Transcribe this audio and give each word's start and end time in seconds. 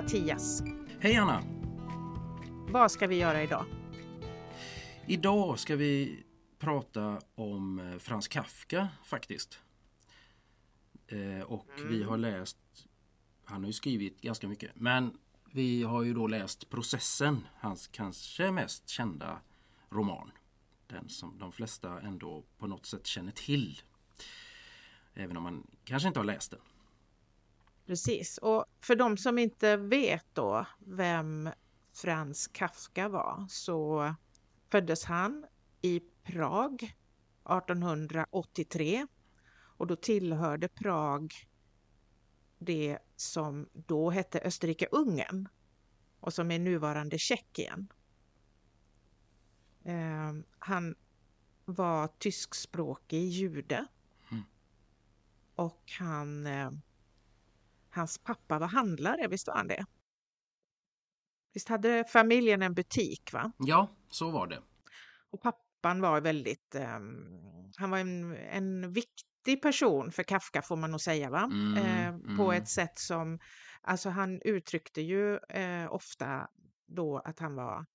Hej 0.00 0.04
Mattias! 0.04 0.62
Hej 1.00 1.16
Anna! 1.16 1.42
Vad 2.68 2.90
ska 2.90 3.06
vi 3.06 3.16
göra 3.16 3.42
idag? 3.42 3.64
Idag 5.06 5.58
ska 5.58 5.76
vi 5.76 6.22
prata 6.58 7.20
om 7.34 7.78
eh, 7.78 7.98
Frans 7.98 8.28
Kafka 8.28 8.88
faktiskt. 9.04 9.60
Eh, 11.06 11.40
och 11.40 11.68
mm. 11.78 11.88
vi 11.88 12.02
har 12.02 12.16
läst, 12.16 12.58
han 13.44 13.60
har 13.60 13.66
ju 13.66 13.72
skrivit 13.72 14.20
ganska 14.20 14.48
mycket, 14.48 14.70
men 14.74 15.18
vi 15.52 15.82
har 15.82 16.02
ju 16.02 16.14
då 16.14 16.26
läst 16.26 16.70
Processen, 16.70 17.46
hans 17.58 17.88
kanske 17.88 18.50
mest 18.50 18.88
kända 18.88 19.40
roman. 19.90 20.30
Den 20.86 21.08
som 21.08 21.38
de 21.38 21.52
flesta 21.52 22.00
ändå 22.00 22.44
på 22.58 22.66
något 22.66 22.86
sätt 22.86 23.06
känner 23.06 23.32
till. 23.32 23.82
Även 25.14 25.36
om 25.36 25.42
man 25.42 25.66
kanske 25.84 26.08
inte 26.08 26.20
har 26.20 26.24
läst 26.24 26.50
den. 26.50 26.60
Precis, 27.90 28.38
och 28.38 28.64
för 28.80 28.96
de 28.96 29.16
som 29.16 29.38
inte 29.38 29.76
vet 29.76 30.26
då 30.32 30.66
vem 30.78 31.50
Frans 31.92 32.48
Kafka 32.48 33.08
var 33.08 33.46
så 33.48 34.14
föddes 34.68 35.04
han 35.04 35.46
i 35.82 36.00
Prag 36.22 36.82
1883 36.82 39.06
och 39.52 39.86
då 39.86 39.96
tillhörde 39.96 40.68
Prag 40.68 41.34
det 42.58 42.98
som 43.16 43.68
då 43.72 44.10
hette 44.10 44.40
Österrike-Ungern 44.40 45.48
och 46.20 46.34
som 46.34 46.50
är 46.50 46.58
nuvarande 46.58 47.18
Tjeckien. 47.18 47.92
Eh, 49.84 50.32
han 50.58 50.94
var 51.64 52.08
tyskspråkig 52.18 53.28
jude 53.28 53.86
mm. 54.30 54.42
och 55.54 55.92
han, 55.98 56.46
eh, 56.46 56.70
hans 57.90 58.18
pappa 58.18 58.58
var 58.58 58.66
handlare, 58.66 59.28
visst 59.28 59.46
var 59.46 59.54
han 59.54 59.68
det? 59.68 59.86
Visst 61.54 61.68
hade 61.68 62.04
familjen 62.04 62.62
en 62.62 62.74
butik? 62.74 63.32
va? 63.32 63.52
Ja, 63.58 63.88
så 64.10 64.30
var 64.30 64.46
det. 64.46 64.62
Och 65.30 65.42
pappan 65.42 66.00
var 66.00 66.20
väldigt, 66.20 66.74
um, 66.74 67.72
han 67.76 67.90
var 67.90 67.98
en, 67.98 68.36
en 68.36 68.92
viktig 68.92 69.62
person 69.62 70.12
för 70.12 70.22
Kafka 70.22 70.62
får 70.62 70.76
man 70.76 70.90
nog 70.90 71.00
säga, 71.00 71.30
va? 71.30 71.42
Mm, 71.42 71.76
eh, 71.76 72.08
mm. 72.08 72.36
På 72.36 72.52
ett 72.52 72.68
sätt 72.68 72.98
som, 72.98 73.38
alltså 73.82 74.10
han 74.10 74.40
uttryckte 74.44 75.00
ju 75.00 75.36
eh, 75.36 75.92
ofta 75.92 76.48
då 76.86 77.18
att 77.18 77.38
han 77.38 77.54
var 77.54 77.86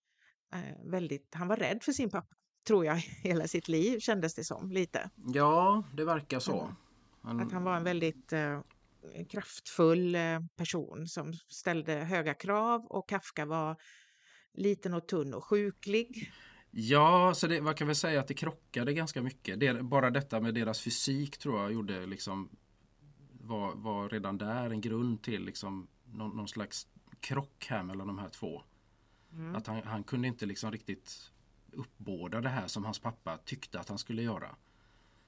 eh, 0.53 0.91
väldigt, 0.91 1.35
han 1.35 1.47
var 1.47 1.55
rädd 1.55 1.83
för 1.83 1.91
sin 1.91 2.09
pappa, 2.09 2.35
tror 2.67 2.85
jag, 2.85 2.95
hela 3.23 3.47
sitt 3.47 3.67
liv 3.67 3.99
kändes 3.99 4.35
det 4.35 4.43
som 4.43 4.71
lite. 4.71 5.09
Ja, 5.15 5.83
det 5.93 6.05
verkar 6.05 6.39
så. 6.39 6.75
Han... 7.21 7.39
Att 7.39 7.51
han 7.51 7.63
var 7.63 7.77
en 7.77 7.83
väldigt 7.83 8.33
eh, 8.33 8.61
kraftfull 9.29 10.15
eh, 10.15 10.39
person 10.55 11.07
som 11.07 11.33
ställde 11.33 11.93
höga 11.93 12.33
krav 12.33 12.85
och 12.85 13.09
Kafka 13.09 13.45
var 13.45 13.77
liten 14.53 14.93
och 14.93 15.07
tunn 15.07 15.33
och 15.33 15.43
sjuklig. 15.43 16.31
Ja, 16.71 17.33
så 17.35 17.47
det, 17.47 17.61
man 17.61 17.75
kan 17.75 17.87
väl 17.87 17.95
säga 17.95 18.19
att 18.19 18.27
det 18.27 18.33
krockade 18.33 18.93
ganska 18.93 19.21
mycket. 19.21 19.59
Det, 19.59 19.83
bara 19.83 20.09
detta 20.09 20.39
med 20.39 20.53
deras 20.53 20.81
fysik 20.81 21.37
tror 21.37 21.61
jag 21.61 21.73
gjorde 21.73 22.05
liksom 22.05 22.49
var, 23.41 23.75
var 23.75 24.09
redan 24.09 24.37
där 24.37 24.69
en 24.69 24.81
grund 24.81 25.23
till 25.23 25.45
liksom 25.45 25.87
någon, 26.05 26.37
någon 26.37 26.47
slags 26.47 26.87
krock 27.19 27.65
här 27.69 27.83
mellan 27.83 28.07
de 28.07 28.19
här 28.19 28.29
två. 28.29 28.61
Mm. 29.31 29.55
Att 29.55 29.67
han, 29.67 29.83
han, 29.83 30.03
kunde 30.03 30.27
inte 30.27 30.45
liksom 30.45 30.71
riktigt 30.71 31.31
uppbåda 31.71 32.41
det 32.41 32.49
här 32.49 32.67
som 32.67 32.85
hans 32.85 32.99
pappa 32.99 33.37
tyckte 33.37 33.79
att 33.79 33.89
han 33.89 33.97
skulle 33.97 34.21
göra. 34.21 34.55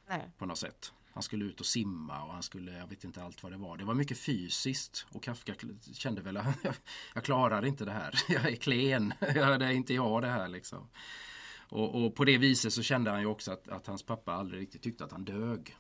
Nej. 0.08 0.32
På 0.38 0.46
något 0.46 0.58
sätt. 0.58 0.94
Han 1.18 1.24
skulle 1.24 1.46
ut 1.46 1.60
och 1.60 1.66
simma 1.66 2.24
och 2.24 2.34
han 2.34 2.44
skulle, 2.44 2.78
jag 2.78 2.88
vet 2.88 3.04
inte 3.04 3.24
allt 3.24 3.44
vad 3.44 3.52
det 3.52 3.58
var. 3.58 3.78
Det 3.78 3.86
var 3.86 3.94
mycket 3.94 4.20
fysiskt 4.20 5.06
och 5.10 5.24
Kafka 5.24 5.54
kände 5.94 6.22
väl 6.22 6.38
att 6.38 6.56
jag 7.14 7.24
klarar 7.24 7.66
inte 7.66 7.86
det 7.86 7.92
här. 7.92 8.14
Jag 8.30 8.46
är 8.46 8.56
klen, 8.56 9.14
det 9.20 9.66
är 9.66 9.72
inte 9.72 9.94
jag 9.94 10.22
det 10.22 10.28
här 10.28 10.48
liksom. 10.48 10.90
Och, 11.70 12.06
och, 12.06 12.16
på 12.16 12.26
det 12.26 12.38
viset 12.38 12.74
så 12.74 12.82
kände 12.82 13.12
han 13.12 13.20
ju 13.20 13.26
också 13.26 13.52
att, 13.52 13.68
att, 13.68 13.88
hans 13.88 14.04
pappa 14.04 14.34
aldrig 14.34 14.62
riktigt 14.62 14.82
tyckte 14.82 15.06
att 15.06 15.12
han 15.12 15.26
dög. 15.26 15.78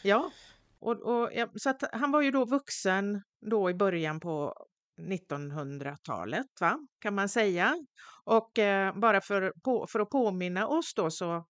Ja, 0.03 0.31
och, 0.79 1.01
och, 1.01 1.29
så 1.55 1.69
att 1.69 1.83
han 1.93 2.11
var 2.11 2.21
ju 2.21 2.31
då 2.31 2.45
vuxen 2.45 3.21
då 3.41 3.69
i 3.69 3.73
början 3.73 4.19
på 4.19 4.65
1900-talet, 4.99 6.47
va? 6.61 6.79
kan 6.99 7.15
man 7.15 7.29
säga. 7.29 7.85
Och 8.23 8.59
eh, 8.59 8.95
bara 8.99 9.21
för, 9.21 9.53
på, 9.63 9.87
för 9.87 9.99
att 9.99 10.09
påminna 10.09 10.67
oss 10.67 10.93
då 10.93 11.11
så, 11.11 11.45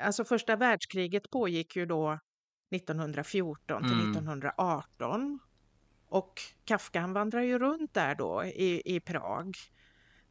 alltså 0.00 0.24
första 0.24 0.56
världskriget 0.56 1.30
pågick 1.30 1.76
ju 1.76 1.86
då 1.86 2.18
1914 2.70 3.82
till 3.82 3.92
mm. 3.92 4.10
1918. 4.10 5.38
Och 6.08 6.40
Kafka 6.64 7.00
han 7.00 7.12
vandrar 7.12 7.40
ju 7.40 7.58
runt 7.58 7.94
där 7.94 8.14
då 8.14 8.44
i, 8.44 8.82
i 8.96 9.00
Prag 9.00 9.56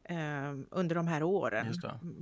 eh, 0.04 0.54
under 0.70 0.94
de 0.94 1.06
här 1.06 1.22
åren 1.22 1.74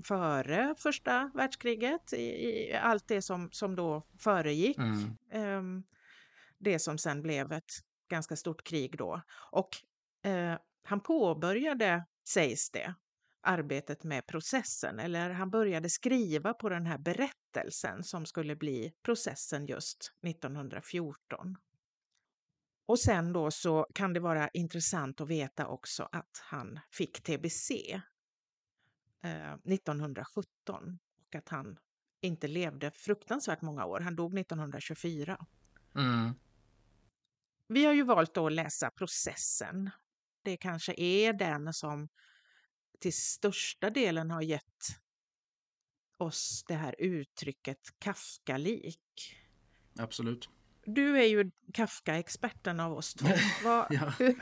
före 0.05 0.75
första 0.79 1.31
världskriget, 1.35 2.13
i, 2.13 2.23
i, 2.23 2.75
allt 2.83 3.09
det 3.09 3.23
som, 3.23 3.49
som 3.53 3.77
då 3.77 4.03
föregick. 4.19 4.79
Mm. 4.79 5.17
Eh, 5.31 5.83
det 6.59 6.79
som 6.79 6.99
sen 6.99 7.23
blev 7.23 7.53
ett 7.53 7.73
ganska 8.09 8.37
stort 8.37 8.65
krig 8.65 8.99
då. 8.99 9.23
Och 9.53 9.69
eh, 10.31 10.59
han 10.83 11.01
påbörjade, 11.01 12.05
sägs 12.29 12.71
det, 12.71 12.95
arbetet 13.43 14.05
med 14.05 14.27
processen, 14.27 14.99
eller 14.99 15.31
han 15.31 15.51
började 15.51 15.91
skriva 15.91 16.55
på 16.55 16.69
den 16.69 16.87
här 16.87 16.99
berättelsen 16.99 18.05
som 18.05 18.27
skulle 18.27 18.57
bli 18.57 18.93
processen 19.03 19.67
just 19.67 20.13
1914. 20.27 21.57
Och 22.87 22.99
sen 22.99 23.33
då 23.33 23.51
så 23.51 23.87
kan 23.95 24.13
det 24.13 24.21
vara 24.21 24.49
intressant 24.49 25.21
att 25.21 25.29
veta 25.29 25.67
också 25.67 26.09
att 26.13 26.43
han 26.43 26.81
fick 26.91 27.23
tbc 27.23 27.71
eh, 29.23 29.53
1917 29.53 30.99
och 31.27 31.35
att 31.35 31.49
han 31.49 31.79
inte 32.21 32.49
levde 32.49 32.91
fruktansvärt 32.91 33.63
många 33.63 33.85
år. 33.85 34.01
Han 34.01 34.17
dog 34.17 34.39
1924. 34.39 35.47
Mm. 35.95 36.35
Vi 37.69 37.85
har 37.85 37.93
ju 37.93 38.03
valt 38.03 38.37
att 38.37 38.53
läsa 38.53 38.91
processen. 38.91 39.91
Det 40.43 40.57
kanske 40.57 40.95
är 41.01 41.33
den 41.33 41.73
som 41.73 42.09
till 43.01 43.13
största 43.13 43.91
delen 43.91 44.31
har 44.31 44.43
gett 44.43 44.63
oss 46.19 46.65
det 46.69 46.75
här 46.75 46.95
uttrycket 46.99 47.79
Kafka-lik. 47.99 49.37
Absolut. 49.99 50.49
Du 50.85 51.19
är 51.19 51.27
ju 51.27 51.51
Kafka-experten 51.73 52.81
av 52.81 52.93
oss 52.93 53.15
två. 53.15 53.29
Vad, 53.65 53.87
hur, 54.19 54.37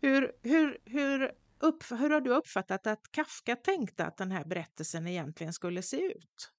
hur, 0.00 0.32
hur, 0.42 0.78
hur, 0.84 1.32
upp, 1.58 1.90
hur 1.90 2.10
har 2.10 2.20
du 2.20 2.30
uppfattat 2.30 2.86
att 2.86 3.12
Kafka 3.12 3.56
tänkte 3.56 4.04
att 4.04 4.16
den 4.16 4.32
här 4.32 4.44
berättelsen 4.44 5.06
egentligen 5.06 5.52
skulle 5.52 5.82
se 5.82 5.96
ut? 5.96 6.52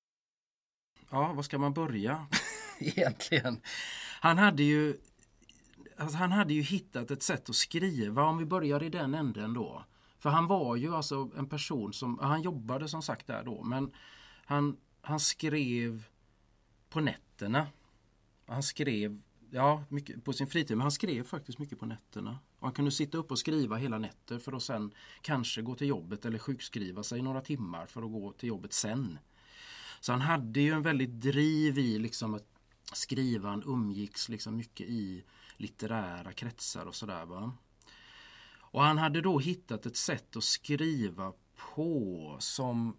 Ja, 1.09 1.33
var 1.33 1.43
ska 1.43 1.57
man 1.57 1.73
börja 1.73 2.27
egentligen? 2.79 3.61
Han 4.21 4.37
hade 4.37 4.63
ju 4.63 4.97
alltså 5.97 6.17
han 6.17 6.31
hade 6.31 6.53
ju 6.53 6.61
hittat 6.61 7.11
ett 7.11 7.23
sätt 7.23 7.49
att 7.49 7.55
skriva 7.55 8.23
om 8.23 8.37
vi 8.37 8.45
börjar 8.45 8.83
i 8.83 8.89
den 8.89 9.13
änden 9.13 9.53
då. 9.53 9.83
För 10.19 10.29
han 10.29 10.47
var 10.47 10.75
ju 10.75 10.95
alltså 10.95 11.31
en 11.37 11.49
person 11.49 11.93
som, 11.93 12.19
han 12.19 12.41
jobbade 12.41 12.87
som 12.87 13.01
sagt 13.01 13.27
där 13.27 13.43
då 13.43 13.63
men 13.63 13.91
han, 14.45 14.77
han 15.01 15.19
skrev 15.19 16.03
på 16.89 16.99
nätterna. 16.99 17.67
Han 18.45 18.63
skrev 18.63 19.21
ja, 19.51 19.83
mycket 19.89 20.23
på 20.23 20.33
sin 20.33 20.47
fritid 20.47 20.77
men 20.77 20.81
han 20.81 20.91
skrev 20.91 21.23
faktiskt 21.23 21.59
mycket 21.59 21.79
på 21.79 21.85
nätterna. 21.85 22.39
Och 22.59 22.67
han 22.67 22.73
kunde 22.73 22.91
sitta 22.91 23.17
upp 23.17 23.31
och 23.31 23.39
skriva 23.39 23.75
hela 23.75 23.97
nätter 23.97 24.39
för 24.39 24.53
att 24.53 24.63
sen 24.63 24.91
kanske 25.21 25.61
gå 25.61 25.75
till 25.75 25.87
jobbet 25.87 26.25
eller 26.25 26.39
sjukskriva 26.39 27.03
sig 27.03 27.21
några 27.21 27.41
timmar 27.41 27.85
för 27.85 28.01
att 28.01 28.11
gå 28.11 28.31
till 28.31 28.49
jobbet 28.49 28.73
sen. 28.73 29.19
Så 29.99 30.11
han 30.11 30.21
hade 30.21 30.59
ju 30.59 30.71
en 30.71 30.81
väldigt 30.81 31.21
driv 31.21 31.77
i 31.77 31.99
liksom 31.99 32.33
att 32.33 32.47
skriva, 32.93 33.49
han 33.49 33.63
umgicks 33.65 34.29
liksom 34.29 34.55
mycket 34.55 34.87
i 34.89 35.23
litterära 35.57 36.33
kretsar 36.33 36.85
och 36.85 36.95
sådär. 36.95 37.51
Och 38.59 38.81
han 38.81 38.97
hade 38.97 39.21
då 39.21 39.39
hittat 39.39 39.85
ett 39.85 39.97
sätt 39.97 40.35
att 40.35 40.43
skriva 40.43 41.33
på 41.75 42.35
som 42.39 42.97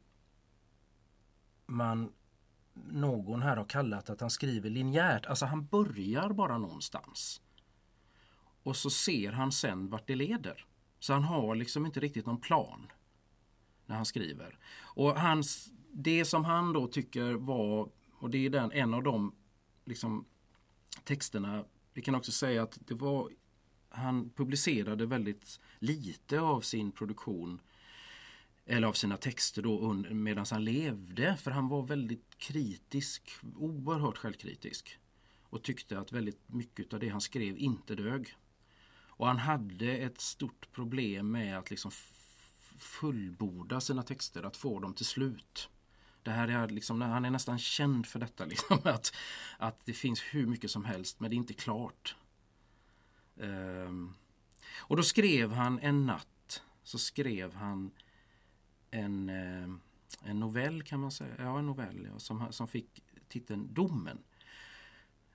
man 1.66 2.12
någon 2.86 3.42
här 3.42 3.56
har 3.56 3.64
kallat 3.64 4.10
att 4.10 4.20
han 4.20 4.30
skriver 4.30 4.70
linjärt. 4.70 5.26
Alltså 5.26 5.46
han 5.46 5.66
börjar 5.66 6.32
bara 6.32 6.58
någonstans. 6.58 7.40
Och 8.62 8.76
så 8.76 8.90
ser 8.90 9.32
han 9.32 9.52
sen 9.52 9.90
vart 9.90 10.06
det 10.06 10.14
leder. 10.14 10.66
Så 10.98 11.12
han 11.12 11.24
har 11.24 11.54
liksom 11.54 11.86
inte 11.86 12.00
riktigt 12.00 12.26
någon 12.26 12.40
plan 12.40 12.86
när 13.86 13.96
han 13.96 14.06
skriver. 14.06 14.58
Och 14.80 15.20
hans, 15.20 15.70
det 15.92 16.24
som 16.24 16.44
han 16.44 16.72
då 16.72 16.86
tycker 16.86 17.34
var, 17.34 17.90
och 18.12 18.30
det 18.30 18.46
är 18.46 18.50
den, 18.50 18.72
en 18.72 18.94
av 18.94 19.02
de 19.02 19.34
liksom, 19.84 20.24
texterna, 21.04 21.64
vi 21.98 22.02
kan 22.02 22.14
också 22.14 22.32
säga 22.32 22.62
att 22.62 22.78
det 22.86 22.94
var, 22.94 23.30
han 23.88 24.30
publicerade 24.30 25.06
väldigt 25.06 25.60
lite 25.78 26.40
av 26.40 26.60
sin 26.60 26.92
produktion 26.92 27.60
eller 28.66 28.88
av 28.88 28.92
sina 28.92 29.16
texter 29.16 29.62
då 29.62 29.92
medan 30.10 30.46
han 30.50 30.64
levde. 30.64 31.36
För 31.36 31.50
han 31.50 31.68
var 31.68 31.82
väldigt 31.82 32.38
kritisk, 32.38 33.30
oerhört 33.56 34.16
självkritisk. 34.16 34.98
Och 35.42 35.62
tyckte 35.62 35.98
att 35.98 36.12
väldigt 36.12 36.40
mycket 36.46 36.92
av 36.92 37.00
det 37.00 37.08
han 37.08 37.20
skrev 37.20 37.58
inte 37.58 37.94
dög. 37.94 38.34
Och 38.90 39.26
han 39.26 39.38
hade 39.38 39.96
ett 39.96 40.20
stort 40.20 40.72
problem 40.72 41.30
med 41.30 41.58
att 41.58 41.70
liksom 41.70 41.90
fullborda 42.78 43.80
sina 43.80 44.02
texter, 44.02 44.42
att 44.42 44.56
få 44.56 44.80
dem 44.80 44.94
till 44.94 45.06
slut. 45.06 45.68
Det 46.28 46.32
här 46.32 46.48
är 46.48 46.68
liksom, 46.68 47.00
han 47.00 47.24
är 47.24 47.30
nästan 47.30 47.58
känd 47.58 48.06
för 48.06 48.18
detta, 48.18 48.44
liksom, 48.52 48.78
att, 48.84 49.14
att 49.58 49.86
det 49.86 49.92
finns 49.92 50.20
hur 50.20 50.46
mycket 50.46 50.70
som 50.70 50.84
helst 50.84 51.20
men 51.20 51.30
det 51.30 51.34
är 51.34 51.38
inte 51.38 51.54
klart. 51.54 52.16
Um, 53.36 54.14
och 54.78 54.96
då 54.96 55.02
skrev 55.02 55.52
han 55.52 55.78
en 55.78 56.06
natt, 56.06 56.62
så 56.82 56.98
skrev 56.98 57.54
han 57.54 57.90
en, 58.90 59.28
ehm, 59.28 59.80
en 60.22 60.40
novell 60.40 60.82
kan 60.82 61.00
man 61.00 61.12
säga, 61.12 61.34
ja 61.38 61.58
en 61.58 61.66
novell 61.66 62.08
ja, 62.12 62.18
som, 62.18 62.52
som 62.52 62.68
fick 62.68 63.02
titeln 63.28 63.74
Domen. 63.74 64.18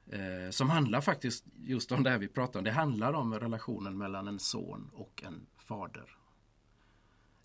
Eh, 0.08 0.50
som 0.50 0.70
handlar 0.70 1.02
faktiskt 1.02 1.46
just 1.56 1.92
om 1.92 2.04
det 2.04 2.10
här 2.10 2.18
vi 2.18 2.28
pratar 2.28 2.60
om. 2.60 2.64
Det 2.64 2.72
handlar 2.72 3.14
om 3.14 3.34
relationen 3.34 3.98
mellan 3.98 4.28
en 4.28 4.40
son 4.40 4.90
och 4.94 5.24
en 5.26 5.46
fader. 5.58 6.18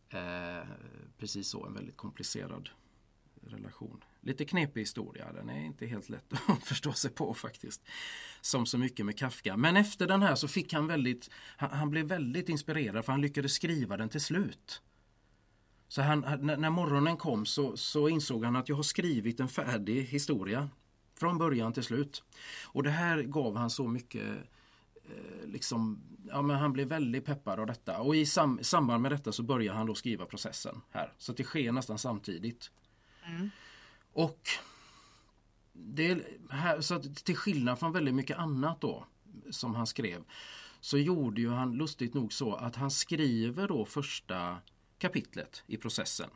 Eh, 0.08 0.68
precis 1.18 1.48
så, 1.48 1.66
en 1.66 1.74
väldigt 1.74 1.96
komplicerad 1.96 2.70
relation. 3.42 4.04
Lite 4.20 4.44
knepig 4.44 4.80
historia, 4.80 5.32
den 5.32 5.48
är 5.48 5.64
inte 5.64 5.86
helt 5.86 6.08
lätt 6.08 6.32
att 6.46 6.64
förstå 6.64 6.92
sig 6.92 7.10
på 7.10 7.34
faktiskt. 7.34 7.82
Som 8.40 8.66
så 8.66 8.78
mycket 8.78 9.06
med 9.06 9.18
Kafka. 9.18 9.56
Men 9.56 9.76
efter 9.76 10.06
den 10.06 10.22
här 10.22 10.34
så 10.34 10.48
fick 10.48 10.72
han 10.72 10.86
väldigt, 10.86 11.30
han, 11.56 11.70
han 11.70 11.90
blev 11.90 12.06
väldigt 12.06 12.48
inspirerad 12.48 13.04
för 13.04 13.12
han 13.12 13.20
lyckades 13.20 13.52
skriva 13.52 13.96
den 13.96 14.08
till 14.08 14.20
slut. 14.20 14.82
Så 15.88 16.02
han, 16.02 16.20
när 16.40 16.70
morgonen 16.70 17.16
kom 17.16 17.46
så, 17.46 17.76
så 17.76 18.08
insåg 18.08 18.44
han 18.44 18.56
att 18.56 18.68
jag 18.68 18.76
har 18.76 18.82
skrivit 18.82 19.40
en 19.40 19.48
färdig 19.48 20.02
historia. 20.02 20.68
Från 21.18 21.38
början 21.38 21.72
till 21.72 21.82
slut. 21.82 22.22
Och 22.64 22.82
det 22.82 22.90
här 22.90 23.22
gav 23.22 23.56
han 23.56 23.70
så 23.70 23.88
mycket 23.88 24.26
eh, 25.04 25.46
liksom, 25.46 26.02
ja, 26.28 26.42
men 26.42 26.56
han 26.56 26.72
blev 26.72 26.88
väldigt 26.88 27.24
peppad 27.24 27.60
av 27.60 27.66
detta. 27.66 27.98
Och 27.98 28.16
i 28.16 28.26
sam, 28.26 28.58
samband 28.62 29.02
med 29.02 29.12
detta 29.12 29.32
så 29.32 29.42
börjar 29.42 29.74
han 29.74 29.86
då 29.86 29.94
skriva 29.94 30.26
processen 30.26 30.80
här. 30.90 31.12
Så 31.18 31.32
det 31.32 31.44
sker 31.44 31.72
nästan 31.72 31.98
samtidigt. 31.98 32.70
Mm. 33.28 33.50
Och 34.12 34.48
det 35.72 36.22
här, 36.50 36.80
så 36.80 36.94
att 36.94 37.24
till 37.24 37.36
skillnad 37.36 37.78
från 37.78 37.92
väldigt 37.92 38.14
mycket 38.14 38.38
annat 38.38 38.80
då 38.80 39.06
som 39.50 39.74
han 39.74 39.86
skrev 39.86 40.24
så 40.80 40.98
gjorde 40.98 41.40
ju 41.40 41.50
han 41.50 41.72
lustigt 41.72 42.14
nog 42.14 42.32
så 42.32 42.54
att 42.54 42.76
han 42.76 42.90
skriver 42.90 43.68
då 43.68 43.84
första 43.84 44.58
kapitlet 44.98 45.62
i 45.66 45.76
processen. 45.76 46.30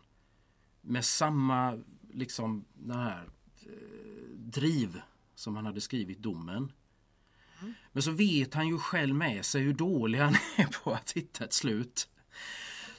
Med 0.81 1.05
samma 1.05 1.79
liksom 2.12 2.65
den 2.75 2.99
här 2.99 3.29
eh, 3.61 4.37
driv 4.37 5.00
som 5.35 5.56
han 5.56 5.67
hade 5.67 5.81
skrivit 5.81 6.19
domen. 6.19 6.73
Mm. 7.61 7.75
Men 7.93 8.03
så 8.03 8.11
vet 8.11 8.55
han 8.55 8.69
ju 8.69 8.79
själv 8.79 9.15
med 9.15 9.45
sig 9.45 9.62
hur 9.62 9.75
dålig 9.75 10.19
han 10.19 10.35
är 10.56 10.83
på 10.83 10.93
att 10.93 11.12
hitta 11.12 11.45
ett 11.45 11.53
slut. 11.53 12.09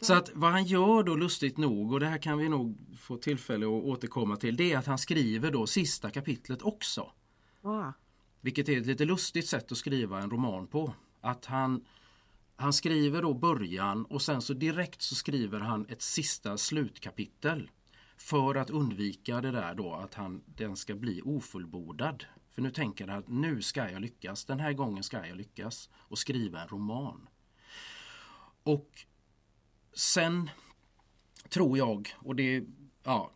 Så 0.04 0.14
att 0.14 0.32
vad 0.34 0.52
han 0.52 0.64
gör 0.64 1.04
då 1.04 1.16
lustigt 1.16 1.58
nog, 1.58 1.94
och 1.94 2.00
det 2.00 2.08
här 2.08 2.18
kan 2.18 2.38
vi 2.38 2.50
nog 2.50 2.78
få 3.00 3.18
tillfälle 3.18 3.66
att 3.66 3.84
återkomma 3.84 4.36
till, 4.36 4.56
det 4.56 4.74
är 4.74 4.78
att 4.78 4.86
han 4.86 4.98
skriver 4.98 5.52
då 5.52 5.68
sista 5.68 6.10
kapitlet 6.10 6.62
också. 6.62 7.12
Mm. 7.64 7.92
Vilket 8.42 8.70
är 8.70 8.78
ett 8.78 8.86
lite 8.86 9.06
lustigt 9.06 9.48
sätt 9.48 9.72
att 9.72 9.78
skriva 9.78 10.22
en 10.22 10.30
roman 10.30 10.68
på. 10.68 10.94
Att 11.22 11.46
han 11.46 11.86
han 12.56 12.74
skriver 12.74 13.22
då 13.22 13.34
början 13.34 14.06
och 14.06 14.22
sen 14.22 14.42
så 14.42 14.54
direkt 14.54 15.02
så 15.02 15.16
skriver 15.16 15.60
han 15.60 15.86
ett 15.90 16.02
sista 16.02 16.58
slutkapitel. 16.58 17.70
För 18.18 18.56
att 18.56 18.70
undvika 18.70 19.42
det 19.42 19.52
där 19.52 19.76
då 19.76 19.94
att 19.94 20.14
han, 20.14 20.44
den 20.46 20.76
ska 20.76 20.96
bli 20.96 21.22
ofullbordad. 21.22 22.26
För 22.52 22.62
nu 22.62 22.72
tänker 22.72 23.08
han 23.08 23.20
att 23.20 23.28
nu 23.28 23.62
ska 23.62 23.92
jag 23.92 24.02
lyckas, 24.02 24.46
den 24.46 24.60
här 24.60 24.74
gången 24.74 25.04
ska 25.04 25.28
jag 25.28 25.38
lyckas 25.38 25.90
och 25.94 26.18
skriva 26.18 26.62
en 26.62 26.68
roman. 26.68 27.30
Och 28.64 29.06
sen 29.96 30.50
tror 31.50 31.78
jag, 31.78 32.14
och 32.18 32.36
det 32.36 32.64
ja, 33.04 33.32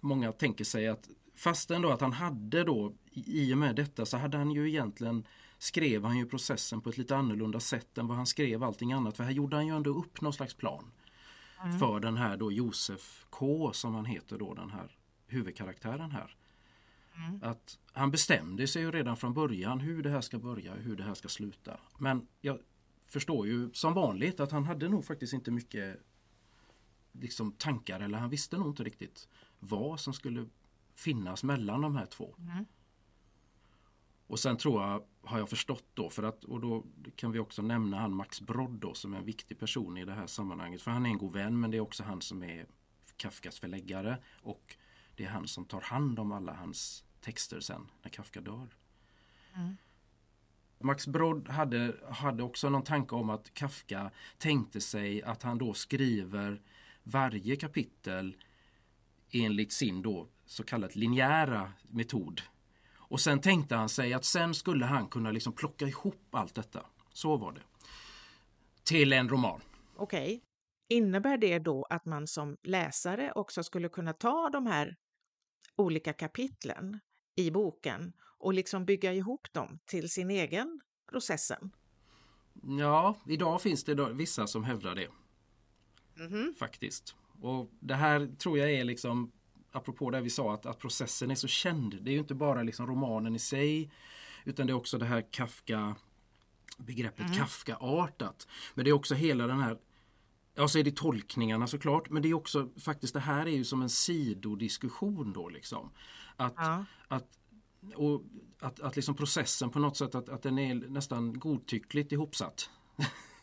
många 0.00 0.32
tänker 0.32 0.64
sig 0.64 0.88
att 0.88 1.08
fastän 1.34 1.82
då 1.82 1.90
att 1.90 2.00
han 2.00 2.12
hade 2.12 2.64
då 2.64 2.92
i 3.12 3.54
och 3.54 3.58
med 3.58 3.76
detta 3.76 4.06
så 4.06 4.16
hade 4.16 4.38
han 4.38 4.50
ju 4.50 4.68
egentligen 4.68 5.26
skrev 5.58 6.04
han 6.04 6.18
ju 6.18 6.26
processen 6.26 6.80
på 6.80 6.90
ett 6.90 6.98
lite 6.98 7.16
annorlunda 7.16 7.60
sätt 7.60 7.98
än 7.98 8.06
vad 8.06 8.16
han 8.16 8.26
skrev 8.26 8.62
allting 8.62 8.92
annat. 8.92 9.16
För 9.16 9.24
här 9.24 9.30
gjorde 9.30 9.56
han 9.56 9.66
ju 9.66 9.76
ändå 9.76 9.90
upp 9.90 10.20
någon 10.20 10.32
slags 10.32 10.54
plan. 10.54 10.90
Mm. 11.64 11.78
För 11.78 12.00
den 12.00 12.16
här 12.16 12.36
då 12.36 12.52
Josef 12.52 13.26
K 13.30 13.72
som 13.72 13.94
han 13.94 14.04
heter 14.04 14.38
då 14.38 14.54
den 14.54 14.70
här 14.70 14.96
huvudkaraktären 15.26 16.10
här. 16.10 16.36
Mm. 17.16 17.40
Att 17.42 17.78
han 17.92 18.10
bestämde 18.10 18.66
sig 18.66 18.82
ju 18.82 18.90
redan 18.90 19.16
från 19.16 19.34
början 19.34 19.80
hur 19.80 20.02
det 20.02 20.10
här 20.10 20.20
ska 20.20 20.38
börja 20.38 20.72
och 20.72 20.78
hur 20.78 20.96
det 20.96 21.04
här 21.04 21.14
ska 21.14 21.28
sluta. 21.28 21.80
Men 21.98 22.26
jag 22.40 22.58
förstår 23.12 23.46
ju 23.46 23.72
som 23.72 23.94
vanligt 23.94 24.40
att 24.40 24.52
han 24.52 24.64
hade 24.64 24.88
nog 24.88 25.04
faktiskt 25.04 25.32
inte 25.32 25.50
mycket 25.50 26.00
liksom 27.12 27.52
tankar 27.52 28.00
eller 28.00 28.18
han 28.18 28.30
visste 28.30 28.58
nog 28.58 28.68
inte 28.68 28.84
riktigt 28.84 29.28
vad 29.58 30.00
som 30.00 30.14
skulle 30.14 30.48
finnas 30.94 31.44
mellan 31.44 31.80
de 31.80 31.96
här 31.96 32.06
två. 32.06 32.34
Mm. 32.38 32.64
Och 34.26 34.38
sen 34.38 34.56
tror 34.56 34.82
jag, 34.82 35.04
har 35.22 35.38
jag 35.38 35.48
förstått 35.48 35.84
då, 35.94 36.10
för 36.10 36.22
att, 36.22 36.44
och 36.44 36.60
då 36.60 36.84
kan 37.16 37.32
vi 37.32 37.38
också 37.38 37.62
nämna 37.62 38.00
han 38.00 38.14
Max 38.14 38.40
Brodd 38.40 38.70
då, 38.80 38.94
som 38.94 39.14
är 39.14 39.18
en 39.18 39.24
viktig 39.24 39.58
person 39.58 39.96
i 39.96 40.04
det 40.04 40.12
här 40.12 40.26
sammanhanget. 40.26 40.82
För 40.82 40.90
han 40.90 41.06
är 41.06 41.10
en 41.10 41.18
god 41.18 41.32
vän 41.32 41.60
men 41.60 41.70
det 41.70 41.76
är 41.76 41.80
också 41.80 42.02
han 42.02 42.22
som 42.22 42.42
är 42.42 42.66
Kafkas 43.16 43.58
förläggare 43.58 44.18
och 44.42 44.76
det 45.16 45.24
är 45.24 45.28
han 45.28 45.48
som 45.48 45.64
tar 45.64 45.80
hand 45.80 46.18
om 46.18 46.32
alla 46.32 46.54
hans 46.54 47.04
texter 47.20 47.60
sen 47.60 47.90
när 48.02 48.10
Kafka 48.10 48.40
dör. 48.40 48.76
Mm. 49.54 49.76
Max 50.82 51.06
Brod 51.06 51.48
hade, 51.48 51.94
hade 52.10 52.42
också 52.42 52.68
någon 52.68 52.84
tanke 52.84 53.14
om 53.14 53.30
att 53.30 53.54
Kafka 53.54 54.10
tänkte 54.38 54.80
sig 54.80 55.22
att 55.22 55.42
han 55.42 55.58
då 55.58 55.74
skriver 55.74 56.62
varje 57.02 57.56
kapitel 57.56 58.36
enligt 59.30 59.72
sin 59.72 60.02
då 60.02 60.28
så 60.46 60.64
kallat 60.64 60.96
linjära 60.96 61.72
metod 61.88 62.42
och 63.12 63.20
sen 63.20 63.40
tänkte 63.40 63.74
han 63.74 63.88
sig 63.88 64.12
att 64.12 64.24
sen 64.24 64.54
skulle 64.54 64.84
han 64.84 65.08
kunna 65.08 65.30
liksom 65.30 65.52
plocka 65.52 65.86
ihop 65.86 66.26
allt 66.30 66.54
detta. 66.54 66.86
Så 67.12 67.36
var 67.36 67.52
det. 67.52 67.60
Till 68.82 69.12
en 69.12 69.28
roman. 69.28 69.60
Okej. 69.96 70.24
Okay. 70.24 70.40
Innebär 70.88 71.38
det 71.38 71.58
då 71.58 71.86
att 71.90 72.04
man 72.04 72.26
som 72.26 72.56
läsare 72.62 73.32
också 73.32 73.62
skulle 73.62 73.88
kunna 73.88 74.12
ta 74.12 74.50
de 74.50 74.66
här 74.66 74.96
olika 75.76 76.12
kapitlen 76.12 77.00
i 77.36 77.50
boken 77.50 78.12
och 78.42 78.54
liksom 78.54 78.84
bygga 78.84 79.12
ihop 79.12 79.52
dem 79.52 79.78
till 79.84 80.10
sin 80.10 80.30
egen 80.30 80.80
processen? 81.10 81.70
Ja, 82.78 83.16
idag 83.26 83.62
finns 83.62 83.84
det 83.84 84.12
vissa 84.12 84.46
som 84.46 84.64
hävdar 84.64 84.94
det. 84.94 85.08
Mm 86.18 86.32
-hmm. 86.32 86.54
Faktiskt. 86.54 87.14
Och 87.40 87.70
det 87.80 87.94
här 87.94 88.26
tror 88.38 88.58
jag 88.58 88.72
är 88.72 88.84
liksom 88.84 89.32
apropå 89.72 90.10
det 90.10 90.20
vi 90.20 90.30
sa 90.30 90.54
att, 90.54 90.66
att 90.66 90.78
processen 90.78 91.30
är 91.30 91.34
så 91.34 91.48
känd. 91.48 92.02
Det 92.02 92.10
är 92.10 92.12
ju 92.12 92.18
inte 92.18 92.34
bara 92.34 92.62
liksom 92.62 92.86
romanen 92.86 93.36
i 93.36 93.38
sig 93.38 93.90
utan 94.44 94.66
det 94.66 94.72
är 94.72 94.74
också 94.74 94.98
det 94.98 95.06
här 95.06 95.26
Kafka 95.30 95.96
begreppet 96.78 97.26
mm. 97.26 97.38
Kafka-artat. 97.38 98.48
Men 98.74 98.84
det 98.84 98.90
är 98.90 98.92
också 98.94 99.14
hela 99.14 99.46
den 99.46 99.60
här 99.60 99.78
Ja, 100.54 100.68
så 100.68 100.78
är 100.78 100.84
det 100.84 100.96
tolkningarna 100.96 101.66
såklart, 101.66 102.10
men 102.10 102.22
det 102.22 102.28
är 102.28 102.34
också 102.34 102.68
faktiskt 102.80 103.14
det 103.14 103.20
här 103.20 103.46
är 103.46 103.50
ju 103.50 103.64
som 103.64 103.82
en 103.82 103.90
sidodiskussion 103.90 105.32
då 105.32 105.48
liksom. 105.48 105.90
Att, 106.36 106.54
ja. 106.56 106.84
att, 107.08 107.28
och 107.94 108.22
att, 108.60 108.80
att 108.80 108.96
liksom 108.96 109.14
processen 109.14 109.70
på 109.70 109.78
något 109.78 109.96
sätt 109.96 110.14
att, 110.14 110.28
att 110.28 110.42
den 110.42 110.58
är 110.58 110.74
nästan 110.74 111.38
godtyckligt 111.38 112.12
ihopsatt. 112.12 112.70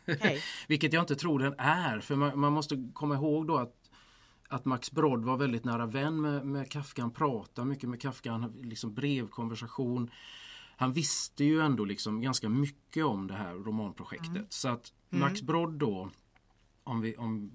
Okay. 0.08 0.39
Vilket 0.67 0.93
jag 0.93 1.03
inte 1.03 1.15
tror 1.15 1.39
den 1.39 1.55
är. 1.58 2.00
För 2.00 2.15
man, 2.15 2.39
man, 2.39 2.53
måste 2.53 2.89
komma 2.93 3.15
ihåg 3.15 3.48
då 3.48 3.58
att, 3.58 3.75
att 4.48 4.65
Max 4.65 4.91
Brod 4.91 5.25
var 5.25 5.38
väldigt 5.38 5.65
nära 5.65 5.86
vän 5.86 6.22
med, 6.22 6.46
med 6.46 6.72
Kafka. 6.72 7.01
Han 7.01 7.12
pratade 7.12 7.67
mycket 7.67 7.89
med 7.89 8.01
Kafka. 8.01 8.31
Han 8.31 8.53
liksom 8.62 8.93
brevkonversation. 8.93 10.12
Han 10.77 10.93
visste 10.93 11.43
ju 11.43 11.62
ändå 11.62 11.86
liksom 11.86 12.22
ganska 12.22 12.50
mycket 12.50 13.05
om 13.05 13.27
det 13.27 13.34
här 13.34 13.53
romanprojektet. 13.53 14.29
Mm. 14.29 14.46
Så 14.50 14.67
att 14.67 14.93
Max 15.10 15.41
mm. 15.41 15.46
Brod 15.46 15.74
då 15.74 16.10
om 16.84 17.01
vi, 17.01 17.15
om, 17.15 17.51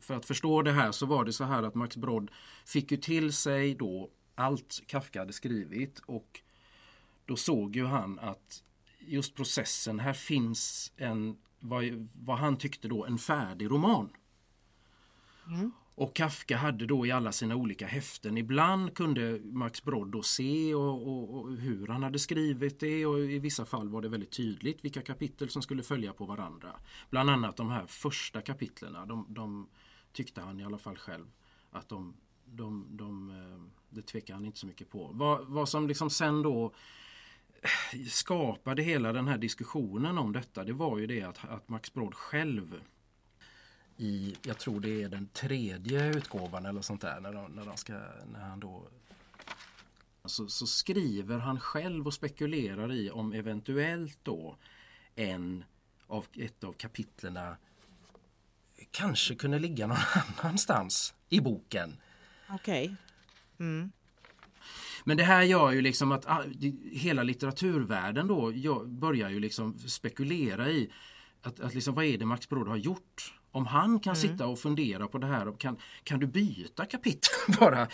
för 0.00 0.14
att 0.14 0.26
förstå 0.26 0.62
det 0.62 0.72
här 0.72 0.92
så 0.92 1.06
var 1.06 1.24
det 1.24 1.32
så 1.32 1.44
här 1.44 1.62
att 1.62 1.74
Max 1.74 1.96
Brod 1.96 2.30
fick 2.64 2.90
ju 2.90 2.96
till 2.96 3.32
sig 3.32 3.74
då 3.74 4.10
allt 4.34 4.82
Kafka 4.86 5.18
hade 5.18 5.32
skrivit 5.32 5.98
och 5.98 6.40
då 7.26 7.36
såg 7.36 7.76
ju 7.76 7.84
han 7.84 8.18
att 8.18 8.62
just 8.98 9.34
processen, 9.34 10.00
här 10.00 10.12
finns 10.12 10.92
en, 10.96 11.36
vad, 11.60 12.08
vad 12.12 12.38
han 12.38 12.56
tyckte 12.56 12.88
då, 12.88 13.04
en 13.04 13.18
färdig 13.18 13.70
roman. 13.70 14.10
Mm. 15.46 15.72
Och 15.96 16.16
Kafka 16.16 16.56
hade 16.56 16.86
då 16.86 17.06
i 17.06 17.10
alla 17.10 17.32
sina 17.32 17.56
olika 17.56 17.86
häften, 17.86 18.38
ibland 18.38 18.94
kunde 18.94 19.40
Max 19.44 19.84
Brod 19.84 20.08
då 20.08 20.22
se 20.22 20.74
och, 20.74 21.08
och, 21.08 21.34
och, 21.34 21.56
hur 21.56 21.86
han 21.86 22.02
hade 22.02 22.18
skrivit 22.18 22.80
det 22.80 23.06
och 23.06 23.18
i 23.18 23.38
vissa 23.38 23.64
fall 23.64 23.88
var 23.88 24.02
det 24.02 24.08
väldigt 24.08 24.32
tydligt 24.32 24.84
vilka 24.84 25.02
kapitel 25.02 25.50
som 25.50 25.62
skulle 25.62 25.82
följa 25.82 26.12
på 26.12 26.24
varandra. 26.24 26.76
Bland 27.10 27.30
annat 27.30 27.56
de 27.56 27.70
här 27.70 27.86
första 27.86 28.40
kapitlerna, 28.40 29.06
de, 29.06 29.26
de 29.28 29.68
tyckte 30.12 30.40
han 30.40 30.60
i 30.60 30.64
alla 30.64 30.78
fall 30.78 30.96
själv 30.96 31.26
att 31.70 31.88
de, 31.88 32.14
de, 32.44 32.86
de, 32.90 33.30
eh, 33.30 33.83
det 33.94 34.02
tvekar 34.02 34.34
han 34.34 34.44
inte 34.44 34.58
så 34.58 34.66
mycket 34.66 34.90
på. 34.90 35.10
Vad, 35.12 35.46
vad 35.46 35.68
som 35.68 35.88
liksom 35.88 36.10
sen 36.10 36.42
då 36.42 36.72
eh, 37.62 38.06
skapade 38.08 38.82
hela 38.82 39.12
den 39.12 39.28
här 39.28 39.38
diskussionen 39.38 40.18
om 40.18 40.32
detta 40.32 40.64
det 40.64 40.72
var 40.72 40.98
ju 40.98 41.06
det 41.06 41.22
att, 41.22 41.44
att 41.44 41.68
Max 41.68 41.92
Brod 41.92 42.14
själv 42.14 42.80
i, 43.96 44.36
jag 44.42 44.58
tror 44.58 44.80
det 44.80 45.02
är 45.02 45.08
den 45.08 45.28
tredje 45.28 46.14
utgåvan 46.14 46.66
eller 46.66 46.80
sånt 46.80 47.00
där 47.00 47.20
när, 47.20 47.32
de, 47.32 47.52
när, 47.52 47.64
de 47.64 47.76
ska, 47.76 47.92
när 48.32 48.40
han 48.40 48.60
då 48.60 48.88
så, 50.24 50.48
så, 50.48 50.66
skriver 50.66 51.38
han 51.38 51.60
själv 51.60 52.06
och 52.06 52.14
spekulerar 52.14 52.92
i 52.92 53.10
om 53.10 53.32
eventuellt 53.32 54.18
då 54.22 54.56
en 55.14 55.64
av 56.06 56.26
ett 56.32 56.64
av 56.64 56.72
kapitlerna 56.72 57.56
kanske 58.90 59.34
kunde 59.34 59.58
ligga 59.58 59.86
någon 59.86 59.96
annanstans 60.42 61.14
i 61.28 61.40
boken. 61.40 61.96
Okej. 62.48 62.84
Okay. 62.84 62.96
Mm. 63.60 63.92
Men 65.04 65.16
det 65.16 65.24
här 65.24 65.42
gör 65.42 65.72
ju 65.72 65.80
liksom 65.80 66.12
att 66.12 66.26
ah, 66.26 66.42
hela 66.92 67.22
litteraturvärlden 67.22 68.26
då 68.26 68.52
börjar 68.84 69.30
ju 69.30 69.40
liksom 69.40 69.78
spekulera 69.78 70.70
i 70.70 70.90
att, 71.42 71.60
att 71.60 71.74
liksom, 71.74 71.94
vad 71.94 72.04
är 72.04 72.18
det 72.18 72.26
Max 72.26 72.48
Brod 72.48 72.68
har 72.68 72.76
gjort? 72.76 73.34
Om 73.50 73.66
han 73.66 74.00
kan 74.00 74.14
mm. 74.14 74.28
sitta 74.28 74.46
och 74.46 74.58
fundera 74.58 75.08
på 75.08 75.18
det 75.18 75.26
här, 75.26 75.48
och 75.48 75.60
kan, 75.60 75.76
kan 76.04 76.20
du 76.20 76.26
byta 76.26 76.84
kapitel 76.84 77.30
bara? 77.60 77.88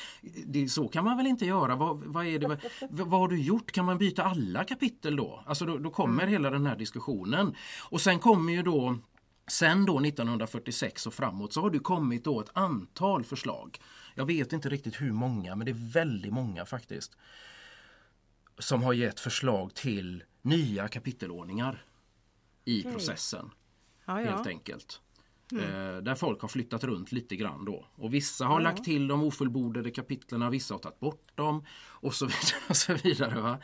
Det, 0.46 0.68
så 0.68 0.88
kan 0.88 1.04
man 1.04 1.16
väl 1.16 1.26
inte 1.26 1.46
göra? 1.46 1.76
Vad, 1.76 1.98
vad, 2.04 2.26
är 2.26 2.38
det, 2.38 2.48
vad, 2.48 2.60
vad 2.90 3.20
har 3.20 3.28
du 3.28 3.42
gjort? 3.42 3.72
Kan 3.72 3.84
man 3.84 3.98
byta 3.98 4.24
alla 4.24 4.64
kapitel 4.64 5.16
då? 5.16 5.44
Alltså 5.46 5.66
då, 5.66 5.78
då 5.78 5.90
kommer 5.90 6.22
mm. 6.22 6.32
hela 6.32 6.50
den 6.50 6.66
här 6.66 6.76
diskussionen. 6.76 7.54
Och 7.90 8.00
sen 8.00 8.18
kommer 8.18 8.52
ju 8.52 8.62
då 8.62 8.98
Sen 9.50 9.86
då 9.86 10.00
1946 10.00 11.06
och 11.06 11.14
framåt 11.14 11.52
så 11.52 11.60
har 11.60 11.70
det 11.70 11.78
kommit 11.78 12.24
då 12.24 12.40
ett 12.40 12.50
antal 12.52 13.24
förslag. 13.24 13.78
Jag 14.20 14.26
vet 14.26 14.52
inte 14.52 14.68
riktigt 14.68 15.00
hur 15.00 15.12
många 15.12 15.56
men 15.56 15.64
det 15.64 15.72
är 15.72 15.92
väldigt 15.92 16.32
många 16.32 16.66
faktiskt. 16.66 17.16
Som 18.58 18.82
har 18.82 18.92
gett 18.92 19.20
förslag 19.20 19.74
till 19.74 20.24
nya 20.42 20.88
kapitelordningar 20.88 21.84
i 22.64 22.80
okay. 22.80 22.92
processen. 22.92 23.50
Ja, 24.04 24.22
ja. 24.22 24.30
Helt 24.30 24.46
enkelt. 24.46 25.00
Mm. 25.52 25.64
Eh, 25.64 26.02
där 26.02 26.14
folk 26.14 26.40
har 26.40 26.48
flyttat 26.48 26.84
runt 26.84 27.12
lite 27.12 27.36
grann 27.36 27.64
då. 27.64 27.86
Och 27.94 28.14
vissa 28.14 28.44
har 28.44 28.60
ja. 28.60 28.64
lagt 28.64 28.84
till 28.84 29.08
de 29.08 29.22
ofullbordade 29.22 29.90
kapitlerna, 29.90 30.50
vissa 30.50 30.74
har 30.74 30.78
tagit 30.78 31.00
bort 31.00 31.36
dem 31.36 31.64
och 31.78 32.14
så 32.14 32.26
vidare. 32.26 32.62
Och 32.68 32.76
så 32.76 32.94
vidare 32.94 33.40
va? 33.40 33.60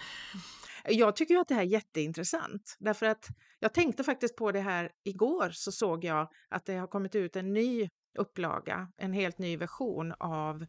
Jag 0.84 1.16
tycker 1.16 1.36
att 1.36 1.48
det 1.48 1.54
här 1.54 1.62
är 1.62 1.66
jätteintressant 1.66 2.76
därför 2.78 3.06
att 3.06 3.28
jag 3.60 3.74
tänkte 3.74 4.04
faktiskt 4.04 4.36
på 4.36 4.52
det 4.52 4.60
här 4.60 4.90
igår 5.04 5.50
så 5.52 5.72
såg 5.72 6.04
jag 6.04 6.30
att 6.48 6.66
det 6.66 6.74
har 6.76 6.86
kommit 6.86 7.14
ut 7.14 7.36
en 7.36 7.52
ny 7.52 7.88
upplaga, 8.16 8.88
en 8.96 9.12
helt 9.12 9.38
ny 9.38 9.56
version 9.56 10.14
av 10.18 10.66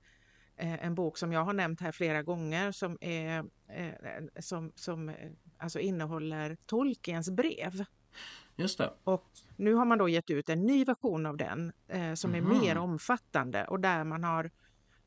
eh, 0.55 0.85
en 0.85 0.95
bok 0.95 1.17
som 1.17 1.33
jag 1.33 1.43
har 1.43 1.53
nämnt 1.53 1.81
här 1.81 1.91
flera 1.91 2.23
gånger 2.23 2.71
som, 2.71 2.97
är, 3.01 3.45
eh, 3.67 3.93
som, 4.39 4.71
som 4.75 5.09
eh, 5.09 5.15
alltså 5.57 5.79
innehåller 5.79 6.57
Tolkiens 6.65 7.29
brev. 7.29 7.85
Just 8.55 8.77
det. 8.77 8.93
Och 9.03 9.31
nu 9.55 9.73
har 9.73 9.85
man 9.85 9.97
då 9.97 10.09
gett 10.09 10.29
ut 10.29 10.49
en 10.49 10.65
ny 10.65 10.85
version 10.85 11.25
av 11.25 11.37
den 11.37 11.71
eh, 11.87 12.13
som 12.13 12.35
är 12.35 12.39
mm. 12.39 12.59
mer 12.59 12.77
omfattande 12.77 13.65
och 13.67 13.79
där 13.79 14.03
man 14.03 14.23
har 14.23 14.51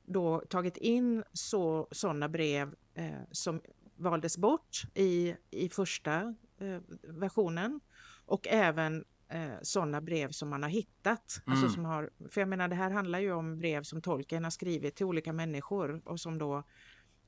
då 0.04 0.42
tagit 0.49 0.76
in 0.76 1.25
så, 1.32 1.88
sådana 1.90 2.28
brev 2.28 2.75
eh, 2.94 3.20
som 3.30 3.61
valdes 3.97 4.38
bort 4.38 4.82
i, 4.94 5.35
i 5.50 5.68
första 5.68 6.35
eh, 6.59 6.80
versionen 7.02 7.80
och 8.26 8.49
även 8.49 9.04
eh, 9.30 9.52
sådana 9.62 10.00
brev 10.00 10.30
som 10.30 10.49
man 10.49 10.62
har 10.62 10.70
hittat. 10.70 11.08
Alltså 11.08 11.42
mm. 11.46 11.62
Alltså 11.62 11.75
som 11.75 11.84
har, 11.84 12.10
för 12.30 12.40
jag 12.40 12.49
menar 12.49 12.68
det 12.68 12.76
här 12.76 12.90
handlar 12.90 13.18
ju 13.18 13.32
om 13.32 13.58
brev 13.58 13.82
som 13.82 14.02
tolken 14.02 14.44
har 14.44 14.50
skrivit 14.50 14.96
till 14.96 15.06
olika 15.06 15.32
människor 15.32 16.02
och 16.04 16.20
som 16.20 16.38
då 16.38 16.64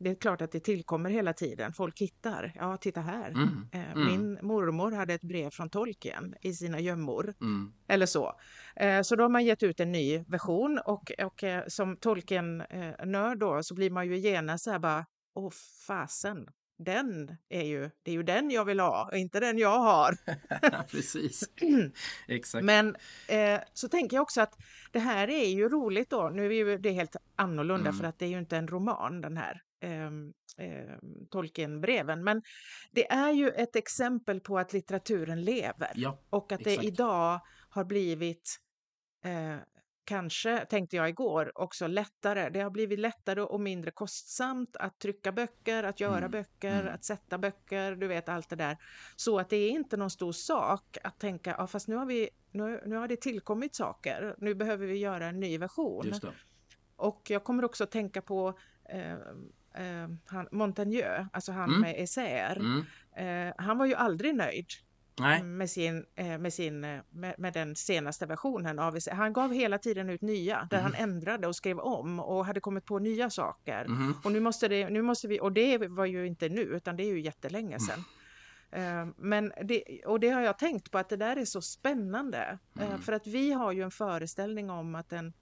det 0.03 0.11
är 0.11 0.15
klart 0.15 0.41
att 0.41 0.53
det 0.53 0.61
tillkommer 0.61 1.11
hela 1.11 1.33
tiden. 1.33 1.73
Folk 1.73 2.01
hittar. 2.01 2.53
Ja, 2.55 2.77
titta 2.77 3.01
här. 3.01 3.31
Mm, 3.31 3.69
eh, 3.73 3.93
mm. 3.93 4.07
Min 4.07 4.39
mormor 4.43 4.93
hade 4.93 5.15
ett 5.15 5.23
brev 5.23 5.51
från 5.51 5.71
tolken 5.71 6.35
i 6.41 6.53
sina 6.53 6.81
gömmor. 6.81 7.35
Mm. 7.41 7.73
Eller 7.89 8.07
så. 8.07 8.33
Eh, 8.77 9.03
så 9.03 9.17
då 9.17 9.25
har 9.25 9.29
man 9.29 9.45
gett 9.45 9.63
ut 9.63 9.81
en 9.81 9.93
ny 9.93 10.19
version 10.19 10.81
och, 10.87 11.13
och 11.25 11.45
eh, 11.45 11.65
som 11.69 11.97
tolken-nörd 11.97 13.39
då 13.39 13.63
så 13.63 13.75
blir 13.75 13.91
man 13.91 14.07
ju 14.07 14.17
genast 14.17 14.65
så 14.65 14.71
här 14.71 14.79
bara 14.79 15.07
Åh 15.35 15.51
fasen, 15.87 16.49
den 16.79 17.37
är 17.49 17.63
ju, 17.63 17.91
det 18.03 18.11
är 18.11 18.15
ju 18.15 18.23
den 18.23 18.51
jag 18.51 18.65
vill 18.65 18.81
ha 18.81 19.09
och 19.13 19.19
inte 19.19 19.41
den 19.41 19.59
jag 19.59 19.79
har. 19.79 20.17
Precis. 20.91 21.51
Exakt. 22.29 22.65
Men 22.65 22.97
eh, 23.29 23.61
så 23.73 23.89
tänker 23.89 24.17
jag 24.17 24.23
också 24.23 24.41
att 24.41 24.59
det 24.93 24.99
här 24.99 25.31
är 25.31 25.49
ju 25.49 25.69
roligt 25.69 26.11
då. 26.11 26.29
Nu 26.29 26.47
är 26.47 26.53
ju 26.53 26.79
det 26.79 26.91
helt 26.91 27.17
annorlunda 27.37 27.89
mm. 27.89 28.01
för 28.01 28.05
att 28.05 28.19
det 28.19 28.25
är 28.25 28.31
ju 28.31 28.39
inte 28.39 28.57
en 28.57 28.69
roman 28.69 29.21
den 29.21 29.37
här 29.37 29.63
eh, 29.81 30.07
eh, 30.67 30.97
Tolkienbreven. 31.31 32.25
Men 32.25 32.43
det 32.91 33.11
är 33.13 33.33
ju 33.33 33.49
ett 33.49 33.77
exempel 33.77 34.41
på 34.41 34.59
att 34.59 34.73
litteraturen 34.73 35.43
lever 35.43 35.93
ja, 35.95 36.19
och 36.31 36.53
att 36.53 36.61
exakt. 36.61 36.81
det 36.81 36.87
idag 36.87 37.41
har 37.69 37.85
blivit 37.85 38.59
eh, 39.25 39.57
kanske, 40.05 40.65
tänkte 40.65 40.97
jag 40.97 41.09
igår, 41.09 41.53
också 41.55 41.87
lättare. 41.87 42.49
Det 42.51 42.61
har 42.61 42.71
blivit 42.71 42.99
lättare 42.99 43.41
och 43.41 43.61
mindre 43.61 43.91
kostsamt 43.91 44.77
att 44.77 44.99
trycka 44.99 45.33
böcker, 45.33 45.83
att 45.83 46.01
göra 46.01 46.19
mm. 46.19 46.31
böcker, 46.31 46.81
mm. 46.81 46.95
att 46.95 47.05
sätta 47.05 47.39
böcker, 47.39 47.97
du 47.97 48.07
vet 48.07 48.29
allt 48.29 48.49
det 48.49 48.57
där. 48.57 48.77
Så 49.17 49.39
att 49.39 49.51
det 49.51 49.57
är 49.57 49.71
inte 49.71 49.97
någon 49.97 50.11
stor 50.11 50.33
sak 50.33 50.99
att 51.05 51.19
tänka, 51.19 51.55
ja 51.59 51.67
fast 51.67 51.89
nu 51.89 51.97
har, 51.97 52.07
vi, 52.07 52.29
nu, 52.51 52.83
nu 52.87 52.97
har 52.97 53.09
det 53.09 53.17
tillkommit 53.17 53.75
saker, 53.75 54.35
nu 54.39 54.55
behöver 54.55 54.87
vi 54.87 54.97
göra 54.97 55.27
en 55.27 55.41
ny 55.41 55.59
version. 55.59 56.13
Och 56.97 57.31
jag 57.31 57.45
kommer 57.45 57.65
också 57.65 57.85
att 57.85 57.91
tänka 57.91 58.23
på 58.23 58.59
eh, 58.89 59.13
eh, 59.13 60.09
han, 60.27 60.49
Montaigne, 60.53 61.29
alltså 61.33 61.53
han 61.53 61.69
mm. 61.69 61.81
med 61.81 61.95
essäer. 61.99 62.57
Mm. 62.57 62.85
Eh, 63.49 63.55
han 63.59 63.79
var 63.79 63.87
ju 63.87 63.95
aldrig 63.95 64.35
nöjd 64.35 64.67
Nej. 65.21 65.43
med, 65.43 65.71
sin, 65.71 66.07
eh, 66.15 66.39
med, 66.39 66.53
sin, 66.53 66.85
eh, 66.85 67.01
med, 67.11 67.35
med, 67.39 67.53
den 67.53 67.77
senaste 67.77 68.27
versionen 68.27 68.79
av 68.79 68.99
Han 69.11 69.33
gav 69.33 69.53
hela 69.53 69.79
tiden 69.79 70.11
ut 70.11 70.23
nya 70.23 70.69
där 70.71 70.79
mm. 70.79 70.93
han 70.93 71.11
ändrade 71.11 71.47
och 71.47 71.57
skrev 71.57 71.79
om 71.79 72.21
och 72.21 72.47
hade 72.47 72.61
kommit 72.61 72.85
på 72.85 72.99
nya 72.99 73.31
saker. 73.31 73.85
Mm. 73.85 74.15
Och 74.25 74.33
nu 74.33 74.41
måste, 74.41 74.69
det, 74.69 74.91
nu 74.91 75.03
måste 75.03 75.29
vi, 75.29 75.41
och 75.41 75.53
det 75.53 75.79
var 75.79 76.07
ju 76.07 76.27
inte 76.27 76.49
nu 76.49 76.63
utan 76.63 76.97
det 76.97 77.03
är 77.03 77.13
ju 77.15 77.21
jättelänge 77.21 77.81
sedan. 77.81 78.05
Mm. 78.71 79.15
Men 79.17 79.53
det, 79.65 80.05
och 80.07 80.21
det 80.21 80.29
har 80.29 80.41
jag 80.41 80.59
tänkt 80.59 80.91
på 80.91 80.99
att 80.99 81.09
det 81.09 81.17
där 81.17 81.37
är 81.37 81.45
så 81.45 81.63
spännande. 81.63 82.59
Mm. 82.81 83.03
För 83.03 83.13
att 83.13 83.27
vi 83.27 83.53
har 83.53 83.73
ju 83.73 83.83
en 83.83 83.91
föreställning 83.91 84.71
om 84.71 84.95
att 84.95 85.13
en, 85.13 85.33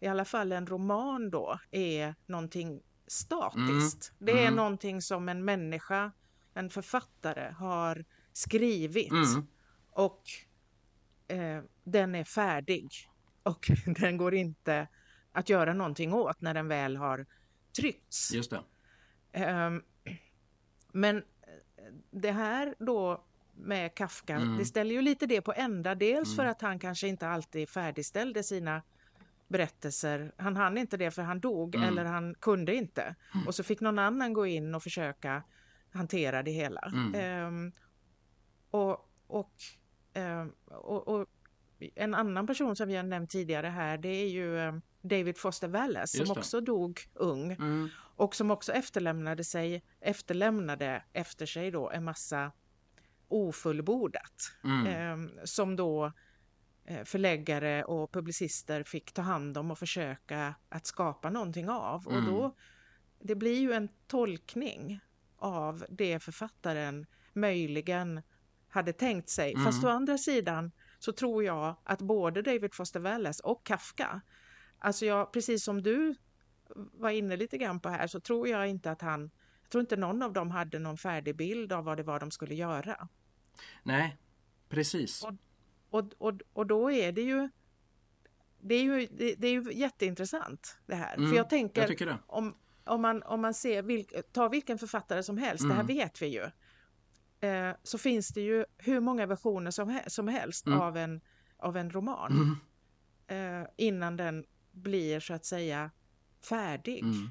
i 0.00 0.06
alla 0.06 0.24
fall 0.24 0.52
en 0.52 0.66
roman 0.66 1.30
då, 1.30 1.58
är 1.70 2.14
någonting 2.26 2.82
statiskt. 3.06 4.12
Mm. 4.20 4.34
Det 4.34 4.40
är 4.40 4.46
mm. 4.46 4.56
någonting 4.56 5.02
som 5.02 5.28
en 5.28 5.44
människa, 5.44 6.12
en 6.54 6.70
författare 6.70 7.50
har 7.50 8.04
skrivit 8.32 9.12
mm. 9.12 9.46
och 9.90 10.22
eh, 11.28 11.62
den 11.84 12.14
är 12.14 12.24
färdig 12.24 12.90
och 13.42 13.70
den 13.86 14.16
går 14.16 14.34
inte 14.34 14.88
att 15.32 15.48
göra 15.48 15.74
någonting 15.74 16.12
åt 16.12 16.40
när 16.40 16.54
den 16.54 16.68
väl 16.68 16.96
har 16.96 17.26
tryckts. 17.76 18.32
Just 18.32 18.50
det. 18.50 18.62
Eh, 19.32 19.70
men 20.92 21.22
det 22.10 22.32
här 22.32 22.74
då 22.78 23.24
med 23.54 23.94
Kafka, 23.94 24.36
mm. 24.36 24.58
det 24.58 24.64
ställer 24.64 24.94
ju 24.94 25.02
lite 25.02 25.26
det 25.26 25.40
på 25.40 25.52
ända. 25.52 25.94
Dels 25.94 26.28
mm. 26.28 26.36
för 26.36 26.44
att 26.44 26.60
han 26.60 26.78
kanske 26.78 27.08
inte 27.08 27.28
alltid 27.28 27.68
färdigställde 27.68 28.42
sina 28.42 28.82
berättelser. 29.48 30.32
Han 30.36 30.56
hann 30.56 30.78
inte 30.78 30.96
det 30.96 31.10
för 31.10 31.22
han 31.22 31.40
dog 31.40 31.74
mm. 31.74 31.88
eller 31.88 32.04
han 32.04 32.34
kunde 32.34 32.74
inte. 32.74 33.14
Mm. 33.34 33.46
Och 33.46 33.54
så 33.54 33.62
fick 33.62 33.80
någon 33.80 33.98
annan 33.98 34.32
gå 34.32 34.46
in 34.46 34.74
och 34.74 34.82
försöka 34.82 35.42
hantera 35.92 36.42
det 36.42 36.50
hela. 36.50 36.80
Mm. 36.80 37.14
Ehm, 37.14 37.72
och, 38.70 39.10
och, 39.26 39.52
ehm, 40.14 40.52
och, 40.66 41.08
och 41.08 41.26
en 41.94 42.14
annan 42.14 42.46
person 42.46 42.76
som 42.76 42.88
vi 42.88 42.96
har 42.96 43.02
nämnt 43.02 43.30
tidigare 43.30 43.66
här 43.66 43.98
det 43.98 44.08
är 44.08 44.28
ju 44.28 44.58
ehm, 44.60 44.82
David 45.02 45.38
Foster 45.38 45.68
Wallace 45.68 46.16
som 46.26 46.36
också 46.38 46.60
dog 46.60 47.00
ung 47.14 47.52
Mm. 47.52 47.88
och 48.16 48.34
som 48.34 48.50
också 48.50 48.72
efterlämnade, 48.72 49.44
sig, 49.44 49.82
efterlämnade 50.00 51.02
efter 51.12 51.46
sig 51.46 51.70
då 51.70 51.90
en 51.90 52.04
massa 52.04 52.52
ofullbordat 53.28 54.52
Mm. 54.64 54.86
ehm, 54.86 55.30
som 55.44 55.76
då 55.76 56.12
eh, 56.84 57.04
förläggare 57.04 57.84
och 57.84 58.12
publicister 58.12 58.82
fick 58.82 59.12
ta 59.12 59.22
hand 59.22 59.58
om 59.58 59.70
och 59.70 59.78
försöka 59.78 60.54
att 60.68 60.86
skapa 60.86 61.30
någonting 61.30 61.68
av. 61.68 62.06
Och 62.06 62.12
Mm. 62.12 62.24
då, 62.24 62.56
det 63.20 63.34
blir 63.34 63.60
ju 63.60 63.72
en 63.72 63.88
tolkning 64.06 65.00
av 65.36 65.84
det 65.88 66.20
författaren 66.22 67.06
möjligen 67.32 68.22
hade 68.70 68.92
tänkt 68.92 69.28
sig. 69.28 69.52
Mm. 69.52 69.64
Fast 69.64 69.84
å 69.84 69.88
andra 69.88 70.18
sidan 70.18 70.72
så 70.98 71.12
tror 71.12 71.44
jag 71.44 71.76
att 71.84 72.00
både 72.00 72.42
David 72.42 72.74
Foster 72.74 73.00
Wallace 73.00 73.42
och 73.42 73.66
Kafka, 73.66 74.20
alltså 74.78 75.06
jag, 75.06 75.32
precis 75.32 75.64
som 75.64 75.82
du 75.82 76.14
var 76.74 77.10
inne 77.10 77.36
lite 77.36 77.58
grann 77.58 77.80
på 77.80 77.88
här, 77.88 78.06
så 78.06 78.20
tror 78.20 78.48
jag 78.48 78.68
inte 78.68 78.90
att 78.90 79.00
han, 79.02 79.30
jag 79.62 79.70
tror 79.70 79.80
inte 79.80 79.96
någon 79.96 80.22
av 80.22 80.32
dem 80.32 80.50
hade 80.50 80.78
någon 80.78 80.96
färdig 80.96 81.36
bild 81.36 81.72
av 81.72 81.84
vad 81.84 81.96
det 81.96 82.02
var 82.02 82.20
de 82.20 82.30
skulle 82.30 82.54
göra. 82.54 83.08
Nej, 83.82 84.16
precis. 84.68 85.24
Och- 85.24 85.34
Och, 85.92 86.12
och, 86.18 86.32
och 86.52 86.66
då 86.66 86.90
är 86.92 87.12
det 87.12 87.22
ju 87.22 87.48
det 88.62 88.74
är 88.74 88.82
ju, 88.82 89.06
det, 89.10 89.34
det 89.34 89.48
är 89.48 89.52
ju 89.52 89.72
jätteintressant 89.72 90.78
det 90.86 90.94
här. 90.94 91.16
Mm, 91.16 91.30
För 91.30 91.36
jag 91.36 91.50
tänker, 91.50 91.80
Jag 91.80 91.88
om, 92.26 92.56
om, 92.84 93.02
man, 93.02 93.22
om 93.22 93.40
man 93.40 93.54
ser, 93.54 93.82
vilk, 93.82 94.12
ta 94.32 94.48
vilken 94.48 94.78
författare 94.78 95.22
som 95.22 95.38
helst, 95.38 95.62
det 95.68 95.74
här 95.74 95.80
Mm. 95.82 95.86
vet 95.96 96.22
vi 96.22 96.26
ju. 96.26 96.50
Eh, 97.40 97.70
så 97.82 97.98
finns 97.98 98.28
det 98.28 98.40
ju 98.40 98.64
hur 98.78 99.00
många 99.00 99.26
versioner 99.26 99.70
som, 99.70 100.00
som 100.06 100.28
helst 100.28 100.66
Mm. 100.66 100.80
av, 100.80 100.96
en, 100.96 101.20
av 101.56 101.76
en 101.76 101.90
roman. 101.90 102.32
Mm. 103.26 103.62
Eh, 103.62 103.68
innan 103.76 104.16
den 104.16 104.44
blir 104.72 105.20
så 105.20 105.34
att 105.34 105.44
säga 105.44 105.90
färdig. 106.48 107.04
Mm. 107.04 107.30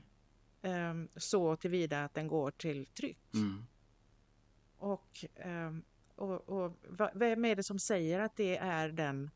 Eh, 0.62 1.10
så 1.16 1.56
tillvida 1.56 2.04
att 2.04 2.14
den 2.14 2.28
går 2.28 2.52
till 2.52 2.86
tryck. 2.86 3.34
Mm. 3.34 3.66
Och, 4.78 5.26
ehm, 5.36 5.84
och, 6.16 6.50
och 6.50 6.80
va- 6.90 7.12
vem 7.16 7.46
är 7.46 7.56
det 7.56 7.64
som 7.64 7.80
säger 7.80 8.20
att 8.20 8.36
det 8.36 8.58
är 8.58 8.90
den 8.90 9.30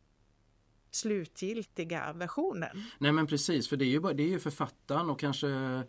slutgiltiga 0.91 2.13
versionen? 2.13 2.83
Nej 2.99 3.11
men 3.11 3.27
precis, 3.27 3.69
för 3.69 3.77
det 3.77 3.85
är 3.85 3.89
ju, 3.89 3.99
bara, 3.99 4.13
det 4.13 4.23
är 4.23 4.27
ju 4.29 4.39
författaren 4.39 5.09
och 5.09 5.19
kanske 5.19 5.49
eh, 5.49 5.81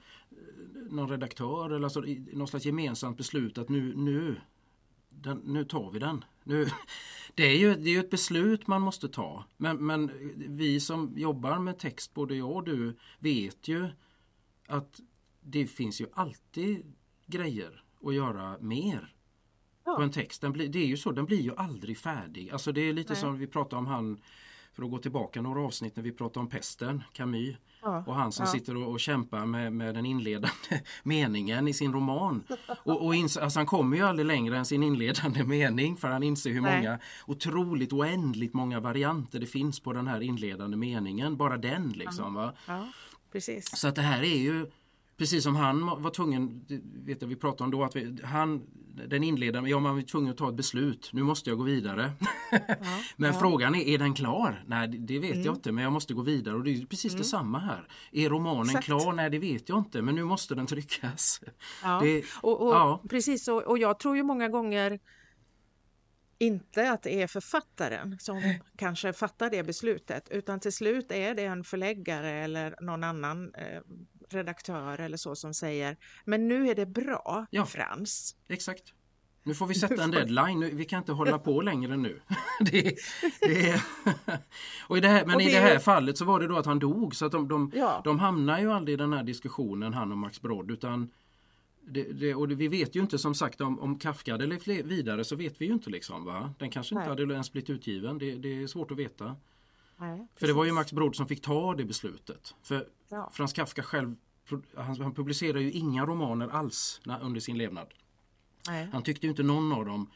någon 0.91 1.09
redaktör 1.09 1.71
eller 1.71 1.85
alltså, 1.85 2.00
något 2.33 2.50
slags 2.50 2.67
gemensamt 2.67 3.17
beslut 3.17 3.59
att 3.59 3.69
nu, 3.69 3.95
nu, 3.97 4.41
den, 5.21 5.38
nu 5.38 5.64
tar 5.64 5.90
vi 5.90 5.99
den. 5.99 6.25
Nu, 6.44 6.66
det 7.35 7.42
är 7.42 7.56
ju 7.59 7.75
det 7.75 7.90
är 7.90 7.92
ju 7.92 8.00
ett 8.00 8.11
beslut 8.11 8.66
man 8.66 8.83
måste 8.83 9.09
ta. 9.09 9.44
Men, 9.56 9.87
men 9.87 10.11
vi 10.37 10.80
som 10.80 11.12
jobbar 11.16 11.59
med 11.59 11.78
text, 11.78 12.14
både 12.14 12.35
jag 12.37 12.50
och 12.50 12.64
du, 12.64 12.97
vet 13.18 13.68
ju 13.68 13.88
att 14.66 15.00
det 15.40 15.66
finns 15.66 16.00
ju 16.00 16.06
alltid 16.12 16.92
grejer 17.26 17.85
att 18.04 18.14
göra 18.14 18.59
mer 18.61 19.11
Ja. 19.87 19.97
på 19.97 20.02
en 20.02 20.11
text. 20.11 20.40
Den 20.40 20.52
blir, 20.52 20.68
det 20.68 20.78
är 20.78 20.87
ju 20.87 20.97
så, 20.97 21.12
den 21.12 21.25
blir 21.25 21.40
ju 21.40 21.54
aldrig 21.56 21.99
färdig. 21.99 22.50
Alltså 22.50 22.73
det 22.73 22.80
är 22.80 22.93
lite 22.93 23.12
Nej. 23.12 23.21
som 23.21 23.39
vi 23.39 23.47
pratade 23.47 23.76
om 23.76 23.86
han, 23.86 24.21
för 24.75 24.82
att 24.82 24.91
gå 24.91 24.99
tillbaka 24.99 25.43
några 25.43 25.60
avsnitt 25.60 25.97
när 25.97 26.02
vi 26.02 26.13
pratade 26.13 26.41
om 26.41 26.49
pesten, 26.49 27.02
Camus. 27.13 27.56
Ja, 27.82 28.04
Och 28.06 28.15
han 28.15 28.32
som 28.32 28.47
ja. 28.47 28.52
sitter 28.52 28.76
och, 28.76 28.91
och 28.91 29.00
kämpar 29.00 29.47
med, 29.47 29.73
med 29.73 29.95
den 29.95 30.06
inledande 30.06 30.49
meningen 31.02 31.69
i 31.69 31.73
sin 31.73 31.93
roman. 31.93 32.45
Och, 32.84 33.06
och 33.06 33.15
ins- 33.15 33.41
alltså 33.41 33.58
han 33.58 33.67
kommer 33.67 33.97
ju 33.97 34.02
aldrig 34.02 34.26
längre 34.26 34.58
än 34.58 34.65
sin 34.65 34.82
inledande 34.82 35.45
mening 35.45 35.97
för 35.97 36.08
han 36.08 36.23
inser 36.23 36.50
hur 36.50 36.60
Nej. 36.60 36.76
många 36.76 36.99
otroligt 37.26 37.93
oändligt 37.93 38.54
många 38.54 38.80
varianter 38.80 39.41
det 39.41 39.47
finns 39.47 39.80
på 39.80 39.93
den 39.93 40.06
här 40.06 40.21
inledande 40.21 40.76
meningen. 40.76 41.37
Bara 41.37 41.56
den 41.56 41.89
liksom. 41.93 42.52
Ja, 42.67 42.89
precis. 43.32 43.76
Så 43.78 43.89
att 43.89 43.95
det 43.95 44.02
här 44.02 44.23
är 44.23 44.39
ju 44.39 44.67
Precis 45.17 45.45
som 45.45 45.57
han 45.57 45.87
var 46.03 46.11
tvungen, 46.11 46.65
vet 47.07 47.23
jag 47.23 47.29
vi 47.29 47.37
pratade 47.37 47.65
om 47.65 47.71
då, 47.71 47.85
att 47.85 47.97
vi, 47.97 48.17
han, 48.25 48.67
den 49.09 49.25
inledande, 49.25 49.71
ja 49.71 49.81
man 49.81 49.95
var 49.95 50.03
tvungen 50.03 50.31
att 50.31 50.37
ta 50.37 50.49
ett 50.49 50.55
beslut, 50.55 51.11
nu 51.13 51.23
måste 51.23 51.50
jag 51.50 51.59
gå 51.59 51.65
vidare. 51.65 52.13
men 53.17 53.33
ja. 53.33 53.39
frågan 53.41 53.75
är, 53.75 53.89
är 53.89 53.99
den 53.99 54.15
klar? 54.15 54.65
Nej 54.67 54.89
det- 54.89 55.19
vet 55.19 55.33
Mm. 55.33 55.45
jag 55.45 55.55
inte 55.55 55.73
men 55.73 55.85
jag 55.85 55.93
måste 55.93 56.15
gå 56.15 56.23
vidare 56.23 56.55
och 56.57 56.65
det 56.65 56.71
är 56.71 56.87
precis 56.87 57.15
detsamma 57.15 57.59
här. 57.59 57.89
Är 58.13 58.29
romanen 58.31 58.67
Exakt. 58.67 58.85
klar? 58.85 59.13
Nej 59.13 59.31
det 59.31 59.39
vet 59.39 59.69
jag 59.69 59.79
inte 59.79 60.03
men 60.03 60.15
nu 60.15 60.25
måste 60.25 60.55
den 60.55 60.67
tryckas. 60.67 61.41
Ja. 61.83 62.00
Det, 62.03 62.25
Och, 62.43 62.61
och, 62.67 62.75
ja. 62.75 63.03
Precis, 63.11 63.49
och, 63.49 63.63
och 63.63 63.79
jag 63.79 63.99
tror 63.99 64.17
ju 64.17 64.23
många 64.23 64.49
gånger 64.49 64.99
inte 66.39 66.91
att 66.91 67.03
det 67.03 67.23
är 67.23 67.27
författaren 67.27 68.19
som 68.21 68.43
kanske 68.77 69.13
fattar 69.13 69.50
det 69.50 69.63
beslutet 69.63 70.29
utan 70.31 70.61
till 70.61 70.73
slut 70.73 71.13
är 71.13 71.35
det 71.35 71.45
en 71.45 71.65
förläggare 71.65 72.31
eller 72.31 72.75
någon 72.81 73.05
annan 73.05 73.55
eh, 73.55 73.81
redaktör 74.34 75.00
eller 75.00 75.16
så 75.16 75.34
som 75.36 75.54
säger 75.54 75.97
men 76.25 76.49
nu 76.49 76.68
är 76.68 76.75
det 76.75 76.86
bra 76.86 77.47
Ja. 77.50 77.66
Frans. 77.66 78.36
Exakt. 78.49 78.82
Nu 79.47 79.54
får 79.54 79.66
vi 79.66 79.75
sätta 79.75 80.02
en 80.04 80.10
deadline, 80.10 80.76
vi 80.76 80.84
kan 80.84 80.99
inte 80.99 81.12
hålla 81.12 81.38
på 81.38 81.60
längre 81.60 81.97
nu. 81.97 82.20
det, 82.60 82.94
det 83.40 83.82
och 84.88 84.99
i 84.99 85.00
det 85.00 85.08
här, 85.08 85.26
men 85.26 85.34
Och 85.34 85.42
i 85.42 85.44
det 85.44 85.50
det 85.50 85.56
är- 85.56 85.62
här 85.62 85.78
fallet 85.78 86.18
så 86.18 86.25
var 86.25 86.40
det 86.40 86.47
då 86.47 86.56
att 86.56 86.66
han 86.66 86.78
dog 86.78 87.14
så 87.14 87.26
att 87.26 87.32
de, 87.32 87.49
de, 87.49 87.73
Ja. 87.75 88.00
de 88.04 88.18
hamnar 88.18 88.60
ju 88.60 88.73
aldrig 88.73 88.94
i 88.94 88.97
den 88.97 89.12
här 89.12 89.23
diskussionen 89.23 89.94
han 89.94 90.12
och 90.12 90.18
Max 90.18 90.40
Brodd 90.42 90.70
utan 90.70 91.10
det, 91.86 92.02
det, 92.02 92.34
och 92.34 92.49
det, 92.49 92.54
vi 92.54 92.68
vet 92.68 92.97
ju 92.97 93.00
inte 93.00 93.18
som 93.18 93.34
sagt 93.34 93.60
om, 93.60 93.78
om 93.80 93.99
Kafka 93.99 94.34
eller 94.34 94.58
fler, 94.58 94.82
vidare 94.82 95.25
så 95.25 95.36
vet 95.36 95.60
vi 95.60 95.66
ju 95.66 95.73
inte 95.73 95.90
liksom 95.90 96.25
va. 96.25 96.54
Den 96.58 96.70
kanske 96.70 96.94
inte 96.94 97.08
Nej. 97.08 97.20
hade 97.23 97.32
ens 97.34 97.52
blivit 97.52 97.70
utgiven, 97.70 98.18
det, 98.18 98.34
det 98.34 98.62
är 98.62 98.66
svårt 98.66 98.90
att 98.90 98.97
veta. 98.99 99.36
Nej, 99.97 100.26
För 100.37 100.47
det 100.47 100.52
var 100.52 100.65
ju. 100.65 100.73
Max 100.73 100.93
Brodd 100.93 101.17
som 101.17 101.28
fick 101.28 101.43
ta 101.43 101.75
det 101.75 101.85
beslutet. 101.85 102.54
För 102.63 102.89
Ja. 103.09 103.30
Frans 103.33 103.52
Kafka 103.52 103.83
själv, 103.83 104.17
han, 104.76 105.00
han 105.00 105.15
publicerar 105.15 105.59
ju 105.59 105.73
inga 105.73 106.07
romaner 106.07 106.49
alls 106.49 107.00
när, 107.04 107.23
under 107.23 107.41
sin 107.41 107.59
levnad. 107.59 107.95
Nej. 108.69 108.89
Han 108.93 109.02
tyckte 109.02 109.26
inte 109.26 109.43
någon 109.43 109.73
av 109.73 109.85
dem 109.85 110.11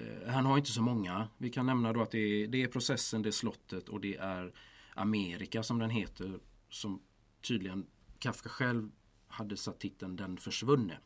eh, 0.00 0.32
Han 0.32 0.46
har 0.46 0.58
inte 0.58 0.70
så 0.70 0.82
många. 0.82 1.28
Vi 1.38 1.50
kan 1.50 1.66
nämna 1.66 1.92
då 1.92 2.02
att 2.02 2.10
det 2.10 2.18
är, 2.18 2.48
det 2.48 2.62
är 2.62 2.68
processen, 2.68 3.22
det 3.22 3.28
är 3.28 3.32
slottet 3.32 3.88
och 3.88 4.00
det 4.00 4.16
är 4.16 4.52
Amerika 4.94 5.62
som 5.62 5.78
den 5.78 5.90
heter. 5.90 6.38
Som 6.70 7.02
tydligen 7.42 7.86
Kafka 8.18 8.48
själv 8.48 8.90
hade 9.28 9.56
satt 9.56 9.80
titeln 9.80 10.16
Den 10.16 10.36
försvunne. 10.36 10.98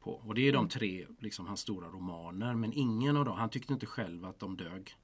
På. 0.00 0.10
Och 0.10 0.34
det 0.34 0.48
är 0.48 0.52
de 0.52 0.68
tre, 0.68 1.06
liksom 1.18 1.46
hans 1.46 1.60
stora 1.60 1.88
romaner. 1.88 2.54
Men 2.54 2.72
ingen 2.72 3.16
av 3.16 3.24
dem, 3.24 3.38
han 3.38 3.50
tyckte 3.50 3.72
inte 3.72 3.86
själv 3.86 4.24
att 4.24 4.38
de 4.38 4.56
dög. 4.56 4.96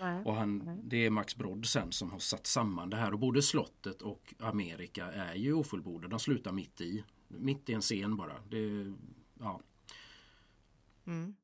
Nej. 0.00 0.24
Och 0.24 0.34
han, 0.34 0.80
det 0.84 1.06
är 1.06 1.10
Max 1.10 1.36
Brodd 1.36 1.66
sen 1.66 1.92
som 1.92 2.10
har 2.10 2.18
satt 2.18 2.46
samman 2.46 2.90
det 2.90 2.96
här. 2.96 3.12
Och 3.12 3.18
både 3.18 3.42
slottet 3.42 4.02
och 4.02 4.34
Amerika 4.38 5.12
är 5.12 5.34
ju 5.34 5.52
ofullbordade. 5.52 6.10
De 6.10 6.18
slutar 6.20 6.52
mitt 6.52 6.80
i. 6.80 7.04
Mitt 7.28 7.68
i 7.68 7.72
en 7.72 7.80
scen 7.80 8.16
bara. 8.16 8.34
Det, 8.50 8.94
ja. 9.40 9.60
Mm. 11.06 11.34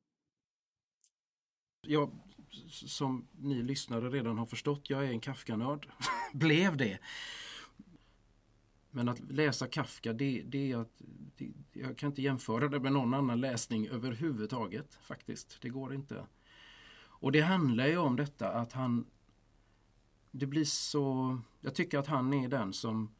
jag, 1.81 2.11
som 2.69 3.27
ni 3.31 3.63
lyssnare 3.63 4.09
redan 4.09 4.37
har 4.37 4.45
förstått, 4.45 4.89
jag 4.89 5.05
är 5.05 5.09
en 5.09 5.19
Kafka-nörd. 5.19 5.87
Blev 6.33 6.77
det. 6.77 6.99
Men 8.91 9.09
att 9.09 9.19
läsa 9.31 9.67
Kafka, 9.67 10.13
det, 10.13 10.43
det 10.45 10.71
är 10.71 10.77
att 10.77 11.01
det, 11.37 11.51
jag 11.73 11.97
kan 11.97 12.09
inte 12.09 12.21
jämföra 12.21 12.67
det 12.67 12.79
med 12.79 12.91
någon 12.91 13.13
annan 13.13 13.41
läsning 13.41 13.87
överhuvudtaget 13.87 14.99
faktiskt. 15.01 15.57
Det 15.61 15.69
går 15.69 15.93
inte. 15.93 16.25
Och 17.19 17.31
det 17.31 17.41
handlar 17.41 17.87
ju 17.87 17.97
om 17.97 18.15
detta 18.15 18.51
att 18.51 18.73
han 18.73 19.05
det 20.31 20.45
blir 20.45 20.65
så 20.65 21.37
Jag 21.61 21.75
tycker 21.75 21.97
att 21.97 22.07
han 22.07 22.33
är 22.33 22.47
den 22.47 22.73
som 22.73 23.15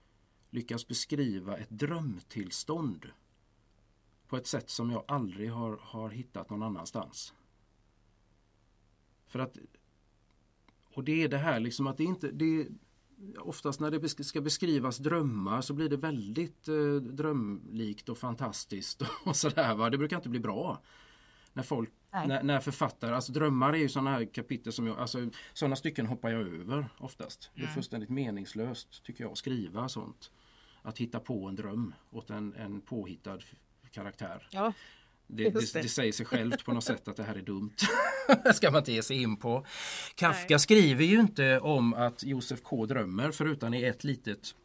lyckas 0.50 0.88
beskriva 0.88 1.58
ett 1.58 1.70
drömtillstånd 1.70 3.06
på 4.28 4.38
ett 4.38 4.48
sätt 4.48 4.70
som 4.70 4.92
jag 4.92 5.04
aldrig 5.08 5.52
har, 5.52 5.80
har 5.82 6.10
hittat 6.10 6.50
någon 6.50 6.64
annanstans. 6.64 7.34
För 9.28 9.40
att 9.40 9.58
och 10.94 11.04
det 11.04 11.24
är 11.24 11.30
det 11.30 11.38
här 11.38 11.60
liksom 11.60 11.88
att 11.88 11.98
det 11.98 12.04
inte 12.04 12.32
det 12.32 12.68
Oftast 13.38 13.80
när 13.80 13.92
det 13.92 14.26
ska 14.26 14.42
beskrivas 14.42 14.98
drömmar 14.98 15.62
så 15.62 15.74
blir 15.74 15.90
det 15.90 15.98
väldigt 15.98 16.68
eh, 16.68 16.96
drömlikt 16.96 18.10
och 18.10 18.18
fantastiskt 18.18 19.02
och 19.26 19.36
sådär 19.36 19.76
va. 19.76 19.90
Det 19.90 19.98
brukar 19.98 20.16
inte 20.16 20.30
bli 20.30 20.40
bra. 20.40 20.82
När 21.54 21.64
folk, 21.64 21.92
när, 22.24 22.44
när 22.44 22.60
författare, 22.60 23.16
alltså 23.16 23.32
drömmar 23.32 23.74
är 23.74 23.78
ju 23.78 23.90
sådana 23.90 24.12
här 24.12 24.26
kapitel 24.34 24.74
som 24.74 24.88
jag, 24.88 25.00
alltså 25.00 25.30
sådana 25.54 25.76
stycken 25.76 26.06
hoppar 26.06 26.30
jag 26.30 26.42
över 26.42 26.88
oftast. 26.98 27.52
Det 27.56 27.60
är 27.62 27.64
Mm. 27.64 27.74
fullständigt 27.74 28.10
meningslöst 28.10 29.04
tycker 29.04 29.24
jag 29.24 29.32
att 29.32 29.38
skriva 29.38 29.90
sånt. 29.90 30.32
Att 30.82 30.98
hitta 30.98 31.20
på 31.20 31.48
en 31.48 31.56
dröm 31.56 31.94
åt 32.12 32.30
en, 32.30 32.54
en 32.54 32.82
påhittad 32.82 33.40
karaktär. 33.92 34.48
Ja, 34.52 34.74
Det, 35.28 35.44
det. 35.50 35.74
det. 35.74 35.82
det 35.82 35.90
säger 35.90 36.12
sig 36.12 36.26
självt 36.26 36.66
på 36.66 36.74
något 36.74 36.84
sätt 36.84 37.08
att 37.08 37.16
det 37.16 37.24
här 37.24 37.36
är 37.36 37.42
dumt. 37.42 37.74
det 38.44 38.54
ska 38.56 38.72
man 38.72 38.80
inte 38.80 38.92
ge 38.92 39.04
sig 39.04 39.22
in 39.22 39.38
på. 39.38 39.66
Kafka 40.16 40.46
Nej. 40.50 40.60
skriver 40.60 41.04
ju 41.04 41.20
inte 41.20 41.60
om 41.60 41.94
att 41.94 42.24
Josef 42.24 42.62
K 42.62 42.86
drömmer 42.86 43.32
förutom 43.32 43.74
i 43.74 43.84
ett 43.84 44.04
litet 44.04 44.56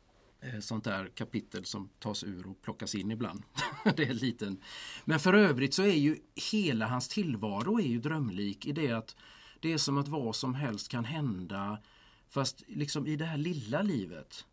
Eh, 0.42 0.60
sånt 0.60 0.84
där 0.84 1.10
kapitel 1.14 1.64
som 1.64 1.88
tas 1.98 2.24
ur 2.24 2.46
och 2.46 2.62
plockas 2.62 2.94
in 2.94 3.10
ibland. 3.10 3.42
det 3.96 4.02
är 4.02 4.14
liten. 4.14 4.60
Men 5.04 5.20
för 5.20 5.34
övrigt 5.34 5.74
så 5.74 5.82
är 5.82 5.96
ju 5.96 6.16
hela 6.52 6.86
hans 6.86 7.08
tillvaro 7.08 7.80
är 7.80 7.86
ju 7.86 8.00
drömlik 8.00 8.66
i 8.66 8.72
det 8.72 8.92
att 8.92 9.16
det 9.60 9.72
är 9.72 9.78
som 9.78 9.98
att 9.98 10.08
vad 10.08 10.36
som 10.36 10.54
helst 10.54 10.88
kan 10.88 11.04
hända 11.04 11.78
fast 12.28 12.62
liksom 12.66 13.06
i 13.06 13.16
det 13.16 13.24
här 13.24 13.36
lilla 13.36 13.82
livet. 13.82 14.44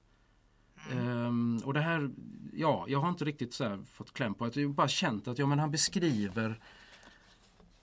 Um, 0.91 1.57
och 1.57 1.73
det 1.73 1.81
här, 1.81 2.11
ja, 2.53 2.85
jag 2.87 2.99
har 2.99 3.09
inte 3.09 3.25
riktigt 3.25 3.53
så 3.53 3.83
fått 3.91 4.13
kläm 4.13 4.33
på 4.33 4.47
det, 4.47 4.61
jag 4.61 4.69
har 4.69 4.73
bara 4.73 4.87
känt 4.87 5.27
att 5.27 5.37
ja, 5.39 5.45
men 5.45 5.59
han 5.59 5.71
beskriver 5.71 6.59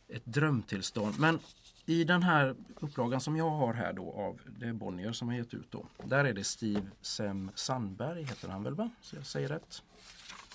ett 0.09 0.27
drömtillstånd. 0.27 1.19
Men 1.19 1.39
i 1.87 2.05
den 2.05 2.23
här 2.23 2.57
upplagan 2.75 3.21
som 3.21 3.37
jag 3.37 3.51
har 3.51 3.75
här 3.75 3.93
då 3.93 4.13
av 4.13 4.41
det 4.59 4.67
är 4.67 4.73
Bonnier 4.73 5.13
som 5.13 5.29
har 5.29 5.35
gett 5.35 5.55
ut 5.55 5.71
då. 5.71 5.87
Där 6.05 6.25
är 6.25 6.33
det 6.33 6.45
Steve 6.45 6.91
Sem 7.01 7.51
Sandberg 7.55 8.23
heter 8.23 8.49
han 8.49 8.63
väl 8.63 8.75
va? 8.75 8.91
Så 9.01 9.17
jag 9.17 9.27
säger 9.27 9.49
rätt. 9.49 9.83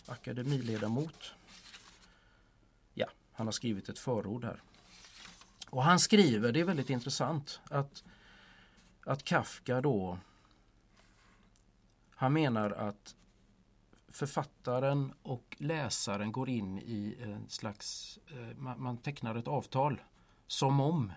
Akademiledamot. 0.05 1.33
Ja, 2.93 3.07
han 3.31 3.47
har 3.47 3.51
skrivit 3.51 3.89
ett 3.89 3.99
förord 3.99 4.43
här. 4.43 4.61
Och 5.69 5.83
han 5.83 5.99
skriver, 5.99 6.51
det 6.51 6.59
är 6.59 6.63
väldigt 6.63 6.89
intressant, 6.89 7.59
att, 7.69 8.03
att 9.05 9.23
Kafka 9.23 9.81
då 9.81 10.17
han 12.15 12.33
menar 12.33 12.71
att 12.71 13.15
författaren 14.07 15.13
och 15.21 15.57
läsaren 15.59 16.31
går 16.31 16.49
in 16.49 16.79
i 16.79 17.17
en 17.21 17.49
slags, 17.49 18.19
eh, 18.27 18.57
man 18.57 18.97
tecknar 18.97 19.35
ett 19.35 19.47
avtal 19.47 20.01
som 20.49 20.79
om 20.79 21.11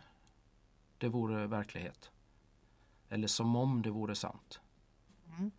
det 0.99 1.09
vore 1.09 1.47
verklighet. 1.47 2.11
Eller 3.09 3.29
som 3.29 3.57
om 3.57 3.83
det 3.83 3.91
vore 3.91 4.15
sant. 4.15 4.61
Mm. 5.27 5.51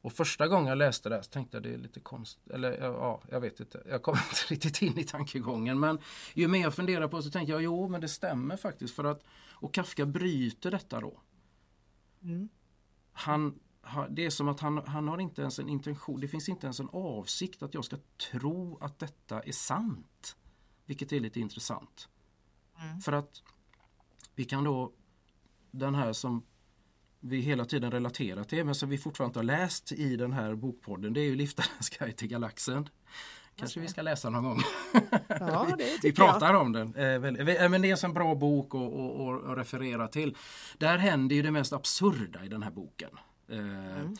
Och 0.00 0.12
första 0.12 0.48
gången 0.48 0.66
jag 0.66 0.78
läste 0.78 1.08
det 1.08 1.22
så 1.22 1.30
tänkte 1.30 1.56
jag 1.56 1.62
det 1.62 1.74
är 1.74 1.78
lite 1.78 2.00
konstigt. 2.00 2.50
Eller 2.50 2.72
ja, 2.72 3.22
jag 3.30 3.40
vet 3.40 3.60
inte. 3.60 3.82
Jag 3.88 4.02
kom 4.02 4.14
inte 4.30 4.54
riktigt 4.54 4.82
in 4.82 4.98
i 4.98 5.04
tankegången. 5.04 5.80
Men 5.80 5.98
ju 6.34 6.48
mer 6.48 6.60
jag 6.60 6.74
funderar 6.74 7.08
på 7.08 7.22
så 7.22 7.30
tänkte 7.30 7.52
jag 7.52 7.62
jo 7.62 7.88
men 7.88 8.00
det 8.00 8.08
stämmer 8.08 8.56
faktiskt. 8.56 8.94
för 8.94 9.04
att 9.04 9.24
Och 9.52 9.74
Kafka 9.74 10.06
bryter 10.06 10.70
detta 10.70 11.00
då. 11.00 11.20
Mm. 12.22 12.48
Han, 13.12 13.58
det 14.10 14.26
är 14.26 14.30
som 14.30 14.48
att 14.48 14.60
han, 14.60 14.78
han 14.86 15.08
har 15.08 15.18
inte 15.18 15.42
ens 15.42 15.58
en 15.58 15.68
intention, 15.68 16.20
det 16.20 16.28
finns 16.28 16.48
inte 16.48 16.66
ens 16.66 16.80
en 16.80 16.88
avsikt 16.92 17.62
att 17.62 17.74
jag 17.74 17.84
ska 17.84 17.96
tro 18.30 18.78
att 18.80 18.98
detta 18.98 19.40
är 19.40 19.52
sant. 19.52 20.36
Vilket 20.84 21.12
är 21.12 21.20
lite 21.20 21.40
intressant. 21.40 22.08
Mm. 22.82 23.00
För 23.00 23.12
att 23.12 23.42
vi 24.34 24.44
kan 24.44 24.64
då, 24.64 24.92
den 25.70 25.94
här 25.94 26.12
som 26.12 26.42
vi 27.20 27.40
hela 27.40 27.64
tiden 27.64 27.90
relaterar 27.90 28.44
till 28.44 28.64
men 28.64 28.74
som 28.74 28.88
vi 28.88 28.98
fortfarande 28.98 29.30
inte 29.30 29.38
har 29.38 29.58
läst 29.58 29.92
i 29.92 30.16
den 30.16 30.32
här 30.32 30.54
bokpodden 30.54 31.12
det 31.12 31.20
är 31.20 31.24
ju 31.24 31.34
Liftarens 31.34 31.90
guide 31.98 32.16
till 32.16 32.28
galaxen. 32.28 32.88
Kanske 33.56 33.80
vi 33.80 33.88
ska 33.88 34.02
läsa 34.02 34.30
någon 34.30 34.44
gång. 34.44 34.60
Ja, 35.28 35.66
vi 36.02 36.12
pratar 36.12 36.52
jag. 36.52 36.60
om 36.60 36.72
den. 36.72 36.94
Eh, 36.94 37.20
men 37.20 37.82
det 37.82 37.88
är 37.88 37.92
en 37.92 37.96
sån 37.96 38.14
bra 38.14 38.34
bok 38.34 38.74
att, 38.74 39.50
att 39.50 39.58
referera 39.58 40.08
till. 40.08 40.36
Där 40.78 40.98
händer 40.98 41.36
ju 41.36 41.42
det 41.42 41.50
mest 41.50 41.72
absurda 41.72 42.44
i 42.44 42.48
den 42.48 42.62
här 42.62 42.70
boken. 42.70 43.10
Eh, 43.48 43.58
mm. 43.58 44.16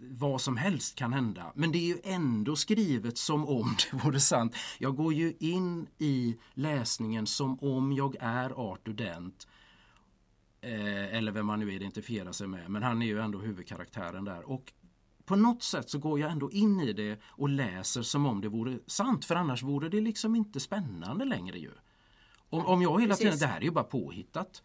Vad 0.00 0.40
som 0.40 0.56
helst 0.56 0.94
kan 0.94 1.12
hända. 1.12 1.52
Men 1.54 1.72
det 1.72 1.78
är 1.78 1.86
ju 1.86 1.98
ändå 2.04 2.56
skrivet 2.56 3.18
som 3.18 3.48
om 3.48 3.76
det 3.90 4.04
vore 4.04 4.20
sant. 4.20 4.56
Jag 4.78 4.96
går 4.96 5.14
ju 5.14 5.34
in 5.40 5.86
i 5.98 6.36
läsningen 6.54 7.26
som 7.26 7.58
om 7.60 7.92
jag 7.92 8.16
är 8.20 8.72
Arthur 8.72 8.92
Dent. 8.92 9.48
Eh, 10.60 11.14
eller 11.14 11.32
vem 11.32 11.46
man 11.46 11.60
nu 11.60 11.72
identifierar 11.72 12.32
sig 12.32 12.46
med. 12.46 12.70
Men 12.70 12.82
han 12.82 13.02
är 13.02 13.06
ju 13.06 13.20
ändå 13.20 13.38
huvudkaraktären 13.38 14.24
där. 14.24 14.50
Och 14.50 14.72
på 15.24 15.36
något 15.36 15.62
sätt 15.62 15.90
så 15.90 15.98
går 15.98 16.20
jag 16.20 16.30
ändå 16.30 16.50
in 16.50 16.80
i 16.80 16.92
det 16.92 17.20
och 17.24 17.48
läser 17.48 18.02
som 18.02 18.26
om 18.26 18.40
det 18.40 18.48
vore 18.48 18.78
sant. 18.86 19.24
För 19.24 19.34
annars 19.34 19.62
vore 19.62 19.88
det 19.88 20.00
liksom 20.00 20.36
inte 20.36 20.60
spännande 20.60 21.24
längre 21.24 21.58
ju. 21.58 21.70
Om, 22.48 22.66
om 22.66 22.82
jag 22.82 23.00
hela 23.00 23.14
tiden, 23.14 23.38
det 23.38 23.46
här 23.46 23.60
är 23.60 23.64
ju 23.64 23.70
bara 23.70 23.84
påhittat. 23.84 24.62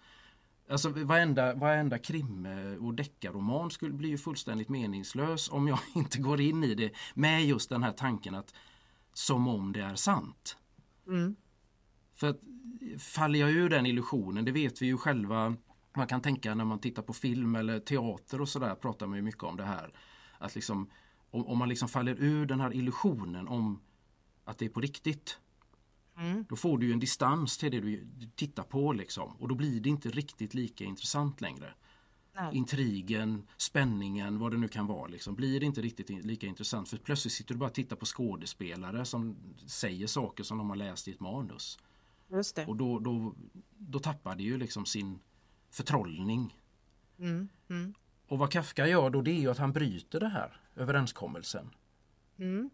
Alltså 0.69 0.89
varenda, 0.89 1.55
varenda 1.55 1.97
krim 1.97 2.47
och 2.81 2.93
deckarroman 2.93 3.71
skulle 3.71 3.93
bli 3.93 4.09
ju 4.09 4.17
fullständigt 4.17 4.69
meningslös 4.69 5.49
om 5.51 5.67
jag 5.67 5.79
inte 5.95 6.19
går 6.19 6.41
in 6.41 6.63
i 6.63 6.75
det 6.75 6.91
med 7.13 7.45
just 7.45 7.69
den 7.69 7.83
här 7.83 7.91
tanken 7.91 8.35
att 8.35 8.53
som 9.13 9.47
om 9.47 9.73
det 9.73 9.81
är 9.81 9.95
sant. 9.95 10.57
Mm. 11.07 11.35
För 12.15 12.29
att 12.29 12.39
faller 12.99 13.39
jag 13.39 13.51
ur 13.51 13.69
den 13.69 13.85
illusionen, 13.85 14.45
det 14.45 14.51
vet 14.51 14.81
vi 14.81 14.85
ju 14.85 14.97
själva 14.97 15.55
man 15.95 16.07
kan 16.07 16.21
tänka 16.21 16.55
när 16.55 16.65
man 16.65 16.79
tittar 16.79 17.01
på 17.01 17.13
film 17.13 17.55
eller 17.55 17.79
teater 17.79 18.41
och 18.41 18.49
sådär 18.49 18.75
pratar 18.75 19.07
man 19.07 19.15
ju 19.15 19.21
mycket 19.21 19.43
om 19.43 19.57
det 19.57 19.63
här. 19.63 19.93
Att 20.37 20.55
liksom, 20.55 20.89
om, 21.31 21.47
om 21.47 21.57
man 21.57 21.69
liksom 21.69 21.89
faller 21.89 22.15
ur 22.19 22.45
den 22.45 22.59
här 22.59 22.73
illusionen 22.73 23.47
om 23.47 23.81
att 24.45 24.57
det 24.57 24.65
är 24.65 24.69
på 24.69 24.81
riktigt 24.81 25.39
Mm. 26.19 26.45
Då 26.49 26.55
får 26.55 26.77
du 26.77 26.93
en 26.93 26.99
distans 26.99 27.57
till 27.57 27.71
det 27.71 27.79
du 27.79 28.07
tittar 28.35 28.63
på 28.63 28.93
liksom. 28.93 29.35
och 29.39 29.47
då 29.47 29.55
blir 29.55 29.81
det 29.81 29.89
inte 29.89 30.09
riktigt 30.09 30.53
lika 30.53 30.83
intressant 30.83 31.41
längre. 31.41 31.73
Nej. 32.35 32.57
Intrigen, 32.57 33.47
spänningen, 33.57 34.39
vad 34.39 34.51
det 34.51 34.57
nu 34.57 34.67
kan 34.67 34.87
vara 34.87 35.07
liksom, 35.07 35.35
blir 35.35 35.63
inte 35.63 35.81
riktigt 35.81 36.09
lika 36.09 36.47
intressant 36.47 36.89
för 36.89 36.97
plötsligt 36.97 37.33
sitter 37.33 37.53
du 37.53 37.59
bara 37.59 37.69
och 37.69 37.75
tittar 37.75 37.95
på 37.95 38.05
skådespelare 38.05 39.05
som 39.05 39.35
säger 39.67 40.07
saker 40.07 40.43
som 40.43 40.57
de 40.57 40.69
har 40.69 40.77
läst 40.77 41.07
i 41.07 41.11
ett 41.11 41.19
manus. 41.19 41.79
Och 42.67 42.75
då, 42.75 42.99
då, 42.99 43.35
då 43.77 43.99
tappar 43.99 44.35
det 44.35 44.43
ju 44.43 44.57
liksom 44.57 44.85
sin 44.85 45.19
förtrollning. 45.69 46.57
Mm. 47.19 47.49
Mm. 47.69 47.93
Och 48.27 48.39
vad 48.39 48.51
Kafka 48.51 48.87
gör 48.87 49.09
då 49.09 49.21
det 49.21 49.31
är 49.31 49.39
ju 49.39 49.51
att 49.51 49.57
han 49.57 49.73
bryter 49.73 50.19
det 50.19 50.29
här 50.29 50.61
överenskommelsen. 50.75 51.69
Mm. 52.37 52.69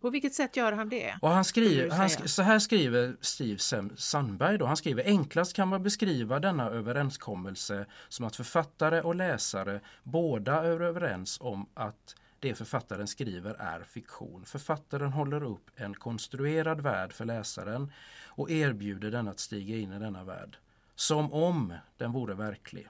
På 0.00 0.10
vilket 0.10 0.34
sätt 0.34 0.56
gör 0.56 0.72
han 0.72 0.88
det? 0.88 1.14
Och 1.22 1.28
han 1.28 1.44
skriver, 1.44 1.90
han 1.90 2.10
sk 2.10 2.28
så 2.28 2.42
här 2.42 2.58
skriver 2.58 3.16
Steve 3.20 3.58
Sandberg. 3.96 4.58
Då. 4.58 4.66
Han 4.66 4.76
skriver 4.76 5.04
enklast 5.04 5.52
kan 5.52 5.68
man 5.68 5.82
beskriva 5.82 6.40
denna 6.40 6.70
överenskommelse 6.70 7.86
som 8.08 8.26
att 8.26 8.36
författare 8.36 9.00
och 9.00 9.14
läsare 9.14 9.80
båda 10.02 10.64
är 10.64 10.80
överens 10.80 11.38
om 11.40 11.66
att 11.74 12.14
det 12.38 12.54
författaren 12.54 13.06
skriver 13.06 13.54
är 13.54 13.82
fiktion. 13.82 14.44
Författaren 14.44 15.12
håller 15.12 15.42
upp 15.42 15.70
en 15.76 15.94
konstruerad 15.94 16.80
värld 16.80 17.12
för 17.12 17.24
läsaren 17.24 17.92
och 18.26 18.50
erbjuder 18.50 19.10
den 19.10 19.28
att 19.28 19.40
stiga 19.40 19.76
in 19.76 19.92
i 19.92 19.98
denna 19.98 20.24
värld. 20.24 20.56
Som 20.94 21.32
om 21.32 21.74
den 21.96 22.12
vore 22.12 22.34
verklig. 22.34 22.88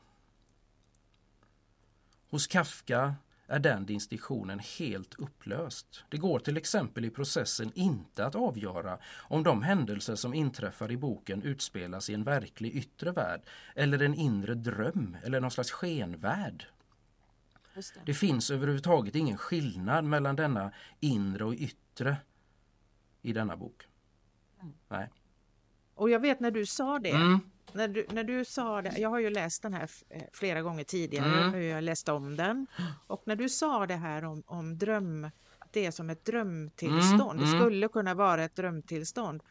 Hos 2.31 2.47
Kafka 2.47 3.15
är 3.51 3.59
den 3.59 3.87
distinktionen 3.87 4.61
helt 4.79 5.15
upplöst. 5.15 6.05
Det 6.09 6.17
går 6.17 6.39
till 6.39 6.57
exempel 6.57 7.05
i 7.05 7.11
processen 7.11 7.73
inte 7.75 8.27
att 8.27 8.35
avgöra 8.35 8.99
om 9.17 9.43
de 9.43 9.63
händelser 9.63 10.15
som 10.15 10.35
inträffar 10.35 10.91
i 10.91 10.97
boken 10.97 11.43
utspelas 11.43 12.11
i 12.11 12.15
en 12.15 12.25
verklig 12.25 12.77
yttre 12.77 13.13
värld 13.13 13.41
eller 13.75 14.03
en 14.03 14.15
inre 14.15 14.55
dröm 14.55 15.17
eller 15.25 15.41
någon 15.41 15.51
slags 15.51 15.71
skenvärld. 15.71 16.67
Det. 17.75 17.93
det. 18.05 18.15
finns 18.15 18.51
överhuvudtaget 18.51 19.15
ingen 19.15 19.39
skillnad 19.39 20.05
mellan 20.05 20.37
denna 20.37 20.73
inre 21.01 21.45
och 21.45 21.55
yttre 21.55 22.17
i 23.23 23.33
denna 23.33 23.57
bok. 23.57 23.83
Mm. 24.61 24.75
Nej. 24.89 25.11
Och 25.95 26.11
jag 26.11 26.21
vet 26.21 26.41
när 26.41 26.51
du 26.51 26.67
sa 26.67 26.99
det, 26.99 27.11
mm. 27.11 27.41
När, 27.75 27.89
du, 27.89 28.07
när 28.11 28.25
du 28.25 28.45
sa 28.45 28.83
det, 28.83 28.99
jag 28.99 29.09
har 29.09 29.19
ju 29.19 29.31
läst 29.31 29.63
den 29.63 29.75
här 29.75 29.91
eh, 30.09 30.23
flera 30.33 30.63
gånger 30.63 30.85
tidigare, 30.85 31.41
mm. 31.41 31.51
nu 31.51 31.57
har 31.57 31.75
jag 31.75 31.85
läst 31.85 32.09
om 32.09 32.37
den. 32.37 32.67
Och 33.07 33.23
när 33.27 33.37
du 33.37 33.49
sa 33.49 33.87
det 33.87 33.97
här 33.97 34.25
om, 34.25 34.43
om 34.47 34.79
dröm, 34.79 35.25
att 35.59 35.73
det 35.73 35.87
är 35.87 35.91
som 35.91 36.11
ett 36.11 36.25
drömtillstånd, 36.25 37.23
mm. 37.23 37.45
det 37.45 37.51
mm. 37.51 37.61
skulle 37.61 37.89
kunna 37.89 38.15
vara 38.15 38.45
ett 38.45 38.57
drömtillstånd. 38.57 39.43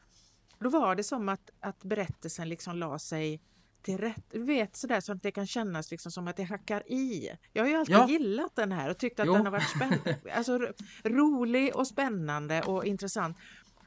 Då 0.60 0.69
var 0.69 0.95
det 0.95 1.03
som 1.03 1.29
att, 1.29 1.49
att 1.60 1.84
berättelsen 1.84 2.49
liksom 2.49 2.77
la 2.77 2.99
sig 2.99 3.41
till 3.82 3.97
rätt, 3.97 4.23
du 4.32 4.43
vet 4.43 4.75
sådär 4.75 5.01
så 5.01 5.12
att 5.12 5.23
det 5.23 5.32
kan 5.32 5.47
kännas 5.47 5.91
liksom 5.91 6.12
som 6.12 6.27
att 6.27 6.38
det 6.38 6.43
hackar 6.43 6.91
i. 6.91 7.29
Jag 7.53 7.63
har 7.63 7.69
ju 7.69 7.75
alltid 7.75 7.95
ja. 7.95 8.10
gillat 8.10 8.55
den 8.55 8.71
här 8.71 8.89
och 8.89 8.97
tyckt 8.97 9.19
att 9.19 9.27
jo. 9.27 9.34
den 9.34 9.45
har 9.45 9.51
varit 9.51 9.69
spännande, 9.69 10.17
alltså 10.36 10.60
rolig 11.03 11.75
och 11.75 11.88
spännande 11.88 12.62
och 12.62 12.86
intressant. 12.86 13.38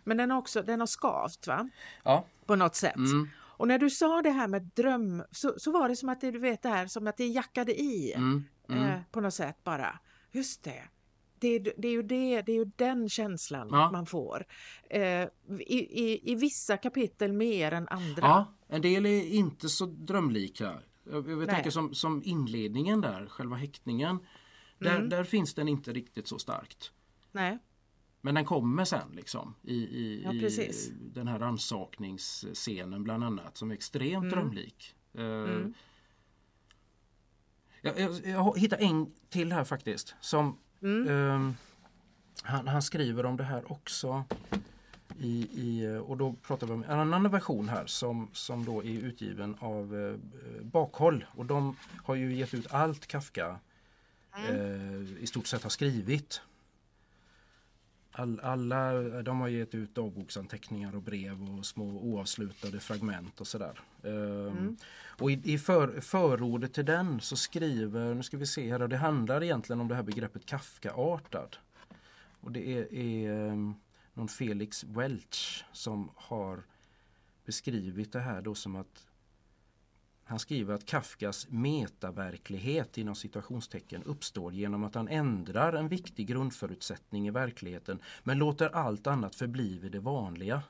Men 0.05 0.17
den 0.17 0.31
har 0.31 0.39
också, 0.39 0.63
den 0.63 0.81
har 0.81 0.87
skavt 0.87 1.47
va? 1.47 1.69
Ja. 2.03 2.27
På 2.47 2.57
något 2.57 2.75
sätt. 2.75 2.97
Mm. 2.97 3.29
Och 3.63 3.69
när 3.69 3.79
du 3.79 3.91
sa 3.91 4.23
det 4.23 4.31
här 4.31 4.49
med 4.49 4.63
dröm 4.63 5.23
så, 5.31 5.55
så 5.57 5.73
var 5.73 5.89
det 5.89 5.97
som 5.97 6.09
att 6.09 6.21
det, 6.21 6.31
du 6.31 6.39
vet 6.39 6.63
det 6.63 6.69
här 6.69 6.87
som 6.87 7.07
att 7.07 7.17
det 7.17 7.27
jackade 7.27 7.81
i 7.81 8.13
mm. 8.13 8.45
Mm. 8.69 8.85
Eh, 8.85 9.01
på 9.13 9.21
något 9.21 9.35
sätt 9.35 9.65
bara. 9.65 9.99
Just 10.33 10.63
det. 10.63 10.83
Det 11.39 11.49
är, 11.49 11.73
det 11.77 11.89
är 11.89 11.93
ju 11.93 12.03
det, 12.03 12.43
det 12.43 12.53
är 12.53 12.57
ju 12.57 12.65
den 12.77 13.09
känslan 13.09 13.69
ja. 13.71 13.91
man 13.91 14.07
får. 14.07 14.47
Eh, 14.91 15.03
i, 15.03 15.79
i, 15.91 16.33
I 16.33 16.35
vissa 16.35 16.77
kapitel 16.77 17.33
mer 17.33 17.73
än 17.73 17.89
andra. 17.89 18.23
Ja, 18.23 18.55
en 18.69 18.83
del 18.83 19.07
är 19.07 19.25
inte 19.25 19.69
så 19.69 19.87
drömlika. 19.87 20.79
Jag, 21.05 21.31
jag 21.31 21.49
tänker 21.49 21.71
som, 21.71 21.95
som 21.95 22.23
inledningen 22.25 23.01
där, 23.01 23.27
själva 23.27 23.57
häktningen. 23.57 24.19
Där, 24.79 24.97
mm. 24.97 25.09
där 25.09 25.25
finns 25.25 25.55
den 25.55 25.69
inte 25.69 25.93
riktigt 25.93 26.29
så 26.29 26.39
starkt. 26.39 26.93
Nej. 27.33 27.59
Men 28.25 28.35
den 28.35 28.45
kommer 28.45 28.85
sen 28.85 29.09
liksom 29.13 29.55
i, 29.63 29.75
i, 29.75 30.23
ja, 30.25 30.33
i 30.33 30.73
den 31.15 31.29
här 31.29 31.39
rannsakningsscenen 31.39 33.05
bland 33.05 33.25
annat 33.25 33.57
som 33.57 33.71
är 33.71 33.75
extremt 33.75 34.25
mm. 34.25 34.31
drömlik. 34.31 34.95
Uh, 35.19 35.25
mm. 35.25 35.75
Jag, 37.81 38.01
jag, 38.01 38.27
jag 38.27 38.59
hittar 38.59 38.79
en 38.79 39.13
till 39.29 39.53
här 39.53 39.65
faktiskt. 39.65 40.15
Som, 40.21 40.59
Mm. 40.83 41.09
ehm, 41.09 41.55
han, 42.43 42.69
han 42.69 42.83
skriver 42.83 43.27
om 43.27 43.37
det 43.37 43.45
här 43.45 43.73
också. 43.73 44.25
I, 45.19 45.49
i, 45.53 46.01
och 46.07 46.17
då 46.17 46.33
pratar 46.33 46.67
vi 46.67 46.73
om 46.73 46.85
en 46.85 47.01
annan 47.01 47.31
version 47.31 47.69
här 47.69 47.87
som, 47.87 48.29
som 48.33 48.65
då 48.65 48.85
är 48.85 48.99
utgiven 48.99 49.57
av 49.59 49.97
eh, 49.97 50.17
Bakhåll. 50.63 51.25
Och 51.31 51.47
de 51.47 51.77
har 52.05 52.15
ju 52.15 52.35
gett 52.35 52.55
ut 52.55 52.67
allt 52.71 53.07
Kafka 53.07 53.59
eh, 54.49 55.23
i 55.23 55.27
stort 55.27 55.47
sett 55.47 55.63
har 55.63 55.71
skrivit. 55.71 56.41
All, 58.13 58.41
alla 58.41 58.93
de 59.23 59.41
har 59.41 59.49
gett 59.49 59.75
ut 59.75 59.95
dagboksanteckningar 59.95 60.95
och 60.97 61.03
brev 61.03 61.43
och 61.59 61.67
små 61.67 61.85
oavslutade 61.85 62.81
fragment 62.81 63.41
och 63.41 63.47
sådär. 63.47 63.81
Ehm, 64.05 64.77
Och 65.19 65.31
i, 65.31 65.41
i 65.45 65.59
för, 65.59 66.01
förordet 66.01 66.75
till 66.75 66.85
den 66.85 67.21
så 67.21 67.37
skriver, 67.37 68.15
nu 68.15 68.23
ska 68.23 68.37
vi 68.37 68.47
se 68.47 68.71
här, 68.71 68.83
och 68.83 68.89
det 68.89 68.97
handlar 68.97 69.43
egentligen 69.43 69.81
om 69.81 69.89
det 69.89 69.95
här 69.95 70.03
begreppet 70.03 70.47
Kafka-artad. 70.47 71.57
Och 72.41 72.53
det 72.53 72.73
är, 72.79 72.95
är 72.95 73.49
ehm, 73.49 73.75
någon 74.15 74.29
Felix 74.29 74.85
Welch 74.85 75.65
som 75.73 76.11
har 76.15 76.63
beskrivit 77.45 78.13
det 78.13 78.21
här 78.21 78.43
då 78.43 78.55
som 78.55 78.77
att 78.77 79.07
han 80.25 80.39
skriver 80.39 80.75
att 80.75 80.87
Kafkas 80.87 81.47
metaverklighet 81.49 82.99
inom 82.99 83.15
situationstecken 83.15 84.03
uppstår 84.03 84.53
genom 84.55 84.85
att 84.85 84.95
han 84.95 85.09
ändrar 85.09 85.73
en 85.73 85.89
viktig 85.89 86.27
grundförutsättning 86.27 87.27
i 87.27 87.31
verkligheten 87.31 87.99
men 88.23 88.39
låter 88.39 88.69
allt 88.69 89.07
annat 89.07 89.35
förbli 89.35 89.79
vid 89.79 89.93
det 89.93 90.01
vanliga. 90.01 90.63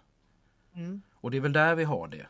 Mm. 0.75 1.03
Och 1.15 1.31
det 1.31 1.37
är 1.37 1.41
väl 1.41 1.53
där 1.53 1.75
vi 1.75 1.85
har 1.85 2.09
det. 2.09 2.27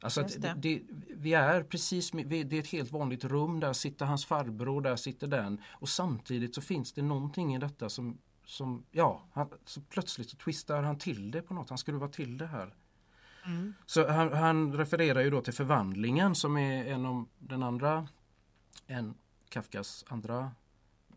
Alltså 0.00 0.22
det. 0.22 0.54
det. 0.56 0.80
vi 1.08 1.34
är 1.34 1.62
precis, 1.62 2.10
det 2.10 2.36
är 2.36 2.54
ett 2.54 2.66
helt 2.66 2.92
vanligt 2.92 3.24
rum, 3.24 3.60
där 3.60 3.72
sitter 3.72 4.06
hans 4.06 4.26
farbror, 4.26 4.80
där 4.80 4.96
sitter 4.96 5.26
den. 5.26 5.60
Och 5.70 5.88
samtidigt 5.88 6.54
så 6.54 6.60
finns 6.60 6.92
det 6.92 7.02
någonting 7.02 7.54
i 7.54 7.58
detta 7.58 7.88
som, 7.88 8.18
som 8.44 8.84
ja, 8.90 9.22
han, 9.32 9.48
så 9.64 9.80
plötsligt 9.80 10.30
så 10.30 10.36
twistar 10.36 10.82
han 10.82 10.98
till 10.98 11.30
det 11.30 11.42
på 11.42 11.54
något, 11.54 11.68
han 11.68 11.78
skruvar 11.78 12.08
till 12.08 12.38
det 12.38 12.46
här. 12.46 12.74
Mm. 13.46 13.74
Så 13.86 14.08
han, 14.08 14.32
han 14.32 14.72
refererar 14.76 15.20
ju 15.20 15.30
då 15.30 15.40
till 15.40 15.54
förvandlingen 15.54 16.34
som 16.34 16.56
är 16.56 16.84
en 16.84 17.06
av 17.06 17.28
den 17.38 17.62
andra, 17.62 18.08
en 18.86 19.14
Kafkas 19.48 20.04
andra 20.08 20.50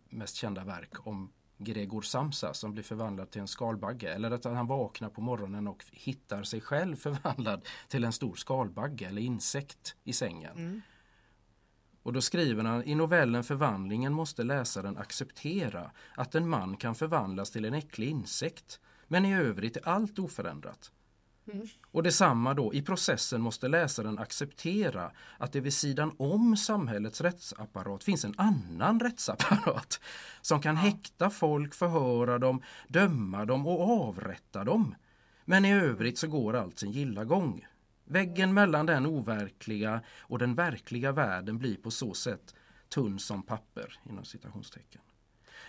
mest 0.10 0.36
kända 0.36 0.64
verk 0.64 1.08
om 1.08 1.32
Gregor 1.58 2.02
Samsa 2.02 2.54
som 2.54 2.74
blir 2.74 2.84
förvandlad 2.84 3.32
till 3.32 3.42
en 3.42 3.48
skalbagge. 3.48 4.14
Eller 4.14 4.32
att 4.32 4.44
han 4.44 4.68
vaknar 4.68 5.10
på 5.10 5.22
morgonen 5.22 5.68
och 5.68 5.86
hittar 5.92 6.44
sig 6.44 6.62
själv 6.62 6.96
förvandlad 6.96 7.68
till 7.88 8.04
en 8.04 8.14
stor 8.14 8.36
skalbagge 8.36 9.06
eller 9.06 9.22
insekt 9.22 9.96
i 10.04 10.14
sängen. 10.14 10.58
Mm. 10.58 10.82
Och 12.04 12.14
då 12.14 12.22
skriver 12.22 12.64
han 12.64 12.84
i 12.84 12.96
novellen 12.96 13.44
Förvandlingen 13.44 14.14
måste 14.14 14.44
läsaren 14.44 14.98
acceptera 14.98 15.92
att 16.16 16.36
en 16.36 16.50
man 16.50 16.78
kan 16.78 16.96
förvandlas 16.96 17.52
till 17.52 17.66
en 17.66 17.74
äcklig 17.74 18.10
insekt. 18.10 18.80
Men 19.08 19.26
i 19.26 19.36
övrigt 19.36 19.78
är 19.78 19.88
allt 19.88 20.20
oförändrat. 20.20 20.92
Mm. 21.54 21.68
Och 21.92 22.04
detsamma 22.04 22.54
då, 22.54 22.74
i 22.74 22.82
processen 22.82 23.42
måste 23.42 23.68
läsaren 23.68 24.20
acceptera 24.20 25.12
att 25.38 25.52
det 25.52 25.60
vid 25.60 25.74
sidan 25.74 26.16
om 26.18 26.58
samhällets 26.58 27.22
rättsapparat 27.22 28.04
finns 28.04 28.26
en 28.26 28.34
annan 28.38 29.00
rättsapparat 29.00 30.00
som 30.42 30.62
kan 30.62 30.76
häkta 30.76 31.30
folk, 31.30 31.74
förhöra 31.74 32.40
dem, 32.40 32.62
döma 32.88 33.46
dem 33.46 33.68
och 33.68 34.08
avrätta 34.08 34.64
dem. 34.64 34.96
Men 35.46 35.66
i 35.66 35.74
övrigt 35.74 36.18
så 36.18 36.28
går 36.28 36.56
allt 36.56 36.80
sin 36.80 36.92
gilla 36.92 37.26
gång. 37.26 37.68
Väggen 38.06 38.54
mellan 38.54 38.86
den 38.86 39.06
overkliga 39.06 40.02
och 40.20 40.40
den 40.40 40.56
verkliga 40.56 41.12
världen 41.12 41.58
blir 41.58 41.76
på 41.76 41.92
så 41.92 42.14
sätt 42.14 42.56
tunn 42.90 43.20
som 43.20 43.44
papper 43.44 44.00
inom 44.10 44.26
citationstecken. 44.26 45.02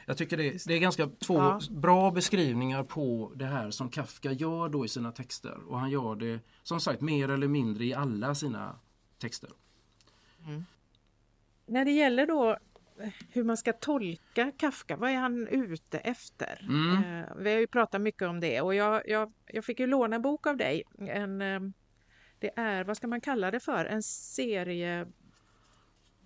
Jag 0.09 0.17
tycker 0.17 0.37
det, 0.37 0.65
det 0.67 0.75
är 0.75 0.79
ganska 0.79 1.07
två 1.07 1.35
Ja. 1.35 1.61
bra 1.71 2.11
beskrivningar 2.11 2.83
på 2.85 3.33
det 3.35 3.45
här 3.45 3.71
som 3.71 3.91
Kafka 3.91 4.33
gör 4.33 4.69
då 4.69 4.85
i 4.85 4.89
sina 4.89 5.13
texter. 5.13 5.59
Och 5.69 5.79
han 5.81 5.91
gör 5.91 6.17
det 6.17 6.41
som 6.63 6.81
sagt 6.81 7.01
mer 7.01 7.29
eller 7.31 7.49
mindre 7.49 7.85
i 7.85 7.95
alla 7.95 8.35
sina 8.35 8.79
texter. 9.19 9.51
När 11.67 11.85
det 11.85 11.91
gäller 11.91 12.27
då 12.27 12.51
eh, 13.01 13.09
hur 13.31 13.45
man 13.45 13.57
ska 13.57 13.73
tolka 13.73 14.53
Kafka, 14.57 14.97
vad 14.97 15.11
är 15.11 15.17
han 15.17 15.49
ute 15.49 15.99
efter? 15.99 16.67
Mm. 16.69 17.23
Eh, 17.23 17.29
vi 17.37 17.53
har 17.53 17.61
ju 17.61 17.67
pratat 17.67 18.01
mycket 18.01 18.29
om 18.29 18.41
det 18.41 18.61
och 18.61 18.75
jag, 18.75 19.09
jag, 19.09 19.33
jag 19.47 19.65
fick 19.65 19.81
ju 19.81 19.87
låna 19.87 20.17
en 20.17 20.23
bok 20.23 20.47
av 20.47 20.57
dig. 20.57 20.83
En, 20.99 21.43
eh, 21.43 21.61
det 22.39 22.51
är, 22.57 22.85
vad 22.85 22.97
ska 22.97 23.07
man 23.07 23.21
kalla 23.21 23.51
det 23.51 23.61
för, 23.61 23.85
en 23.85 24.03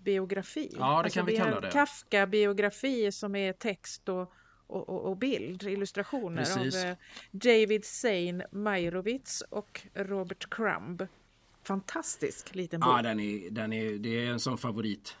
seriebiografi? 0.01 0.69
Ja, 0.77 1.01
det 1.03 1.09
kan 1.09 1.25
vi 1.25 1.37
kalla 1.37 1.59
det. 1.59 1.71
Kafka-biografi 1.71 3.11
som 3.11 3.35
är 3.35 3.53
text 3.53 4.09
och, 4.09 4.33
och, 4.67 4.89
och, 4.89 5.17
bild, 5.17 5.63
illustrationer 5.63 6.37
Precis. 6.37 6.75
av 6.75 6.89
eh, 6.89 6.95
David 7.31 7.85
Sein 7.85 8.43
Meyerowitz 8.51 9.41
och 9.49 9.81
Robert 9.93 10.49
Crumb. 10.49 11.07
Fantastisk 11.63 12.55
liten 12.55 12.79
bok. 12.79 12.89
Ja, 12.89 13.01
den 13.01 13.19
är, 13.19 13.49
den 13.49 13.73
är, 13.73 13.91
det 13.91 14.25
är 14.25 14.31
en 14.31 14.39
sån 14.39 14.57
favorit. 14.57 15.17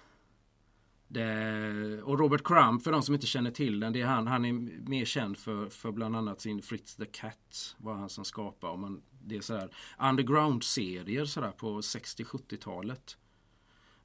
Det, 1.07 2.01
och 2.03 2.19
Robert 2.19 2.43
Crumb, 2.43 2.81
för 2.83 2.91
de 2.91 3.01
som 3.01 3.15
inte 3.15 3.27
känner 3.27 3.51
till 3.51 3.79
den, 3.79 3.93
det 3.93 4.01
är 4.01 4.05
han, 4.05 4.27
han 4.27 4.45
är 4.45 4.53
mer 4.89 5.05
känd 5.05 5.37
för, 5.37 5.69
för 5.69 5.91
bland 5.91 6.15
annat 6.15 6.41
sin 6.41 6.61
Fritz 6.61 6.95
the 6.95 7.05
Cat. 7.05 7.75
Var 7.77 7.93
han 7.93 8.09
som 8.09 8.25
skapade. 8.25 8.73
Och 8.73 8.79
man, 8.79 9.01
det 9.09 9.37
är 9.37 9.41
så 9.41 9.57
här 9.57 9.69
underground-serier 9.99 11.25
så 11.25 11.41
där 11.41 11.51
på 11.51 11.81
60-70-talet. 11.81 13.17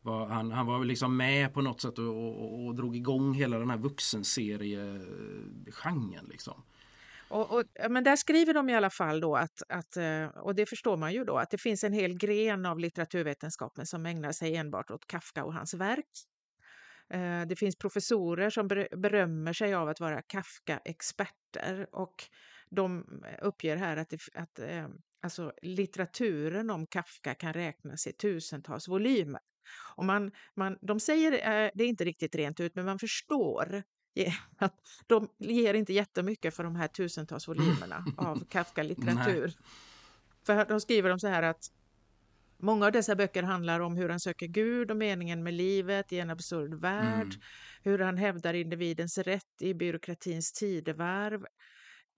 Var, 0.06 0.26
han, 0.26 0.52
han 0.52 0.66
var 0.66 0.84
liksom 0.84 1.16
med 1.16 1.54
på 1.54 1.62
något 1.62 1.80
sätt 1.80 1.98
och, 1.98 2.04
och, 2.04 2.66
och, 2.66 2.74
drog 2.74 2.96
igång 2.96 3.34
hela 3.34 3.58
den 3.58 3.70
här 3.70 3.78
vuxenseriegenren. 3.78 6.24
Liksom. 6.28 6.62
Och, 7.28 7.58
och, 7.58 7.64
men 7.90 8.04
där 8.04 8.16
skriver 8.16 8.54
de 8.54 8.68
i 8.68 8.74
alla 8.74 8.90
fall 8.90 9.20
då 9.20 9.36
att, 9.36 9.62
att, 9.68 9.96
eh, 9.96 10.26
och 10.26 10.54
det 10.54 10.66
förstår 10.66 10.96
man 10.96 11.12
ju 11.12 11.24
då, 11.24 11.38
att 11.38 11.50
det 11.50 11.58
finns 11.58 11.84
en 11.84 11.92
hel 11.92 12.14
gren 12.14 12.66
av 12.66 12.78
litteraturvetenskapen 12.78 13.86
som 13.86 14.06
ägnar 14.06 14.32
sig 14.32 14.56
enbart 14.56 14.90
åt 14.90 15.06
Kafka 15.06 15.44
och 15.44 15.54
hans 15.54 15.74
verk. 15.74 16.10
Eh, 17.10 17.42
det 17.48 17.56
finns 17.56 17.76
professorer 17.76 18.50
som 18.50 18.68
berömmer 18.96 19.52
sig 19.52 19.74
av 19.74 19.88
att 19.88 20.00
vara 20.00 20.22
Kafka-experter 20.22 21.86
och 21.92 22.14
de 22.70 23.04
uppger 23.42 23.76
här 23.76 23.96
att, 23.96 24.10
det, 24.10 24.18
att 24.34 24.58
eh, 24.58 24.88
alltså, 25.22 25.52
litteraturen 25.62 26.70
om 26.70 26.86
Kafka 26.86 27.34
kan 27.34 27.52
räknas 27.52 28.06
i 28.06 28.12
tusentals 28.12 28.88
volymer. 28.88 29.40
Och 29.96 30.04
man, 30.04 30.30
man, 30.54 30.78
de 30.80 31.00
säger 31.00 31.32
eh, 31.32 31.70
det 31.74 31.84
är 31.84 31.88
inte 31.88 32.04
riktigt 32.04 32.34
rent 32.34 32.60
ut, 32.60 32.74
men 32.74 32.84
man 32.84 32.98
förstår 32.98 33.82
att 34.58 34.74
de 35.06 35.28
ger 35.38 35.74
inte 35.74 35.92
jättemycket 35.92 36.54
för 36.54 36.64
de 36.64 36.76
här 36.76 36.88
tusentals 36.88 37.48
volymerna 37.48 38.04
av 38.16 38.44
Kafka-litteratur. 38.50 39.52
För 40.46 40.64
de 40.64 40.80
skriver 40.80 41.08
de 41.08 41.20
så 41.20 41.28
här 41.28 41.42
att 41.42 41.70
många 42.58 42.86
av 42.86 42.92
dessa 42.92 43.16
böcker 43.16 43.42
handlar 43.42 43.80
om 43.80 43.96
hur 43.96 44.08
han 44.08 44.20
söker 44.20 44.46
Gud 44.46 44.90
och 44.90 44.96
meningen 44.96 45.42
med 45.42 45.54
livet 45.54 46.12
i 46.12 46.18
en 46.18 46.30
absurd 46.30 46.74
värld, 46.74 47.26
Mm. 47.26 47.40
hur 47.82 47.98
han 47.98 48.16
hävdar 48.16 48.54
individens 48.54 49.18
rätt 49.18 49.62
i 49.62 49.74
byråkratins 49.74 50.52
tidevarv. 50.52 51.46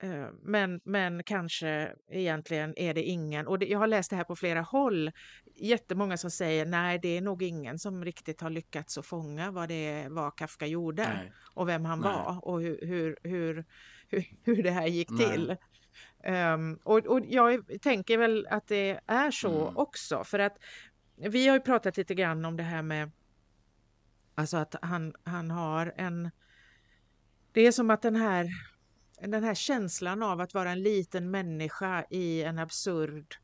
Eh, 0.03 0.27
Men, 0.43 0.81
men 0.85 1.23
kanske 1.25 1.95
egentligen 2.11 2.79
är 2.79 2.95
det 2.95 3.03
ingen, 3.03 3.47
och 3.47 3.59
det, 3.59 3.67
jag 3.67 3.79
har 3.79 3.87
läst 3.87 4.11
det 4.11 4.17
här 4.17 4.25
på 4.25 4.37
flera 4.37 4.61
håll, 4.61 5.11
jättemånga 5.57 6.17
som 6.17 6.31
säger 6.31 6.67
nej 6.67 6.99
det 7.03 7.17
är 7.17 7.21
nog 7.21 7.43
ingen 7.43 7.79
som 7.79 8.05
riktigt 8.05 8.41
har 8.41 8.51
lyckats 8.51 8.99
att 8.99 9.07
fånga 9.07 9.51
vad 9.51 9.69
det 9.69 10.09
var 10.09 10.31
Kafka 10.31 10.67
gjorde 10.67 11.03
Nej. 11.03 11.33
och 11.55 11.69
vem 11.69 11.85
han 11.85 12.01
Nej. 12.01 12.13
var 12.13 12.49
och 12.49 12.61
hur, 12.61 12.79
hur, 12.87 13.19
hur, 13.23 13.65
hur, 14.09 14.25
hur 14.45 14.63
det 14.63 14.71
här 14.71 14.87
gick 14.87 15.11
Nej. 15.11 15.31
till. 15.31 15.57
Ehm, 16.25 16.79
och, 16.85 17.07
och 17.07 17.21
jag 17.27 17.81
tänker 17.83 18.19
väl 18.19 18.47
att 18.51 18.67
det 18.67 19.01
är 19.07 19.31
så 19.31 19.63
Mm. 19.63 19.77
också 19.77 20.25
för 20.25 20.39
att 20.39 20.59
vi 21.17 21.49
har 21.49 21.57
ju 21.57 21.61
pratat 21.61 21.97
lite 21.97 22.15
grann 22.15 22.45
om 22.45 22.57
det 22.57 22.63
här 22.63 22.83
med 22.83 23.11
alltså 24.35 24.57
att 24.57 24.75
han, 24.83 25.15
han 25.25 25.51
har 25.51 25.93
en 25.97 26.31
det 27.53 27.67
är 27.67 27.73
som 27.73 27.91
att 27.91 28.03
den 28.03 28.17
här 28.17 28.47
den 29.21 29.45
här 29.45 29.55
känslan 29.55 30.23
av 30.23 30.41
att 30.41 30.55
vara 30.55 30.71
en 30.71 30.83
liten 30.83 31.31
människa 31.31 32.05
i 32.11 32.43
en 32.43 32.59
absurd 32.59 33.37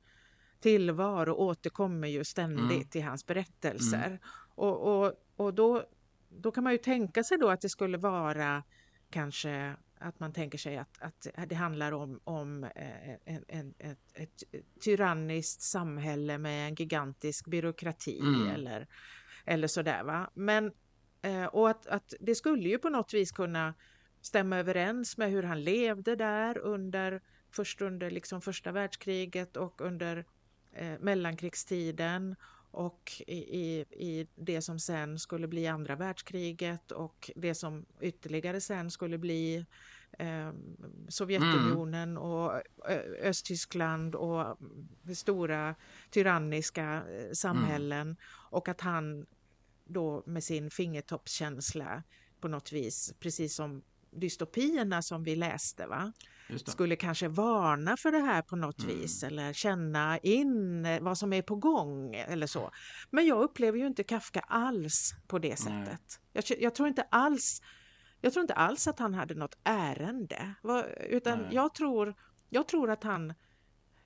tillvaro 0.60 1.32
återkommer 1.32 2.08
ju 2.08 2.24
ständigt 2.24 2.96
i 2.96 3.00
hans 3.00 3.26
berättelser. 3.26 4.18
Och, 4.54 5.04
och, 5.04 5.12
och 5.36 5.54
då, 5.54 5.84
då 6.28 6.50
kan 6.50 6.64
man 6.64 6.72
ju 6.72 6.78
tänka 6.78 7.24
sig 7.24 7.38
då 7.38 7.48
att 7.50 7.60
det 7.60 7.68
skulle 7.68 7.98
vara 7.98 8.62
kanske 9.10 9.76
att 9.98 10.20
man 10.20 10.32
tänker 10.32 10.58
sig 10.58 10.76
att, 10.76 11.02
att 11.02 11.48
det 11.48 11.54
handlar 11.54 11.92
om, 11.92 12.20
om 12.24 12.64
eh, 12.64 13.10
en, 13.24 13.44
en, 13.48 13.74
ett, 13.78 14.12
ett 14.14 14.44
tyranniskt 14.84 15.62
samhälle 15.62 16.38
med 16.38 16.68
en 16.68 16.74
gigantisk 16.74 17.46
byråkrati 17.46 18.20
Mm. 18.20 18.48
eller, 18.48 18.86
eller 19.44 19.68
sådär. 19.68 20.04
Va? 20.04 20.30
Men, 20.34 20.72
eh, 21.22 21.44
och 21.44 21.70
att, 21.70 21.86
att 21.86 22.14
det 22.20 22.34
skulle 22.34 22.68
ju 22.68 22.78
på 22.78 22.88
något 22.88 23.14
vis 23.14 23.32
kunna 23.32 23.74
stämma 24.24 24.56
överens 24.58 25.16
med 25.16 25.30
hur 25.30 25.42
han 25.42 25.64
levde 25.64 26.16
där 26.16 26.58
under 26.58 27.20
först 27.50 27.82
under 27.82 28.10
liksom 28.10 28.40
första 28.40 28.72
världskriget 28.72 29.56
och 29.56 29.80
under 29.80 30.24
eh, 30.72 30.98
mellankrigstiden 31.00 32.36
och 32.70 33.12
i, 33.26 33.36
i, 33.36 33.80
i 33.90 34.28
det 34.34 34.62
som 34.62 34.78
sen 34.78 35.18
skulle 35.18 35.48
bli 35.48 35.66
andra 35.66 35.96
världskriget 35.96 36.90
och 36.92 37.30
det 37.36 37.54
som 37.54 37.86
ytterligare 38.00 38.60
sen 38.60 38.90
skulle 38.90 39.18
bli 39.18 39.66
eh, 40.18 40.52
Sovjetunionen 41.08 42.10
mm. 42.10 42.22
och 42.22 42.62
Östtyskland 43.22 44.14
och 44.14 44.58
stora 45.14 45.74
tyranniska 46.10 47.02
eh, 47.10 47.32
samhällen 47.32 48.00
mm. 48.00 48.16
och 48.50 48.68
att 48.68 48.80
han 48.80 49.26
då 49.84 50.22
med 50.26 50.44
sin 50.44 50.70
fingertoppskänsla 50.70 52.02
på 52.40 52.48
något 52.48 52.72
vis, 52.72 53.14
precis 53.20 53.54
som 53.54 53.82
dystopierna 54.14 55.02
som 55.02 55.22
vi 55.22 55.36
läste, 55.36 55.86
va? 55.86 56.12
skulle 56.66 56.96
kanske 56.96 57.28
varna 57.28 57.96
för 57.96 58.12
det 58.12 58.18
här 58.18 58.42
på 58.42 58.56
något 58.56 58.82
mm. 58.82 58.96
vis 58.96 59.22
eller 59.22 59.52
känna 59.52 60.18
in 60.18 60.86
vad 61.00 61.18
som 61.18 61.32
är 61.32 61.42
på 61.42 61.56
gång 61.56 62.14
eller 62.14 62.46
så. 62.46 62.70
Men 63.10 63.26
jag 63.26 63.42
upplever 63.42 63.78
ju 63.78 63.86
inte 63.86 64.02
Kafka 64.02 64.40
alls 64.40 65.14
på 65.26 65.38
det 65.38 65.56
sättet. 65.56 66.20
Jag, 66.32 66.44
jag, 66.58 66.74
tror 66.74 66.88
inte 66.88 67.02
alls 67.10 67.62
jag 68.20 68.32
tror 68.32 68.42
inte 68.42 68.54
alls 68.54 68.88
att 68.88 68.98
han 68.98 69.14
hade 69.14 69.34
något 69.34 69.58
ärende, 69.64 70.54
utan 71.08 71.46
jag 71.50 71.74
tror, 71.74 72.14
jag 72.50 72.68
tror 72.68 72.90
att 72.90 73.04
han 73.04 73.34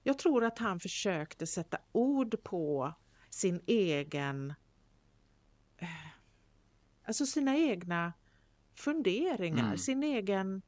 jag 0.03 0.19
tror 0.19 0.45
att 0.45 0.59
han 0.59 0.81
försökte 0.81 1.47
sätta 1.47 1.79
ord 1.93 2.43
på 2.43 2.95
sin 3.31 3.61
egen 3.67 4.55
eh, 5.77 5.89
alltså 7.07 7.27
sina 7.27 7.57
egna 7.57 8.13
funderingar, 8.79 9.65
mm. 9.65 9.79
sin 9.79 10.03
egen 10.03 10.63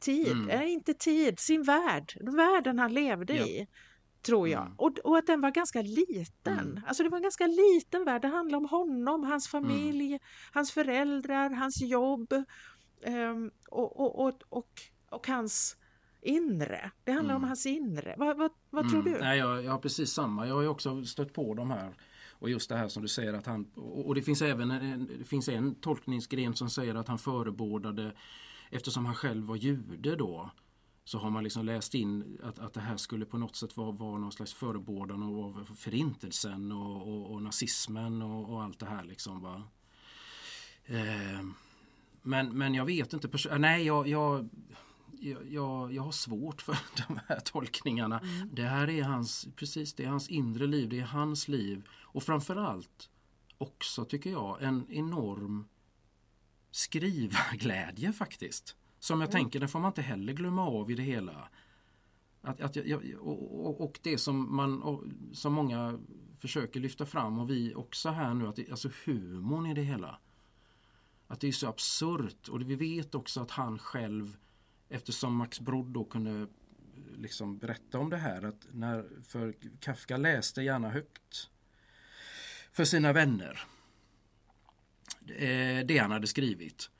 tid, 0.00 0.32
mm. 0.32 0.50
äh, 0.50 0.72
inte 0.72 0.94
tid, 0.94 1.38
sin 1.38 1.62
värld, 1.62 2.16
världen 2.20 2.78
han 2.78 2.94
levde 2.94 3.36
ja. 3.36 3.46
i. 3.46 3.66
Tror 4.22 4.48
jag. 4.48 4.62
Mm. 4.62 4.74
Och, 4.76 4.98
och, 4.98 5.18
att 5.18 5.26
den 5.26 5.40
var 5.40 5.50
ganska 5.50 5.82
liten. 5.82 6.58
Mm. 6.58 6.80
Alltså 6.86 7.02
det 7.02 7.08
var 7.08 7.16
en 7.16 7.22
ganska 7.22 7.46
liten 7.46 8.04
värld. 8.04 8.22
Det 8.22 8.28
handlade 8.28 8.56
om 8.56 8.68
honom, 8.68 9.24
hans 9.24 9.54
mm. 9.54 9.64
familj, 9.64 10.18
hans 10.52 10.72
föräldrar, 10.72 11.50
hans 11.50 11.82
jobb 11.82 12.32
um, 13.06 13.50
och, 13.70 14.00
och, 14.00 14.26
och, 14.26 14.42
och, 14.48 14.70
och 15.10 15.26
hans 15.26 15.76
inre. 16.22 16.90
Det 17.04 17.12
handlar 17.12 17.34
om 17.34 17.40
mm. 17.40 17.48
hans 17.48 17.66
inre. 17.66 18.14
Vad, 18.18 18.36
vad, 18.38 18.50
vad 18.70 18.90
tror 18.90 19.00
mm. 19.00 19.12
du? 19.12 19.18
Nej, 19.18 19.38
jag, 19.38 19.64
jag 19.64 19.72
har 19.72 19.78
precis 19.78 20.10
samma. 20.12 20.46
Jag 20.46 20.54
har 20.54 20.62
ju 20.62 20.68
också 20.68 21.04
stött 21.04 21.32
på 21.32 21.54
de 21.54 21.70
här 21.70 21.94
och 22.42 22.50
just 22.50 22.68
det 22.68 22.76
här 22.76 22.88
som 22.88 23.02
du 23.02 23.08
säger 23.08 23.32
att 23.32 23.46
han 23.46 23.64
och 23.74 24.14
det 24.14 24.22
finns 24.22 24.42
även 24.42 24.70
en, 24.70 25.06
det 25.18 25.24
finns 25.24 25.48
en 25.48 25.74
tolkningsgren 25.74 26.54
som 26.54 26.70
säger 26.70 26.94
att 26.94 27.08
han 27.08 27.18
förebådade 27.18 28.12
eftersom 28.70 29.06
han 29.06 29.14
själv 29.14 29.46
var 29.46 29.56
jude 29.56 30.16
då 30.16 30.50
så 31.04 31.18
har 31.18 31.30
man 31.30 31.44
liksom 31.44 31.64
läst 31.64 31.94
in 31.94 32.38
att, 32.42 32.58
att 32.58 32.74
det 32.74 32.80
här 32.80 32.96
skulle 32.96 33.24
på 33.24 33.38
något 33.38 33.56
sätt 33.56 33.76
vara, 33.76 33.92
vara 33.92 34.18
någon 34.18 34.32
slags 34.32 34.54
förebådan 34.54 35.22
av 35.22 35.68
förintelsen 35.76 36.72
och, 36.72 37.08
och, 37.08 37.30
och 37.32 37.42
nazismen 37.42 38.22
och, 38.22 38.52
och, 38.52 38.62
allt 38.62 38.78
det 38.78 38.86
här 38.86 39.04
liksom. 39.04 39.42
Va? 39.42 39.62
Eh, 40.84 41.46
men, 42.22 42.58
men 42.58 42.74
jag 42.74 42.84
vet 42.84 43.12
inte. 43.12 43.58
Nej, 43.58 43.86
jag, 43.86 44.08
jag, 44.08 44.48
jag, 45.48 45.92
jag 45.92 46.02
har 46.02 46.12
svårt 46.12 46.62
för 46.62 46.78
de 47.08 47.20
här 47.28 47.40
tolkningarna. 47.40 48.18
Mm. 48.18 48.48
Det 48.52 48.64
här 48.64 48.90
är 48.90 49.02
hans, 49.02 49.48
precis 49.56 49.94
det 49.94 50.04
är 50.04 50.08
hans 50.08 50.28
inre 50.28 50.66
liv, 50.66 50.88
det 50.88 51.00
är 51.00 51.04
hans 51.04 51.48
liv. 51.48 51.88
Och 52.12 52.22
framförallt 52.22 53.10
också 53.58 54.04
tycker 54.04 54.30
jag 54.30 54.62
en 54.62 54.86
enorm 54.90 55.68
skrivarglädje 56.70 58.12
faktiskt. 58.12 58.76
Som 58.98 59.20
jag 59.20 59.30
mm. 59.30 59.42
tänker, 59.42 59.60
det 59.60 59.68
får 59.68 59.80
man 59.80 59.88
inte 59.88 60.02
heller 60.02 60.32
glömma 60.32 60.66
av 60.66 60.90
i 60.90 60.94
det 60.94 61.02
hela. 61.02 61.48
Att, 62.40 62.60
att 62.60 62.76
jag, 62.76 63.14
och, 63.20 63.80
och, 63.80 64.00
det 64.02 64.18
som, 64.18 64.56
man, 64.56 64.98
som 65.32 65.52
många 65.52 65.98
försöker 66.38 66.80
lyfta 66.80 67.06
fram 67.06 67.38
och 67.38 67.50
vi 67.50 67.74
också 67.74 68.08
här 68.08 68.34
nu, 68.34 68.48
att 68.48 68.56
det, 68.56 68.70
alltså 68.70 68.90
humorn 69.04 69.66
i 69.66 69.74
det 69.74 69.82
hela. 69.82 70.18
Att 71.26 71.40
det 71.40 71.48
är 71.48 71.52
så 71.52 71.68
absurt 71.68 72.48
och 72.48 72.60
vi 72.60 72.74
vet 72.74 73.14
också 73.14 73.40
att 73.40 73.50
han 73.50 73.78
själv 73.78 74.36
eftersom 74.88 75.36
Max 75.36 75.60
Brod 75.60 75.86
då 75.86 76.04
kunde 76.04 76.46
liksom 77.16 77.58
berätta 77.58 77.98
om 77.98 78.10
det 78.10 78.16
här 78.16 78.42
att 78.42 78.66
när, 78.72 79.08
för 79.22 79.54
Kafka 79.80 80.16
läste 80.16 80.62
gärna 80.62 80.88
högt 80.88 81.50
för 82.72 82.84
sina 82.84 83.12
vänner 83.12 83.60
eh, 85.26 85.86
det 85.86 85.98
han 85.98 86.10
hade 86.10 86.26
skrivit. 86.26 86.90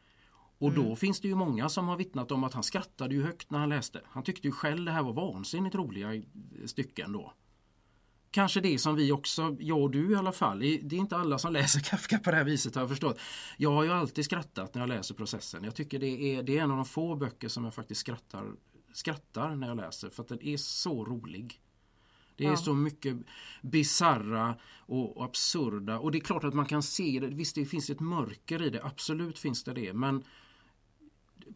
Och 0.58 0.68
mm. 0.68 0.84
då 0.84 0.96
finns 0.96 1.20
det 1.20 1.28
ju 1.28 1.34
många 1.34 1.68
som 1.68 1.88
har 1.88 1.96
vittnat 1.96 2.32
om 2.32 2.44
att 2.44 2.54
han 2.54 2.62
skrattade 2.62 3.14
ju 3.14 3.22
högt 3.22 3.50
när 3.50 3.58
han 3.58 3.68
läste. 3.68 4.00
Han 4.04 4.22
tyckte 4.22 4.48
ju 4.48 4.52
själv 4.52 4.84
det 4.84 4.92
här 4.92 5.02
var 5.02 5.12
vansinnigt 5.12 5.74
roliga 5.74 6.22
stycken 6.66 7.12
då. 7.12 7.32
Kanske 8.30 8.60
det 8.60 8.78
som 8.78 8.96
vi 8.96 9.12
också, 9.12 9.56
jag 9.60 9.82
och 9.82 9.90
du 9.90 10.12
i 10.12 10.14
alla 10.14 10.32
fall, 10.32 10.58
det 10.58 10.66
är 10.66 10.94
inte 10.94 11.16
alla 11.16 11.38
som 11.38 11.52
läser 11.52 11.80
Kafka 11.80 12.18
på 12.18 12.30
det 12.30 12.36
här 12.36 12.44
viset 12.44 12.74
har 12.74 12.82
jag 12.82 12.88
förstått. 12.88 13.18
Jag 13.56 13.70
har 13.70 13.84
ju 13.84 13.90
alltid 13.90 14.24
skrattat 14.24 14.74
när 14.74 14.82
jag 14.82 14.88
läser 14.88 15.14
processen. 15.14 15.64
Jag 15.64 15.74
tycker 15.74 15.98
det 15.98 16.36
är, 16.36 16.42
det 16.42 16.58
är 16.58 16.62
en 16.62 16.70
av 16.70 16.76
de 16.76 16.86
få 16.86 17.16
böcker 17.16 17.48
som 17.48 17.64
jag 17.64 17.74
faktiskt 17.74 18.00
skrattar, 18.00 18.44
skrattar 18.92 19.56
när 19.56 19.68
jag 19.68 19.76
läser 19.76 20.10
för 20.10 20.22
att 20.22 20.28
den 20.28 20.42
är 20.42 20.56
så 20.56 21.04
rolig. 21.04 21.61
Det 22.42 22.48
är 22.48 22.50
ja. 22.50 22.56
så 22.56 22.74
mycket 22.74 23.16
bizarra 23.62 24.56
och, 24.78 25.16
och 25.16 25.24
absurda 25.24 25.98
och 25.98 26.12
det 26.12 26.18
är 26.18 26.20
klart 26.20 26.44
att 26.44 26.54
man 26.54 26.66
kan 26.66 26.82
se 26.82 27.18
det. 27.20 27.26
Visst 27.26 27.54
det 27.54 27.64
finns 27.64 27.90
ett 27.90 28.00
mörker 28.00 28.62
i 28.62 28.70
det, 28.70 28.84
absolut 28.84 29.38
finns 29.38 29.64
det 29.64 29.72
det 29.72 29.92
men 29.92 30.24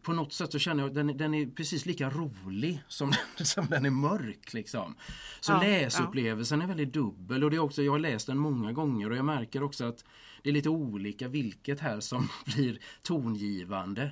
på 0.01 0.13
något 0.13 0.33
sätt 0.33 0.51
så 0.51 0.59
känner 0.59 0.83
jag 0.83 0.89
att 0.89 0.95
den, 0.95 1.17
den 1.17 1.33
är 1.33 1.45
precis 1.45 1.85
lika 1.85 2.09
rolig 2.09 2.83
som, 2.87 3.13
som 3.43 3.65
den 3.65 3.85
är 3.85 3.89
mörk. 3.89 4.53
Liksom. 4.53 4.95
Så 5.39 5.51
ja, 5.51 5.61
läsupplevelsen 5.61 6.59
ja. 6.59 6.63
är 6.63 6.67
väldigt 6.67 6.93
dubbel 6.93 7.43
och 7.43 7.51
det 7.51 7.55
är 7.55 7.59
också, 7.59 7.83
jag 7.83 7.91
har 7.91 7.99
läst 7.99 8.27
den 8.27 8.37
många 8.37 8.71
gånger 8.71 9.09
och 9.09 9.17
jag 9.17 9.25
märker 9.25 9.63
också 9.63 9.85
att 9.85 10.05
det 10.43 10.49
är 10.49 10.53
lite 10.53 10.69
olika 10.69 11.27
vilket 11.27 11.79
här 11.79 11.99
som 11.99 12.29
blir 12.45 12.79
tongivande 13.01 14.11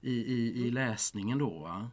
i, 0.00 0.12
i, 0.12 0.52
i 0.56 0.62
mm. 0.62 0.74
läsningen 0.74 1.38
då. 1.38 1.58
Va? 1.58 1.90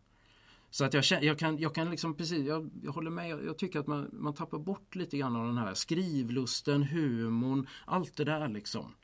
Så 0.69 0.85
att 0.85 0.93
jag, 0.93 1.03
jag, 1.23 1.39
kan, 1.39 1.57
jag 1.57 1.75
kan 1.75 1.91
liksom 1.91 2.17
precis, 2.17 2.47
jag, 2.47 2.69
jag 2.83 2.91
håller 2.91 3.11
med, 3.11 3.29
jag, 3.29 3.45
jag, 3.45 3.57
tycker 3.57 3.79
att 3.79 3.87
man, 3.87 4.09
man 4.13 4.33
tappar 4.33 4.59
bort 4.59 4.95
lite 4.95 5.17
grann 5.17 5.35
av 5.35 5.45
den 5.45 5.57
här 5.57 5.73
skrivlusten, 5.73 6.83
humorn, 6.83 7.67
allt 7.85 8.17
det 8.17 8.23
där 8.23 8.47
liksom. 8.47 8.95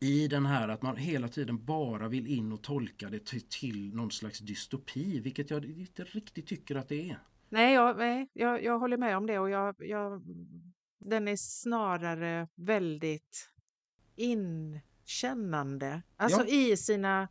I 0.00 0.28
den 0.28 0.46
här 0.46 0.68
att 0.68 0.82
man 0.82 0.96
hela 0.96 1.28
tiden 1.28 1.64
bara 1.64 2.08
vill 2.08 2.26
in 2.26 2.52
och 2.52 2.62
tolka 2.62 3.08
det 3.08 3.26
till, 3.26 3.42
till 3.42 3.94
någon 3.94 4.10
slags 4.10 4.38
dystopi, 4.38 5.20
vilket 5.20 5.50
jag 5.50 5.64
inte 5.64 6.04
riktigt 6.04 6.46
tycker 6.46 6.76
att 6.76 6.88
det 6.88 7.10
är. 7.10 7.18
Nej, 7.48 7.74
jag, 7.74 7.98
nej, 7.98 8.28
jag, 8.32 8.64
jag 8.64 8.78
håller 8.78 8.96
med 8.96 9.16
om 9.16 9.26
det 9.26 9.38
och 9.38 9.50
jag, 9.50 9.74
jag, 9.78 10.22
den 10.98 11.28
är 11.28 11.36
snarare 11.36 12.48
väldigt 12.54 13.50
inkännande. 14.16 16.02
Alltså 16.16 16.40
ja. 16.40 16.46
i 16.46 16.76
sina 16.76 17.28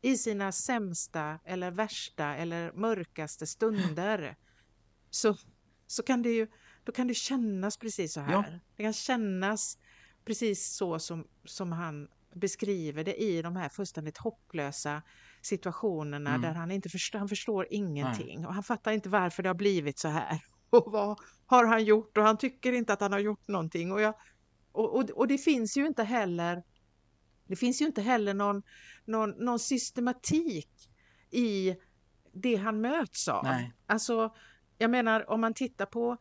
i 0.00 0.16
sina 0.16 0.52
sämsta 0.52 1.38
eller 1.44 1.70
värsta 1.70 2.36
eller 2.36 2.72
mörkaste 2.72 3.46
stunder 3.46 4.36
så, 5.10 5.36
så 5.86 6.02
kan 6.02 6.22
det 6.22 6.30
ju 6.30 6.46
då 6.84 6.92
kan 6.92 7.06
det 7.06 7.14
kännas 7.14 7.76
precis 7.76 8.12
så 8.12 8.20
här. 8.20 8.32
Ja. 8.32 8.44
Det 8.76 8.82
kan 8.82 8.92
kännas 8.92 9.78
precis 10.24 10.76
så 10.76 10.98
som, 10.98 11.26
som 11.44 11.72
han 11.72 12.08
beskriver 12.34 13.04
det 13.04 13.22
i 13.22 13.42
de 13.42 13.56
här 13.56 13.68
fullständigt 13.68 14.18
hopplösa 14.18 15.02
situationerna 15.42 16.30
mm. 16.30 16.42
där 16.42 16.52
han 16.52 16.70
inte 16.70 16.88
förstår, 16.88 17.18
han 17.18 17.28
förstår 17.28 17.66
ingenting 17.70 18.38
Nej. 18.38 18.46
och 18.46 18.54
han 18.54 18.62
fattar 18.62 18.92
inte 18.92 19.08
varför 19.08 19.42
det 19.42 19.48
har 19.48 19.54
blivit 19.54 19.98
så 19.98 20.08
här. 20.08 20.40
Och 20.70 20.92
vad 20.92 21.18
har 21.46 21.64
han 21.64 21.84
gjort? 21.84 22.18
Och 22.18 22.24
han 22.24 22.38
tycker 22.38 22.72
inte 22.72 22.92
att 22.92 23.00
han 23.00 23.12
har 23.12 23.18
gjort 23.18 23.48
någonting. 23.48 23.92
Och, 23.92 24.00
jag, 24.00 24.14
och, 24.72 24.96
och, 24.96 25.10
och 25.10 25.28
det 25.28 25.38
finns 25.38 25.76
ju 25.76 25.86
inte 25.86 26.02
heller 26.04 26.62
det 27.46 27.56
finns 27.56 27.82
ju 27.82 27.86
inte 27.86 28.02
heller 28.02 28.34
någon, 28.34 28.62
någon, 29.04 29.30
någon 29.30 29.58
systematik 29.58 30.90
i 31.30 31.76
det 32.32 32.56
han 32.56 32.80
möts 32.80 33.28
av. 33.28 33.44
Nej. 33.44 33.72
Alltså, 33.86 34.34
jag 34.78 34.90
menar 34.90 35.30
om 35.30 35.40
man 35.40 35.54
tittar 35.54 35.86
på 35.86 36.16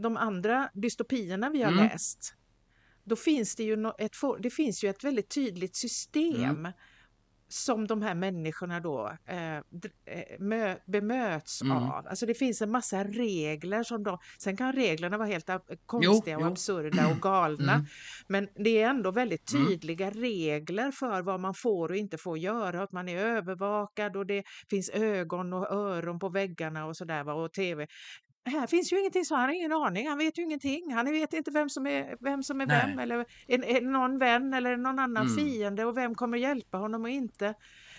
de 0.00 0.16
andra 0.16 0.70
dystopierna 0.74 1.50
vi 1.50 1.62
har 1.62 1.72
mm. 1.72 1.84
läst, 1.84 2.34
då 3.04 3.16
finns 3.16 3.56
det 3.56 3.62
ju 3.62 3.90
ett, 3.98 4.16
det 4.40 4.50
finns 4.50 4.84
ju 4.84 4.88
ett 4.88 5.04
väldigt 5.04 5.28
tydligt 5.28 5.76
system 5.76 6.44
mm 6.44 6.72
som 7.52 7.86
de 7.86 8.02
här 8.02 8.14
människorna 8.14 8.80
då 8.80 9.12
eh, 9.26 9.56
eh 9.56 10.76
bemöts 10.86 11.62
mm. 11.62 11.76
av. 11.76 12.06
Alltså 12.06 12.26
det 12.26 12.34
finns 12.34 12.62
en 12.62 12.70
massa 12.70 13.04
regler 13.04 13.82
som 13.82 14.02
de, 14.02 14.18
sen 14.38 14.56
kan 14.56 14.72
reglerna 14.72 15.18
vara 15.18 15.28
helt 15.28 15.50
konstiga 15.86 16.32
jo, 16.32 16.36
och 16.36 16.42
jo. 16.42 16.46
absurda 16.46 17.08
och 17.10 17.20
galna. 17.20 17.72
Mm. 17.72 17.86
Men 18.26 18.48
det 18.54 18.82
är 18.82 18.88
ändå 18.88 19.10
väldigt 19.10 19.52
mm. 19.52 19.66
tydliga 19.66 20.06
mm. 20.06 20.20
regler 20.20 20.90
för 20.90 21.22
vad 21.22 21.40
man 21.40 21.54
får 21.54 21.88
och 21.88 21.96
inte 21.96 22.18
får 22.18 22.38
göra, 22.38 22.82
att 22.82 22.92
man 22.92 23.08
är 23.08 23.16
övervakad 23.16 24.16
och 24.16 24.26
det 24.26 24.44
finns 24.70 24.90
ögon 24.90 25.52
och 25.52 25.72
öron 25.72 26.18
på 26.18 26.28
väggarna 26.28 26.86
och 26.86 26.96
sådär 26.96 27.28
och 27.28 27.52
tv 27.52 27.86
här 28.44 28.66
finns 28.66 28.92
ju 28.92 28.98
ingenting 28.98 29.24
så 29.24 29.34
han 29.34 29.44
har 29.44 29.54
ingen 29.54 29.72
aning, 29.72 30.08
han 30.08 30.18
vet 30.18 30.38
ju 30.38 30.42
ingenting. 30.42 30.92
Han 30.94 31.06
vet 31.06 31.32
inte 31.32 31.50
vem 31.50 31.68
som 31.68 31.86
är 31.86 32.16
vem, 32.20 32.42
som 32.42 32.60
är 32.60 32.66
vem 32.66 32.98
eller 32.98 33.26
är, 33.46 33.64
är 33.64 33.80
någon 33.80 34.18
vän 34.18 34.54
eller 34.54 34.76
någon 34.76 34.98
annan 34.98 35.26
mm. 35.26 35.36
fiende 35.36 35.84
och 35.84 35.96
vem 35.96 36.14
kommer 36.14 36.38
hjälpa 36.38 36.78
honom 36.78 37.02
och 37.02 37.10
inte. 37.10 37.54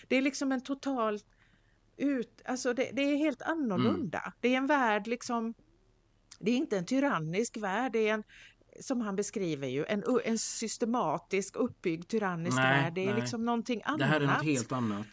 Det 0.08 0.16
är 0.16 0.22
liksom 0.22 0.52
en 0.52 0.62
total 0.62 1.20
ut, 1.98 2.42
alltså 2.46 2.74
det, 2.74 2.90
det 2.94 3.02
är 3.02 3.16
helt 3.16 3.42
annorlunda. 3.42 4.20
Mm. 4.20 4.32
Det 4.42 4.54
är 4.54 4.58
en 4.58 4.68
värld 4.68 5.08
liksom 5.08 5.54
det 6.42 6.52
är 6.52 6.56
inte 6.56 6.78
en 6.78 6.86
tyrannisk 6.86 7.58
värld, 7.58 7.92
det 7.92 8.08
är 8.08 8.14
en, 8.14 8.24
som 8.80 9.02
han 9.02 9.16
beskriver 9.16 9.68
ju, 9.68 9.86
en, 9.86 10.04
en 10.26 10.38
systematisk 10.38 11.56
uppbyggd 11.56 12.08
tyrannisk 12.08 12.58
nej, 12.58 12.84
värld. 12.84 12.94
Det 12.94 13.02
är 13.02 13.14
nej. 13.14 13.22
liksom 13.22 13.46
någonting 13.46 13.82
annat. 13.86 14.00
Det 14.00 14.06
här 14.06 14.22
är 14.22 14.28
något 14.28 14.44
helt 14.44 14.72
annat. 14.72 15.08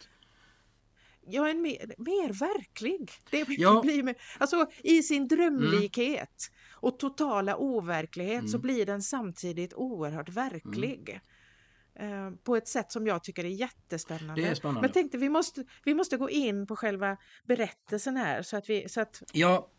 Ja, 1.31 1.49
en 1.49 1.61
mer, 1.61 1.93
mer 1.97 2.33
verklig. 2.33 3.11
Det 3.31 3.45
ja. 3.49 3.81
blir 3.81 4.03
med, 4.03 4.15
alltså, 4.37 4.67
I 4.83 5.03
sin 5.03 5.27
drömlikhet 5.27 6.17
mm. 6.17 6.79
och 6.81 6.99
totala 6.99 7.55
overklighet 7.57 8.39
mm. 8.39 8.47
så 8.47 8.57
blir 8.57 8.85
den 8.85 9.01
samtidigt 9.01 9.73
oerhört 9.73 10.29
verklig. 10.29 11.09
Mm. 11.09 11.21
Eh, 11.99 12.31
på 12.43 12.55
ett 12.55 12.67
sätt 12.67 12.91
som 12.91 13.07
jag 13.07 13.23
tycker 13.23 13.43
är 13.43 13.49
jättespännande. 13.49 14.41
Det 14.41 14.47
är 14.47 14.55
spännande. 14.55 14.81
Men 14.81 14.87
jag 14.87 14.93
tänkte 14.93 15.17
vi 15.17 15.29
måste, 15.29 15.63
vi 15.85 15.93
måste 15.93 16.17
gå 16.17 16.29
in 16.29 16.67
på 16.67 16.75
själva 16.75 17.17
berättelsen 17.47 18.17
här 18.17 18.41
så 18.41 18.57
att 18.57 18.69
vi... 18.69 18.89
Så 18.89 19.01
att... 19.01 19.23
Ja, 19.33 19.69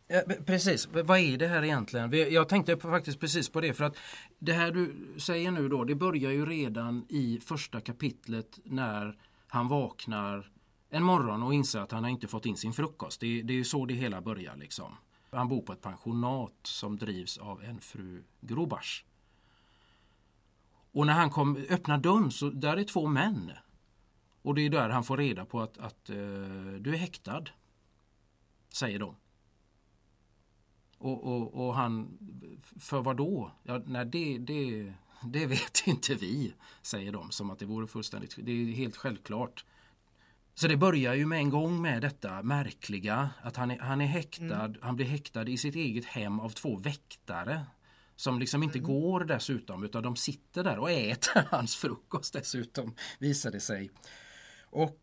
precis. 0.47 0.89
Vad 0.93 1.19
är 1.19 1.39
det 1.39 1.47
här 1.47 1.65
egentligen? 1.65 2.33
Jag 2.33 2.49
tänkte 2.49 2.77
faktiskt 2.77 3.21
precis 3.21 3.49
på 3.49 3.61
det 3.61 3.73
för 3.73 3.85
att 3.85 3.97
det 4.39 4.53
här 4.53 4.71
du 4.71 4.95
säger 5.21 5.51
nu 5.51 5.69
då, 5.69 5.85
det 5.85 5.95
börjar 5.95 6.31
ju 6.31 6.47
redan 6.47 7.07
i 7.09 7.41
första 7.45 7.81
kapitlet 7.81 8.59
när 8.65 9.19
han 9.49 9.69
vaknar 9.69 10.51
en 10.91 11.05
morgon 11.05 11.43
och 11.43 11.55
inser 11.55 11.81
att 11.81 11.93
han 11.93 12.05
har 12.05 12.11
inte 12.11 12.29
fått 12.29 12.47
in 12.47 12.57
sin 12.57 12.73
frukost. 12.73 13.21
Det, 13.21 13.43
det 13.43 13.53
är 13.53 13.57
ju 13.57 13.65
så 13.65 13.87
det 13.87 13.95
hela 13.95 14.21
börjar 14.21 14.57
liksom. 14.57 14.97
Han 15.31 15.49
bor 15.49 15.63
på 15.63 15.73
ett 15.73 15.83
pensionat 15.83 16.55
som 16.63 16.97
drivs 16.97 17.39
av 17.39 17.63
en 17.63 17.81
fru 17.81 18.23
Grobars. 18.41 19.05
Och 20.93 21.07
när 21.07 21.13
han 21.13 21.31
kom, 21.31 21.57
öppnar 21.69 21.99
dörren 21.99 22.31
så 22.31 22.51
där 22.51 22.77
är 22.77 22.85
två 22.85 23.07
män. 23.07 23.53
Och 24.43 24.55
det 24.55 24.63
är 24.63 24.71
där 24.71 24.89
han 24.89 25.05
får 25.05 25.17
reda 25.17 25.45
på 25.45 25.61
att, 25.61 25.79
att 25.79 26.11
uh, 26.11 26.75
du 26.75 26.95
är 26.95 26.99
häktad. 26.99 27.45
Säger 28.69 28.99
de. 28.99 29.17
Och, 30.99 31.25
och, 31.25 31.67
och 31.67 31.75
han, 31.75 32.19
för 32.79 33.03
vad 33.03 33.17
då? 33.17 33.53
Ja, 33.63 33.83
nej, 33.87 34.07
det, 34.07 34.39
det, 34.39 34.93
det 35.25 35.47
vet 35.47 35.83
inte 35.87 36.15
vi, 36.15 36.55
säger 36.83 37.13
de. 37.13 37.31
Som 37.31 37.51
att 37.51 37.59
det 37.59 37.67
vore 37.67 37.87
fullständigt, 37.87 38.37
det 38.43 38.53
är 38.53 38.73
helt 38.73 38.97
självklart. 38.97 39.65
Så 40.61 40.69
det 40.69 40.77
börjar 40.77 41.15
ju 41.15 41.27
med 41.27 41.39
en 41.39 41.51
gång 41.51 41.83
med 41.83 42.03
detta 42.03 42.43
märkliga 42.43 43.31
att 43.43 43.57
han 43.57 43.71
är, 43.71 43.79
han 43.79 44.01
är 44.01 44.07
häktad, 44.07 44.65
mm. 44.65 44.79
han 44.81 44.97
blir 44.97 45.07
häktad 45.07 45.49
i 45.49 45.57
sitt 45.57 45.75
eget 45.75 46.05
hem 46.05 46.41
av 46.41 46.51
två 46.51 46.77
väktare 46.77 47.61
som 48.17 48.39
liksom 48.39 48.63
inte 48.63 48.79
mm. 48.79 48.91
går 48.91 49.25
dessutom 49.25 49.85
utan 49.85 50.03
de 50.03 50.17
sitter 50.17 50.65
där 50.65 50.79
och 50.79 50.91
äter 50.91 51.43
hans 51.51 51.77
frukost 51.77 52.33
dessutom 52.33 52.95
visar 53.19 53.51
det 53.51 53.61
sig. 53.61 53.91
Och 54.63 54.99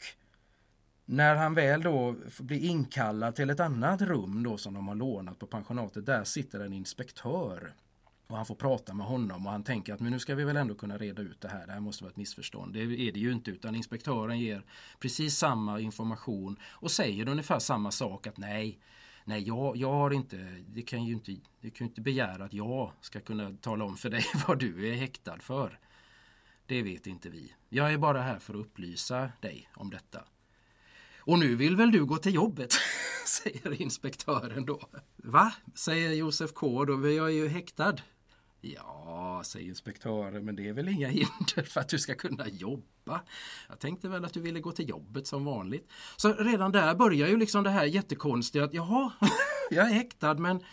när 1.05 1.35
han 1.35 1.53
väl 1.53 1.81
då 1.81 2.15
blir 2.39 2.59
inkallad 2.59 3.35
till 3.35 3.49
ett 3.49 3.59
annat 3.59 4.01
rum 4.01 4.43
då 4.43 4.57
som 4.57 4.73
de 4.73 4.87
har 4.87 4.95
lånat 4.95 5.39
på 5.39 5.47
pensionatet, 5.47 6.05
där 6.05 6.23
sitter 6.23 6.59
en 6.59 6.73
inspektör. 6.73 7.73
Och 8.27 8.37
han 8.37 8.45
får 8.45 8.55
prata 8.55 8.93
med 8.93 9.05
honom 9.05 9.45
och 9.45 9.51
han 9.51 9.63
tänker 9.63 9.93
att 9.93 9.99
men 9.99 10.11
nu 10.11 10.19
ska 10.19 10.35
vi 10.35 10.43
väl 10.43 10.57
ändå 10.57 10.75
kunna 10.75 10.97
reda 10.97 11.21
ut 11.21 11.41
det 11.41 11.47
här. 11.47 11.67
Det 11.67 11.73
här 11.73 11.79
måste 11.79 12.03
vara 12.03 12.11
ett 12.11 12.17
missförstånd. 12.17 12.73
Det 12.73 12.79
är 12.79 13.11
det 13.11 13.19
ju 13.19 13.31
inte 13.31 13.51
utan 13.51 13.75
inspektören 13.75 14.39
ger 14.39 14.63
precis 14.99 15.37
samma 15.37 15.79
information 15.79 16.59
och 16.63 16.91
säger 16.91 17.29
ungefär 17.29 17.59
samma 17.59 17.91
sak 17.91 18.27
att 18.27 18.37
nej, 18.37 18.79
nej 19.25 19.47
jag, 19.47 19.77
jag 19.77 19.91
har 19.91 20.11
inte, 20.11 20.37
det 20.67 20.81
kan 20.81 21.03
ju 21.03 21.13
inte, 21.13 21.31
det 21.61 21.69
kan 21.69 21.87
ju 21.87 21.89
inte 21.89 22.01
begära 22.01 22.45
att 22.45 22.53
jag 22.53 22.91
ska 23.01 23.19
kunna 23.19 23.51
tala 23.61 23.85
om 23.85 23.97
för 23.97 24.09
dig 24.09 24.25
vad 24.47 24.59
du 24.59 24.91
är 24.91 24.95
häktad 24.95 25.37
för. 25.39 25.79
Det 26.65 26.81
vet 26.81 27.07
inte 27.07 27.29
vi. 27.29 27.53
Jag 27.69 27.93
är 27.93 27.97
bara 27.97 28.21
här 28.21 28.39
för 28.39 28.53
att 28.53 28.59
upplysa 28.59 29.31
dig 29.41 29.69
om 29.75 29.89
detta. 29.89 30.23
Och 31.17 31.39
nu 31.39 31.55
vill 31.55 31.75
väl 31.75 31.91
du 31.91 32.05
gå 32.05 32.17
till 32.17 32.33
jobbet? 32.33 32.73
säger 33.25 33.81
inspektören 33.81 34.65
då. 34.65 34.89
Va? 35.15 35.53
säger 35.75 36.13
Josef 36.13 36.53
K 36.53 36.85
då. 36.85 37.09
Jag 37.09 37.27
är 37.27 37.33
ju 37.33 37.47
häktad. 37.47 37.95
Ja, 38.75 39.41
säger 39.45 39.67
inspektören, 39.67 40.45
men 40.45 40.55
det 40.55 40.67
är 40.67 40.73
väl 40.73 40.87
inga 40.87 41.07
hinder 41.17 41.63
för 41.63 41.81
att 41.81 41.89
du 41.89 41.99
ska 41.99 42.15
kunna 42.15 42.47
jobba. 42.47 43.21
Jag 43.69 43.79
tänkte 43.79 44.09
väl 44.09 44.25
att 44.25 44.33
du 44.33 44.41
ville 44.41 44.59
gå 44.59 44.71
till 44.71 44.89
jobbet 44.89 45.27
som 45.27 45.45
vanligt. 45.45 45.91
Så 46.17 46.33
redan 46.33 46.71
där 46.71 46.95
börjar 46.95 47.27
ju 47.27 47.37
liksom 47.37 47.63
det 47.63 47.69
här 47.69 47.85
jättekonstiga 47.85 48.63
att 48.63 48.73
jaha, 48.73 49.11
jag 49.69 49.89
är 49.89 49.93
häktad 49.93 50.33
men, 50.33 50.63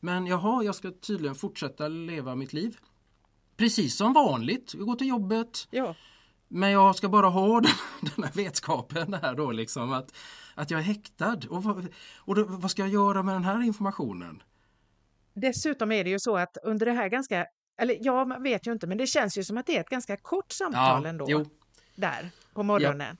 men 0.00 0.26
jaha, 0.26 0.64
jag 0.64 0.74
ska 0.74 0.90
tydligen 0.90 1.34
fortsätta 1.34 1.88
leva 1.88 2.34
mitt 2.34 2.52
liv. 2.52 2.76
Precis 3.56 3.96
som 3.96 4.12
vanligt, 4.12 4.72
gå 4.72 4.94
till 4.94 5.08
jobbet. 5.08 5.68
Ja. 5.70 5.94
Men 6.48 6.70
jag 6.70 6.96
ska 6.96 7.08
bara 7.08 7.28
ha 7.28 7.60
den, 7.60 7.72
den 8.00 8.24
här 8.24 8.32
vetskapen 8.32 9.14
här 9.14 9.34
då 9.34 9.52
liksom 9.52 9.92
att, 9.92 10.14
att 10.54 10.70
jag 10.70 10.80
är 10.80 10.84
häktad. 10.84 11.38
Och, 11.50 11.64
vad, 11.64 11.88
och 12.16 12.34
då, 12.34 12.44
vad 12.44 12.70
ska 12.70 12.82
jag 12.82 12.92
göra 12.92 13.22
med 13.22 13.34
den 13.34 13.44
här 13.44 13.62
informationen? 13.62 14.42
Dessutom 15.34 15.92
är 15.92 16.04
det 16.04 16.10
ju 16.10 16.18
så 16.18 16.36
att 16.36 16.56
under 16.62 16.86
det 16.86 16.92
här 16.92 17.08
ganska, 17.08 17.46
eller 17.78 17.96
ja, 18.00 18.24
man 18.24 18.42
vet 18.42 18.66
ju 18.66 18.72
inte, 18.72 18.86
men 18.86 18.98
det 18.98 19.06
känns 19.06 19.38
ju 19.38 19.44
som 19.44 19.58
att 19.58 19.66
det 19.66 19.76
är 19.76 19.80
ett 19.80 19.88
ganska 19.88 20.16
kort 20.16 20.52
samtal 20.52 21.02
ja, 21.02 21.08
ändå. 21.08 21.26
Jo. 21.28 21.46
Där 21.94 22.30
på 22.54 22.62
morgonen. 22.62 23.16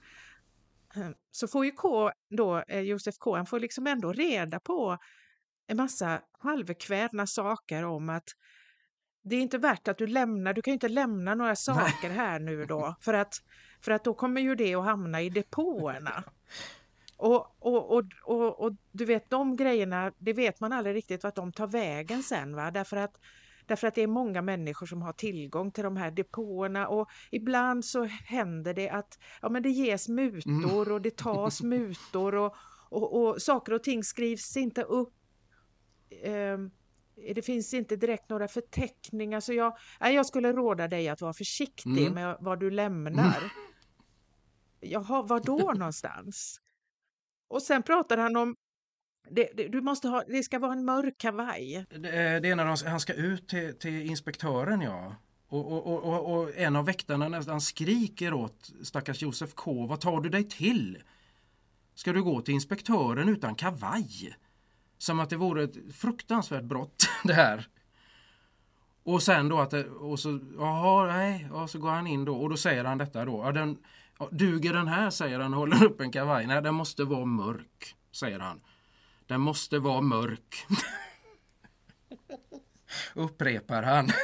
Ja. 0.94 1.02
Så 1.30 1.48
får 1.48 1.64
ju 1.64 1.70
K 1.70 2.10
då, 2.30 2.62
eh, 2.68 2.80
Josef 2.80 3.18
K, 3.18 3.36
han 3.36 3.46
får 3.46 3.60
liksom 3.60 3.86
ändå 3.86 4.12
reda 4.12 4.60
på 4.60 4.98
en 5.66 5.76
massa 5.76 6.20
halvkvädna 6.38 7.26
saker 7.26 7.84
om 7.84 8.08
att 8.08 8.28
det 9.24 9.36
är 9.36 9.40
inte 9.40 9.58
värt 9.58 9.88
att 9.88 9.98
du 9.98 10.06
lämnar, 10.06 10.54
du 10.54 10.62
kan 10.62 10.72
ju 10.72 10.74
inte 10.74 10.88
lämna 10.88 11.34
några 11.34 11.56
saker 11.56 12.10
här 12.10 12.38
nu 12.38 12.64
då 12.64 12.96
för 13.00 13.14
att, 13.14 13.34
för 13.80 13.92
att 13.92 14.04
då 14.04 14.14
kommer 14.14 14.40
ju 14.40 14.54
det 14.54 14.74
att 14.74 14.84
hamna 14.84 15.22
i 15.22 15.30
depåerna. 15.30 16.24
Och, 17.22 17.56
och, 17.58 17.96
och, 17.96 18.04
och, 18.24 18.60
och, 18.60 18.72
du 18.92 19.04
vet 19.04 19.30
de 19.30 19.56
grejerna, 19.56 20.12
det 20.18 20.32
vet 20.32 20.60
man 20.60 20.72
aldrig 20.72 20.96
riktigt 20.96 21.24
vart 21.24 21.34
de 21.34 21.52
tar 21.52 21.66
vägen 21.66 22.22
sen 22.22 22.56
va, 22.56 22.70
därför 22.70 22.96
att 22.96 23.20
Därför 23.66 23.86
att 23.86 23.94
det 23.94 24.02
är 24.02 24.06
många 24.06 24.42
människor 24.42 24.86
som 24.86 25.02
har 25.02 25.12
tillgång 25.12 25.70
till 25.70 25.84
de 25.84 25.96
här 25.96 26.10
depåerna 26.10 26.88
och 26.88 27.10
ibland 27.30 27.84
så 27.84 28.04
händer 28.04 28.74
det 28.74 28.90
att 28.90 29.18
ja, 29.42 29.48
men 29.48 29.62
det 29.62 29.70
ges 29.70 30.08
mutor 30.08 30.92
och 30.92 31.02
det 31.02 31.16
tas 31.16 31.62
mutor 31.62 32.34
och, 32.34 32.54
och, 32.88 33.22
och 33.22 33.42
saker 33.42 33.72
och 33.72 33.82
ting 33.82 34.04
skrivs 34.04 34.56
inte 34.56 34.82
upp. 34.82 35.14
Eh, 36.22 36.58
det 37.34 37.42
finns 37.42 37.74
inte 37.74 37.96
direkt 37.96 38.30
några 38.30 38.48
förteckningar 38.48 39.40
så 39.40 39.52
jag, 39.52 39.76
jag 40.00 40.26
skulle 40.26 40.52
råda 40.52 40.88
dig 40.88 41.08
att 41.08 41.20
vara 41.20 41.32
försiktig 41.32 42.06
mm. 42.06 42.14
med 42.14 42.36
vad 42.40 42.60
du 42.60 42.70
lämnar. 42.70 43.38
Mm. 43.38 43.50
Jaha, 44.80 45.22
var 45.22 45.40
då 45.40 45.72
någonstans? 45.72 46.61
Och 47.52 47.62
sen 47.62 47.82
pratar 47.82 48.18
han 48.18 48.36
om 48.36 48.54
det, 49.30 49.48
det, 49.54 49.68
du 49.68 49.80
måste 49.80 50.08
ha, 50.08 50.22
det 50.26 50.42
ska 50.42 50.58
vara 50.58 50.72
en 50.72 50.84
mörk 50.84 51.18
kavaj. 51.18 51.86
Det, 51.88 51.96
eh, 51.96 52.40
det 52.40 52.48
är 52.48 52.56
när 52.56 52.64
han, 52.64 52.76
han 52.86 53.00
ska 53.00 53.14
ut 53.14 53.48
till, 53.48 53.78
till 53.78 54.06
inspektören 54.06 54.80
ja. 54.80 55.16
Och, 55.48 55.72
och, 55.72 56.04
och, 56.04 56.34
och, 56.34 56.56
en 56.56 56.76
av 56.76 56.84
väktarna 56.84 57.28
nästan 57.28 57.60
skriker 57.60 58.34
åt 58.34 58.70
stackars 58.82 59.22
Josef 59.22 59.54
K. 59.54 59.86
Vad 59.86 60.00
tar 60.00 60.20
du 60.20 60.28
dig 60.28 60.48
till? 60.48 61.02
Ska 61.94 62.12
du 62.12 62.22
gå 62.22 62.40
till 62.40 62.54
inspektören 62.54 63.28
utan 63.28 63.54
kavaj? 63.54 64.36
Som 64.98 65.20
att 65.20 65.30
det 65.30 65.36
vore 65.36 65.62
ett 65.62 65.76
fruktansvärt 65.94 66.64
brott 66.64 67.08
det 67.24 67.34
här. 67.34 67.68
Och 69.02 69.22
sen 69.22 69.48
då 69.48 69.60
att 69.60 69.70
det, 69.70 69.84
och 69.84 70.20
så, 70.20 70.40
jaha, 70.58 71.06
nej, 71.06 71.50
och 71.50 71.70
så 71.70 71.78
går 71.78 71.90
han 71.90 72.06
in 72.06 72.24
då 72.24 72.36
och 72.36 72.50
då 72.50 72.56
säger 72.56 72.84
han 72.84 72.98
detta 72.98 73.24
då. 73.24 73.42
Ja, 73.44 73.52
den, 73.52 73.78
Duger 74.30 74.72
den 74.72 74.88
här, 74.88 75.10
säger 75.10 75.40
han 75.40 75.54
och 75.54 75.60
håller 75.60 75.84
upp 75.84 76.00
en 76.00 76.12
kavaj. 76.12 76.46
Nej, 76.46 76.62
den 76.62 76.74
måste 76.74 77.04
vara 77.04 77.24
mörk, 77.24 77.96
säger 78.12 78.38
han. 78.38 78.60
Den 79.26 79.40
måste 79.40 79.78
vara 79.78 80.00
mörk. 80.00 80.66
Upprepar 83.14 83.82
han. 83.82 84.08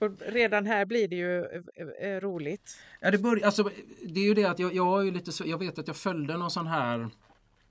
Och 0.00 0.10
redan 0.20 0.66
här 0.66 0.84
blir 0.84 1.08
det 1.08 1.16
ju 1.16 1.44
eh, 1.44 2.10
eh, 2.10 2.20
roligt. 2.20 2.78
Ja, 3.00 3.10
det, 3.10 3.18
bör, 3.18 3.44
alltså, 3.44 3.70
det 4.08 4.20
är 4.20 4.24
ju 4.24 4.34
det 4.34 4.44
att 4.44 4.58
jag, 4.58 4.74
jag, 4.74 5.06
är 5.06 5.12
lite, 5.12 5.48
jag 5.48 5.58
vet 5.58 5.78
att 5.78 5.86
jag 5.86 5.96
följde 5.96 6.36
någon 6.36 6.50
sån 6.50 6.66
här 6.66 7.10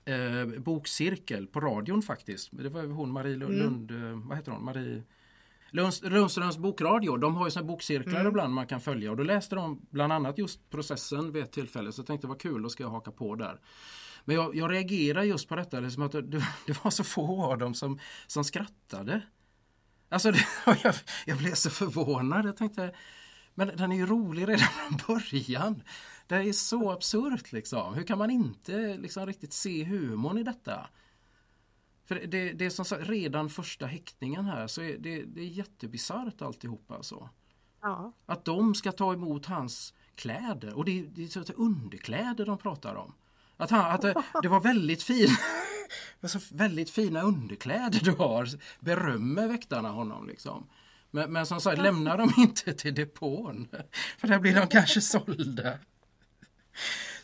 eh, 0.04 0.46
bokcirkel 0.58 1.46
på 1.46 1.60
radion 1.60 2.02
faktiskt. 2.02 2.48
Det 2.52 2.68
var 2.68 2.82
hon 2.82 3.12
Marie 3.12 3.36
Lund, 3.36 3.90
mm. 3.90 4.28
Vad 4.28 4.36
heter 4.36 4.52
hon? 4.52 4.64
Marie 4.64 5.02
Lundströms 5.74 6.58
bokradio, 6.58 7.16
de 7.16 7.36
har 7.36 7.46
ju 7.46 7.50
såna 7.50 7.66
bokcirklar 7.66 8.20
mm. 8.20 8.26
ibland 8.26 8.54
man 8.54 8.66
kan 8.66 8.80
följa 8.80 9.10
och 9.10 9.16
då 9.16 9.22
läste 9.22 9.54
de 9.54 9.86
bland 9.90 10.12
annat 10.12 10.38
just 10.38 10.70
processen 10.70 11.32
vid 11.32 11.42
ett 11.42 11.52
tillfälle 11.52 11.92
så 11.92 12.00
jag 12.00 12.06
tänkte 12.06 12.26
vad 12.26 12.40
kul, 12.40 12.62
då 12.62 12.68
ska 12.68 12.82
jag 12.82 12.90
haka 12.90 13.10
på 13.10 13.34
där. 13.34 13.60
Men 14.24 14.36
jag, 14.36 14.56
jag 14.56 14.70
reagerar 14.70 15.22
just 15.22 15.48
på 15.48 15.56
detta, 15.56 15.80
liksom 15.80 16.02
att 16.02 16.12
det, 16.12 16.22
det, 16.66 16.84
var 16.84 16.90
så 16.90 17.04
få 17.04 17.44
av 17.44 17.58
dem 17.58 17.74
som, 17.74 17.98
som 18.26 18.44
skrattade. 18.44 19.22
Alltså 20.08 20.30
det, 20.30 20.46
jag, 20.82 20.94
jag 21.26 21.38
blev 21.38 21.54
så 21.54 21.70
förvånad, 21.70 22.46
jag 22.46 22.56
tänkte 22.56 22.94
men 23.54 23.76
den 23.76 23.92
är 23.92 23.96
ju 23.96 24.06
rolig 24.06 24.48
redan 24.48 24.58
från 24.88 25.16
början. 25.16 25.82
Det 26.26 26.34
är 26.34 26.52
så 26.52 26.90
absurt 26.90 27.52
liksom. 27.52 27.94
Hur 27.94 28.02
kan 28.02 28.18
man 28.18 28.30
inte 28.30 28.96
liksom 28.96 29.26
riktigt 29.26 29.52
se 29.52 29.84
humorn 29.84 30.38
i 30.38 30.42
detta? 30.42 30.88
För 32.04 32.14
det, 32.14 32.52
det 32.52 32.66
är 32.66 32.70
som 32.70 32.84
sagt, 32.84 33.08
redan 33.08 33.50
första 33.50 33.86
häktningen 33.86 34.44
här 34.44 34.66
så 34.66 34.82
är 34.82 34.98
det, 34.98 35.22
det 35.22 35.40
är 35.40 35.46
jättebisarrt 35.46 36.42
alltihop 36.42 36.90
alltså. 36.90 37.28
Ja. 37.82 38.12
Att 38.26 38.44
de 38.44 38.74
ska 38.74 38.92
ta 38.92 39.12
emot 39.12 39.46
hans 39.46 39.94
kläder 40.14 40.74
och 40.74 40.84
det, 40.84 41.02
det 41.02 41.24
är 41.24 41.44
så 41.44 41.52
underkläder 41.52 42.46
de 42.46 42.58
pratar 42.58 42.94
om. 42.94 43.14
Att, 43.56 43.70
han, 43.70 43.90
att 43.94 44.00
det, 44.00 44.22
det 44.42 44.48
var 44.48 44.60
väldigt 44.60 45.02
fint 45.02 45.38
så 46.26 46.38
väldigt 46.50 46.90
fina 46.90 47.22
underkläder 47.22 48.00
du 48.04 48.10
har. 48.10 48.48
Berömmer 48.80 49.48
väktarna 49.48 49.90
honom 49.90 50.28
liksom. 50.28 50.66
Men, 51.10 51.32
men 51.32 51.46
som 51.46 51.60
sagt, 51.60 51.82
lämna 51.82 52.16
dem 52.16 52.32
inte 52.36 52.72
till 52.72 52.94
depån. 52.94 53.68
För 54.18 54.28
där 54.28 54.38
blir 54.38 54.54
de 54.54 54.66
kanske 54.68 55.00
sålda. 55.00 55.78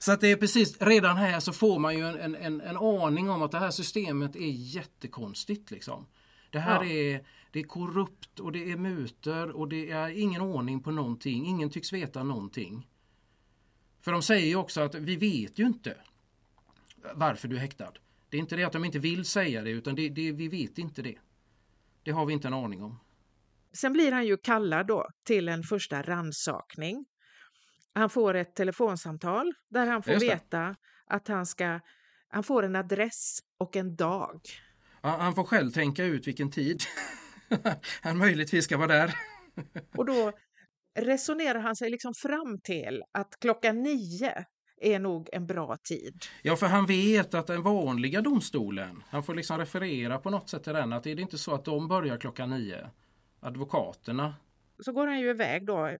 Så 0.02 0.12
att 0.12 0.20
det 0.20 0.28
är 0.28 0.36
precis, 0.36 0.82
redan 0.82 1.16
här 1.16 1.40
så 1.40 1.52
får 1.52 1.78
man 1.78 1.98
ju 1.98 2.06
en, 2.06 2.34
en, 2.34 2.60
en 2.60 2.76
aning 2.76 3.30
om 3.30 3.42
att 3.42 3.50
det 3.50 3.58
här 3.58 3.70
systemet 3.70 4.36
är 4.36 4.50
jättekonstigt. 4.50 5.70
Liksom. 5.70 6.06
Det 6.50 6.58
här 6.58 6.84
ja. 6.84 6.90
är, 6.90 7.26
det 7.50 7.58
är 7.58 7.64
korrupt 7.64 8.40
och 8.40 8.52
det 8.52 8.72
är 8.72 8.76
muter 8.76 9.50
och 9.50 9.68
det 9.68 9.90
är 9.90 10.08
ingen 10.08 10.42
ordning 10.42 10.80
på 10.80 10.90
någonting. 10.90 11.46
Ingen 11.46 11.70
tycks 11.70 11.92
veta 11.92 12.22
någonting. 12.22 12.88
För 14.00 14.12
de 14.12 14.22
säger 14.22 14.46
ju 14.46 14.56
också 14.56 14.80
att 14.80 14.94
vi 14.94 15.16
vet 15.16 15.58
ju 15.58 15.66
inte 15.66 15.96
varför 17.14 17.48
du 17.48 17.56
är 17.56 17.60
häktad. 17.60 17.92
Det 18.28 18.36
är 18.36 18.40
inte 18.40 18.56
det 18.56 18.64
att 18.64 18.72
de 18.72 18.84
inte 18.84 18.98
vill 18.98 19.24
säga 19.24 19.62
det 19.62 19.70
utan 19.70 19.94
det, 19.94 20.08
det, 20.08 20.32
vi 20.32 20.48
vet 20.48 20.78
inte 20.78 21.02
det. 21.02 21.18
Det 22.02 22.10
har 22.10 22.26
vi 22.26 22.32
inte 22.32 22.48
en 22.48 22.54
aning 22.54 22.82
om. 22.82 22.98
Sen 23.72 23.92
blir 23.92 24.12
han 24.12 24.26
ju 24.26 24.36
kallad 24.36 24.86
då 24.86 25.08
till 25.26 25.48
en 25.48 25.62
första 25.62 26.02
ransakning. 26.02 27.06
Han 27.94 28.10
får 28.10 28.34
ett 28.34 28.54
telefonsamtal 28.54 29.52
där 29.70 29.86
han 29.86 30.02
får 30.02 30.20
veta 30.20 30.76
att 31.06 31.28
han 31.28 31.46
ska 31.46 31.80
han 32.28 32.42
får 32.42 32.62
en 32.62 32.76
adress 32.76 33.38
och 33.58 33.76
en 33.76 33.96
dag. 33.96 34.40
Han 35.02 35.34
får 35.34 35.44
själv 35.44 35.70
tänka 35.70 36.04
ut 36.04 36.26
vilken 36.26 36.50
tid 36.50 36.82
han 38.02 38.18
möjligtvis 38.18 38.64
ska 38.64 38.76
vara 38.76 38.88
där. 38.88 39.14
och 39.96 40.06
då 40.06 40.32
resonerar 40.98 41.60
han 41.60 41.76
sig 41.76 41.90
liksom 41.90 42.14
fram 42.14 42.60
till 42.60 43.02
att 43.12 43.40
klockan 43.40 43.82
nio 43.82 44.44
är 44.80 44.98
nog 44.98 45.28
en 45.32 45.46
bra 45.46 45.76
tid. 45.76 46.24
Ja, 46.42 46.56
för 46.56 46.66
han 46.66 46.86
vet 46.86 47.34
att 47.34 47.46
den 47.46 47.62
vanliga 47.62 48.20
domstolen, 48.20 49.02
han 49.08 49.22
får 49.22 49.34
liksom 49.34 49.58
referera 49.58 50.18
på 50.18 50.30
något 50.30 50.48
sätt 50.48 50.64
till 50.64 50.72
den, 50.72 50.92
att 50.92 51.02
det 51.04 51.10
är 51.10 51.20
inte 51.20 51.38
så 51.38 51.54
att 51.54 51.64
de 51.64 51.88
börjar 51.88 52.18
klockan 52.18 52.50
nio, 52.50 52.90
advokaterna. 53.40 54.34
Så 54.82 54.92
går 54.92 55.06
han 55.06 55.20
ju 55.20 55.30
iväg 55.30 55.66
då, 55.66 55.96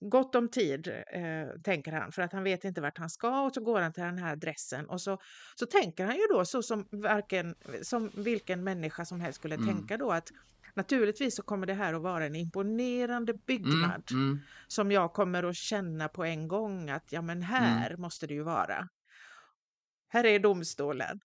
gott 0.00 0.34
om 0.34 0.48
tid, 0.48 0.88
eh, 0.88 1.60
tänker 1.64 1.92
han, 1.92 2.12
för 2.12 2.22
att 2.22 2.32
han 2.32 2.44
vet 2.44 2.64
inte 2.64 2.80
vart 2.80 2.98
han 2.98 3.10
ska 3.10 3.40
och 3.40 3.54
så 3.54 3.60
går 3.60 3.80
han 3.80 3.92
till 3.92 4.02
den 4.02 4.18
här 4.18 4.32
adressen 4.32 4.88
och 4.88 5.00
så, 5.00 5.18
så 5.54 5.66
tänker 5.66 6.04
han 6.04 6.16
ju 6.16 6.26
då 6.30 6.44
så 6.44 6.62
som, 6.62 6.88
varken, 6.90 7.54
som 7.82 8.10
vilken 8.14 8.64
människa 8.64 9.04
som 9.04 9.20
helst 9.20 9.38
skulle 9.38 9.54
mm. 9.54 9.66
tänka 9.66 9.96
då 9.96 10.10
att 10.10 10.30
Naturligtvis 10.76 11.36
så 11.36 11.42
kommer 11.42 11.66
det 11.66 11.74
här 11.74 11.94
att 11.94 12.02
vara 12.02 12.26
en 12.26 12.36
imponerande 12.36 13.34
byggnad 13.34 14.10
mm, 14.10 14.22
mm. 14.22 14.40
som 14.68 14.92
jag 14.92 15.12
kommer 15.12 15.42
att 15.42 15.56
känna 15.56 16.08
på 16.08 16.24
en 16.24 16.48
gång 16.48 16.90
att 16.90 17.12
ja 17.12 17.22
men 17.22 17.42
här 17.42 17.86
mm. 17.90 18.00
måste 18.00 18.26
det 18.26 18.34
ju 18.34 18.42
vara. 18.42 18.88
Här 20.08 20.24
är 20.24 20.38
domstolen. 20.38 21.20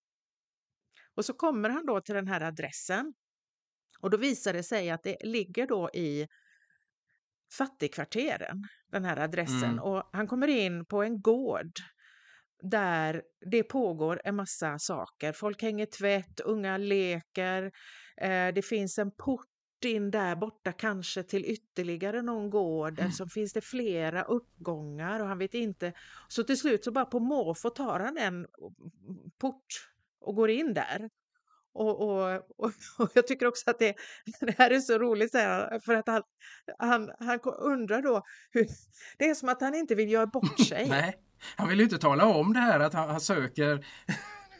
Och 1.14 1.24
så 1.24 1.32
kommer 1.32 1.68
han 1.68 1.86
då 1.86 2.00
till 2.00 2.14
den 2.14 2.28
här 2.28 2.40
adressen 2.40 3.14
och 4.00 4.10
då 4.10 4.16
visar 4.16 4.52
det 4.52 4.62
sig 4.62 4.90
att 4.90 5.02
det 5.02 5.16
ligger 5.20 5.66
då 5.66 5.90
i 5.94 6.28
fattigkvarteren, 7.58 8.64
den 8.92 9.04
här 9.04 9.16
adressen. 9.16 9.64
Mm. 9.64 9.78
Och 9.78 10.10
han 10.12 10.26
kommer 10.26 10.48
in 10.48 10.84
på 10.84 11.02
en 11.02 11.20
gård 11.20 11.72
där 12.62 13.22
det 13.50 13.62
pågår 13.62 14.20
en 14.24 14.36
massa 14.36 14.78
saker. 14.78 15.32
Folk 15.32 15.62
hänger 15.62 15.86
tvätt, 15.86 16.40
unga 16.40 16.76
leker, 16.76 17.72
Eh, 18.20 18.54
det 18.54 18.62
finns 18.62 18.98
en 18.98 19.10
port 19.10 19.46
in 19.84 20.10
där 20.10 20.36
borta 20.36 20.72
kanske 20.72 21.22
till 21.22 21.44
ytterligare 21.44 22.22
någon 22.22 22.50
gård. 22.50 22.98
Mm. 22.98 23.12
Så 23.12 23.26
finns 23.26 23.52
det 23.52 23.60
flera 23.60 24.22
uppgångar 24.22 25.20
och 25.20 25.26
han 25.26 25.38
vet 25.38 25.54
inte. 25.54 25.92
Så 26.28 26.42
till 26.42 26.58
slut 26.58 26.84
så 26.84 26.92
bara 26.92 27.04
på 27.04 27.18
måfå 27.18 27.70
tar 27.70 28.00
han 28.00 28.18
en 28.18 28.46
port 29.38 29.90
och 30.20 30.34
går 30.34 30.50
in 30.50 30.74
där. 30.74 31.10
Och, 31.74 32.00
och, 32.00 32.32
och, 32.58 32.72
och, 32.98 33.10
jag 33.14 33.26
tycker 33.26 33.46
också 33.46 33.70
att 33.70 33.78
det, 33.78 33.94
det 34.40 34.58
här 34.58 34.70
är 34.70 34.80
så 34.80 34.98
roligt 34.98 35.34
här, 35.34 35.80
för 35.80 35.94
att 35.94 36.06
han, 36.06 36.22
han, 36.78 37.10
han 37.18 37.40
undrar 37.58 38.02
då 38.02 38.22
hur, 38.50 38.66
det 39.18 39.30
är 39.30 39.34
som 39.34 39.48
att 39.48 39.60
han 39.60 39.74
inte 39.74 39.94
vill 39.94 40.10
göra 40.10 40.26
bort 40.26 40.60
sig. 40.68 40.88
Nej, 40.88 41.16
han 41.56 41.68
vill 41.68 41.78
ju 41.78 41.84
inte 41.84 41.98
tala 41.98 42.26
om 42.26 42.52
det 42.52 42.60
här 42.60 42.80
att 42.80 42.94
han, 42.94 43.08
han 43.08 43.20
söker 43.20 43.86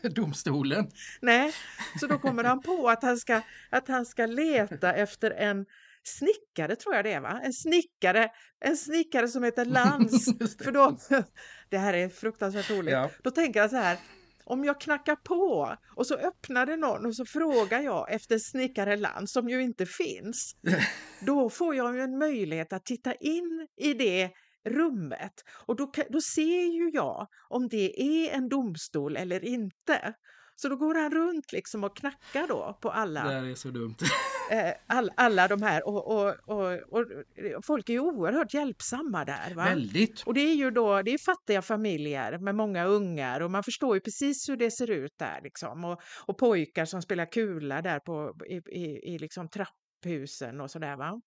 domstolen. 0.03 0.91
Nej, 1.21 1.53
så 2.01 2.07
då 2.07 2.19
kommer 2.19 2.45
han 2.45 2.63
på 2.63 2.89
att 2.89 3.03
han 3.03 3.19
ska, 3.19 3.43
att 3.71 3.89
han 3.89 4.07
ska 4.07 4.27
leta 4.27 4.95
efter 4.95 5.31
en 5.31 5.67
snickare 6.03 6.77
tror 6.77 6.95
jag 6.95 7.05
det 7.05 7.13
är 7.13 7.21
va? 7.21 7.41
En 7.45 7.53
snickare, 7.53 8.31
en 8.61 8.77
snickare 8.77 9.29
som 9.29 9.45
heter 9.45 9.65
Lans. 9.65 10.25
För 10.65 10.73
då, 10.73 10.99
det 11.69 11.79
här 11.79 11.95
är 11.95 12.09
fruktansvärt 12.09 12.71
roligt. 12.71 12.93
Ja. 12.93 13.11
Då 13.23 13.31
tänker 13.31 13.61
han 13.61 13.71
så 13.71 13.77
här, 13.77 13.99
om 14.51 14.65
jag 14.65 14.81
knackar 14.81 15.17
på 15.17 15.77
och 15.97 16.07
så 16.07 16.15
öppnar 16.15 16.67
det 16.67 16.77
någon 16.77 17.07
och 17.07 17.17
så 17.17 17.25
frågar 17.25 17.81
jag 17.81 18.13
efter 18.13 18.39
snickare 18.39 18.97
Lans 18.97 19.33
som 19.33 19.49
ju 19.49 19.63
inte 19.63 19.87
finns. 19.87 20.57
Då 21.27 21.51
får 21.51 21.75
jag 21.75 21.95
ju 21.95 22.01
en 22.01 22.19
möjlighet 22.19 22.73
att 22.73 22.85
titta 22.85 23.15
in 23.15 23.67
i 23.77 23.95
det 23.95 24.31
rummet. 24.69 25.33
Och 25.67 25.77
då, 25.77 25.93
då 26.11 26.21
ser 26.21 26.73
ju 26.73 26.91
jag 26.93 27.27
om 27.49 27.69
det 27.69 28.03
är 28.03 28.37
en 28.37 28.49
domstol 28.49 29.17
eller 29.17 29.45
inte. 29.45 30.15
Så 30.61 30.69
då 30.69 30.77
går 30.77 30.95
han 30.95 31.11
runt 31.11 31.53
liksom 31.53 31.85
och 31.85 31.97
knackar 31.97 32.49
då 32.49 32.79
på 32.81 32.91
alla. 32.91 33.25
Det 33.25 33.51
är 33.51 33.55
så 33.55 33.69
dumt. 33.69 33.97
Eh, 34.51 34.73
all, 34.87 35.11
alla 35.17 35.49
de 35.49 35.63
här 35.63 35.89
och, 35.89 36.07
och, 36.07 36.35
och, 36.45 36.73
och, 36.89 37.07
folk 37.63 37.89
är 37.89 37.93
ju 37.93 38.01
oerhört 38.01 38.55
hjälpsamma 38.55 39.25
där. 39.25 39.55
Va? 39.55 39.65
Väldigt. 39.65 40.23
Och 40.27 40.35
det 40.35 40.41
är 40.41 40.55
ju 40.55 40.71
då, 40.71 41.03
det 41.03 41.11
är 41.11 41.19
fattiga 41.19 41.63
familjer 41.63 42.39
med 42.39 42.55
många 42.55 42.85
ungar 42.85 43.41
och 43.41 43.51
man 43.51 43.63
förstår 43.63 43.95
ju 43.97 44.01
precis 44.01 44.49
hur 44.49 44.57
det 44.57 44.71
ser 44.71 44.91
ut 44.91 45.19
där 45.19 45.41
liksom. 45.43 45.85
Och, 45.85 46.01
och 46.27 46.39
pojkar 46.39 46.85
som 46.85 47.03
spelar 47.03 47.33
kula 47.33 47.83
där 47.83 47.99
på, 47.99 48.35
i, 48.47 48.57
i, 48.57 49.15
i 49.15 49.19
liksom 49.19 49.49
trapphusen 49.49 50.61
och 50.61 50.71
sådär 50.71 50.97
va. 50.97 51.21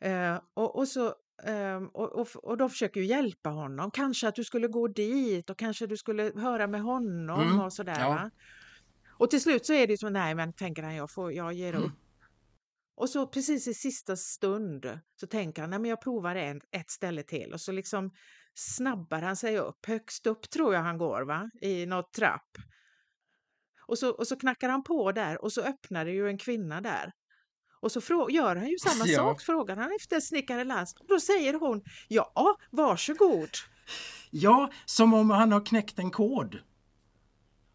Eh, 0.00 0.40
och, 0.54 0.78
och 0.78 0.88
så 0.88 1.14
Um, 1.42 1.88
och, 1.88 2.12
och, 2.12 2.28
och 2.36 2.56
de 2.56 2.70
försöker 2.70 3.00
ju 3.00 3.06
hjälpa 3.06 3.50
honom. 3.50 3.90
Kanske 3.90 4.28
att 4.28 4.34
du 4.34 4.44
skulle 4.44 4.68
gå 4.68 4.88
dit 4.88 5.50
och 5.50 5.58
kanske 5.58 5.86
du 5.86 5.96
skulle 5.96 6.32
höra 6.36 6.66
med 6.66 6.82
honom 6.82 7.40
mm, 7.40 7.60
och 7.60 7.72
sådär. 7.72 8.00
Ja. 8.00 8.30
Och 9.18 9.30
till 9.30 9.40
slut 9.40 9.66
så 9.66 9.72
är 9.72 9.86
det 9.86 9.98
så, 9.98 10.08
nej 10.08 10.34
men 10.34 10.52
tänker 10.52 10.82
han, 10.82 10.94
jag, 10.94 11.10
får, 11.10 11.32
jag 11.32 11.52
ger 11.52 11.72
mm. 11.72 11.84
upp. 11.84 11.92
Och 12.96 13.10
så 13.10 13.26
precis 13.26 13.68
i 13.68 13.74
sista 13.74 14.16
stund 14.16 14.98
så 15.20 15.26
tänker 15.26 15.62
han, 15.62 15.70
nej 15.70 15.78
men 15.78 15.90
jag 15.90 16.00
provar 16.00 16.34
en, 16.34 16.60
ett 16.70 16.90
ställe 16.90 17.22
till 17.22 17.52
och 17.52 17.60
så 17.60 17.72
liksom 17.72 18.10
snabbar 18.54 19.20
han 19.20 19.36
sig 19.36 19.58
upp. 19.58 19.86
Högst 19.86 20.26
upp 20.26 20.50
tror 20.50 20.74
jag 20.74 20.82
han 20.82 20.98
går 20.98 21.22
va, 21.22 21.50
i 21.62 21.86
något 21.86 22.12
trapp. 22.12 22.58
Och 23.86 23.98
så, 23.98 24.10
och 24.10 24.26
så 24.26 24.36
knackar 24.36 24.68
han 24.68 24.84
på 24.84 25.12
där 25.12 25.42
och 25.44 25.52
så 25.52 25.62
öppnar 25.62 26.04
det 26.04 26.12
ju 26.12 26.28
en 26.28 26.38
kvinna 26.38 26.80
där 26.80 27.12
och 27.80 27.92
så 27.92 28.00
gör 28.30 28.56
han 28.56 28.68
ju 28.68 28.78
samma 28.78 29.06
ja. 29.06 29.18
sak, 29.18 29.42
frågar 29.42 29.76
han 29.76 29.92
efter 30.00 30.20
snickare 30.20 30.64
Lans. 30.64 30.94
Då 31.08 31.20
säger 31.20 31.54
hon, 31.54 31.82
ja, 32.08 32.56
varsågod. 32.70 33.50
Ja, 34.30 34.70
som 34.84 35.14
om 35.14 35.30
han 35.30 35.52
har 35.52 35.66
knäckt 35.66 35.98
en 35.98 36.10
kod. 36.10 36.58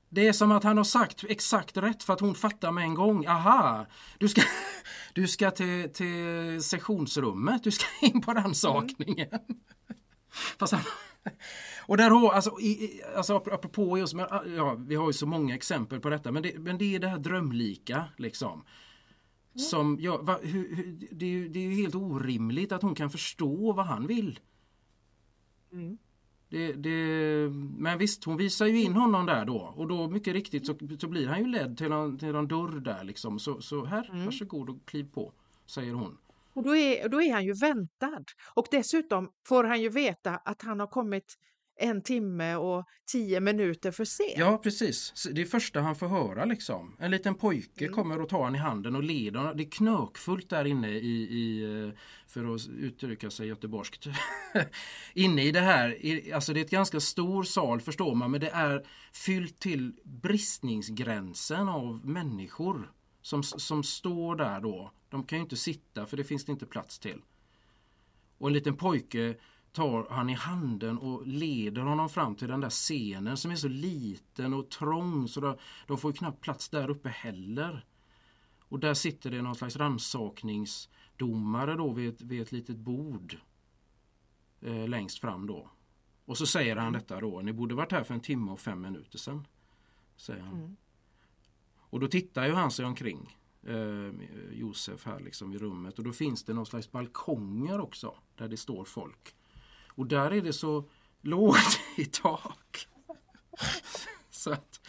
Det 0.10 0.28
är 0.28 0.34
som 0.34 0.52
att 0.52 0.64
han 0.64 0.78
har 0.78 0.84
sagt 0.84 1.24
exakt 1.30 1.78
rätt 1.78 2.04
för 2.04 2.14
att 2.14 2.20
hon 2.20 2.36
fattar 2.36 2.72
med 2.72 2.84
en 2.84 2.93
gång. 2.93 3.28
Aha, 3.28 3.86
du 4.18 4.30
ska, 4.30 4.41
du 5.14 5.28
ska 5.28 5.52
till, 5.52 5.93
till 5.93 6.64
sessionsrummet, 6.64 7.64
du 7.64 7.72
ska 7.72 7.86
in 8.06 8.22
på 8.22 8.34
rannsakningen. 8.34 9.28
Mm. 9.30 9.60
Fast 10.60 10.74
han, 10.74 10.84
och 11.86 11.97
där 11.97 12.10
har, 12.10 12.32
alltså, 12.32 12.60
i, 12.60 13.02
alltså 13.16 13.36
apropå 13.36 13.97
just, 13.97 14.14
ja, 14.58 14.76
vi 14.88 14.95
har 14.95 15.08
ju 15.08 15.14
så 15.14 15.26
många 15.26 15.56
exempel 15.56 15.99
på 15.99 16.10
detta, 16.10 16.32
men 16.32 16.43
det, 16.43 16.60
men 16.60 16.78
det 16.78 16.95
är 16.95 16.99
det 16.99 17.08
här 17.08 17.18
drömlika 17.18 18.06
liksom. 18.18 18.64
Som, 19.56 19.97
ja, 19.99 20.18
va, 20.22 20.39
hur, 20.41 20.76
hur, 20.76 20.97
det, 21.12 21.26
är 21.26 21.30
ju, 21.30 21.49
det 21.49 21.60
är 21.60 21.64
ju 21.64 21.76
helt 21.76 21.95
orimligt 21.95 22.72
att 22.72 22.82
hon 22.82 22.95
kan 22.95 23.10
förstå 23.10 23.74
vad 23.74 23.86
han 23.86 24.08
vill. 24.08 24.39
Mm. 25.72 25.97
Det, 26.49 26.74
det, 26.74 27.49
men 27.78 27.97
visst, 27.97 28.24
hon 28.24 28.38
visar 28.38 28.66
ju 28.66 28.82
in 28.82 28.93
honom 28.93 29.26
där 29.26 29.45
då 29.45 29.74
och 29.76 29.88
då 29.88 30.10
mycket 30.10 30.34
riktigt 30.34 30.66
så, 30.66 30.76
så 30.99 31.08
blir 31.08 31.28
han 31.28 31.39
ju 31.39 31.47
ledd 31.47 31.78
till 31.78 31.91
en, 31.91 32.18
till 32.18 32.36
en 32.36 32.47
dörr 32.47 32.80
där 32.80 33.04
liksom. 33.04 33.39
Så, 33.39 33.62
så 33.62 33.86
här, 33.86 34.10
mm. 34.12 34.26
varsågod 34.26 34.70
och 34.70 34.86
kliv 34.86 35.12
på, 35.14 35.34
säger 35.66 35.93
hon. 35.93 36.18
Och 36.54 36.64
då 36.64 36.76
är, 36.76 37.10
då 37.10 37.22
är 37.22 37.34
han 37.34 37.45
ju 37.45 37.54
väntad. 37.54 38.24
Och 38.54 38.68
dessutom 38.72 39.32
får 39.47 39.64
han 39.64 39.82
ju 39.82 39.89
veta 39.89 40.36
att 40.36 40.62
han 40.62 40.80
har 40.80 40.88
kommit 40.88 41.38
en 41.82 42.02
timme 42.02 42.56
och 42.56 42.86
tio 43.12 43.40
minuter 43.40 43.92
för 43.92 44.06
sent. 44.06 44.34
Ja 44.38 44.58
precis, 44.58 45.28
det 45.32 45.42
är 45.42 45.46
första 45.46 45.82
han 45.82 45.96
får 45.96 46.08
höra 46.08 46.46
liksom. 46.46 46.96
En 47.00 47.12
liten 47.12 47.36
pojke 47.36 47.86
mm. 47.86 47.96
kommer 47.96 48.22
och 48.22 48.30
tar 48.30 48.44
han 48.44 48.56
i 48.56 48.58
handen 48.58 48.96
och 48.96 49.04
leder 49.04 49.40
honom. 49.40 49.58
Det 49.58 49.64
är 49.64 49.72
knökfullt 49.72 50.50
där 50.50 50.66
inne 50.66 50.90
i, 50.90 51.22
i 51.22 51.64
eh, 51.64 51.94
för 52.28 52.56
att 52.56 52.68
uttrycka 52.68 53.30
sig 53.30 53.48
göteborgskt. 53.48 54.08
inne 55.14 55.44
i 55.44 55.52
det 55.52 55.60
här, 55.60 55.98
alltså 56.34 56.54
det 56.54 56.60
är 56.60 56.66
ett 56.66 56.72
ganska 56.72 57.00
stor 57.00 57.44
sal 57.44 57.82
förstår 57.82 58.16
man 58.16 58.32
men 58.32 58.42
det 58.42 58.50
är 58.50 58.86
fyllt 59.14 59.60
till 59.60 59.94
bristningsgränsen 60.04 61.70
av 61.70 62.06
människor 62.06 62.92
som, 63.22 63.44
som 63.44 63.84
står 63.84 64.36
där 64.36 64.62
då. 64.62 64.92
De 65.10 65.24
kan 65.24 65.38
ju 65.38 65.44
inte 65.44 65.58
sitta 65.58 66.06
för 66.06 66.18
det 66.18 66.24
finns 66.24 66.46
det 66.46 66.52
inte 66.52 66.66
plats 66.66 67.00
till. 67.00 67.22
Och 68.38 68.48
en 68.48 68.54
liten 68.54 68.78
pojke 68.78 69.36
tar 69.72 70.07
han 70.09 70.30
i 70.30 70.34
handen 70.34 70.97
och 70.97 71.28
leder 71.28 71.82
honom 71.82 72.09
fram 72.09 72.36
till 72.36 72.47
den 72.47 72.61
där 72.61 72.69
scenen 72.69 73.38
som 73.38 73.51
är 73.51 73.55
så 73.55 73.67
liten 73.67 74.53
och 74.53 74.69
trång 74.69 75.28
så 75.28 75.57
de, 75.88 75.97
får 75.97 76.11
knappt 76.11 76.41
plats 76.41 76.69
där 76.69 76.89
uppe 76.89 77.09
heller. 77.09 77.86
Och 78.59 78.80
där 78.80 78.93
sitter 78.93 79.32
det 79.32 79.41
någon 79.41 79.55
slags 79.55 79.76
ransakningsdomare 79.76 81.76
då 81.76 81.91
vid 81.91 82.09
ett, 82.09 82.22
vid 82.22 82.41
ett 82.41 82.51
litet 82.51 82.78
bord 82.78 83.38
eh, 84.61 84.88
längst 84.88 85.19
fram 85.19 85.47
då. 85.47 85.69
Och 86.26 86.38
så 86.38 86.45
säger 86.45 86.76
han 86.76 86.93
detta 86.93 87.19
då, 87.19 87.41
ni 87.41 87.53
borde 87.53 87.76
varit 87.76 87.91
här 87.91 88.03
för 88.03 88.13
en 88.13 88.19
timme 88.19 88.51
och 88.51 88.59
fem 88.59 88.82
minuter 88.82 89.17
sedan. 89.17 89.47
Säger 90.15 90.41
han. 90.41 90.53
Mm. 90.53 90.76
Och 91.78 91.99
då 91.99 92.07
tittar 92.07 92.45
ju 92.45 92.53
han 92.53 92.72
sig 92.72 92.86
omkring, 92.86 93.38
eh, 93.63 94.11
Josef 94.51 95.05
här 95.05 95.19
liksom 95.19 95.53
i 95.53 95.57
rummet 95.57 95.97
och 95.97 96.03
då 96.03 96.11
finns 96.11 96.43
det 96.43 96.53
någon 96.53 96.65
slags 96.65 96.91
balkonger 96.91 97.80
också 97.80 98.15
där 98.36 98.47
det 98.47 98.57
står 98.57 98.86
folk. 98.86 99.36
Och 99.96 100.08
där 100.08 100.32
är 100.32 100.42
det 100.42 100.54
så 100.54 100.89
lågt 101.22 101.80
i 101.98 102.06
tak. 102.06 102.88
så 104.32 104.52
att 104.52 104.80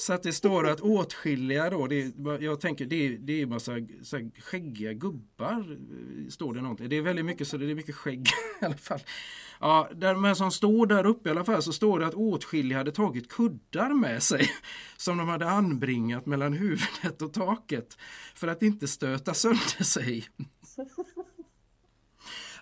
så 0.00 0.12
att 0.12 0.22
det 0.22 0.32
står 0.32 0.68
att 0.68 0.80
åtskilliga 0.80 1.70
då, 1.70 1.86
det, 1.86 2.12
jag 2.40 2.60
tänker 2.60 2.86
det, 2.86 3.06
är, 3.06 3.18
det 3.18 3.42
är 3.42 3.46
massa 3.46 3.72
så 4.02 4.16
här, 4.16 4.40
skäggiga 4.40 4.92
gubbar. 4.92 5.78
Eh, 5.78 6.28
står 6.28 6.54
det 6.54 6.60
någonting. 6.62 6.88
Det 6.88 6.96
är 6.96 7.02
väldigt 7.02 7.24
mycket 7.24 7.48
så 7.48 7.56
det 7.56 7.70
är 7.70 7.74
mycket 7.74 7.94
skägg 7.94 8.28
i 8.62 8.64
alla 8.64 8.76
fall. 8.76 9.00
Ja, 9.60 9.88
där, 9.94 10.14
men 10.14 10.36
som 10.36 10.50
står 10.50 10.86
där 10.86 11.06
uppe 11.06 11.28
i 11.28 11.32
alla 11.32 11.44
fall 11.44 11.62
så 11.62 11.72
står 11.72 12.00
det 12.00 12.06
att 12.06 12.14
åtskilliga 12.14 12.78
hade 12.78 12.92
tagit 12.92 13.28
kuddar 13.28 13.94
med 13.94 14.22
sig 14.22 14.50
som 14.96 15.18
de 15.18 15.28
hade 15.28 15.50
anbringat 15.50 16.26
mellan 16.26 16.52
huvudet 16.52 17.22
och 17.22 17.32
taket 17.32 17.98
för 18.34 18.48
att 18.48 18.62
inte 18.62 18.88
stöta 18.88 19.34
sönder 19.34 19.84
sig. 19.84 20.24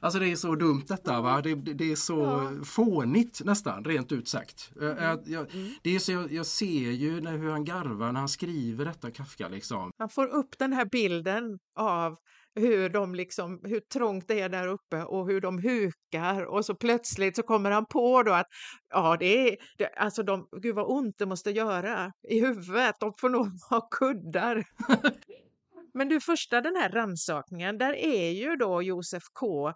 Alltså 0.01 0.19
det 0.19 0.33
är 0.33 0.37
så 0.37 0.55
dumt 0.55 0.85
detta 0.89 1.21
va. 1.21 1.41
Det, 1.43 1.55
det 1.55 1.93
är 1.93 1.97
så 1.97 2.19
ja. 2.19 2.65
fånigt 2.65 3.45
nästan 3.45 3.85
rent 3.85 4.13
ut 4.13 4.29
sagt. 4.29 4.71
Mm. 4.81 4.97
Jag, 4.97 5.21
jag, 5.27 5.55
mm. 5.55 5.71
det 5.83 5.95
är 5.95 5.99
så 5.99 6.13
jag, 6.13 6.33
jag, 6.33 6.47
ser 6.47 6.91
ju 6.91 7.21
när, 7.21 7.39
hur 7.39 7.51
han 7.51 7.65
garvar 7.65 8.13
när 8.13 8.21
han 8.21 8.29
skriver 8.29 8.85
detta 8.85 9.11
Kafka 9.11 9.49
liksom. 9.49 9.91
Han 9.99 10.09
får 10.09 10.27
upp 10.27 10.59
den 10.59 10.73
här 10.73 10.85
bilden 10.85 11.59
av 11.77 12.17
hur, 12.59 12.89
de 12.89 13.15
liksom, 13.15 13.61
hur 13.65 13.81
trångt 13.81 14.29
det 14.29 14.41
är 14.41 14.49
där 14.49 14.67
uppe 14.67 15.03
och 15.03 15.27
hur 15.27 15.41
de 15.41 15.59
hukar 15.59 16.43
och 16.45 16.65
så 16.65 16.75
plötsligt 16.75 17.37
så 17.37 17.43
kommer 17.43 17.71
han 17.71 17.87
på 17.87 18.23
då 18.23 18.33
att 18.33 18.47
ja, 18.91 19.17
det 19.21 19.49
är, 19.49 19.57
det, 19.79 19.87
alltså 19.87 20.23
de, 20.23 20.49
gud 20.63 20.75
vad 20.75 20.91
ont 20.91 21.15
det 21.19 21.27
måste 21.27 21.51
göra 21.51 22.13
i 22.29 22.41
huvudet, 22.41 22.97
de 23.01 23.13
får 23.21 23.29
nog 23.29 23.47
ha 23.71 23.81
kuddar. 23.81 24.65
Men 25.95 26.09
du, 26.09 26.21
första 26.21 26.61
den 26.61 26.77
här 26.77 26.89
rannsakningen, 26.89 27.79
där 27.79 27.93
är 27.93 28.31
ju 28.31 28.57
då 28.57 28.83
Josef 28.83 29.23
K 29.33 29.69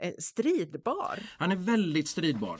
eh, 0.00 0.12
stridbar. 0.18 1.18
Han 1.38 1.52
är 1.52 1.56
väldigt 1.56 2.08
stridbar. 2.08 2.58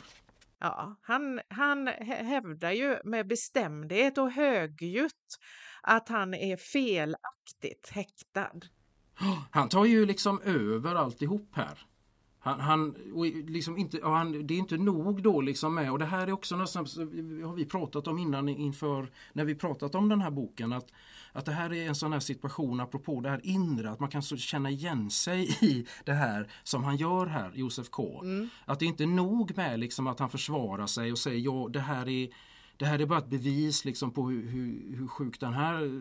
Ja, 0.61 0.97
han, 1.03 1.41
han 1.49 1.87
hävdar 2.09 2.71
ju 2.71 2.97
med 3.05 3.27
bestämdhet 3.27 4.19
och 4.19 4.31
högljutt 4.31 5.39
att 5.83 6.09
han 6.09 6.35
är 6.35 6.57
felaktigt 6.57 7.91
häktad. 7.91 8.61
Han 9.51 9.69
tar 9.69 9.85
ju 9.85 10.07
liksom 10.07 10.41
över 10.41 10.95
alltihop 10.95 11.51
här. 11.53 11.79
Han, 12.41 12.61
han, 12.61 12.95
liksom 13.47 13.79
inte, 13.79 14.01
han, 14.03 14.47
det 14.47 14.55
är 14.55 14.59
inte 14.59 14.77
nog 14.77 15.23
då 15.23 15.41
liksom 15.41 15.75
med, 15.75 15.93
och 15.93 15.99
det 15.99 16.05
här 16.05 16.27
är 16.27 16.33
också 16.33 16.57
något 16.57 16.71
som 16.71 16.85
har 17.45 17.55
vi 17.55 17.65
pratat 17.65 18.07
om 18.07 18.19
innan 18.19 18.49
inför 18.49 19.11
när 19.33 19.45
vi 19.45 19.55
pratat 19.55 19.95
om 19.95 20.09
den 20.09 20.21
här 20.21 20.31
boken 20.31 20.73
att, 20.73 20.93
att 21.39 21.45
det 21.45 21.53
här 21.53 21.73
är 21.73 21.89
en 21.89 21.95
sån 21.95 22.13
här 22.13 22.21
situation 22.21 22.81
apropå 22.81 23.21
det 23.21 23.31
här 23.31 23.41
inre, 23.43 23.91
att 23.91 24.01
man 24.01 24.09
kan 24.09 24.23
så 24.23 24.37
känna 24.37 24.71
igen 24.71 25.11
sig 25.11 25.49
i 25.65 25.87
det 26.05 26.13
här 26.13 26.51
som 26.63 26.85
han 26.85 26.97
gör 26.97 27.27
här, 27.27 27.53
Josef 27.55 27.91
K. 27.91 28.21
Mm. 28.23 28.49
Att 28.65 28.79
det 28.79 28.85
är 28.85 28.87
inte 28.87 29.07
nog 29.07 29.57
med 29.57 29.81
liksom 29.81 30.07
att 30.07 30.19
han 30.19 30.31
försvarar 30.31 30.87
sig 30.87 31.13
och 31.13 31.19
säger 31.19 31.39
ja 31.39 31.69
det 31.73 31.81
här 31.81 32.09
är 32.09 32.29
det 32.77 32.87
här 32.87 32.99
är 32.99 33.07
bara 33.07 33.19
ett 33.19 33.31
bevis 33.31 33.85
liksom 33.85 34.11
på 34.11 34.29
hur, 34.29 34.49
hur, 34.49 34.97
hur 34.97 35.09
sjuk 35.09 35.41
den 35.41 35.53
här 35.53 36.01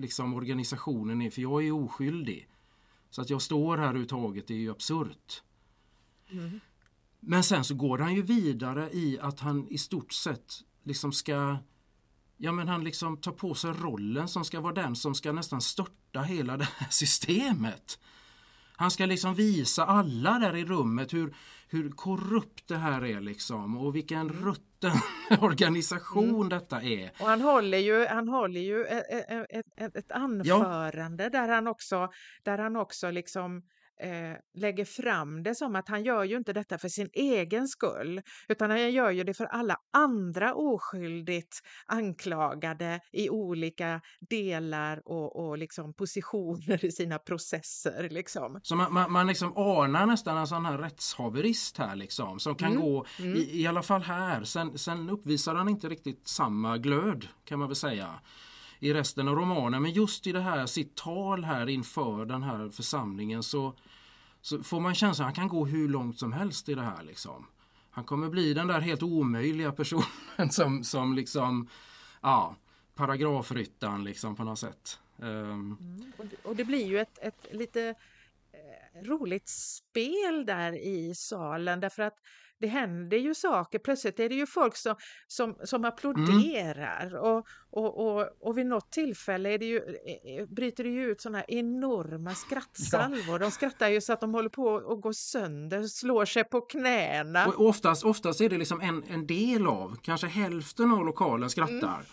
liksom, 0.00 0.34
organisationen 0.34 1.22
är 1.22 1.30
för 1.30 1.42
jag 1.42 1.66
är 1.66 1.72
oskyldig. 1.72 2.48
Så 3.10 3.22
att 3.22 3.30
jag 3.30 3.42
står 3.42 3.76
här 3.76 3.84
överhuvudtaget 3.84 4.50
är 4.50 4.54
ju 4.54 4.70
absurt. 4.70 5.42
Mm. 6.30 6.60
Men 7.20 7.42
sen 7.42 7.64
så 7.64 7.74
går 7.74 7.98
han 7.98 8.14
ju 8.14 8.22
vidare 8.22 8.90
i 8.92 9.18
att 9.20 9.40
han 9.40 9.68
i 9.68 9.78
stort 9.78 10.12
sett 10.12 10.52
liksom 10.84 11.12
ska 11.12 11.56
Ja 12.36 12.52
men 12.52 12.68
han 12.68 12.84
liksom 12.84 13.16
tar 13.16 13.32
på 13.32 13.54
sig 13.54 13.70
rollen 13.72 14.28
som 14.28 14.44
ska 14.44 14.60
vara 14.60 14.72
den 14.72 14.96
som 14.96 15.14
ska 15.14 15.32
nästan 15.32 15.60
störta 15.60 16.22
hela 16.22 16.56
det 16.56 16.68
här 16.76 16.88
systemet. 16.90 17.98
Han 18.76 18.90
ska 18.90 19.06
liksom 19.06 19.34
visa 19.34 19.84
alla 19.84 20.38
där 20.38 20.56
i 20.56 20.64
rummet 20.64 21.14
hur, 21.14 21.34
hur 21.68 21.90
korrupt 21.90 22.68
det 22.68 22.76
här 22.76 23.04
är 23.04 23.20
liksom 23.20 23.76
och 23.76 23.96
vilken 23.96 24.28
rutten 24.28 24.92
organisation 25.40 26.34
mm. 26.34 26.48
detta 26.48 26.82
är. 26.82 27.10
Och 27.20 27.26
han 27.26 27.40
håller 27.40 27.78
ju, 27.78 28.06
han 28.06 28.28
håller 28.28 28.60
ju 28.60 28.84
ett, 28.84 29.30
ett, 29.50 29.66
ett, 29.76 29.96
ett 29.96 30.12
anförande 30.12 31.24
ja. 31.24 31.30
där 31.30 31.48
han 31.48 31.66
också, 31.66 32.08
där 32.42 32.58
han 32.58 32.76
också 32.76 33.10
liksom 33.10 33.62
eh, 34.00 34.36
lägger 34.54 34.84
fram 34.84 35.42
det 35.42 35.54
som 35.54 35.76
att 35.76 35.88
han 35.88 36.04
gör 36.04 36.24
ju 36.24 36.36
inte 36.36 36.52
detta 36.52 36.78
för 36.78 36.88
sin 36.88 37.08
egen 37.12 37.68
skull, 37.68 38.22
utan 38.48 38.70
han 38.70 38.92
gör 38.92 39.10
ju 39.10 39.24
det 39.24 39.34
för 39.34 39.44
alla 39.44 39.76
andra 39.96 40.54
oskyldigt 40.54 41.60
anklagade 41.86 43.00
i 43.12 43.30
olika 43.30 44.00
delar 44.30 45.02
och, 45.04 45.46
och 45.46 45.58
liksom 45.58 45.94
positioner 45.94 46.84
i 46.84 46.92
sina 46.92 47.18
processer. 47.18 48.08
Liksom. 48.10 48.60
Så 48.62 48.76
man, 48.76 48.92
man, 48.92 49.12
man 49.12 49.26
liksom 49.26 49.56
anar 49.56 50.06
nästan 50.06 50.36
en 50.36 50.46
sån 50.46 50.64
här 50.64 50.78
rättshaverist 50.78 51.78
här 51.78 51.96
liksom, 51.96 52.38
som 52.38 52.54
kan 52.54 52.70
mm. 52.70 52.82
gå, 52.82 53.06
mm. 53.18 53.36
I, 53.36 53.62
i 53.62 53.66
alla 53.66 53.82
fall 53.82 54.02
här, 54.02 54.44
sen, 54.44 54.78
sen 54.78 55.10
uppvisar 55.10 55.54
han 55.54 55.68
inte 55.68 55.88
riktigt 55.88 56.28
samma 56.28 56.78
glöd 56.78 57.28
kan 57.44 57.58
man 57.58 57.68
väl 57.68 57.76
säga 57.76 58.20
i 58.80 58.92
resten 58.92 59.28
av 59.28 59.34
romanen. 59.34 59.82
Men 59.82 59.92
just 59.92 60.26
i 60.26 60.32
det 60.32 60.40
här 60.40 60.66
sitt 60.66 60.94
tal 60.94 61.44
här 61.44 61.68
inför 61.68 62.24
den 62.24 62.42
här 62.42 62.68
församlingen 62.68 63.42
så, 63.42 63.74
så 64.40 64.62
får 64.62 64.80
man 64.80 64.94
känslan 64.94 65.28
att 65.28 65.36
han 65.36 65.48
kan 65.48 65.58
gå 65.58 65.66
hur 65.66 65.88
långt 65.88 66.18
som 66.18 66.32
helst 66.32 66.68
i 66.68 66.74
det 66.74 66.82
här. 66.82 67.02
Liksom. 67.02 67.46
Han 67.90 68.04
kommer 68.04 68.28
bli 68.28 68.54
den 68.54 68.66
där 68.66 68.80
helt 68.80 69.02
omöjliga 69.02 69.72
personen 69.72 70.04
som, 70.50 70.84
som 70.84 71.14
liksom, 71.14 71.68
ja, 72.22 72.56
paragrafryttaren 72.94 74.04
liksom 74.04 74.36
på 74.36 74.44
något 74.44 74.58
sätt. 74.58 74.98
Um. 75.18 75.76
Mm, 75.80 76.12
och, 76.18 76.26
det, 76.26 76.36
och, 76.44 76.56
det, 76.56 76.64
blir 76.64 76.86
ju 76.86 76.98
ett, 76.98 77.18
ett 77.22 77.46
lite 77.50 77.94
eh, 78.52 79.02
roligt 79.02 79.48
spel 79.48 80.46
där 80.46 80.72
i 80.72 81.14
salen 81.14 81.80
därför 81.80 82.02
att 82.02 82.18
det 82.60 82.66
händer 82.66 83.16
ju 83.16 83.34
saker. 83.34 83.78
Plötsligt 83.78 84.20
är 84.20 84.28
det 84.28 84.34
ju 84.34 84.46
folk 84.46 84.76
som, 84.76 84.94
som, 85.26 85.56
som 85.64 85.84
applåderar 85.84 87.06
mm. 87.06 87.20
och, 87.20 87.46
och, 87.70 88.06
och, 88.06 88.28
och 88.40 88.58
vid 88.58 88.66
något 88.66 88.92
tillfälle 88.92 89.48
är 89.54 89.58
det 89.58 89.66
ju, 89.66 89.76
eh, 89.76 90.38
eh, 90.38 90.46
bryter 90.46 90.84
det 90.84 90.90
ju 90.90 91.10
ut 91.10 91.20
sådana 91.20 91.44
enorma 91.44 92.34
skrattsalvor. 92.34 93.24
Ja. 93.28 93.38
De 93.38 93.50
skrattar 93.50 93.88
ju 93.88 94.00
så 94.00 94.12
att 94.12 94.20
de 94.20 94.34
håller 94.34 94.48
på 94.48 94.76
att 94.76 95.00
gå 95.00 95.12
sönder, 95.12 95.82
slår 95.82 96.24
sig 96.24 96.44
på 96.44 96.60
knäna. 96.60 97.46
Och 97.46 97.66
oftast, 97.66 98.04
oftast 98.04 98.40
är 98.40 98.48
det 98.48 98.58
liksom 98.58 98.80
en, 98.80 99.04
en 99.08 99.26
del 99.26 99.66
av, 99.66 99.96
kanske 100.02 100.26
hälften 100.26 100.92
av 100.92 101.04
lokalen 101.04 101.50
skrattar. 101.50 101.74
Mm. 101.76 102.06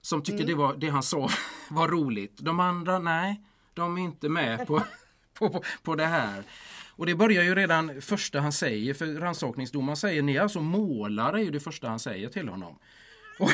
Som 0.00 0.22
tycker 0.22 0.44
mm. 0.44 0.46
det, 0.46 0.54
var, 0.54 0.74
det 0.76 0.88
han 0.88 1.02
sa 1.02 1.28
var 1.70 1.88
roligt. 1.88 2.38
De 2.38 2.60
andra, 2.60 2.98
nej, 2.98 3.42
de 3.74 3.98
är 3.98 4.02
inte 4.02 4.28
med 4.28 4.66
på, 4.66 4.82
på, 5.38 5.48
på, 5.50 5.62
på 5.82 5.94
det 5.94 6.06
här. 6.06 6.44
Och 7.00 7.06
det 7.06 7.14
börjar 7.14 7.42
ju 7.42 7.54
redan 7.54 8.02
första 8.02 8.40
han 8.40 8.52
säger, 8.52 8.94
för 8.94 9.06
rannsakningsdomaren 9.06 9.96
säger 9.96 10.22
ni 10.22 10.36
är 10.36 10.40
alltså 10.40 10.60
målare, 10.60 11.44
är 11.44 11.50
det 11.50 11.60
första 11.60 11.88
han 11.88 11.98
säger 11.98 12.28
till 12.28 12.48
honom. 12.48 12.78
Och, 13.38 13.50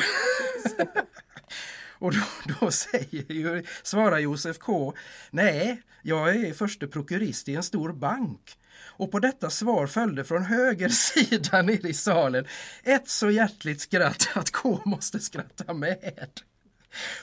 och 2.07 2.13
då, 2.13 2.55
då, 2.59 2.71
säger 2.71 3.31
ju, 3.31 3.63
svarar 3.83 4.19
Josef 4.19 4.57
K. 4.57 4.93
Nej, 5.31 5.81
jag 6.01 6.35
är 6.35 6.53
förste 6.53 6.87
prokurist 6.87 7.49
i 7.49 7.55
en 7.55 7.63
stor 7.63 7.93
bank. 7.93 8.57
Och 8.79 9.11
på 9.11 9.19
detta 9.19 9.49
svar 9.49 9.87
följde 9.87 10.23
från 10.23 10.43
höger 10.43 10.89
sida 11.13 11.61
ner 11.61 11.85
i 11.85 11.93
salen 11.93 12.45
ett 12.83 13.09
så 13.09 13.29
hjärtligt 13.29 13.81
skratt 13.81 14.29
att 14.33 14.51
K 14.51 14.81
måste 14.85 15.19
skratta 15.19 15.73
med. 15.73 16.29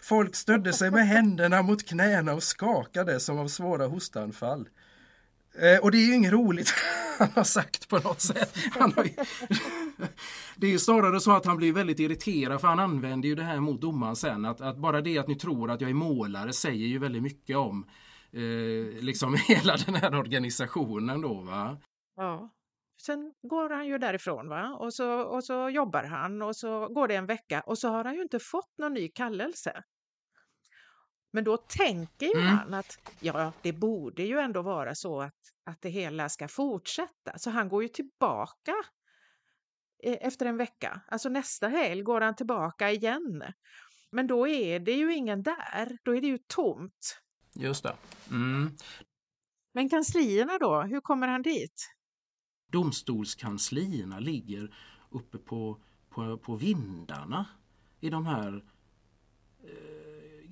Folk 0.02 0.36
stödde 0.36 0.72
sig 0.72 0.90
med 0.90 1.06
händerna 1.06 1.62
mot 1.62 1.88
knäna 1.88 2.32
och 2.32 2.42
skakade 2.42 3.20
som 3.20 3.38
av 3.38 3.48
svåra 3.48 3.86
hostanfall. 3.86 4.68
Eh, 5.58 5.78
och 5.82 5.90
det 5.90 5.98
är 5.98 6.06
ju 6.06 6.14
inget 6.14 6.32
roligt 6.32 6.74
han 7.18 7.28
har 7.34 7.44
sagt 7.44 7.88
på 7.88 7.98
något 7.98 8.20
sätt. 8.20 8.56
Ju... 8.56 9.02
det 10.56 10.66
är 10.66 10.70
ju 10.70 10.78
snarare 10.78 11.20
så 11.20 11.32
att 11.32 11.46
han 11.46 11.56
blir 11.56 11.72
väldigt 11.72 11.98
irriterad 11.98 12.60
för 12.60 12.68
han 12.68 12.80
använder 12.80 13.28
ju 13.28 13.34
det 13.34 13.42
här 13.42 13.60
mot 13.60 13.80
domaren 13.80 14.16
sen. 14.16 14.44
Att, 14.44 14.60
att 14.60 14.76
bara 14.76 15.00
det 15.00 15.18
att 15.18 15.28
ni 15.28 15.34
tror 15.34 15.70
att 15.70 15.80
jag 15.80 15.90
är 15.90 15.94
målare 15.94 16.52
säger 16.52 16.86
ju 16.86 16.98
väldigt 16.98 17.22
mycket 17.22 17.56
om 17.56 17.86
eh, 18.32 19.02
liksom 19.02 19.36
hela 19.48 19.76
den 19.76 19.94
här 19.94 20.14
organisationen 20.14 21.20
då 21.20 21.34
va. 21.34 21.76
Ja. 22.16 22.50
Sen 23.02 23.32
går 23.42 23.70
han 23.70 23.86
ju 23.86 23.98
därifrån 23.98 24.48
va? 24.48 24.76
Och, 24.80 24.94
så, 24.94 25.20
och 25.20 25.44
så 25.44 25.68
jobbar 25.68 26.04
han 26.04 26.42
och 26.42 26.56
så 26.56 26.88
går 26.88 27.08
det 27.08 27.14
en 27.14 27.26
vecka 27.26 27.60
och 27.60 27.78
så 27.78 27.88
har 27.88 28.04
han 28.04 28.14
ju 28.14 28.22
inte 28.22 28.38
fått 28.38 28.78
någon 28.78 28.94
ny 28.94 29.08
kallelse. 29.08 29.82
Men 31.34 31.44
då 31.44 31.56
tänker 31.56 32.26
ju 32.26 32.40
Mm. 32.40 32.46
han 32.58 32.74
att 32.74 32.98
ja, 33.20 33.52
det 33.62 33.72
borde 33.72 34.22
ju 34.22 34.38
ändå 34.38 34.62
vara 34.62 34.94
så 34.94 35.20
att, 35.22 35.34
att 35.64 35.80
det 35.80 35.88
hela 35.88 36.28
ska 36.28 36.48
fortsätta. 36.48 37.38
Så 37.38 37.50
han 37.50 37.68
går 37.68 37.82
ju 37.82 37.88
tillbaka 37.88 38.74
eh, 40.02 40.16
efter 40.20 40.46
en 40.46 40.56
vecka. 40.56 41.00
Alltså 41.08 41.28
nästa 41.28 41.68
helg 41.68 42.02
går 42.02 42.20
han 42.20 42.36
tillbaka 42.36 42.90
igen. 42.90 43.42
Men 44.10 44.26
då 44.26 44.48
är 44.48 44.80
det 44.80 44.92
ju 44.92 45.14
ingen 45.14 45.42
där. 45.42 45.98
Då 46.04 46.16
är 46.16 46.20
det 46.20 46.26
ju 46.26 46.38
tomt. 46.38 47.20
Just 47.54 47.82
det. 47.82 47.96
Mm. 48.30 48.76
Men 49.72 49.88
kanslierna 49.88 50.58
då, 50.58 50.82
hur 50.82 51.00
kommer 51.00 51.28
han 51.28 51.42
dit? 51.42 51.90
Domstolskanslierna 52.72 54.18
ligger 54.18 54.76
uppe 55.10 55.38
på, 55.38 55.80
på, 56.10 56.38
på 56.38 56.56
vindarna 56.56 57.46
i 58.00 58.10
de 58.10 58.26
här 58.26 58.64
eh, 59.64 60.03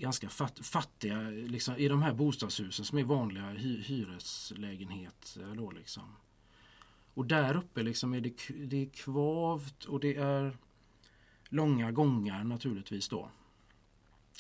ganska 0.03 0.29
fatt, 0.29 0.67
fattiga, 0.67 1.21
liksom, 1.31 1.77
i 1.77 1.89
de 1.89 2.03
här 2.03 2.13
bostadshusen 2.13 2.85
som 2.85 2.99
är 2.99 3.05
vanliga 3.05 3.45
hy, 3.45 3.83
hyreslägenheter. 3.83 5.43
Eh, 5.43 5.53
då, 5.53 5.71
liksom. 5.71 6.17
Och 7.15 7.27
där 7.27 7.57
uppe 7.57 7.83
liksom 7.83 8.15
är 8.15 8.21
det, 8.21 8.33
det 8.67 8.77
är 8.83 8.87
kvavt 8.87 9.85
och 9.85 10.01
det 10.01 10.17
är 10.17 10.57
långa 11.49 11.93
gångar 11.93 12.45
naturligtvis 12.45 13.09
då. 13.09 13.31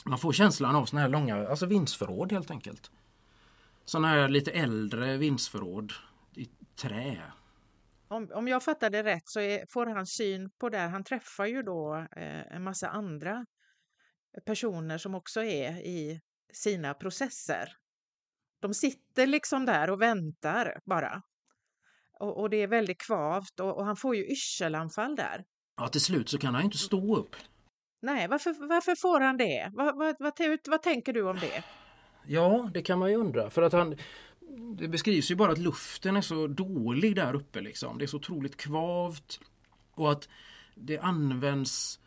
Man 0.04 0.18
får 0.18 0.32
känslan 0.32 0.76
av 0.76 0.86
såna 0.86 1.02
här 1.02 1.08
långa, 1.08 1.48
alltså 1.48 1.66
vindsförråd 1.66 2.32
helt 2.32 2.50
enkelt. 2.50 2.90
Såna 3.84 4.08
här 4.08 4.28
lite 4.28 4.50
äldre 4.50 5.16
vindsförråd 5.16 5.92
i 6.34 6.48
trä. 6.76 7.22
Om, 8.08 8.30
om 8.34 8.48
jag 8.48 8.62
fattar 8.62 8.90
det 8.90 9.02
rätt 9.02 9.28
så 9.28 9.40
är, 9.40 9.66
får 9.68 9.86
han 9.86 10.06
syn 10.06 10.50
på 10.50 10.68
det. 10.68 10.78
Han 10.78 11.04
träffar 11.04 11.46
ju 11.46 11.62
då 11.62 11.96
eh, 11.96 12.54
en 12.56 12.62
massa 12.62 12.88
andra 12.88 13.46
personer 14.40 14.98
som 14.98 15.14
också 15.14 15.42
är 15.42 15.72
i 15.78 16.20
sina 16.52 16.94
processer. 16.94 17.76
De 18.60 18.74
sitter 18.74 19.26
liksom 19.26 19.66
där 19.66 19.90
och 19.90 20.02
väntar 20.02 20.80
bara. 20.84 21.22
Och, 22.20 22.40
och 22.40 22.50
det 22.50 22.56
är 22.56 22.66
väldigt 22.66 23.00
kvavt 23.06 23.60
och, 23.60 23.76
och 23.76 23.84
han 23.84 23.96
får 23.96 24.16
ju 24.16 24.26
yrselanfall 24.26 25.16
där. 25.16 25.44
Ja, 25.76 25.88
till 25.88 26.00
slut 26.00 26.28
så 26.28 26.38
kan 26.38 26.54
han 26.54 26.64
inte 26.64 26.78
stå 26.78 27.16
upp. 27.16 27.36
Nej, 28.02 28.28
varför, 28.28 28.68
varför 28.68 28.94
får 28.94 29.20
han 29.20 29.36
det? 29.36 29.70
Vad, 29.72 29.96
vad, 29.96 30.16
vad, 30.18 30.58
vad 30.66 30.82
tänker 30.82 31.12
du 31.12 31.22
om 31.22 31.38
det? 31.38 31.64
Ja, 32.26 32.70
det 32.74 32.82
kan 32.82 32.98
man 32.98 33.10
ju 33.10 33.16
undra. 33.16 33.50
För 33.50 33.62
att 33.62 33.72
han, 33.72 33.96
det 34.78 34.88
beskrivs 34.88 35.30
ju 35.30 35.34
bara 35.34 35.52
att 35.52 35.58
luften 35.58 36.16
är 36.16 36.20
så 36.20 36.46
dålig 36.46 37.16
där 37.16 37.34
uppe. 37.34 37.60
Liksom. 37.60 37.98
Det 37.98 38.04
är 38.04 38.06
så 38.06 38.16
otroligt 38.16 38.56
kvavt. 38.56 39.40
Och 39.94 40.12
att 40.12 40.28
det 40.74 40.98
används 40.98 42.00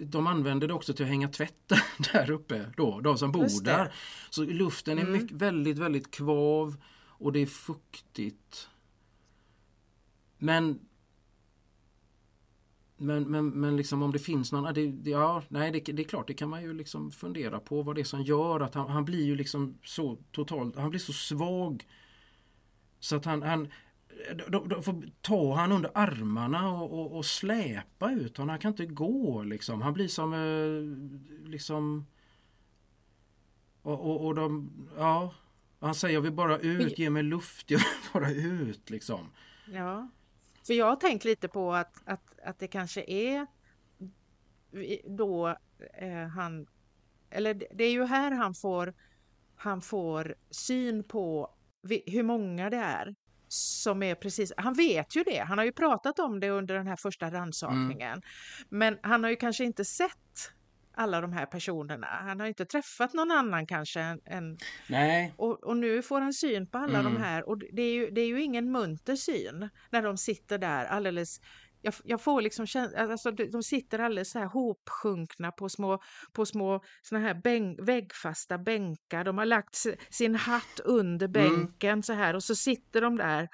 de 0.00 0.26
använder 0.26 0.68
det 0.68 0.74
också 0.74 0.94
till 0.94 1.04
att 1.04 1.08
hänga 1.08 1.28
tvätt 1.28 1.72
där 2.12 2.30
uppe 2.30 2.72
då, 2.76 3.00
de 3.00 3.18
som 3.18 3.32
bor 3.32 3.64
där. 3.64 3.92
Så 4.30 4.44
luften 4.44 4.98
är 4.98 5.02
Mm. 5.02 5.12
mycket, 5.12 5.36
väldigt, 5.36 5.78
väldigt 5.78 6.10
kvav 6.10 6.76
och 7.06 7.32
det 7.32 7.38
är 7.40 7.46
fuktigt. 7.46 8.68
Men 10.38 10.80
men, 12.96 13.22
men, 13.22 13.48
men 13.48 13.76
liksom 13.76 14.02
om 14.02 14.12
det 14.12 14.18
finns 14.18 14.52
någon, 14.52 14.64
ja, 14.64 14.72
det, 14.72 14.86
det- 14.86 15.10
ja, 15.10 15.42
nej 15.48 15.70
det, 15.70 15.92
det 15.92 16.02
är 16.02 16.08
klart 16.08 16.26
det 16.26 16.34
kan 16.34 16.48
man 16.48 16.62
ju 16.62 16.72
liksom 16.72 17.10
fundera 17.12 17.60
på 17.60 17.82
vad 17.82 17.94
det 17.94 18.00
är 18.00 18.04
som 18.04 18.22
gör 18.22 18.60
att 18.60 18.74
han, 18.74 18.88
han 18.90 19.04
blir 19.04 19.24
ju 19.24 19.36
liksom 19.36 19.78
så 19.84 20.18
totalt, 20.32 20.76
han 20.76 20.90
blir 20.90 21.00
så 21.00 21.12
svag 21.12 21.86
så 23.00 23.16
att 23.16 23.24
han, 23.24 23.42
han 23.42 23.68
då, 24.48 24.64
då 24.64 24.82
får 24.82 25.02
ta 25.20 25.54
han 25.54 25.72
under 25.72 25.90
armarna 25.94 26.70
och, 26.70 26.92
och, 27.00 27.16
och 27.16 27.26
släpa 27.26 28.12
ut 28.12 28.36
honom. 28.36 28.48
Han 28.48 28.58
kan 28.58 28.70
inte 28.70 28.86
gå 28.86 29.42
liksom. 29.42 29.82
Han 29.82 29.92
blir 29.92 30.08
som 30.08 30.32
eh, 30.34 31.48
liksom 31.50 32.06
och, 33.82 34.00
och, 34.10 34.26
och 34.26 34.34
de, 34.34 34.72
ja 34.96 35.34
han 35.80 35.94
säger 35.94 36.14
jag 36.14 36.20
vill 36.20 36.32
bara 36.32 36.58
ut, 36.58 36.98
ge 36.98 37.10
mig 37.10 37.22
luft, 37.22 37.70
jag 37.70 37.78
vill 37.78 38.12
bara 38.12 38.30
ut 38.30 38.90
liksom. 38.90 39.30
Ja, 39.72 40.08
för 40.66 40.74
jag 40.74 40.86
har 40.86 40.96
tänkt 40.96 41.24
lite 41.24 41.48
på 41.48 41.72
att, 41.74 42.02
att, 42.04 42.40
att 42.44 42.58
det 42.58 42.68
kanske 42.68 43.04
är 43.04 43.46
då 45.04 45.48
eh, 45.98 46.26
han, 46.28 46.66
eller 47.30 47.54
det- 47.54 47.84
är 47.84 47.90
ju 47.90 48.04
här 48.04 48.30
han 48.30 48.54
får, 48.54 48.94
han 49.54 49.80
får 49.82 50.34
syn 50.50 51.04
på 51.04 51.54
hur 52.06 52.22
många 52.22 52.70
det 52.70 52.76
är 52.76 53.14
som 53.52 54.02
är 54.02 54.14
precis, 54.14 54.52
han 54.56 54.74
vet 54.74 55.16
ju 55.16 55.22
det, 55.24 55.38
han 55.38 55.58
har 55.58 55.64
ju 55.64 55.72
pratat 55.72 56.18
om 56.18 56.40
det 56.40 56.50
under 56.50 56.74
den 56.74 56.86
här 56.86 56.96
första 56.96 57.30
rannsakningen. 57.30 58.22
Men 58.68 58.98
han 59.02 59.22
har 59.24 59.30
ju 59.30 59.36
kanske 59.36 59.64
inte 59.64 59.84
sett 59.84 60.52
alla 60.94 61.20
de 61.20 61.32
här 61.32 61.46
personerna, 61.46 62.06
han 62.06 62.40
har 62.40 62.46
inte 62.46 62.64
träffat 62.64 63.12
någon 63.14 63.30
annan 63.30 63.66
kanske 63.66 64.00
än, 64.00 64.20
än 64.24 64.58
Nej, 64.88 65.34
och, 65.36 65.64
och 65.64 65.76
nu 65.76 66.02
får 66.02 66.20
han 66.20 66.32
syn 66.32 66.66
på 66.66 66.78
alla 66.78 66.98
Mm. 66.98 67.14
de 67.14 67.20
här. 67.22 67.48
Och 67.48 67.58
det 67.58 67.82
är, 67.82 67.92
ju, 67.92 68.10
det 68.10 68.20
är 68.20 68.26
ju 68.26 68.42
ingen 68.42 68.72
munter 68.72 69.16
syn 69.16 69.68
när 69.90 70.02
de 70.02 70.16
sitter 70.16 70.58
där 70.58 70.84
alldeles 70.84 71.40
jag, 71.82 71.94
jag 72.04 72.20
får 72.20 72.40
liksom 72.42 72.66
känslan, 72.66 73.10
alltså 73.10 73.30
de 73.30 73.62
sitter 73.62 73.98
alldeles 73.98 74.30
så 74.30 74.38
här 74.38 74.46
hopsjunkna 74.46 75.52
på 75.52 75.68
små, 75.68 75.98
på 76.32 76.46
små 76.46 76.80
såna 77.02 77.20
här 77.20 77.34
bänk, 77.44 77.78
väggfasta 77.82 78.58
bänkar. 78.58 79.24
De 79.24 79.38
har 79.38 79.46
lagt 79.46 79.74
si- 79.74 79.96
sin 80.10 80.34
hatt 80.34 80.80
under 80.84 81.28
bänken 81.28 82.02
så 82.02 82.12
här 82.12 82.34
och 82.34 82.42
så 82.42 82.54
sitter 82.54 83.00
de 83.00 83.16
där 83.16 83.48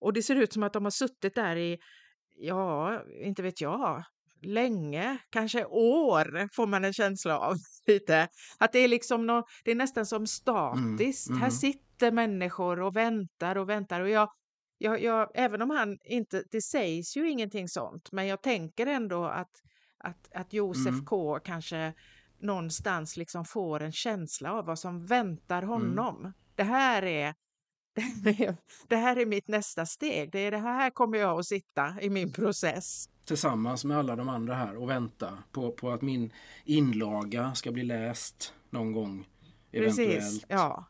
och 0.00 0.12
det 0.12 0.22
ser 0.22 0.36
ut 0.36 0.52
som 0.52 0.62
att 0.62 0.72
de 0.72 0.84
har 0.84 0.90
suttit 0.90 1.34
där 1.34 1.56
i, 1.56 1.78
ja, 2.36 3.02
inte 3.24 3.42
vet 3.42 3.60
jag, 3.60 4.04
länge, 4.42 5.18
kanske 5.30 5.64
år 5.64 6.48
får 6.54 6.66
man 6.66 6.84
en 6.84 6.92
känsla 6.92 7.38
av 7.38 7.54
lite. 7.86 8.28
Att 8.58 8.72
det 8.72 8.78
är 8.78 8.88
liksom 8.88 9.26
nå, 9.26 9.46
det 9.64 9.70
är 9.70 9.74
nästan 9.74 10.06
som 10.06 10.26
statiskt. 10.26 11.28
mm. 11.28 11.42
Här 11.42 11.50
sitter 11.50 12.12
människor 12.12 12.80
och 12.80 12.96
väntar 12.96 13.56
och 13.58 13.68
väntar 13.68 14.00
och 14.00 14.08
jag, 14.08 14.28
jag, 14.84 15.02
jag, 15.02 15.30
även 15.34 15.62
om 15.62 15.70
han 15.70 15.98
inte, 16.04 16.44
det 16.50 16.62
sägs 16.62 17.16
ju 17.16 17.30
ingenting 17.30 17.68
sånt, 17.68 18.12
men 18.12 18.26
jag 18.26 18.42
tänker 18.42 18.86
ändå 18.86 19.24
att, 19.24 19.62
att, 19.98 20.28
att 20.34 20.52
Josef 20.52 20.86
Mm. 20.86 21.04
K 21.04 21.38
kanske 21.44 21.92
någonstans 22.38 23.16
liksom 23.16 23.44
får 23.44 23.82
en 23.82 23.92
känsla 23.92 24.52
av 24.52 24.64
vad 24.66 24.78
som 24.78 25.06
väntar 25.06 25.58
Mm. 25.62 25.68
honom. 25.70 26.32
Det 26.54 26.62
här 26.64 27.02
är- 27.02 27.34
det 28.88 28.96
här 28.96 29.16
är 29.16 29.26
mitt 29.26 29.48
nästa 29.48 29.86
steg. 29.86 30.32
Det 30.32 30.38
är 30.38 30.50
det 30.50 30.58
här 30.58 30.90
kommer 30.90 31.18
jag 31.18 31.38
att 31.38 31.46
sitta 31.46 31.94
i 32.00 32.10
min 32.10 32.32
process. 32.32 33.08
tillsammans 33.24 33.84
med 33.84 33.98
alla 33.98 34.16
de 34.16 34.28
andra 34.28 34.54
här 34.54 34.76
och 34.76 34.90
vänta 34.90 35.38
på, 35.52 35.72
på 35.72 35.90
att 35.90 36.02
min 36.02 36.32
inlaga 36.64 37.54
ska 37.54 37.72
bli 37.72 37.82
läst 37.82 38.54
någon 38.70 38.92
gång. 38.92 39.28
Eventuellt. 39.72 40.14
Precis. 40.20 40.44
Ja. 40.48 40.84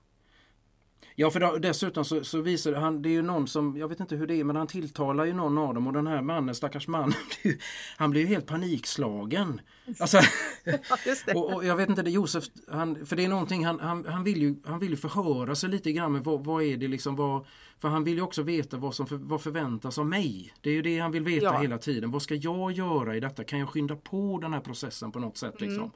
Ja, 1.17 1.31
för 1.31 1.41
då, 1.41 1.57
dessutom 1.59 2.05
så, 2.05 2.25
så 2.25 2.41
visar 2.41 2.73
han, 2.73 3.03
det 3.03 3.09
är 3.09 3.13
ju 3.13 3.23
någon 3.23 3.49
som, 3.49 3.77
jag 3.77 3.89
vet 3.89 4.01
inte 4.01 4.17
hur 4.17 4.27
det 4.27 4.35
är, 4.41 4.45
men 4.45 4.57
han 4.57 4.67
tilltalar 4.67 5.25
ju 5.25 5.33
någon 5.33 5.59
av 5.59 5.75
dem 5.75 5.87
och 5.87 5.93
den 5.93 6.07
här 6.07 6.23
mannen, 6.23 6.55
stackars 6.55 6.89
man, 6.89 7.15
han 7.97 8.11
blir 8.11 8.21
ju 8.21 8.27
helt 8.27 8.47
panikslagen. 8.47 9.61
Alltså, 10.01 10.19
och, 11.35 11.55
och 11.55 11.65
jag 11.65 11.77
vet 11.77 11.89
inte, 11.89 12.03
det 12.03 12.11
Josef, 12.11 12.45
han, 12.69 13.07
för 13.07 13.17
det 13.17 13.25
är 13.25 13.29
någonting, 13.29 13.65
han, 13.65 13.81
han, 13.81 14.05
han, 14.09 14.25
vill 14.25 14.43
ju, 14.43 14.57
han 14.65 14.79
vill 14.79 14.91
ju 14.91 14.97
förhöra 14.97 15.55
sig 15.55 15.71
lite 15.71 15.93
grann 15.93 16.13
med 16.13 16.25
vad, 16.25 16.45
vad 16.45 16.63
är 16.63 16.77
det 16.77 16.89
liksom, 16.89 17.17
vad, 17.17 17.47
för 17.79 17.89
han 17.89 18.05
vill 18.05 18.15
ju 18.15 18.23
också 18.23 18.43
veta 18.43 18.77
vad 18.77 18.95
som 18.95 19.07
för, 19.07 19.17
vad 19.17 19.43
förväntas 19.43 19.99
av 19.99 20.07
mig. 20.07 20.55
Det 20.61 20.71
är 20.71 20.75
ju 20.75 20.83
det 20.83 20.99
han 20.99 21.13
vill 21.13 21.23
veta 21.23 21.45
Ja. 21.45 21.61
hela 21.61 21.79
tiden. 21.79 22.11
Vad 22.11 22.23
ska 22.23 22.35
jag 22.35 22.73
göra 22.73 23.17
i 23.17 23.21
detta? 23.21 23.45
Kan 23.45 23.59
jag 23.59 23.69
skynda 23.69 23.97
på 23.97 24.39
den 24.43 24.53
här 24.53 24.61
processen 24.61 25.13
på 25.13 25.19
något 25.19 25.37
sätt? 25.37 25.61
Liksom? 25.61 25.91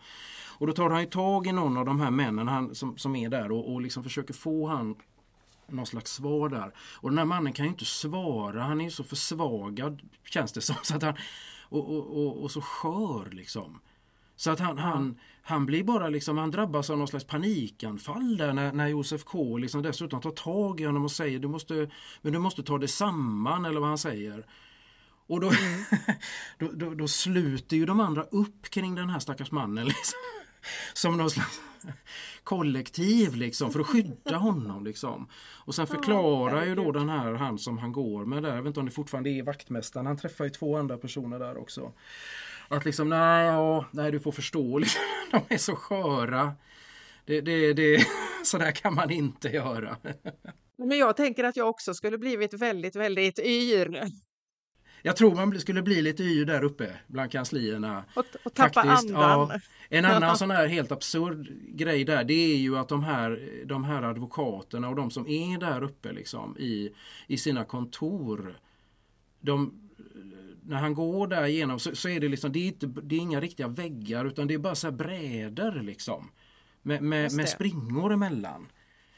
Och 0.58 0.66
då 0.66 0.72
tar 0.72 0.90
han 0.90 1.00
ju 1.00 1.06
tag 1.06 1.46
i 1.46 1.52
någon 1.52 1.76
av 1.76 1.84
de 1.84 2.00
här 2.00 2.10
männen 2.10 2.48
han, 2.48 2.74
som, 2.74 2.98
som 2.98 3.16
är 3.16 3.28
där 3.28 3.52
och, 3.52 3.72
och 3.72 3.80
liksom 3.80 4.02
försöker 4.02 4.34
få 4.34 4.66
han 4.66 4.96
någon 5.68 5.86
slags 5.86 6.12
svar 6.12 6.48
där. 6.48 6.72
Och 6.94 7.10
den 7.10 7.18
här 7.18 7.24
mannen 7.24 7.52
kan 7.52 7.64
ju 7.64 7.70
inte 7.70 7.84
svara, 7.84 8.62
han 8.62 8.80
är 8.80 8.84
ju 8.84 8.90
så 8.90 9.04
försvagad 9.04 10.00
känns 10.24 10.52
det 10.52 10.60
som. 10.60 10.76
Så 10.82 10.96
att 10.96 11.02
han, 11.02 11.14
och, 11.68 11.96
och, 11.96 12.16
och, 12.16 12.42
och 12.42 12.50
så 12.50 12.60
skör 12.60 13.30
liksom. 13.30 13.80
Så 14.36 14.50
att 14.50 14.58
han, 14.58 14.78
han, 14.78 15.18
han 15.42 15.66
blir 15.66 15.84
bara 15.84 16.08
liksom, 16.08 16.38
han 16.38 16.50
drabbas 16.50 16.90
av 16.90 16.98
någon 16.98 17.08
slags 17.08 17.24
panikanfall 17.24 18.36
där 18.36 18.52
när, 18.52 18.72
när 18.72 18.88
Josef 18.88 19.24
K 19.24 19.58
liksom 19.58 19.82
dessutom 19.82 20.20
tar 20.20 20.30
tag 20.30 20.80
i 20.80 20.84
honom 20.84 21.04
och 21.04 21.12
säger 21.12 21.38
du 21.38 21.48
måste, 21.48 21.90
men 22.22 22.32
du 22.32 22.38
måste 22.38 22.62
ta 22.62 22.78
det 22.78 22.88
samman 22.88 23.64
eller 23.64 23.80
vad 23.80 23.88
han 23.88 23.98
säger. 23.98 24.46
Och 25.26 25.40
då, 25.40 25.52
då, 26.58 26.70
då, 26.72 26.94
då 26.94 27.08
sluter 27.08 27.76
ju 27.76 27.86
de 27.86 28.00
andra 28.00 28.22
upp 28.22 28.70
kring 28.70 28.94
den 28.94 29.10
här 29.10 29.18
stackars 29.18 29.50
mannen. 29.50 29.86
Liksom. 29.86 30.18
Som 30.94 31.16
någon 31.16 31.30
slags 31.30 31.60
kollektiv 32.44 33.36
liksom 33.36 33.70
för 33.70 33.80
att 33.80 33.86
skydda 33.86 34.36
honom. 34.36 34.84
Liksom. 34.84 35.28
Och 35.64 35.74
sen 35.74 35.86
förklarar 35.86 36.64
ju 36.64 36.74
då 36.74 36.92
den 36.92 37.08
här 37.08 37.32
han 37.32 37.58
som 37.58 37.78
han 37.78 37.92
går 37.92 38.24
med 38.24 38.42
där, 38.42 38.54
jag 38.54 38.62
vet 38.62 38.66
inte 38.66 38.80
om 38.80 38.86
det 38.86 38.92
fortfarande 38.92 39.30
är 39.30 39.42
vaktmästaren, 39.42 40.06
han 40.06 40.16
träffar 40.16 40.44
ju 40.44 40.50
två 40.50 40.76
andra 40.76 40.96
personer 40.96 41.38
där 41.38 41.56
också. 41.56 41.92
Att 42.68 42.84
liksom, 42.84 43.08
nej, 43.08 43.46
ja, 43.46 43.86
nej 43.90 44.12
du 44.12 44.20
får 44.20 44.32
förstå, 44.32 44.78
liksom, 44.78 45.02
de 45.30 45.54
är 45.54 45.58
så 45.58 45.76
sköra. 45.76 46.52
Det, 47.24 47.40
det, 47.40 47.72
det, 47.72 48.06
så 48.44 48.58
där 48.58 48.72
kan 48.72 48.94
man 48.94 49.10
inte 49.10 49.48
göra. 49.48 49.96
Men 50.78 50.98
jag 50.98 51.16
tänker 51.16 51.44
att 51.44 51.56
jag 51.56 51.68
också 51.68 51.94
skulle 51.94 52.18
blivit 52.18 52.54
väldigt, 52.54 52.96
väldigt 52.96 53.38
yr. 53.38 54.02
Jag 55.02 55.16
tror 55.16 55.34
man 55.34 55.60
skulle 55.60 55.82
bli 55.82 56.02
lite 56.02 56.22
yr 56.22 56.44
där 56.44 56.64
uppe 56.64 56.90
bland 57.06 57.32
kanslierna. 57.32 58.04
Och, 58.14 58.24
och 58.44 58.54
tappa 58.54 58.82
Faktiskt, 58.82 59.14
andan. 59.14 59.48
Ja. 59.52 59.60
En 59.88 60.04
annan 60.04 60.36
sån 60.36 60.50
här 60.50 60.66
helt 60.66 60.92
absurd 60.92 61.52
grej 61.68 62.04
där 62.04 62.24
det 62.24 62.52
är 62.52 62.56
ju 62.56 62.76
att 62.76 62.88
de 62.88 63.04
här, 63.04 63.40
de 63.64 63.84
här 63.84 64.02
advokaterna 64.02 64.88
och 64.88 64.96
de 64.96 65.10
som 65.10 65.28
är 65.28 65.58
där 65.58 65.82
uppe 65.82 66.12
liksom 66.12 66.56
i, 66.58 66.90
i 67.26 67.38
sina 67.38 67.64
kontor. 67.64 68.54
De, 69.40 69.90
när 70.62 70.76
han 70.76 70.94
går 70.94 71.26
där 71.26 71.46
igenom 71.46 71.78
så, 71.78 71.96
så 71.96 72.08
är 72.08 72.20
det 72.20 72.28
liksom, 72.28 72.52
det 72.52 72.58
är, 72.58 72.66
inte, 72.66 72.86
det 72.86 73.14
är 73.14 73.20
inga 73.20 73.40
riktiga 73.40 73.68
väggar 73.68 74.24
utan 74.24 74.46
det 74.46 74.54
är 74.54 74.58
bara 74.58 74.74
så 74.74 74.86
här 74.86 74.92
brädor 74.92 75.82
liksom. 75.82 76.30
Med, 76.82 77.02
med, 77.02 77.32
med 77.32 77.48
springor 77.48 78.12
emellan. 78.12 78.66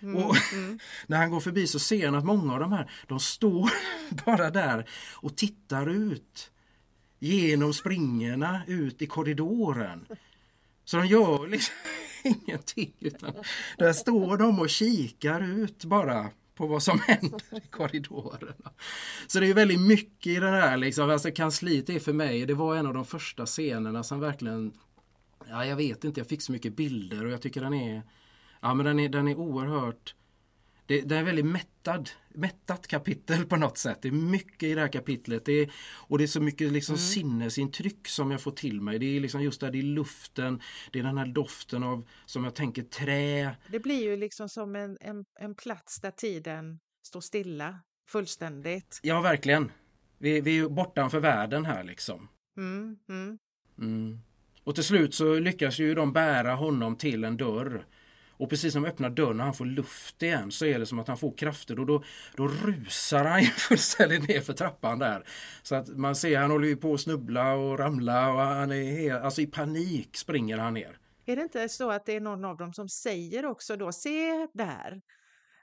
Mm, 0.02 0.16
och 0.16 0.36
mm. 0.52 0.78
när 1.06 1.16
han 1.16 1.30
går 1.30 1.40
förbi 1.40 1.66
så 1.66 1.78
ser 1.78 2.06
han 2.06 2.14
att 2.14 2.24
många 2.24 2.52
av 2.52 2.60
de 2.60 2.72
här, 2.72 2.90
de 3.06 3.20
står 3.20 3.70
bara 4.26 4.50
där 4.50 4.88
och 5.12 5.36
tittar 5.36 5.88
ut 5.88 6.50
genom 7.18 7.74
springorna 7.74 8.62
ut 8.66 9.02
i 9.02 9.06
korridoren. 9.06 10.06
Så 10.84 10.96
de 10.96 11.06
gör 11.06 11.48
liksom 11.48 11.74
ingenting 12.24 12.92
utan 13.00 13.32
där 13.78 13.92
står 13.92 14.36
de 14.36 14.60
och 14.60 14.70
kikar 14.70 15.40
ut 15.40 15.84
bara 15.84 16.30
på 16.60 16.66
vad 16.66 16.82
som 16.82 17.00
händer 17.06 17.42
i 17.50 17.60
korridorerna. 17.70 18.72
Så 19.26 19.40
det 19.40 19.46
är 19.46 19.54
väldigt 19.54 19.80
mycket 19.80 20.26
i 20.26 20.36
det 20.36 20.50
här 20.50 20.76
liksom, 20.76 21.10
alltså 21.10 21.30
kansliet 21.30 21.88
är 21.88 21.98
för 21.98 22.12
mig, 22.12 22.46
det 22.46 22.54
var 22.54 22.76
en 22.76 22.86
av 22.86 22.94
de 22.94 23.04
första 23.04 23.46
scenerna 23.46 24.02
som 24.02 24.20
verkligen, 24.20 24.72
ja 25.48 25.64
jag 25.64 25.76
vet 25.76 26.04
inte, 26.04 26.20
jag 26.20 26.28
fick 26.28 26.42
så 26.42 26.52
mycket 26.52 26.76
bilder 26.76 27.24
och 27.24 27.32
jag 27.32 27.42
tycker 27.42 27.60
den 27.60 27.74
är, 27.74 28.02
ja 28.60 28.74
men 28.74 28.86
den 28.86 29.00
är, 29.00 29.08
den 29.08 29.28
är 29.28 29.34
oerhört 29.34 30.14
det, 30.90 31.00
det 31.00 31.16
är 31.16 31.22
väldigt 31.22 31.46
mättad, 31.46 32.10
mättat 32.28 32.86
kapitel 32.86 33.46
på 33.46 33.56
något 33.56 33.78
sätt. 33.78 33.98
Det 34.02 34.08
är 34.08 34.12
mycket 34.12 34.62
i 34.62 34.74
det 34.74 34.80
här 34.80 34.92
kapitlet. 34.92 35.44
Det 35.44 35.52
är, 35.52 35.72
och 36.08 36.18
det 36.18 36.24
är 36.24 36.28
så 36.28 36.40
mycket 36.40 36.72
liksom 36.72 36.94
mm. 36.94 36.98
sinnesintryck 36.98 38.08
som 38.08 38.30
jag 38.30 38.40
får 38.40 38.50
till 38.50 38.80
mig. 38.80 38.98
Det 38.98 39.16
är 39.16 39.20
liksom 39.20 39.42
just 39.42 39.60
där, 39.60 39.70
det 39.70 39.78
är 39.78 39.82
luften, 39.82 40.60
det 40.92 40.98
är 40.98 41.02
den 41.02 41.18
här 41.18 41.26
doften 41.26 41.82
av, 41.82 42.08
som 42.26 42.44
jag 42.44 42.54
tänker, 42.54 42.82
trä. 42.82 43.56
Det 43.68 43.80
blir 43.80 44.02
ju 44.02 44.16
liksom 44.16 44.48
som 44.48 44.76
en, 44.76 44.98
en, 45.00 45.24
en 45.40 45.54
plats 45.54 46.00
där 46.00 46.10
tiden 46.10 46.80
står 47.02 47.20
stilla 47.20 47.80
fullständigt. 48.08 49.00
Ja, 49.02 49.20
verkligen. 49.20 49.72
Vi, 50.18 50.40
vi 50.40 50.58
är 50.58 50.68
bortanför 50.68 51.20
världen 51.20 51.64
här 51.64 51.84
liksom. 51.84 52.28
Mm, 52.56 52.98
mm. 53.08 53.38
Mm. 53.78 54.20
Och 54.64 54.74
till 54.74 54.84
slut 54.84 55.14
så 55.14 55.38
lyckas 55.38 55.78
ju 55.78 55.94
de 55.94 56.12
bära 56.12 56.54
honom 56.54 56.96
till 56.96 57.24
en 57.24 57.36
dörr 57.36 57.86
och 58.40 58.50
precis 58.50 58.72
som 58.72 58.84
öppnar 58.84 59.10
dörren 59.10 59.40
och 59.40 59.44
han 59.44 59.54
får 59.54 59.64
luft 59.64 60.22
igen 60.22 60.50
så 60.50 60.66
är 60.66 60.78
det 60.78 60.86
som 60.86 60.98
att 60.98 61.08
han 61.08 61.16
får 61.16 61.36
krafter 61.36 61.78
och 61.78 61.86
då, 61.86 62.02
då 62.36 62.48
rusar 62.48 63.24
han 63.24 63.42
fullständigt 63.56 64.28
ner 64.28 64.40
för 64.40 64.52
trappan 64.52 64.98
där. 64.98 65.24
Så 65.62 65.74
att 65.74 65.88
man 65.88 66.16
ser 66.16 66.38
han 66.38 66.50
håller 66.50 66.76
på 66.76 66.94
att 66.94 67.00
snubbla 67.00 67.52
och 67.52 67.78
ramla 67.78 68.32
och 68.32 68.40
han 68.40 68.72
är 68.72 69.00
helt, 69.00 69.22
alltså 69.22 69.40
i 69.40 69.46
panik 69.46 70.16
springer 70.16 70.58
han 70.58 70.74
ner. 70.74 70.98
Är 71.26 71.36
det 71.36 71.42
inte 71.42 71.68
så 71.68 71.90
att 71.90 72.06
det 72.06 72.16
är 72.16 72.20
någon 72.20 72.44
av 72.44 72.56
dem 72.56 72.72
som 72.72 72.88
säger 72.88 73.46
också 73.46 73.76
då, 73.76 73.92
se 73.92 74.46
där, 74.54 75.00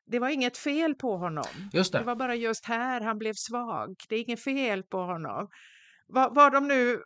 det 0.06 0.20
var 0.20 0.30
inget 0.30 0.58
fel 0.58 0.96
på 0.96 1.18
honom. 1.18 1.46
Det. 1.72 1.92
det 1.92 2.04
var 2.04 2.16
bara 2.16 2.36
just 2.36 2.66
här 2.66 3.02
han 3.02 3.18
blev 3.18 3.34
svag. 3.34 3.96
Det 4.10 4.16
är 4.16 4.20
inget 4.20 4.44
fel 4.44 4.84
på 4.84 4.98
honom. 4.98 5.50
Vad, 6.08 6.36
vad 6.36 6.54
de 6.54 6.68
nu 6.68 7.02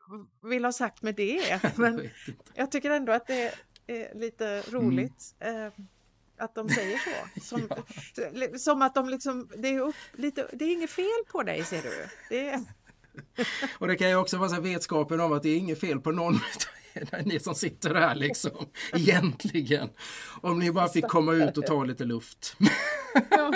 vill 0.49 0.65
ha 0.65 0.72
sagt 0.72 1.01
med 1.01 1.15
det. 1.15 1.59
Men 1.78 2.09
jag 2.55 2.72
tycker 2.72 2.91
ändå 2.91 3.11
att 3.11 3.28
det, 3.28 3.53
är 3.88 4.20
lite 4.20 4.62
roligt. 4.62 5.36
Mm. 5.40 5.72
Att 6.38 6.56
de 6.56 6.70
säger 6.70 6.98
så. 6.98 7.40
Som, 7.42 7.68
ja. 8.16 8.58
som 8.58 8.82
att 8.82 8.96
de 8.96 9.10
liksom, 9.10 9.50
det 9.58 9.68
är, 9.68 9.80
upp, 9.80 9.96
lite, 10.14 10.48
det 10.54 10.66
är 10.66 10.74
inget 10.74 10.90
fel 10.90 11.24
på 11.32 11.44
dig 11.44 11.64
ser 11.64 11.82
du. 11.82 12.08
Det 12.30 12.50
är... 12.50 12.62
Och 13.80 13.88
det 13.88 13.96
kan 13.96 14.10
ju 14.10 14.16
också 14.16 14.38
vara 14.38 14.50
så 14.50 14.62
vetskapen 14.62 15.20
om 15.20 15.34
att 15.34 15.44
det 15.44 15.50
är 15.50 15.58
inget 15.58 15.80
fel 15.80 16.00
på 16.00 16.12
någon 16.12 16.40
ni 17.26 17.40
som 17.40 17.56
sitter 17.56 17.96
här 17.96 18.16
liksom. 18.16 18.70
Egentligen. 18.94 19.90
Om 20.42 20.60
ni 20.60 20.72
bara 20.72 20.90
fick 20.90 21.08
komma 21.08 21.34
ut 21.34 21.58
och 21.58 21.66
ta 21.66 21.84
lite 21.84 22.04
luft. 22.04 22.58
Ja. 23.30 23.52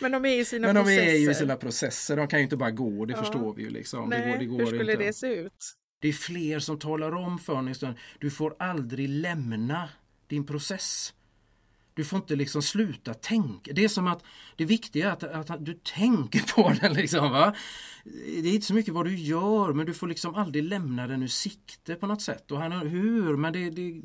Men 0.00 0.12
de 0.12 0.24
är 0.24 0.40
i 0.40 0.44
sina 0.44 0.66
Men 0.66 0.74
de 0.74 0.82
processer. 0.82 1.06
är 1.06 1.16
ju 1.16 1.34
sina 1.34 1.56
processer. 1.56 2.16
De 2.16 2.28
kan 2.28 2.38
ju 2.38 2.44
inte 2.44 2.56
bara 2.56 2.70
gå, 2.70 3.04
det 3.04 3.12
ja. 3.12 3.18
förstår 3.18 3.54
vi 3.54 3.62
ju 3.62 3.70
liksom. 3.70 4.08
Nej, 4.08 4.20
det 4.20 4.30
går, 4.30 4.38
det 4.38 4.44
går 4.46 4.58
hur 4.58 4.66
skulle 4.66 4.92
inte. 4.92 5.04
det 5.04 5.12
se 5.12 5.34
ut? 5.34 5.76
Det 6.06 6.10
är 6.10 6.12
fler 6.12 6.58
som 6.58 6.78
talar 6.78 7.14
om 7.14 7.38
för 7.38 7.58
en 7.58 7.94
du 8.18 8.30
får 8.30 8.56
aldrig 8.58 9.08
lämna 9.08 9.88
din 10.26 10.46
process. 10.46 11.14
Du 11.94 12.04
får 12.04 12.16
inte 12.16 12.36
liksom 12.36 12.62
sluta 12.62 13.14
tänka. 13.14 13.72
Det 13.72 13.84
är 13.84 13.88
som 13.88 14.06
att 14.06 14.24
det 14.56 14.64
viktiga 14.64 15.06
är 15.06 15.12
att, 15.12 15.50
att 15.50 15.64
du 15.64 15.74
tänker 15.74 16.54
på 16.54 16.72
den. 16.80 16.92
Liksom, 16.92 17.32
va? 17.32 17.54
Det 18.42 18.48
är 18.48 18.54
inte 18.54 18.66
så 18.66 18.74
mycket 18.74 18.94
vad 18.94 19.06
du 19.06 19.16
gör 19.16 19.72
men 19.72 19.86
du 19.86 19.94
får 19.94 20.06
liksom 20.06 20.34
aldrig 20.34 20.64
lämna 20.64 21.06
den 21.06 21.22
ur 21.22 21.28
sikte 21.28 21.94
på 21.94 22.06
något 22.06 22.22
sätt. 22.22 22.50
Och 22.50 22.60
han, 22.60 22.72
hur? 22.72 23.36
Men 23.36 23.52
det, 23.52 23.70
det, 23.70 24.02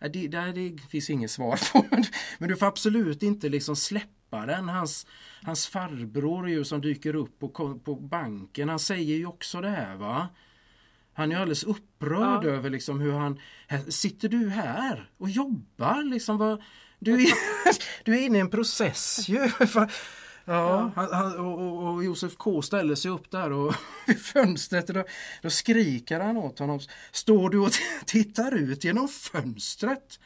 det, 0.08 0.28
det, 0.28 0.52
det 0.52 0.78
finns 0.90 1.10
inget 1.10 1.30
svar 1.30 1.72
på. 1.72 1.86
Men 2.38 2.48
du 2.48 2.56
får 2.56 2.66
absolut 2.66 3.22
inte 3.22 3.48
liksom 3.48 3.76
släppa 3.76 4.46
den. 4.46 4.68
Hans, 4.68 5.06
hans 5.42 5.66
farbror 5.66 6.48
ju 6.48 6.64
som 6.64 6.80
dyker 6.80 7.14
upp 7.14 7.38
på, 7.38 7.78
på 7.78 7.94
banken, 7.94 8.68
han 8.68 8.78
säger 8.78 9.16
ju 9.16 9.26
också 9.26 9.60
det 9.60 9.70
här. 9.70 9.96
va 9.96 10.28
han 11.14 11.32
är 11.32 11.36
alldeles 11.36 11.64
upprörd 11.64 12.44
ja. 12.44 12.50
över 12.50 12.70
liksom 12.70 13.00
hur 13.00 13.12
han... 13.12 13.40
Här, 13.68 13.90
sitter 13.90 14.28
du 14.28 14.48
här 14.48 15.10
och 15.18 15.30
jobbar? 15.30 16.02
Liksom, 16.02 16.38
vad, 16.38 16.62
du, 16.98 17.22
är, 17.22 17.32
du 18.04 18.14
är 18.14 18.20
inne 18.20 18.38
i 18.38 18.40
en 18.40 18.50
process 18.50 19.28
ju. 19.28 19.50
Ja, 20.46 20.92
ja. 20.96 21.06
Han, 21.12 21.38
och, 21.38 21.86
och, 21.88 22.04
Josef 22.04 22.36
K 22.36 22.62
ställer 22.62 22.94
sig 22.94 23.10
upp 23.10 23.30
där 23.30 23.52
och 23.52 23.74
vid 24.06 24.20
fönstret 24.20 24.86
då, 24.86 25.04
då 25.42 25.50
skriker 25.50 26.20
han 26.20 26.36
åt 26.36 26.58
honom. 26.58 26.80
Står 27.12 27.50
du 27.50 27.58
och 27.58 27.72
tittar 28.06 28.54
ut 28.54 28.84
genom 28.84 29.08
fönstret? 29.08 30.18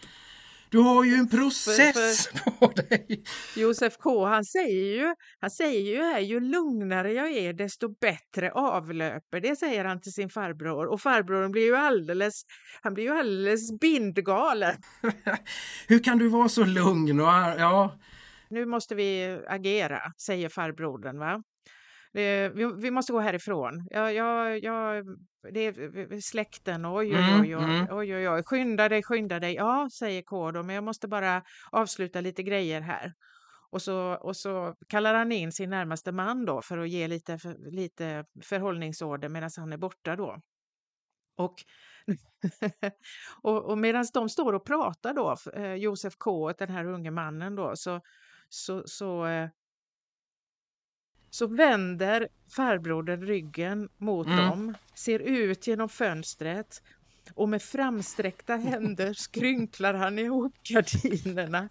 Du 0.71 0.79
har 0.79 1.05
ju 1.05 1.15
en 1.15 1.29
process 1.29 1.93
för, 1.93 2.39
för, 2.39 2.51
på 2.51 2.73
dig. 2.73 3.23
Josef 3.57 3.97
K 3.97 4.27
han 4.27 4.45
säger 4.45 4.97
ju, 4.97 5.15
han 5.41 5.51
säger 5.51 5.81
ju 5.81 6.03
här, 6.03 6.21
ju 6.21 6.41
lugnare 6.41 7.13
jag 7.13 7.31
är 7.31 7.53
desto 7.53 7.89
bättre 7.89 8.53
avlöper 8.53 9.41
det, 9.41 9.57
säger 9.57 9.85
han 9.85 10.01
till 10.01 10.13
sin 10.13 10.31
farbror. 10.31 10.87
Och 10.87 11.01
farbrorn 11.01 11.51
blir 11.51 11.63
ju 11.63 11.77
alldeles, 11.77 12.43
han 12.83 12.95
blir 12.95 13.05
ju 13.05 13.19
alldeles 13.19 13.81
bindgalen. 13.81 14.75
Hur 15.89 16.03
kan 16.05 16.19
du 16.19 16.29
vara 16.29 16.49
så 16.49 16.65
lugn? 16.65 17.21
Och, 17.21 17.27
ja. 17.27 17.99
Nu 18.51 18.67
måste 18.67 18.95
vi 18.95 19.39
agera, 19.49 20.01
säger 20.23 20.49
farbrodern. 20.49 21.19
Va? 21.19 21.43
Vi, 22.55 22.73
vi, 22.77 22.91
måste 22.91 23.13
gå 23.13 23.21
härifrån. 23.21 23.89
Ja, 23.91 24.13
ja, 24.13 24.57
ja, 24.57 25.03
det 25.53 25.61
är 25.61 26.21
släkten, 26.21 26.87
oj, 26.87 26.95
oj, 26.95 27.15
mm, 27.15 27.41
oj, 27.41 27.57
oj, 27.57 27.65
mm. 27.65 27.87
oj, 27.91 28.17
oj, 28.17 28.29
oj, 28.29 28.43
skynda 28.43 28.89
dig, 28.89 29.03
skynda 29.03 29.41
dig. 29.41 29.55
Ja, 29.55 29.89
säger 29.99 30.23
Kodo, 30.23 30.63
men 30.63 30.75
jag 30.75 30.85
måste 30.85 31.09
bara 31.09 31.43
avsluta 31.71 32.21
lite 32.21 32.43
grejer 32.43 32.81
här. 32.81 33.15
Och 33.71 33.83
så, 33.83 34.13
och 34.15 34.37
så 34.37 34.75
kallar 34.89 35.15
han 35.15 35.33
in 35.33 35.53
sin 35.53 35.71
närmaste 35.71 36.13
man 36.13 36.45
då 36.45 36.63
för 36.63 36.79
att 36.79 36.89
ge 36.89 37.09
lite, 37.09 37.39
för, 37.39 37.71
lite 37.71 38.25
förhållningsorder 38.45 39.29
medan 39.29 39.51
han 39.57 39.73
är 39.73 39.77
borta 39.77 40.17
då. 40.17 40.41
Och, 41.37 41.55
och, 43.43 43.71
och 43.71 43.79
medan 43.79 44.07
de 44.15 44.29
står 44.29 44.53
och 44.53 44.67
pratar 44.67 45.15
då, 45.15 45.37
eh, 45.55 45.75
Josef 45.75 46.17
K, 46.19 46.53
den 46.53 46.71
här 46.71 46.85
unge 46.85 47.11
mannen 47.11 47.57
då, 47.57 47.77
så, 47.77 48.01
så, 48.49 48.83
så 48.87 49.27
eh, 49.27 49.49
så 51.31 51.47
vänder 51.47 52.29
farbrodern 52.57 53.23
ryggen 53.23 53.89
mot 53.99 54.27
mm. 54.27 54.39
dem, 54.39 54.75
ser 54.95 55.19
ut 55.19 55.67
genom 55.67 55.89
fönstret 55.89 56.83
och 57.35 57.49
med 57.49 57.63
framsträckta 57.63 58.57
händer 58.57 59.13
skrynklar 59.17 59.95
han 59.95 60.19
ihop 60.19 60.55
gardinerna. 60.63 61.69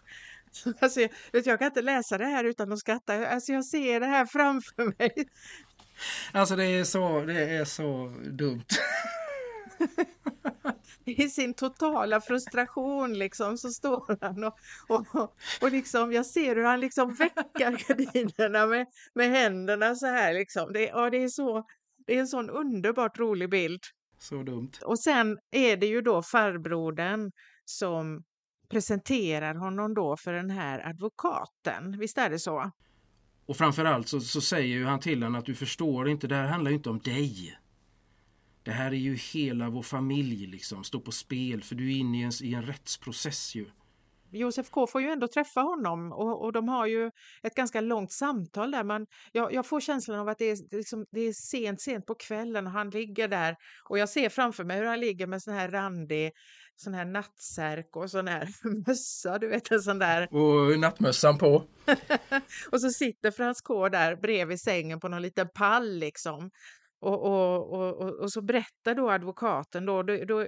Alltså, 0.79 1.01
jag, 1.01 1.11
jag 1.31 1.59
kan 1.59 1.65
inte 1.65 1.81
läsa 1.81 2.17
det 2.17 2.25
här 2.25 2.43
utan 2.43 2.71
att 2.71 2.79
skratta. 2.79 3.27
Alltså, 3.27 3.51
jag 3.51 3.65
ser 3.65 3.99
det 3.99 4.05
här 4.05 4.25
framför 4.25 4.97
mig. 4.97 5.27
Alltså 6.31 6.55
det 6.55 6.65
är 6.65 6.83
så, 6.83 7.21
det 7.21 7.43
är 7.43 7.65
så 7.65 8.13
dumt. 8.25 8.65
I 11.07 11.29
sin 11.29 11.53
totala 11.53 12.21
frustration 12.21 13.13
liksom 13.13 13.57
så 13.57 13.69
står 13.69 14.17
han 14.21 14.43
och, 14.43 14.55
och, 14.87 15.35
och 15.61 15.71
liksom, 15.71 16.11
jag 16.11 16.25
ser 16.25 16.55
hur 16.55 16.63
han 16.63 16.79
liksom 16.79 17.13
väckar 17.13 17.71
gardinerna 17.87 18.65
med, 18.65 18.87
med 19.13 19.29
händerna 19.29 19.95
så 19.95 20.05
här 20.05 20.33
liksom. 20.33 20.73
Det, 20.73 20.81
ja, 20.83 21.09
det, 21.09 21.23
är 21.23 21.27
så, 21.27 21.65
det 22.07 22.15
är 22.15 22.19
en 22.19 22.27
sån 22.27 22.49
underbart 22.49 23.19
rolig 23.19 23.49
bild. 23.49 23.81
Så 24.19 24.43
dumt. 24.43 24.71
Och 24.83 24.99
sen 24.99 25.37
är 25.51 25.77
det 25.77 25.87
ju 25.87 26.01
då 26.01 26.23
farbrodern 26.23 27.31
som 27.65 28.23
presenterar 28.69 29.55
honom 29.55 29.93
då 29.93 30.17
för 30.17 30.33
den 30.33 30.49
här 30.49 30.89
advokaten. 30.89 31.99
Visst 31.99 32.17
är 32.17 32.29
det 32.29 32.39
så? 32.39 32.71
Och 33.45 33.57
framförallt 33.57 34.07
så, 34.07 34.19
så 34.19 34.41
säger 34.41 34.77
ju 34.77 34.85
han 34.85 34.99
till 34.99 35.23
henne 35.23 35.37
att 35.37 35.45
du 35.45 35.55
förstår 35.55 36.09
inte, 36.09 36.27
det 36.27 36.35
här 36.35 36.47
handlar 36.47 36.71
inte 36.71 36.89
om 36.89 36.99
dig. 36.99 37.57
Det 38.67 38.73
här 38.73 38.91
är 38.91 38.97
ju 38.97 39.15
hela 39.15 39.69
vår 39.69 39.81
familj 39.81 40.47
liksom, 40.47 40.83
står 40.83 40.99
på 40.99 41.11
spel 41.11 41.63
för 41.63 41.75
du 41.75 41.93
är 41.93 41.97
inne 41.97 42.19
i 42.19 42.23
en, 42.23 42.31
i 42.43 42.53
en 42.53 42.65
rättsprocess 42.65 43.55
ju. 43.55 43.65
Josef 44.31 44.69
K 44.69 44.87
får 44.87 45.01
ju 45.01 45.07
ändå 45.07 45.27
träffa 45.27 45.61
honom 45.61 46.11
och, 46.11 46.43
och 46.43 46.53
de 46.53 46.67
har 46.67 46.85
ju 46.85 47.11
ett 47.43 47.55
ganska 47.55 47.81
långt 47.81 48.11
samtal 48.11 48.71
där. 48.71 48.83
Man, 48.83 49.07
jag, 49.31 49.53
jag 49.53 49.65
får 49.65 49.79
känslan 49.79 50.19
av 50.19 50.29
att 50.29 50.37
det 50.37 50.45
är, 50.45 50.75
liksom, 50.75 51.05
det 51.11 51.19
är 51.19 51.33
sent, 51.33 51.81
sent 51.81 52.05
på 52.05 52.15
kvällen 52.15 52.67
och 52.67 52.73
han 52.73 52.89
ligger 52.89 53.27
där 53.27 53.55
och 53.89 53.99
jag 53.99 54.09
ser 54.09 54.29
framför 54.29 54.63
mig 54.63 54.77
hur 54.77 54.85
han 54.85 54.99
ligger 54.99 55.27
med 55.27 55.41
sån 55.41 55.53
här 55.53 55.69
randig 55.69 56.31
sån 56.75 56.93
här 56.93 57.05
nattsärk 57.05 57.95
och 57.95 58.11
sån 58.11 58.27
här 58.27 58.49
mössa, 58.87 59.37
du 59.37 59.47
vet 59.47 59.71
en 59.71 59.81
sån 59.81 59.99
där. 59.99 60.33
Och 60.33 60.79
nattmössan 60.79 61.37
på. 61.37 61.63
och 62.71 62.81
så 62.81 62.89
sitter 62.89 63.31
Frans 63.31 63.61
K 63.61 63.89
där 63.89 64.15
bredvid 64.15 64.61
sängen 64.61 64.99
på 64.99 65.07
någon 65.07 65.21
liten 65.21 65.47
pall 65.55 65.99
liksom. 65.99 66.51
Och, 66.99 67.23
och, 67.23 67.73
och, 67.73 68.19
och, 68.19 68.31
så 68.31 68.41
berättar 68.41 68.95
då 68.95 69.11
advokaten 69.11 69.85
då, 69.85 70.03
då, 70.03 70.25
då, 70.25 70.39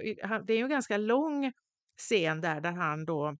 det 0.46 0.52
är 0.52 0.56
ju 0.56 0.62
en 0.62 0.68
ganska 0.68 0.96
lång 0.96 1.52
scen 1.98 2.40
där, 2.40 2.60
där 2.60 2.72
han 2.72 3.04
då 3.04 3.36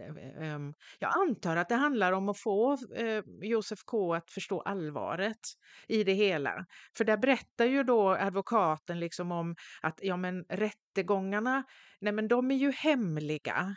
eh, 0.00 0.16
eh, 0.16 0.52
ehm, 0.52 0.74
jag 0.98 1.12
antar 1.16 1.56
att 1.56 1.68
det 1.68 1.74
handlar 1.74 2.12
om 2.12 2.28
att 2.28 2.38
få 2.38 2.72
eh, 2.96 3.22
Josef 3.42 3.78
K 3.84 4.14
att 4.14 4.30
förstå 4.30 4.60
allvaret 4.60 5.40
i 5.88 6.04
det 6.04 6.12
hela. 6.12 6.66
För 6.96 7.04
där 7.04 7.16
berättar 7.16 7.64
ju 7.64 7.82
då 7.82 8.10
advokaten 8.10 9.00
liksom 9.00 9.32
om 9.32 9.54
att 9.82 9.98
ja, 10.02 10.16
men 10.16 10.44
rättegångarna, 10.48 11.64
nej 12.00 12.12
men 12.12 12.28
de 12.28 12.50
är 12.50 12.56
ju 12.56 12.72
hemliga. 12.72 13.76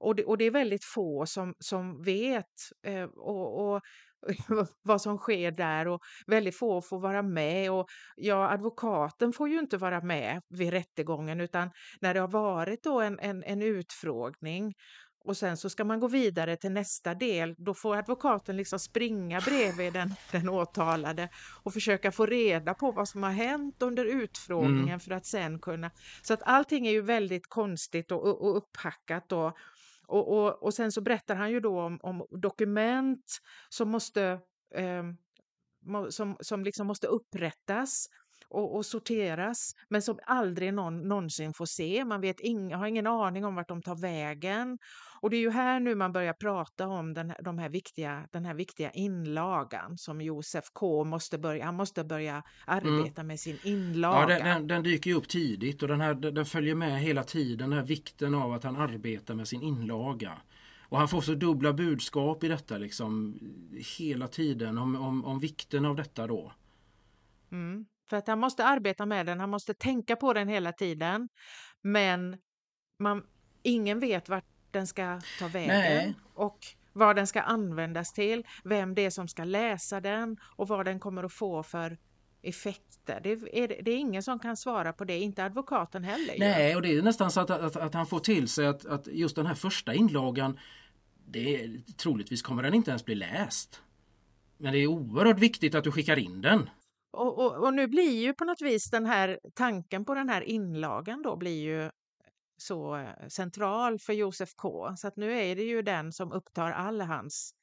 Och 0.00 0.14
det, 0.14 0.24
och 0.24 0.38
det 0.38 0.44
är 0.44 0.50
väldigt 0.50 0.84
få 0.84 1.26
som, 1.26 1.54
som 1.58 2.02
vet 2.02 2.54
och, 3.16 3.74
och 3.74 3.82
vad 4.82 5.02
som 5.02 5.18
sker 5.18 5.50
där 5.50 5.88
och 5.88 6.00
väldigt 6.26 6.58
få 6.58 6.82
får 6.82 7.00
vara 7.00 7.22
med 7.22 7.72
och 7.72 7.88
ja, 8.16 8.50
advokaten 8.50 9.32
får 9.32 9.48
ju 9.48 9.58
inte 9.58 9.76
vara 9.76 10.00
med 10.00 10.42
vid 10.48 10.70
rättegången 10.70 11.40
utan 11.40 11.70
när 12.00 12.14
det 12.14 12.20
har 12.20 12.28
varit 12.28 12.82
då 12.82 13.00
en, 13.00 13.18
en, 13.18 13.42
en 13.42 13.62
utfrågning 13.62 14.74
och 15.28 15.36
sen 15.36 15.56
så 15.56 15.70
ska 15.70 15.84
man 15.84 16.00
gå 16.00 16.08
vidare 16.08 16.56
till 16.56 16.72
nästa 16.72 17.14
del. 17.14 17.54
Då 17.58 17.74
får 17.74 17.96
advokaten 17.96 18.56
liksom 18.56 18.78
springa 18.78 19.40
bredvid 19.40 19.92
den, 19.92 20.14
den 20.32 20.48
åtalade 20.48 21.28
och 21.62 21.72
försöka 21.72 22.12
få 22.12 22.26
reda 22.26 22.74
på 22.74 22.92
vad 22.92 23.08
som 23.08 23.22
har 23.22 23.30
hänt 23.30 23.82
under 23.82 24.04
utfrågningen 24.04 24.88
mm. 24.88 25.00
för 25.00 25.10
att 25.10 25.26
sen 25.26 25.58
kunna... 25.58 25.90
Så 26.22 26.34
att 26.34 26.42
allting 26.42 26.86
är 26.86 26.90
ju 26.90 27.00
väldigt 27.00 27.48
konstigt 27.48 28.12
och, 28.12 28.42
och 28.42 28.56
upphackat 28.56 29.28
då. 29.28 29.52
Och, 30.08 30.28
och, 30.28 30.62
och 30.62 30.74
sen 30.74 30.92
så 30.92 31.00
berättar 31.00 31.34
han 31.34 31.50
ju 31.50 31.60
då 31.60 31.80
om, 31.80 31.98
om 32.02 32.26
dokument 32.30 33.38
som 33.68 33.90
måste 33.90 34.40
eh, 34.74 35.02
som, 36.10 36.36
som 36.40 36.64
liksom 36.64 36.86
måste 36.86 37.06
upprättas 37.06 38.06
och, 38.48 38.76
och, 38.76 38.86
sorteras, 38.86 39.72
men 39.88 40.02
som 40.02 40.18
aldrig 40.22 40.74
någon 40.74 41.08
någonsin 41.08 41.54
får 41.54 41.66
se. 41.66 42.04
Man 42.04 42.20
vet 42.20 42.40
ing, 42.40 42.74
har 42.74 42.86
ingen 42.86 43.06
aning 43.06 43.44
om 43.44 43.54
vart 43.54 43.68
de 43.68 43.82
tar 43.82 44.00
vägen. 44.00 44.78
Och 45.20 45.30
det 45.30 45.36
är 45.36 45.40
ju 45.40 45.50
här 45.50 45.80
nu 45.80 45.94
man 45.94 46.12
börjar 46.12 46.32
prata 46.32 46.86
om 46.86 47.14
den, 47.14 47.32
de 47.44 47.58
här 47.58 47.68
viktiga, 47.68 48.28
den 48.32 48.44
här 48.44 48.54
viktiga 48.54 48.90
inlagan 48.90 49.98
som 49.98 50.20
Josef 50.20 50.64
K 50.72 51.04
måste 51.04 51.38
börja, 51.38 51.64
han 51.64 51.74
måste 51.74 52.04
börja 52.04 52.32
mm. 52.32 52.42
arbeta 52.66 53.20
mm. 53.20 53.26
med 53.26 53.40
sin 53.40 53.58
inlaga. 53.62 54.20
Ja, 54.20 54.26
den, 54.26 54.44
den, 54.44 54.66
den, 54.66 54.82
dyker 54.82 55.10
ju 55.10 55.16
upp 55.16 55.28
tidigt 55.28 55.82
och 55.82 55.88
den, 55.88 56.00
här, 56.00 56.14
den 56.14 56.46
följer 56.46 56.74
med 56.74 57.00
hela 57.00 57.24
tiden, 57.24 57.70
den 57.70 57.78
här 57.78 57.86
vikten 57.86 58.34
av 58.34 58.52
att 58.52 58.64
han 58.64 58.76
arbetar 58.76 59.34
med 59.34 59.48
sin 59.48 59.62
inlaga. 59.62 60.38
Och 60.88 60.98
han 60.98 61.08
får 61.08 61.20
så 61.20 61.34
dubbla 61.34 61.72
budskap 61.72 62.44
i 62.44 62.48
detta 62.48 62.78
liksom 62.78 63.38
hela 63.98 64.28
tiden 64.28 64.78
om, 64.78 64.96
om, 64.96 65.24
om 65.24 65.40
vikten 65.40 65.84
av 65.84 65.96
detta 65.96 66.26
då. 66.26 66.52
Mm. 67.52 67.86
För 68.10 68.16
att 68.16 68.28
han 68.28 68.38
måste 68.38 68.64
arbeta 68.64 69.06
med 69.06 69.26
den, 69.26 69.40
han 69.40 69.50
måste 69.50 69.74
tänka 69.74 70.16
på 70.16 70.32
den 70.32 70.48
hela 70.48 70.72
tiden. 70.72 71.28
Men 71.82 72.36
man, 72.98 73.22
ingen 73.62 74.00
vet 74.00 74.28
vart 74.28 74.57
den 74.78 74.86
ska 74.86 75.20
ta 75.38 75.48
vägen 75.48 75.68
Nej. 75.68 76.14
och 76.34 76.58
vad 76.92 77.16
den 77.16 77.26
ska 77.26 77.40
användas 77.40 78.12
till, 78.12 78.46
vem 78.64 78.94
det 78.94 79.04
är 79.04 79.10
som 79.10 79.28
ska 79.28 79.44
läsa 79.44 80.00
den 80.00 80.36
och 80.42 80.68
vad 80.68 80.84
den 80.84 81.00
kommer 81.00 81.24
att 81.24 81.32
få 81.32 81.62
för 81.62 81.98
effekter. 82.42 83.20
Det 83.22 83.30
är, 83.32 83.82
det 83.82 83.90
är 83.90 83.96
ingen 83.96 84.22
som 84.22 84.38
kan 84.38 84.56
svara 84.56 84.92
på 84.92 85.04
det, 85.04 85.18
inte 85.18 85.44
advokaten 85.44 86.04
heller. 86.04 86.34
Nej, 86.38 86.76
och 86.76 86.82
det 86.82 86.96
är 86.96 87.02
nästan 87.02 87.30
så 87.30 87.40
att, 87.40 87.50
att, 87.50 87.76
att 87.76 87.94
han 87.94 88.06
får 88.06 88.20
till 88.20 88.48
sig 88.48 88.66
att, 88.66 88.86
att 88.86 89.06
just 89.06 89.36
den 89.36 89.46
här 89.46 89.54
första 89.54 89.94
inlagan, 89.94 90.58
det 91.26 91.70
troligtvis 91.96 92.42
kommer 92.42 92.62
den 92.62 92.74
inte 92.74 92.90
ens 92.90 93.04
bli 93.04 93.14
läst. 93.14 93.82
Men 94.56 94.72
det 94.72 94.78
är 94.78 94.86
oerhört 94.86 95.38
viktigt 95.38 95.74
att 95.74 95.84
du 95.84 95.92
skickar 95.92 96.18
in 96.18 96.40
den. 96.40 96.70
Och, 97.10 97.38
och, 97.38 97.66
och, 97.66 97.74
nu 97.74 97.86
blir 97.86 98.20
ju 98.20 98.34
på 98.34 98.44
något 98.44 98.62
vis 98.62 98.90
den 98.90 99.06
här 99.06 99.38
tanken 99.54 100.04
på 100.04 100.14
den 100.14 100.28
här 100.28 100.40
inlagan 100.40 101.22
då 101.22 101.36
blir 101.36 101.62
ju 101.62 101.90
så 102.58 102.96
eh, 102.96 103.28
central 103.28 103.98
för 103.98 104.12
Josef 104.12 104.54
K. 104.56 104.96
Så 104.96 105.08
att 105.08 105.16
nu 105.16 105.40
är 105.40 105.56
det 105.56 105.62
ju 105.62 105.82
den 105.82 106.12
som 106.12 106.32
upptar 106.32 106.70
all 106.70 107.00
hans, 107.00 107.54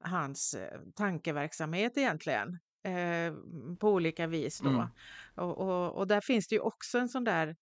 hans 0.00 0.54
eh, 0.54 0.80
tankeverksamhet 0.94 1.98
egentligen 1.98 2.58
eh, 2.84 3.34
på 3.80 3.88
olika 3.88 4.26
vis 4.26 4.58
då. 4.58 4.68
Mm. 4.68 4.86
Och, 5.34 5.58
och, 5.58 5.98
och, 5.98 6.06
där 6.06 6.20
finns 6.20 6.48
det 6.48 6.54
ju 6.54 6.60
också 6.60 6.98
en 6.98 7.08
sån 7.08 7.24
där 7.24 7.56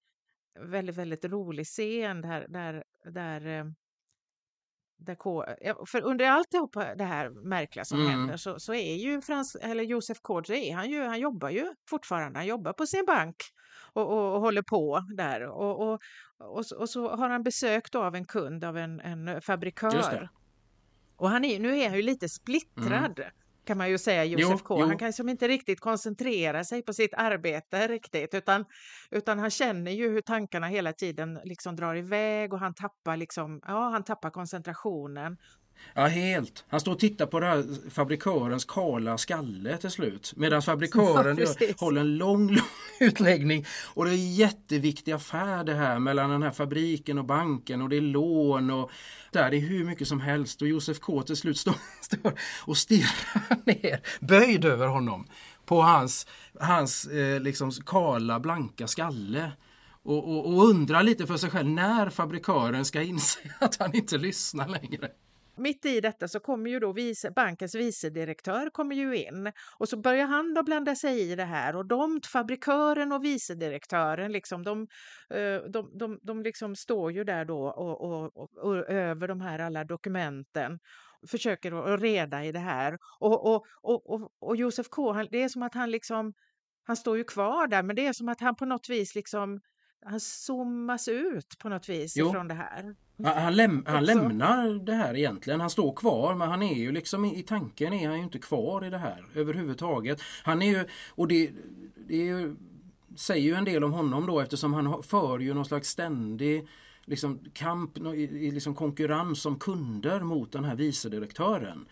väldigt, 0.60 0.96
väldigt 0.96 1.24
rolig 1.24 1.66
scen 1.66 2.20
där, 2.20 2.46
där, 2.48 2.84
där 3.04 3.46
eh, 3.46 3.64
där 5.06 5.14
K, 5.14 5.44
för 5.86 6.02
under 6.02 6.26
allt 6.26 6.48
det 6.96 7.04
här 7.04 7.30
märkliga 7.30 7.84
som 7.84 8.00
mm. 8.00 8.10
händer 8.10 8.36
så, 8.36 8.60
så 8.60 8.74
är 8.74 8.94
ju 8.94 9.20
Frans, 9.20 9.56
eller 9.56 9.84
Josef 9.84 10.18
K, 10.22 10.38
är 10.38 10.74
han, 10.74 10.90
ju, 10.90 11.02
han 11.02 11.20
jobbar 11.20 11.50
ju 11.50 11.74
fortfarande, 11.88 12.38
han 12.38 12.46
jobbar 12.46 12.72
på 12.72 12.86
sin 12.86 13.04
bank 13.06 13.36
och, 13.92 14.12
och, 14.12 14.34
och 14.34 14.40
håller 14.40 14.62
på 14.62 15.04
där. 15.16 15.42
Och, 15.42 15.92
och, 15.92 16.00
och, 16.40 16.64
och, 16.76 16.88
så 16.88 17.16
har 17.16 17.28
han 17.28 17.42
besök 17.42 17.94
av 17.94 18.14
en 18.14 18.24
kund 18.24 18.64
av 18.64 18.76
en, 18.76 19.00
en 19.00 19.40
fabrikör. 19.42 20.28
Och 21.16 21.30
han 21.30 21.44
är, 21.44 21.60
nu 21.60 21.78
är 21.78 21.88
han 21.88 21.96
ju 21.96 22.02
lite 22.02 22.28
splittrad. 22.28 23.18
Mm 23.18 23.30
kan 23.70 23.78
man 23.78 23.90
ju 23.90 23.98
säga, 23.98 24.24
Josef 24.24 24.62
K. 24.62 24.80
Jo. 24.80 24.86
Han 24.86 24.98
kan 24.98 25.12
som 25.12 25.28
inte 25.28 25.48
riktigt 25.48 25.80
koncentrera 25.80 26.64
sig 26.64 26.82
på 26.82 26.92
sitt 26.92 27.14
arbete 27.14 27.88
riktigt, 27.88 28.34
utan, 28.34 28.64
utan 29.10 29.38
han 29.38 29.50
känner 29.50 29.90
ju 29.90 30.10
hur 30.10 30.20
tankarna 30.20 30.66
hela 30.66 30.92
tiden 30.92 31.40
liksom 31.44 31.76
drar 31.76 31.94
iväg 31.94 32.52
och 32.52 32.58
han 32.58 32.74
tappar, 32.74 33.16
liksom, 33.16 33.60
ja, 33.66 33.88
han 33.88 34.04
tappar 34.04 34.30
koncentrationen. 34.30 35.36
Ja, 35.94 36.06
helt. 36.06 36.64
Han 36.68 36.80
står 36.80 36.92
och 36.92 36.98
tittar 36.98 37.26
på 37.26 37.40
här 37.40 37.90
fabrikörens 37.90 38.64
kala 38.64 39.18
skalle 39.18 39.76
till 39.76 39.90
slut. 39.90 40.32
Medan 40.36 40.62
fabrikören 40.62 41.38
ja, 41.60 41.66
håller 41.78 42.00
en 42.00 42.16
lång, 42.16 42.48
lång 42.54 42.66
utläggning. 43.00 43.66
Och 43.94 44.04
det 44.04 44.10
är 44.10 44.14
en 44.14 44.34
jätteviktig 44.34 45.12
affär 45.12 45.64
det 45.64 45.74
här 45.74 45.98
mellan 45.98 46.30
den 46.30 46.42
här 46.42 46.50
fabriken 46.50 47.18
och 47.18 47.24
banken 47.24 47.82
och 47.82 47.88
det 47.88 47.96
är 47.96 48.00
lån 48.00 48.70
och 48.70 48.90
där. 49.30 49.50
Det 49.50 49.56
är 49.56 49.60
hur 49.60 49.84
mycket 49.84 50.08
som 50.08 50.20
helst. 50.20 50.62
Och 50.62 50.68
Josef 50.68 51.00
K 51.00 51.22
till 51.22 51.36
slut 51.36 51.58
står, 51.58 51.74
står 52.00 52.32
och 52.64 52.76
stirrar 52.76 53.66
ner, 53.66 54.00
böjd 54.20 54.64
över 54.64 54.86
honom. 54.86 55.26
På 55.64 55.82
hans, 55.82 56.26
hans 56.60 57.06
eh, 57.06 57.40
liksom 57.40 57.70
kala, 57.70 58.40
blanka 58.40 58.86
skalle. 58.86 59.52
Och, 60.02 60.28
och, 60.28 60.46
och 60.46 60.64
undrar 60.64 61.02
lite 61.02 61.26
för 61.26 61.36
sig 61.36 61.50
själv 61.50 61.68
när 61.68 62.10
fabrikören 62.10 62.84
ska 62.84 63.02
inse 63.02 63.38
att 63.60 63.76
han 63.76 63.96
inte 63.96 64.18
lyssnar 64.18 64.68
längre 64.68 65.08
mitt 65.60 65.86
i 65.86 66.00
detta 66.00 66.28
så 66.28 66.40
kommer 66.40 66.70
ju 66.70 66.80
då 66.80 66.92
vice, 66.92 67.30
bankens 67.30 67.74
vicedirektör 67.74 68.70
kommer 68.70 68.96
ju 68.96 69.16
in 69.16 69.52
och 69.78 69.88
så 69.88 69.96
börjar 69.96 70.26
han 70.26 70.54
då 70.54 70.62
blanda 70.62 70.94
sig 70.94 71.20
i 71.20 71.34
det 71.36 71.44
här 71.44 71.76
och 71.76 71.86
de, 71.86 72.20
fabrikören 72.32 73.12
och 73.12 73.24
vicedirektören, 73.24 74.32
liksom, 74.32 74.62
de, 74.64 74.86
eh, 75.30 75.70
de, 75.70 75.98
de, 75.98 76.18
de 76.22 76.42
liksom 76.42 76.76
står 76.76 77.12
ju 77.12 77.24
där 77.24 77.44
då 77.44 77.66
och, 77.66 78.00
och, 78.00 78.36
och, 78.36 78.58
och 78.58 78.90
över 78.90 79.28
de 79.28 79.40
här 79.40 79.58
alla 79.58 79.84
dokumenten 79.84 80.78
försöker 81.30 81.94
att 81.94 82.00
reda 82.00 82.44
i 82.44 82.52
det 82.52 82.58
här. 82.58 82.98
Och, 83.18 83.54
och, 83.54 83.66
och, 83.82 84.30
och, 84.40 84.56
Josef 84.56 84.88
K, 84.88 85.12
han, 85.12 85.28
det 85.30 85.42
är 85.42 85.48
som 85.48 85.62
att 85.62 85.74
han 85.74 85.90
liksom, 85.90 86.32
han 86.84 86.96
står 86.96 87.16
ju 87.16 87.24
kvar 87.24 87.66
där, 87.66 87.82
men 87.82 87.96
det 87.96 88.06
är 88.06 88.12
som 88.12 88.28
att 88.28 88.40
han 88.40 88.56
på 88.56 88.64
något 88.64 88.88
vis 88.88 89.14
liksom, 89.14 89.60
han 90.04 90.20
zoomas 90.20 91.08
ut 91.08 91.58
på 91.58 91.68
något 91.68 91.88
vis 91.88 92.16
jo. 92.16 92.32
från 92.32 92.48
det 92.48 92.54
här. 92.54 92.94
Han, 93.24 93.56
läm 93.56 93.84
han 93.86 94.04
lämnar 94.04 94.84
det 94.86 94.92
här 94.92 95.16
egentligen. 95.16 95.60
Han 95.60 95.70
står 95.70 95.96
kvar 95.96 96.34
men 96.34 96.48
han 96.48 96.62
är 96.62 96.74
ju 96.74 96.92
liksom 96.92 97.24
i, 97.24 97.38
i 97.38 97.42
tanken 97.42 97.92
är 97.92 98.08
han 98.08 98.18
ju 98.18 98.24
inte 98.24 98.38
kvar 98.38 98.84
i 98.84 98.90
det 98.90 98.98
här 98.98 99.24
överhuvudtaget. 99.34 100.20
Han 100.42 100.62
är 100.62 100.66
ju, 100.66 100.84
och 101.08 101.28
det, 101.28 101.50
det 102.08 102.16
ju, 102.16 102.56
säger 103.16 103.42
ju 103.42 103.54
en 103.54 103.64
del 103.64 103.84
om 103.84 103.92
honom 103.92 104.26
då 104.26 104.40
eftersom 104.40 104.74
han 104.74 105.02
för 105.02 105.38
ju 105.38 105.54
någon 105.54 105.64
slags 105.64 105.88
ständig 105.88 106.68
liksom, 107.04 107.40
kamp, 107.52 107.98
i, 107.98 108.50
liksom 108.50 108.74
konkurrens 108.74 109.42
som 109.42 109.58
kunder 109.58 110.20
mot 110.20 110.52
den 110.52 110.64
här 110.64 110.74
vicedirektören. 110.74 111.86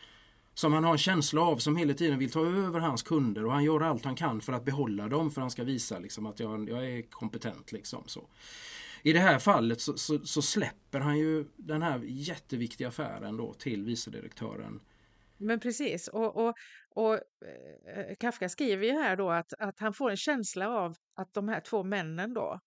Som 0.59 0.73
han 0.73 0.85
har 0.85 0.93
en 0.93 0.99
känsla 0.99 1.41
av 1.43 1.57
som 1.57 1.77
hela 1.77 1.95
tiden 1.95 2.19
vill 2.19 2.31
ta 2.31 2.47
över 2.47 2.81
hans 2.81 3.03
kunder 3.03 3.45
och 3.45 3.53
han 3.53 3.65
gör 3.65 3.81
allt 3.81 4.05
han 4.05 4.15
kan 4.15 4.41
för 4.41 4.53
att 4.53 4.65
behålla 4.65 5.09
dem 5.09 5.31
för 5.31 5.41
att 5.41 5.43
han 5.43 5.51
ska 5.51 5.65
visa 5.65 5.99
liksom, 5.99 6.27
att 6.27 6.41
jag, 6.41 6.69
jag 6.69 6.87
är 6.87 7.03
kompetent. 7.03 7.73
Liksom, 7.73 8.03
så. 8.07 8.29
I 9.03 9.13
det 9.13 9.19
här 9.19 9.39
fallet 9.39 9.81
så, 9.81 9.99
så, 9.99 10.19
så, 10.19 10.43
släpper 10.43 11.01
han 11.01 11.19
ju 11.19 11.45
den 11.57 11.83
här 11.83 12.01
jätteviktiga 12.05 12.89
affären 12.89 13.37
då 13.37 13.55
till 13.55 13.85
vicedirektören. 13.85 14.81
Men 15.37 15.61
precis, 15.61 16.09
och, 16.09 16.37
och, 16.37 16.55
och 16.95 17.15
eh, 17.15 18.17
Kafka 18.21 18.49
skriver 18.49 18.87
ju 18.87 18.93
här 18.93 19.17
då 19.17 19.31
att, 19.31 19.53
att 19.59 19.81
han 19.81 19.95
får 19.95 20.11
en 20.11 20.17
känsla 20.17 20.69
av 20.69 20.97
att 21.15 21.35
de 21.35 21.49
här 21.49 21.61
två 21.61 21.85
männen 21.85 22.35
då 22.35 22.61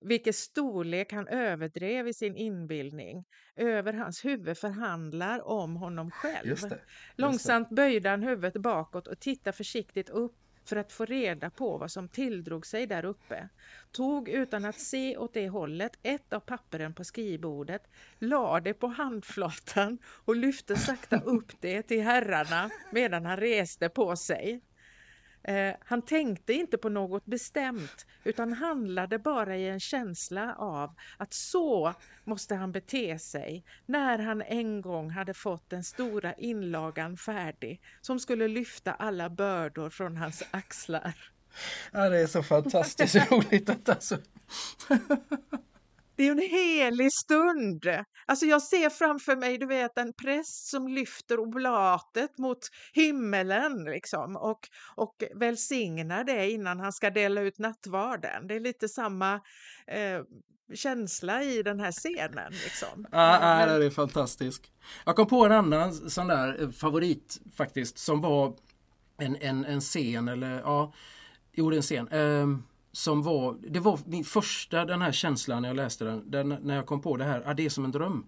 vilken 0.00 0.32
storlek 0.32 1.12
han 1.12 1.28
överdrev 1.28 2.08
i 2.08 2.14
sin 2.14 2.36
inbildning. 2.36 3.24
Över 3.56 3.92
hans 3.92 4.24
huvud 4.24 4.58
förhandlar 4.58 5.48
om 5.48 5.76
honom 5.76 6.10
själv. 6.10 6.48
Just 6.48 6.68
det, 6.68 6.74
just 6.74 6.84
Långsamt 7.16 7.70
böjde 7.70 8.08
han 8.08 8.22
huvudet 8.22 8.62
bakåt 8.62 9.06
och 9.06 9.20
tittade 9.20 9.56
försiktigt 9.56 10.08
upp 10.08 10.36
för 10.68 10.76
att 10.76 10.92
få 10.92 11.04
reda 11.04 11.50
på 11.50 11.78
vad 11.78 11.90
som 11.90 12.08
tilldrog 12.08 12.66
sig 12.66 12.86
där 12.86 13.04
uppe. 13.04 13.48
Tog 13.92 14.28
utan 14.28 14.64
att 14.64 14.80
se 14.80 15.16
åt 15.16 15.34
det 15.34 15.48
hållet 15.48 15.98
ett 16.02 16.32
av 16.32 16.40
papperen 16.40 16.94
på 16.94 17.04
skrivbordet, 17.04 17.82
lade 18.18 18.70
det 18.70 18.74
på 18.74 18.86
handflatan 18.86 19.98
och 20.24 20.36
lyfte 20.36 20.76
sakta 20.76 21.20
upp 21.20 21.52
det 21.60 21.82
till 21.82 22.02
herrarna 22.02 22.70
medan 22.92 23.26
han 23.26 23.36
reste 23.36 23.88
på 23.88 24.16
sig. 24.16 24.60
Eh, 25.42 25.74
han 25.80 26.02
tänkte 26.02 26.52
inte 26.52 26.78
på 26.78 26.88
något 26.88 27.26
bestämt 27.26 28.06
utan 28.24 28.52
handlade 28.52 29.18
bara 29.18 29.56
i 29.56 29.68
en 29.68 29.80
känsla 29.80 30.54
av 30.54 30.94
att 31.16 31.32
så 31.32 31.94
måste 32.24 32.54
han 32.54 32.72
bete 32.72 33.18
sig 33.18 33.64
när 33.86 34.18
han 34.18 34.42
en 34.42 34.80
gång 34.80 35.10
hade 35.10 35.34
fått 35.34 35.70
den 35.70 35.84
stora 35.84 36.34
inlagan 36.34 37.16
färdig 37.16 37.80
som 38.00 38.20
skulle 38.20 38.48
lyfta 38.48 38.92
alla 38.92 39.30
bördor 39.30 39.90
från 39.90 40.16
hans 40.16 40.42
axlar. 40.50 41.14
Ja, 41.92 42.08
det 42.08 42.18
är 42.18 42.26
så 42.26 42.42
fantastiskt 42.42 43.14
roligt 43.30 43.70
att 43.70 43.88
alltså 43.88 44.18
Det 46.18 46.26
är 46.26 46.32
en 46.32 46.38
helig 46.38 47.12
stund. 47.12 47.86
Alltså 48.26 48.46
jag 48.46 48.62
ser 48.62 48.90
framför 48.90 49.36
mig, 49.36 49.58
du 49.58 49.66
vet, 49.66 49.98
en 49.98 50.12
präst 50.12 50.70
som 50.70 50.88
lyfter 50.88 51.40
oblatet 51.40 52.38
mot 52.38 52.58
himmelen 52.92 53.84
liksom 53.84 54.36
och, 54.36 54.60
och 54.96 55.24
välsignar 55.34 56.24
det 56.24 56.50
innan 56.50 56.80
han 56.80 56.92
ska 56.92 57.10
dela 57.10 57.40
ut 57.40 57.58
nattvarden. 57.58 58.46
Det 58.46 58.54
är 58.54 58.60
lite 58.60 58.88
samma 58.88 59.34
eh, 59.86 60.22
känsla 60.74 61.42
i 61.42 61.62
den 61.62 61.80
här 61.80 61.92
scenen. 61.92 62.52
Liksom. 62.52 63.06
Ja, 63.12 63.66
ja, 63.66 63.78
det 63.78 63.86
är 63.86 63.90
fantastiskt. 63.90 64.72
Jag 65.06 65.16
kom 65.16 65.26
på 65.26 65.44
en 65.44 65.52
annan 65.52 65.92
sån 65.92 66.26
där 66.26 66.62
eh, 66.62 66.70
favorit 66.70 67.40
faktiskt 67.56 67.98
som 67.98 68.20
var 68.20 68.56
en, 69.18 69.36
en, 69.36 69.64
en 69.64 69.80
scen 69.80 70.28
eller 70.28 70.60
ja, 70.60 70.92
jo 71.52 71.70
det 71.70 71.76
är 71.76 71.78
en 71.78 71.82
scen. 71.82 72.08
Um, 72.12 72.64
som 72.98 73.22
var, 73.22 73.56
det 73.68 73.80
var 73.80 74.00
min 74.06 74.24
första 74.24 74.84
den 74.84 75.02
här 75.02 75.12
känslan 75.12 75.62
när 75.62 75.68
jag 75.68 75.76
läste 75.76 76.04
den, 76.04 76.30
den 76.30 76.48
när 76.48 76.76
jag 76.76 76.86
kom 76.86 77.00
på 77.00 77.16
det 77.16 77.24
här, 77.24 77.42
ah, 77.46 77.54
det 77.54 77.64
är 77.64 77.70
som 77.70 77.84
en 77.84 77.90
dröm. 77.90 78.26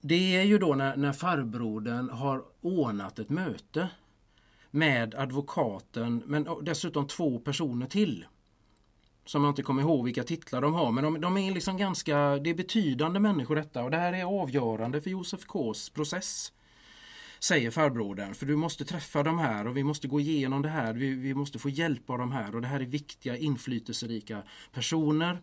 Det 0.00 0.36
är 0.36 0.42
ju 0.42 0.58
då 0.58 0.74
när, 0.74 0.96
när 0.96 1.12
farbrodern 1.12 2.10
har 2.10 2.44
ordnat 2.60 3.18
ett 3.18 3.28
möte 3.28 3.88
med 4.70 5.14
advokaten 5.14 6.22
men 6.26 6.48
dessutom 6.62 7.06
två 7.06 7.38
personer 7.38 7.86
till. 7.86 8.26
Som 9.24 9.44
jag 9.44 9.50
inte 9.50 9.62
kommer 9.62 9.82
ihåg 9.82 10.04
vilka 10.04 10.24
titlar 10.24 10.60
de 10.60 10.74
har 10.74 10.92
men 10.92 11.04
de, 11.04 11.20
de 11.20 11.36
är 11.36 11.52
liksom 11.52 11.76
ganska, 11.76 12.36
det 12.36 12.50
är 12.50 12.54
betydande 12.54 13.20
människor 13.20 13.56
detta 13.56 13.84
och 13.84 13.90
det 13.90 13.96
här 13.96 14.12
är 14.12 14.24
avgörande 14.24 15.00
för 15.00 15.10
Josef 15.10 15.40
Ks 15.40 15.90
process 15.90 16.52
säger 17.38 17.70
farbrodern. 17.70 18.34
För 18.34 18.46
du 18.46 18.56
måste 18.56 18.84
träffa 18.84 19.22
de 19.22 19.38
här 19.38 19.66
och 19.66 19.76
vi 19.76 19.84
måste 19.84 20.08
gå 20.08 20.20
igenom 20.20 20.62
det 20.62 20.68
här. 20.68 20.92
Vi, 20.92 21.14
vi 21.14 21.34
måste 21.34 21.58
få 21.58 21.68
hjälp 21.68 22.10
av 22.10 22.18
de 22.18 22.32
här 22.32 22.54
och 22.54 22.60
det 22.60 22.68
här 22.68 22.80
är 22.80 22.84
viktiga 22.84 23.36
inflytelserika 23.36 24.42
personer. 24.72 25.40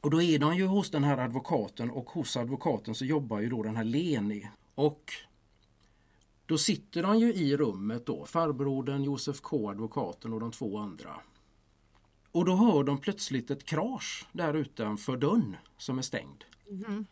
Och 0.00 0.10
då 0.10 0.22
är 0.22 0.38
de 0.38 0.56
ju 0.56 0.66
hos 0.66 0.90
den 0.90 1.04
här 1.04 1.18
advokaten 1.18 1.90
och 1.90 2.10
hos 2.10 2.36
advokaten 2.36 2.94
så 2.94 3.04
jobbar 3.04 3.40
ju 3.40 3.48
då 3.48 3.62
den 3.62 3.76
här 3.76 3.84
Leni. 3.84 4.48
Och 4.74 5.12
då 6.46 6.58
sitter 6.58 7.02
de 7.02 7.18
ju 7.18 7.34
i 7.34 7.56
rummet 7.56 8.06
då, 8.06 8.26
farbrodern, 8.26 9.02
Josef 9.02 9.40
K, 9.40 9.70
advokaten 9.70 10.32
och 10.32 10.40
de 10.40 10.50
två 10.52 10.78
andra. 10.78 11.20
Och 12.32 12.44
då 12.44 12.56
hör 12.56 12.84
de 12.84 12.98
plötsligt 12.98 13.50
ett 13.50 13.64
krasch 13.64 14.26
där 14.32 14.54
utanför 14.54 15.16
dörren 15.16 15.56
som 15.78 15.98
är 15.98 16.02
stängd. 16.02 16.44
Mm. 16.70 17.06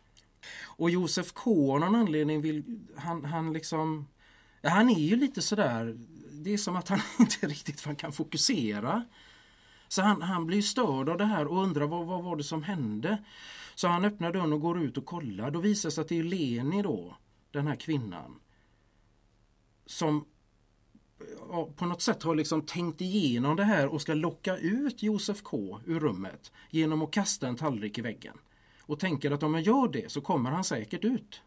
Och 0.64 0.90
Josef 0.90 1.32
K 1.32 1.74
av 1.74 1.80
någon 1.80 1.95
anledning 1.95 2.40
vill, 2.40 2.80
han, 2.97 3.24
han 3.24 3.53
liksom, 3.53 4.09
ja, 4.61 4.70
han 4.70 4.90
är 4.90 5.01
ju 5.01 5.16
lite 5.16 5.43
sådär, 5.43 5.97
det 6.32 6.53
är 6.53 6.59
som 6.59 6.76
att 6.76 6.88
han 6.88 7.01
inte 7.18 7.47
riktigt 7.47 7.99
kan 7.99 8.12
fokusera. 8.12 9.05
Så 9.88 10.03
han, 10.03 10.22
han 10.22 10.47
blir 10.47 10.62
störd 10.62 11.09
av 11.09 11.18
det 11.18 11.24
här 11.24 11.47
och 11.47 11.62
undrar 11.62 11.86
vad, 11.86 12.07
vad 12.07 12.24
var 12.24 12.36
det 12.36 12.45
som 12.45 12.62
hände. 12.62 13.24
Så 13.74 13.88
han 13.88 14.05
öppnar 14.05 14.32
dörren 14.32 14.53
och 14.53 14.61
går 14.61 14.82
ut 14.82 14.99
och 14.99 15.07
kollar. 15.07 15.51
Då 15.51 15.61
visar 15.61 15.88
det 15.88 15.95
sig 15.95 16.03
att 16.03 16.09
det 16.09 16.18
är 16.18 16.22
Leni 16.22 16.82
då, 16.82 17.16
den 17.51 17.66
här 17.66 17.76
kvinnan. 17.76 18.40
Som 19.86 20.24
på 21.76 21.86
något 21.86 22.03
sätt 22.03 22.22
har 22.22 22.34
liksom 22.34 22.62
tänkt 22.62 23.01
igenom 23.01 23.57
det 23.57 23.64
här 23.64 23.86
och 23.86 24.03
ska 24.03 24.14
locka 24.14 24.57
ut 24.57 25.03
Josef 25.03 25.43
K 25.43 25.80
ur 25.86 26.01
rummet 26.01 26.53
genom 26.70 27.03
att 27.03 27.11
kasta 27.11 27.49
en 27.49 27.57
tallrik 27.57 27.99
i 27.99 28.01
väggen 28.01 28.38
och 28.87 29.01
tänker 29.01 29.30
att 29.30 29.43
om 29.43 29.55
jag 29.55 29.62
gör 29.62 29.89
det 29.89 30.12
så 30.12 30.20
kommer 30.20 30.51
han 30.51 30.64
säkert 30.64 31.05
ut. 31.05 31.43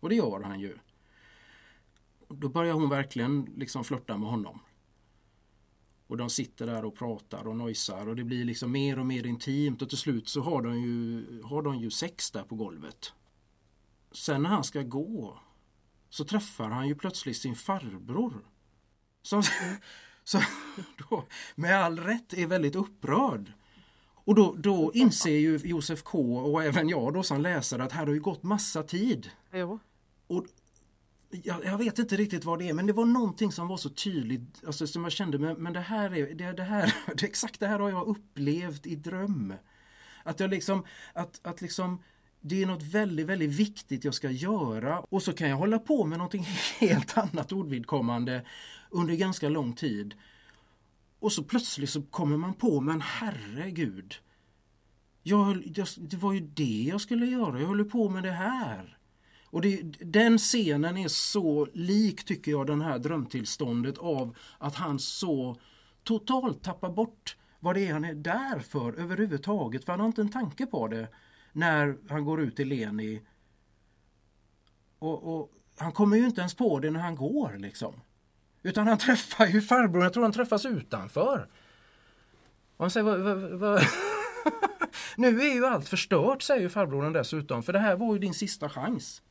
Och 0.00 0.08
det 0.08 0.14
gör 0.14 0.42
han 0.42 0.60
ju. 0.60 0.78
Då 2.28 2.48
börjar 2.48 2.74
hon 2.74 2.88
verkligen 2.88 3.48
liksom 3.56 3.84
flörta 3.84 4.18
med 4.18 4.28
honom. 4.28 4.60
Och 6.06 6.16
de 6.16 6.30
sitter 6.30 6.66
där 6.66 6.84
och 6.84 6.96
pratar 6.96 7.46
och 7.46 7.56
nojsar 7.56 8.08
och 8.08 8.16
det 8.16 8.24
blir 8.24 8.44
liksom 8.44 8.72
mer 8.72 8.98
och 8.98 9.06
mer 9.06 9.26
intimt 9.26 9.82
och 9.82 9.88
till 9.88 9.98
slut 9.98 10.28
så 10.28 10.40
har 10.40 10.62
de 10.62 10.80
ju, 10.80 11.42
har 11.42 11.62
de 11.62 11.78
ju 11.78 11.90
sex 11.90 12.30
där 12.30 12.42
på 12.42 12.54
golvet. 12.54 13.12
Sen 14.12 14.42
när 14.42 14.50
han 14.50 14.64
ska 14.64 14.82
gå 14.82 15.38
så 16.08 16.24
träffar 16.24 16.70
han 16.70 16.88
ju 16.88 16.94
plötsligt 16.94 17.36
sin 17.36 17.54
farbror. 17.54 18.34
Som, 19.22 19.42
som 20.24 20.42
då, 20.96 21.24
med 21.54 21.76
all 21.76 21.98
rätt 21.98 22.32
är 22.32 22.46
väldigt 22.46 22.76
upprörd. 22.76 23.52
Och 24.24 24.34
då, 24.34 24.54
då 24.58 24.90
inser 24.94 25.38
ju 25.38 25.56
Josef 25.64 26.02
K 26.02 26.36
och 26.36 26.64
även 26.64 26.88
jag 26.88 27.14
då 27.14 27.22
som 27.22 27.40
läsare 27.40 27.84
att 27.84 27.92
här 27.92 28.06
har 28.06 28.12
ju 28.12 28.20
gått 28.20 28.42
massa 28.42 28.82
tid. 28.82 29.30
Jo. 29.52 29.78
Och 30.26 30.46
jag, 31.30 31.64
jag, 31.64 31.78
vet 31.78 31.98
inte 31.98 32.16
riktigt 32.16 32.44
vad 32.44 32.58
det 32.58 32.68
är 32.68 32.72
men 32.72 32.86
det 32.86 32.92
var 32.92 33.04
någonting 33.04 33.52
som 33.52 33.68
var 33.68 33.76
så 33.76 33.88
tydligt 33.88 34.64
alltså, 34.66 34.86
som 34.86 35.02
jag 35.02 35.12
kände 35.12 35.38
men, 35.38 35.56
men 35.56 35.72
det 35.72 35.80
här 35.80 36.16
är 36.16 36.34
det, 36.34 36.52
det 36.52 36.62
här 36.62 36.94
det, 37.14 37.22
exakt 37.22 37.60
det 37.60 37.66
här 37.66 37.78
har 37.78 37.90
jag 37.90 38.06
upplevt 38.06 38.86
i 38.86 38.96
dröm. 38.96 39.54
Att 40.22 40.40
jag 40.40 40.50
liksom 40.50 40.84
att, 41.12 41.40
att 41.42 41.60
liksom 41.60 42.02
det 42.40 42.62
är 42.62 42.66
något 42.66 42.82
väldigt, 42.82 43.26
väldigt 43.26 43.50
viktigt 43.50 44.04
jag 44.04 44.14
ska 44.14 44.30
göra 44.30 45.00
och 45.00 45.22
så 45.22 45.32
kan 45.32 45.48
jag 45.48 45.56
hålla 45.56 45.78
på 45.78 46.04
med 46.04 46.18
någonting 46.18 46.42
helt 46.78 47.18
annat 47.18 47.52
ordvidkommande 47.52 48.44
under 48.90 49.14
ganska 49.14 49.48
lång 49.48 49.72
tid. 49.72 50.14
Och 51.22 51.32
så 51.32 51.42
plötsligt 51.42 51.90
så 51.90 52.02
kommer 52.02 52.36
man 52.36 52.54
på, 52.54 52.80
men 52.80 53.00
herregud. 53.00 54.14
Jag, 55.22 55.74
det 55.96 56.16
var 56.16 56.32
ju 56.32 56.40
det 56.40 56.82
jag 56.88 57.00
skulle 57.00 57.26
göra, 57.26 57.60
jag 57.60 57.68
höll 57.68 57.84
på 57.84 58.08
med 58.08 58.22
det 58.22 58.32
här. 58.32 58.98
Och 59.46 59.60
det, 59.60 59.82
den 60.00 60.38
scenen 60.38 60.96
är 60.96 61.08
så 61.08 61.68
lik, 61.74 62.24
tycker 62.24 62.50
jag, 62.50 62.66
den 62.66 62.80
här 62.80 62.98
drömtillståndet 62.98 63.98
av 63.98 64.36
att 64.58 64.74
han 64.74 64.98
så 64.98 65.56
totalt 66.04 66.62
tappar 66.62 66.90
bort 66.90 67.36
vad 67.60 67.76
det 67.76 67.86
är 67.86 67.92
han 67.92 68.04
är 68.04 68.14
där 68.14 68.58
för 68.58 68.92
överhuvudtaget. 68.92 69.84
För 69.84 69.92
han 69.92 70.00
har 70.00 70.06
inte 70.06 70.20
en 70.20 70.32
tanke 70.32 70.66
på 70.66 70.88
det 70.88 71.08
när 71.52 71.98
han 72.08 72.24
går 72.24 72.40
ut 72.40 72.56
till 72.56 72.68
Leni. 72.68 73.22
Och, 74.98 75.38
och 75.38 75.50
han 75.76 75.92
kommer 75.92 76.16
ju 76.16 76.26
inte 76.26 76.40
ens 76.40 76.54
på 76.54 76.78
det 76.78 76.90
när 76.90 77.00
han 77.00 77.16
går 77.16 77.56
liksom. 77.58 77.94
Utan 78.62 78.86
han 78.86 78.98
träffar 78.98 79.46
ju 79.46 79.62
farbrorn, 79.62 80.02
jag 80.02 80.12
tror 80.12 80.22
han 80.22 80.32
träffas 80.32 80.66
utanför. 80.66 81.48
Och 82.76 82.84
han 82.84 82.90
säger, 82.90 83.04
vad, 83.04 83.20
vad, 83.20 83.50
vad? 83.50 83.82
nu 85.16 85.40
är 85.40 85.54
ju 85.54 85.66
allt 85.66 85.88
förstört, 85.88 86.42
säger 86.42 86.68
farbrorn 86.68 87.12
dessutom, 87.12 87.62
för 87.62 87.72
det 87.72 87.78
här 87.78 87.96
var 87.96 88.12
ju 88.12 88.18
din 88.18 88.34
sista 88.34 88.68
chans. 88.68 89.22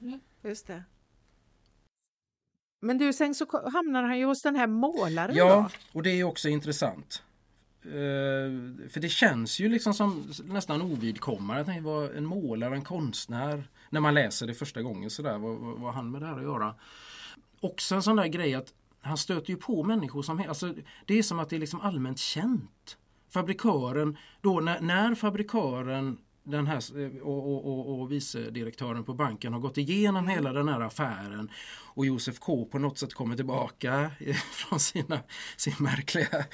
Mm, 0.00 0.20
just 0.42 0.66
det. 0.66 0.82
Men 2.80 2.98
du, 2.98 3.12
sen 3.12 3.34
så 3.34 3.70
hamnar 3.72 4.02
han 4.02 4.18
ju 4.18 4.24
hos 4.24 4.42
den 4.42 4.56
här 4.56 4.66
målaren 4.66 5.36
Ja, 5.36 5.70
då. 5.92 5.98
och 5.98 6.02
det 6.02 6.10
är 6.10 6.24
också 6.24 6.48
intressant. 6.48 7.22
Uh, 7.86 7.92
för 8.88 9.00
det 9.00 9.08
känns 9.08 9.60
ju 9.60 9.68
liksom 9.68 9.94
som 9.94 10.32
nästan 10.44 10.82
ovidkommande. 10.82 11.60
Jag 11.60 11.66
tänkte, 11.66 11.84
vad 11.84 12.16
en 12.16 12.24
målare, 12.24 12.74
en 12.74 12.84
konstnär, 12.84 13.64
när 13.90 14.00
man 14.00 14.14
läser 14.14 14.46
det 14.46 14.54
första 14.54 14.82
gången 14.82 15.10
sådär, 15.10 15.38
vad, 15.38 15.56
vad, 15.58 15.78
vad 15.78 15.80
har 15.80 15.92
han 15.92 16.10
med 16.10 16.22
det 16.22 16.26
här 16.26 16.36
att 16.36 16.42
göra? 16.42 16.74
Också 17.62 17.94
en 17.94 18.02
sån 18.02 18.16
där 18.16 18.26
grej 18.26 18.54
att 18.54 18.72
han 19.00 19.18
stöter 19.18 19.50
ju 19.50 19.56
på 19.56 19.84
människor 19.84 20.22
som... 20.22 20.44
Alltså, 20.48 20.74
det 21.06 21.18
är 21.18 21.22
som 21.22 21.38
att 21.38 21.50
det 21.50 21.56
är 21.56 21.60
liksom 21.60 21.80
allmänt 21.80 22.18
känt. 22.18 22.96
Fabrikören, 23.30 24.16
då 24.40 24.60
när, 24.60 24.80
när 24.80 25.14
fabrikören 25.14 26.18
den 26.44 26.66
här, 26.66 27.00
eh, 27.00 27.22
och, 27.22 27.52
och, 27.52 27.66
och, 27.66 28.00
och 28.00 28.12
vicedirektören 28.12 29.04
på 29.04 29.14
banken 29.14 29.52
har 29.52 29.60
gått 29.60 29.78
igenom 29.78 30.28
hela 30.28 30.52
den 30.52 30.68
här 30.68 30.80
affären 30.80 31.50
och 31.94 32.06
Josef 32.06 32.38
K 32.38 32.64
på 32.64 32.78
något 32.78 32.98
sätt 32.98 33.14
kommer 33.14 33.36
tillbaka 33.36 34.10
eh, 34.20 34.36
från 34.52 34.80
sina, 34.80 35.20
sin 35.56 35.74
märkliga 35.78 36.44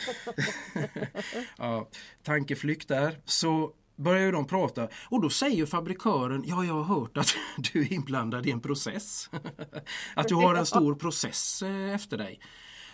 ja, 1.58 1.88
tankeflykt 2.22 2.88
där 2.88 3.20
så 3.24 3.72
börjar 3.98 4.24
ju 4.24 4.32
de 4.32 4.46
prata 4.46 4.88
och 5.04 5.22
då 5.22 5.30
säger 5.30 5.66
fabrikören, 5.66 6.44
ja 6.46 6.64
jag 6.64 6.74
har 6.74 7.00
hört 7.00 7.16
att 7.16 7.34
du 7.72 7.80
är 7.80 7.92
inblandad 7.92 8.46
i 8.46 8.50
en 8.50 8.60
process. 8.60 9.30
att 10.14 10.28
du 10.28 10.34
har 10.34 10.54
en 10.54 10.66
stor 10.66 10.94
process 10.94 11.62
eh, 11.62 11.94
efter 11.94 12.18
dig. 12.18 12.40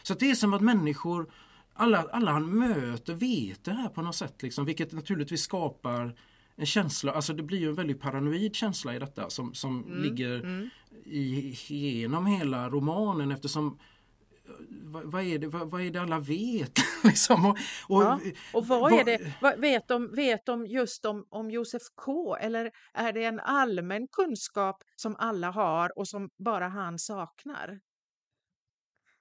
Så 0.03 0.15
det 0.15 0.31
är 0.31 0.35
som 0.35 0.55
att 0.55 0.63
människor 0.63 1.31
alla, 1.75 2.03
alla 2.13 2.33
han 2.33 2.59
möter 2.59 3.15
vet 3.15 3.65
det 3.65 3.73
här 3.73 3.89
på 3.89 4.03
något 4.03 4.17
sätt 4.17 4.43
liksom, 4.43 4.65
vilket 4.65 4.93
naturligtvis 4.93 5.43
skapar 5.43 6.17
en 6.57 6.67
känsla, 6.67 7.13
alltså 7.13 7.33
det 7.33 7.43
blir 7.43 7.59
ju 7.59 7.69
en 7.69 7.75
väldigt 7.75 8.01
paranoid 8.01 8.55
känsla 8.55 8.95
i 8.95 8.99
detta 8.99 9.31
som, 9.31 9.55
som 9.55 9.85
mm, 9.85 10.03
ligger 10.03 10.41
mm. 10.41 10.71
I, 11.05 11.57
genom 11.67 12.27
hela 12.27 12.71
romanen 12.71 13.33
eftersom 13.33 13.79
vad, 14.69 15.13
vad, 15.13 15.23
är 15.23 15.39
det, 15.39 15.47
vad, 15.47 15.71
vad, 15.71 15.81
är 15.81 15.91
det 15.91 16.01
alla 16.01 16.19
vet? 16.19 16.79
liksom, 17.05 17.47
och, 17.47 17.59
och, 17.89 18.03
ja, 18.03 18.21
och 18.53 18.67
vad, 18.67 18.93
är 18.93 19.05
det, 19.05 19.35
vad, 19.41 19.61
vet, 19.61 19.89
de, 19.89 20.15
vet 20.15 20.47
de 20.47 20.67
just 20.67 21.05
om, 21.05 21.27
om 21.29 21.51
Josef 21.51 21.83
K 21.95 22.37
eller 22.37 22.71
är 22.95 23.13
det 23.13 23.25
en 23.25 23.41
allmän 23.41 24.09
kunskap 24.09 24.83
som 24.97 25.17
alla 25.19 25.51
har 25.51 25.99
och 25.99 26.09
som 26.09 26.31
bara 26.39 26.69
han 26.69 26.99
saknar? 26.99 27.81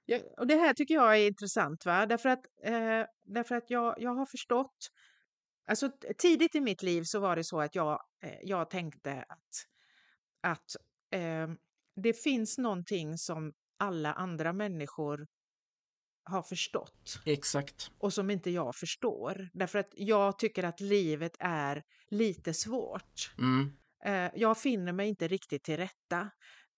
Ja, 0.06 0.20
och 0.38 0.48
det 0.48 0.56
här 0.56 0.74
tycker 0.74 0.94
jag 0.94 1.18
är 1.18 1.28
intressant, 1.28 1.86
va? 1.86 2.06
därför 2.06 2.30
att, 2.30 2.46
eh, 2.64 3.06
därför 3.26 3.56
att 3.56 3.70
jag, 3.70 3.96
jag 3.98 4.16
har 4.16 4.26
förstått 4.26 4.90
Alltså, 5.66 5.92
tidigt 6.18 6.56
i 6.56 6.62
mitt 6.62 6.84
liv 6.84 7.04
så 7.04 7.20
var 7.20 7.36
det 7.36 7.44
så 7.44 7.62
att 7.62 7.76
jag, 7.76 8.02
eh, 8.24 8.38
jag 8.44 8.70
tänkte 8.70 9.26
att, 9.30 9.68
att 10.42 10.76
eh, 11.12 11.48
det 11.96 12.14
finns 12.14 12.58
någonting 12.58 13.18
som 13.18 13.54
alla 13.78 14.14
andra 14.14 14.54
människor 14.54 15.28
har 16.24 16.42
förstått. 16.42 17.20
Exakt. 17.26 17.92
Och 17.98 18.14
som 18.14 18.30
inte 18.30 18.50
jag 18.50 18.76
förstår. 18.76 19.50
Därför 19.54 19.80
att 19.80 19.94
jag 19.96 20.40
tycker 20.40 20.64
att 20.64 20.80
livet 20.80 21.36
är 21.40 21.84
lite 22.10 22.54
svårt. 22.54 23.34
Mm. 23.38 23.72
Eh, 24.06 24.32
jag 24.36 24.58
finner 24.58 24.94
mig 24.94 25.10
inte 25.10 25.28
riktigt 25.28 25.64
till 25.64 25.78
rätta. 25.78 26.30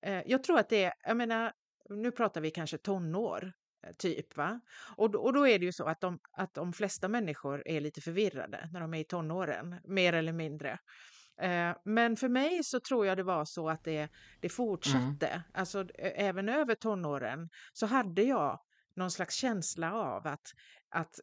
Eh, 0.05 0.21
jag 0.25 0.43
tror 0.43 0.59
att 0.59 0.69
det 0.69 0.83
är, 0.83 0.93
jag 1.03 1.17
menar, 1.17 1.53
nu 1.89 2.11
pratar 2.11 2.41
vi 2.41 2.51
kanske 2.51 2.77
tonår. 2.77 3.53
Eh, 3.87 3.93
typ. 3.97 4.37
Va? 4.37 4.59
Och, 4.97 5.15
och 5.15 5.33
då 5.33 5.47
är 5.47 5.59
det 5.59 5.65
ju 5.65 5.71
så 5.71 5.85
att 5.85 6.01
de, 6.01 6.19
att 6.31 6.53
de 6.53 6.73
flesta 6.73 7.07
människor 7.07 7.67
är 7.67 7.81
lite 7.81 8.01
förvirrade 8.01 8.69
när 8.73 8.79
de 8.79 8.93
är 8.93 8.99
i 8.99 9.03
tonåren, 9.03 9.75
mer 9.83 10.13
eller 10.13 10.33
mindre. 10.33 10.79
Eh, 11.41 11.75
men 11.83 12.15
för 12.15 12.29
mig 12.29 12.63
så 12.63 12.79
tror 12.79 13.05
jag 13.05 13.17
det 13.17 13.23
var 13.23 13.45
så 13.45 13.69
att 13.69 13.83
det, 13.83 14.09
det 14.39 14.49
fortsatte. 14.49 15.27
Mm. 15.27 15.41
Alltså 15.53 15.87
även 15.97 16.49
över 16.49 16.75
tonåren 16.75 17.49
så 17.73 17.85
hade 17.85 18.23
jag 18.23 18.59
någon 18.95 19.11
slags 19.11 19.35
känsla 19.35 19.93
av 19.93 20.27
att, 20.27 20.53
att 20.89 21.19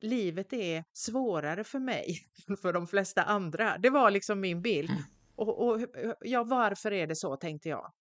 livet 0.00 0.52
är 0.52 0.84
svårare 0.92 1.64
för 1.64 1.78
mig 1.78 2.18
än 2.48 2.56
för 2.56 2.72
de 2.72 2.86
flesta 2.86 3.22
andra. 3.22 3.78
Det 3.78 3.90
var 3.90 4.10
liksom 4.10 4.40
min 4.40 4.62
bild. 4.62 4.90
Mm. 4.90 5.02
Och, 5.36 5.68
och 5.68 5.80
ja, 6.20 6.44
varför 6.44 6.92
är 6.92 7.06
det 7.06 7.16
så 7.16 7.36
tänkte 7.36 7.68
jag. 7.68 7.92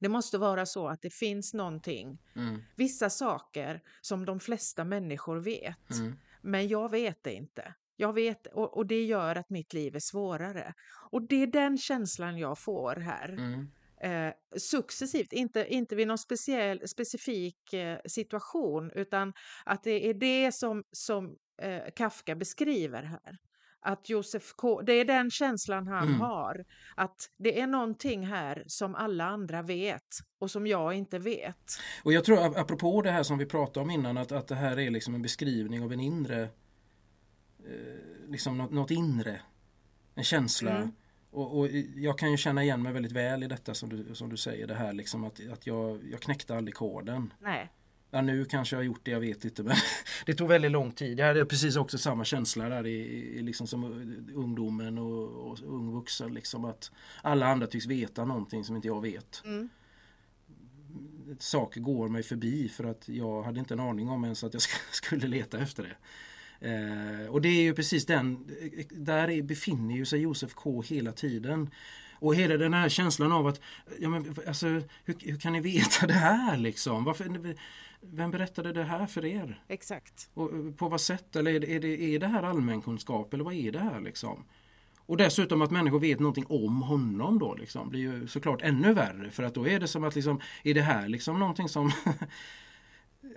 Det 0.00 0.08
måste 0.08 0.38
vara 0.38 0.66
så 0.66 0.88
att 0.88 1.02
det 1.02 1.10
finns 1.10 1.54
någonting, 1.54 2.22
mm. 2.36 2.62
vissa 2.76 3.10
saker 3.10 3.82
som 4.00 4.24
de 4.24 4.40
flesta 4.40 4.84
människor 4.84 5.36
vet, 5.36 5.90
mm. 5.90 6.18
men 6.42 6.68
jag 6.68 6.90
vet 6.90 7.22
det 7.22 7.34
inte. 7.34 7.74
Jag 7.96 8.12
vet 8.12 8.46
och, 8.46 8.76
och, 8.76 8.86
det 8.86 9.04
gör 9.04 9.36
att 9.36 9.50
mitt 9.50 9.72
liv 9.72 9.96
är 9.96 10.00
svårare. 10.00 10.74
Och 11.10 11.28
det 11.28 11.42
är 11.42 11.46
den 11.46 11.78
känslan 11.78 12.38
jag 12.38 12.58
får 12.58 12.96
här. 12.96 13.28
Mm. 13.28 13.68
Eh, 14.00 14.34
successivt, 14.56 15.32
inte, 15.32 15.66
inte 15.68 15.96
vid 15.96 16.08
någon 16.08 16.18
speciell, 16.18 16.88
specifik 16.88 17.72
eh, 17.72 17.98
situation 18.06 18.90
utan 18.94 19.32
att 19.64 19.82
det 19.82 20.08
är 20.08 20.14
det 20.14 20.52
som, 20.54 20.84
som 20.92 21.36
eh, 21.62 21.82
Kafka 21.96 22.34
beskriver 22.34 23.02
här 23.02 23.38
att 23.86 24.08
Josef 24.08 24.52
K, 24.56 24.82
det 24.82 24.92
är 24.92 25.04
den 25.04 25.30
känslan 25.30 25.86
han 25.86 26.08
mm. 26.08 26.20
har. 26.20 26.64
Att 26.96 27.16
det 27.38 27.60
är 27.60 27.66
någonting 27.66 28.26
här 28.26 28.64
som 28.66 28.94
alla 28.94 29.24
andra 29.24 29.62
vet 29.62 30.02
och 30.40 30.50
som 30.50 30.66
jag 30.66 30.94
inte 30.94 31.18
vet. 31.18 31.56
Och 32.04 32.12
jag 32.12 32.24
tror 32.24 32.58
apropå 32.58 33.02
det 33.02 33.10
här 33.10 33.22
som 33.22 33.38
vi 33.38 33.46
pratade 33.46 33.84
om 33.84 33.90
innan 33.90 34.18
att, 34.18 34.32
att 34.32 34.48
det 34.48 34.54
här 34.54 34.78
är 34.78 34.90
liksom 34.90 35.14
en 35.14 35.22
beskrivning 35.22 35.84
av 35.84 35.92
en 35.92 36.00
inre 36.00 36.48
liksom 38.28 38.58
något, 38.58 38.70
något, 38.70 38.90
inre. 38.90 39.40
En 40.14 40.24
känsla. 40.24 40.76
Mm. 40.76 40.92
Och, 41.30 41.58
och, 41.58 41.68
jag 41.96 42.18
kan 42.18 42.30
ju 42.30 42.36
känna 42.36 42.62
igen 42.62 42.82
mig 42.82 42.92
väldigt 42.92 43.12
väl 43.12 43.42
i 43.42 43.46
detta 43.46 43.74
som 43.74 43.88
du, 43.88 44.14
som 44.14 44.28
du 44.28 44.36
säger 44.36 44.66
det 44.66 44.74
här 44.74 44.92
liksom 44.92 45.24
att, 45.24 45.40
att 45.52 45.66
jag, 45.66 46.04
jag 46.10 46.20
knäckte 46.20 46.56
aldrig 46.56 46.74
koden. 46.74 47.32
Nej. 47.40 47.72
Ja, 48.10 48.22
nu 48.22 48.44
kanske 48.44 48.76
jag 48.76 48.78
har 48.78 48.84
gjort 48.84 49.00
det, 49.04 49.10
jag 49.10 49.20
vet 49.20 49.44
inte. 49.44 49.62
Men 49.62 49.76
det 50.26 50.34
tog 50.34 50.48
väldigt 50.48 50.70
lång 50.70 50.92
tid. 50.92 51.18
Jag 51.18 51.26
hade 51.26 51.46
precis 51.46 51.76
också 51.76 51.98
samma 51.98 52.24
känsla 52.24 52.68
där 52.68 52.86
i, 52.86 52.98
i 53.38 53.42
liksom 53.42 53.66
som 53.66 53.84
ungdomen 54.34 54.98
och, 54.98 55.50
och 55.50 55.58
ung 55.62 55.92
vuxen. 55.92 56.34
Liksom 56.34 56.64
att 56.64 56.90
alla 57.22 57.46
andra 57.46 57.66
tycks 57.66 57.86
veta 57.86 58.24
någonting 58.24 58.64
som 58.64 58.76
inte 58.76 58.88
jag 58.88 59.02
vet. 59.02 59.42
Mm. 59.44 59.68
Saker 61.38 61.80
går 61.80 62.08
mig 62.08 62.22
förbi 62.22 62.68
för 62.68 62.84
att 62.84 63.08
jag 63.08 63.42
hade 63.42 63.60
inte 63.60 63.74
en 63.74 63.80
aning 63.80 64.08
om 64.08 64.24
ens 64.24 64.44
att 64.44 64.54
jag 64.54 64.62
skulle 64.90 65.26
leta 65.26 65.58
efter 65.58 65.82
det. 65.82 65.96
Eh, 66.60 67.28
och 67.28 67.42
det 67.42 67.48
är 67.48 67.62
ju 67.62 67.74
precis 67.74 68.06
den, 68.06 68.48
där 68.90 69.42
befinner 69.42 69.94
ju 69.94 70.06
sig 70.06 70.20
Josef 70.20 70.54
K 70.54 70.82
hela 70.82 71.12
tiden. 71.12 71.70
Och 72.18 72.34
hela 72.34 72.56
den 72.56 72.74
här 72.74 72.88
känslan 72.88 73.32
av 73.32 73.46
att, 73.46 73.60
ja 74.00 74.08
men 74.08 74.36
alltså, 74.46 74.66
hur, 74.66 74.82
hur 75.04 75.38
kan 75.38 75.52
ni 75.52 75.60
veta 75.60 76.06
det 76.06 76.12
här 76.12 76.56
liksom? 76.56 77.04
Varför, 77.04 77.56
vem 78.00 78.30
berättade 78.30 78.72
det 78.72 78.84
här 78.84 79.06
för 79.06 79.24
er? 79.24 79.62
Exakt. 79.68 80.30
Och 80.34 80.52
eh, 80.52 80.72
på 80.72 80.88
vad 80.88 81.00
sätt? 81.00 81.36
Eller 81.36 81.50
är 81.50 81.60
det, 81.60 81.74
är 81.74 81.80
det, 81.80 82.14
är 82.14 82.18
det 82.18 82.26
här 82.26 82.42
allmänkunskap 82.42 83.34
eller 83.34 83.44
vad 83.44 83.54
är 83.54 83.72
det 83.72 83.80
här 83.80 84.00
liksom? 84.00 84.44
Och 85.06 85.16
dessutom 85.16 85.62
att 85.62 85.70
människor 85.70 86.00
vet 86.00 86.20
någonting 86.20 86.46
om 86.48 86.82
honom 86.82 87.38
då 87.38 87.54
liksom 87.54 87.90
blir 87.90 88.00
ju 88.00 88.26
såklart 88.26 88.62
ännu 88.62 88.92
värre 88.92 89.30
för 89.30 89.42
att 89.42 89.54
då 89.54 89.68
är 89.68 89.80
det 89.80 89.88
som 89.88 90.04
att 90.04 90.14
liksom, 90.14 90.40
är 90.62 90.74
det 90.74 90.82
här 90.82 91.08
liksom 91.08 91.38
någonting 91.38 91.68
som 91.68 91.92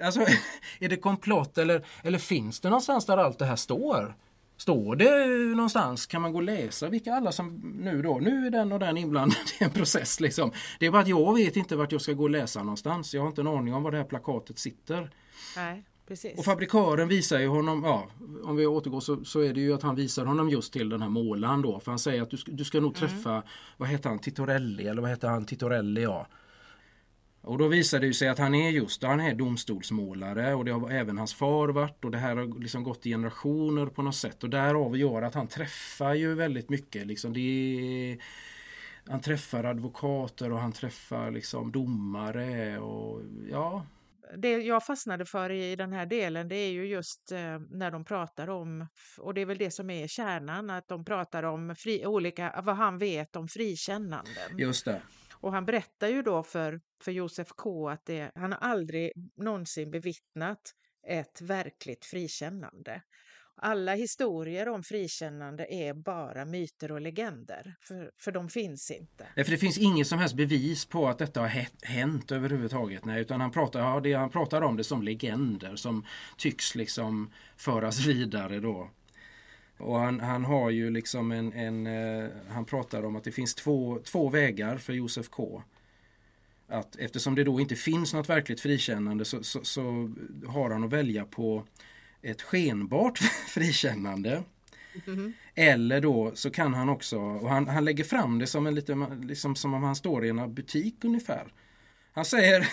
Alltså, 0.03 0.19
är 0.79 0.89
det 0.89 0.97
komplott 0.97 1.57
eller, 1.57 1.85
eller 2.03 2.17
finns 2.19 2.59
det 2.59 2.69
någonstans 2.69 3.05
där 3.05 3.17
allt 3.17 3.39
det 3.39 3.45
här 3.45 3.55
står? 3.55 4.15
Står 4.59 4.95
det 4.95 5.27
någonstans? 5.55 6.05
Kan 6.05 6.21
man 6.21 6.31
gå 6.31 6.37
och 6.37 6.43
läsa 6.43 6.89
vilka 6.89 7.13
alla 7.13 7.31
som 7.31 7.77
nu 7.83 8.01
då, 8.01 8.19
nu 8.19 8.47
är 8.47 8.51
den 8.51 8.71
och 8.71 8.79
den 8.79 8.97
inblandad 8.97 9.37
i 9.59 9.63
en 9.63 9.69
process 9.69 10.19
liksom. 10.19 10.51
Det 10.79 10.85
är 10.85 10.91
bara 10.91 11.01
att 11.01 11.07
jag 11.07 11.35
vet 11.35 11.55
inte 11.55 11.75
vart 11.75 11.91
jag 11.91 12.01
ska 12.01 12.13
gå 12.13 12.23
och 12.23 12.29
läsa 12.29 12.63
någonstans. 12.63 13.13
Jag 13.13 13.21
har 13.21 13.27
inte 13.27 13.41
en 13.41 13.47
aning 13.47 13.73
om 13.73 13.83
var 13.83 13.91
det 13.91 13.97
här 13.97 14.03
plakatet 14.03 14.59
sitter. 14.59 15.11
Nej, 15.55 15.83
precis. 16.07 16.39
Och 16.39 16.45
fabrikören 16.45 17.07
visar 17.07 17.39
ju 17.39 17.47
honom, 17.47 17.83
ja, 17.83 18.07
om 18.43 18.55
vi 18.55 18.65
återgår 18.65 18.99
så, 18.99 19.25
så 19.25 19.39
är 19.39 19.53
det 19.53 19.61
ju 19.61 19.73
att 19.73 19.83
han 19.83 19.95
visar 19.95 20.25
honom 20.25 20.49
just 20.49 20.73
till 20.73 20.89
den 20.89 21.01
här 21.01 21.09
målaren 21.09 21.61
då. 21.61 21.79
För 21.79 21.91
han 21.91 21.99
säger 21.99 22.21
att 22.21 22.29
du, 22.29 22.37
du 22.45 22.65
ska 22.65 22.79
nog 22.79 22.97
mm. 22.97 23.09
träffa, 23.09 23.31
mm. 23.31 23.43
vad 23.77 23.89
heter 23.89 24.09
han, 24.09 24.19
Titorelli 24.19 24.87
eller 24.87 25.01
vad 25.01 25.11
heter 25.11 25.27
han, 25.27 25.45
Titorelli 25.45 26.03
ja. 26.03 26.27
Och 27.41 27.57
då 27.57 27.67
visar 27.67 27.99
det 27.99 28.13
sig 28.13 28.27
att 28.27 28.39
han 28.39 28.55
är 28.55 28.69
just 28.69 29.03
han 29.03 29.19
är 29.19 29.35
domstolsmålare 29.35 30.53
och 30.55 30.65
det 30.65 30.71
har 30.71 30.91
även 30.91 31.17
hans 31.17 31.33
far 31.33 31.67
varit 31.67 32.05
och 32.05 32.11
det 32.11 32.17
här 32.17 32.35
har 32.35 32.61
liksom 32.61 32.83
gått 32.83 33.05
i 33.05 33.09
generationer 33.09 33.85
på 33.85 34.01
något 34.01 34.15
sätt 34.15 34.43
och 34.43 34.49
därav 34.49 34.97
gör 34.97 35.21
att 35.21 35.35
han 35.35 35.47
träffar 35.47 36.13
ju 36.13 36.35
väldigt 36.35 36.69
mycket 36.69 37.07
liksom 37.07 37.33
det 37.33 37.39
är, 37.41 38.17
han 39.09 39.21
träffar 39.21 39.63
advokater 39.63 40.51
och 40.51 40.59
han 40.59 40.71
träffar 40.71 41.31
liksom 41.31 41.71
domare 41.71 42.79
och 42.79 43.21
ja. 43.51 43.85
Det 44.37 44.49
jag 44.49 44.85
fastnade 44.85 45.25
för 45.25 45.51
i 45.51 45.75
den 45.75 45.93
här 45.93 46.05
delen 46.05 46.47
det 46.47 46.55
är 46.55 46.71
ju 46.71 46.87
just 46.87 47.31
eh, 47.31 47.59
när 47.69 47.91
de 47.91 48.05
pratar 48.05 48.49
om, 48.49 48.87
och 49.17 49.33
det 49.33 49.41
är 49.41 49.45
väl 49.45 49.57
det 49.57 49.71
som 49.71 49.89
är 49.89 50.07
kärnan, 50.07 50.69
att 50.69 50.87
de 50.87 51.05
pratar 51.05 51.43
om 51.43 51.75
fri, 51.75 52.05
olika, 52.05 52.61
vad 52.63 52.75
han 52.75 52.97
vet 52.97 53.35
om 53.35 53.47
frikännanden. 53.47 54.57
Just 54.57 54.85
det. 54.85 55.01
Och 55.41 55.51
han 55.51 55.65
berättar 55.65 56.07
ju 56.07 56.21
då 56.21 56.43
för, 56.43 56.81
för 57.03 57.11
Josef 57.11 57.47
K 57.47 57.89
att 57.89 58.05
det, 58.05 58.31
han 58.35 58.51
har 58.51 58.59
aldrig 58.59 59.11
någonsin 59.37 59.91
bevittnat 59.91 60.75
ett 61.07 61.41
verkligt 61.41 62.05
frikännande. 62.05 63.01
Alla 63.61 63.95
historier 63.95 64.69
om 64.69 64.83
frikännande 64.83 65.73
är 65.73 65.93
bara 65.93 66.45
myter 66.45 66.91
och 66.91 67.01
legender, 67.01 67.75
för, 67.81 68.11
för 68.21 68.31
de 68.31 68.49
finns 68.49 68.91
inte. 68.91 69.27
Ja, 69.35 69.43
för 69.43 69.51
det 69.51 69.57
finns 69.57 69.77
inget 69.77 70.07
som 70.07 70.19
helst 70.19 70.35
bevis 70.35 70.85
på 70.85 71.07
att 71.07 71.17
detta 71.17 71.41
har 71.41 71.67
hänt 71.85 72.31
överhuvudtaget. 72.31 73.05
Nej, 73.05 73.21
utan 73.21 73.41
han 73.41 73.51
pratar, 73.51 73.79
ja, 73.79 73.99
det, 73.99 74.13
han 74.13 74.29
pratar 74.29 74.61
om 74.61 74.77
det 74.77 74.83
som 74.83 75.03
legender 75.03 75.75
som 75.75 76.05
tycks 76.37 76.75
liksom 76.75 77.33
föras 77.57 77.99
vidare 78.07 78.59
då. 78.59 78.89
Och 79.79 79.99
han, 79.99 80.19
han, 80.19 80.45
har 80.45 80.69
ju 80.69 80.89
liksom 80.89 81.31
en, 81.31 81.53
en 81.53 81.87
eh, 81.87 82.29
han 82.49 82.65
pratar 82.65 83.03
om 83.03 83.15
att 83.15 83.23
det 83.23 83.31
finns 83.31 83.55
två, 83.55 83.99
två 84.03 84.29
vägar 84.29 84.77
för 84.77 84.93
Josef 84.93 85.29
K. 85.29 85.63
Att 86.67 86.95
eftersom 86.95 87.35
det 87.35 87.43
då 87.43 87.59
inte 87.59 87.75
finns 87.75 88.13
något 88.13 88.29
verkligt 88.29 88.61
frikännande 88.61 89.25
så, 89.25 89.43
så, 89.43 89.63
så 89.63 90.11
har 90.47 90.69
han 90.69 90.83
att 90.83 90.93
välja 90.93 91.25
på 91.25 91.63
ett 92.21 92.41
skenbart 92.41 93.17
frikännande. 93.47 94.43
Mm. 95.07 95.33
Eller 95.55 96.01
då 96.01 96.31
så 96.35 96.49
kan 96.49 96.73
han 96.73 96.89
också, 96.89 97.17
och 97.17 97.49
han, 97.49 97.67
han 97.67 97.85
lägger 97.85 98.03
fram 98.03 98.39
det 98.39 98.47
som 98.47 98.67
en 98.67 98.75
lite, 98.75 99.07
liksom 99.21 99.55
som 99.55 99.73
om 99.73 99.83
han 99.83 99.95
står 99.95 100.25
i 100.25 100.29
en 100.29 100.53
butik 100.53 100.95
ungefär. 101.03 101.53
Han 102.19 102.25
säger 102.25 102.67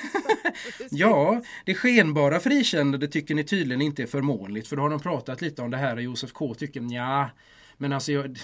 Ja, 0.91 1.43
det 1.65 1.75
skenbara 1.75 2.41
frikännande 2.41 3.09
tycker 3.09 3.35
ni 3.35 3.45
tydligen 3.45 3.83
inte 3.83 4.03
är 4.03 4.07
förmånligt 4.07 4.69
för 4.69 4.77
då 4.77 4.83
har 4.83 4.91
de 4.91 5.01
pratat 5.01 5.41
lite 5.41 5.63
om 5.63 5.71
det 5.71 5.77
här 5.77 5.97
och 5.97 6.03
Josef 6.03 6.33
K 6.33 6.55
tycker 6.55 6.95
ja 6.95 7.31
men 7.77 7.93
alltså 7.93 8.13
jag, 8.13 8.39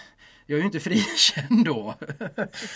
jag 0.47 0.57
är 0.57 0.61
ju 0.61 0.67
inte 0.67 0.81
frikänd 0.81 1.65
då. 1.65 1.95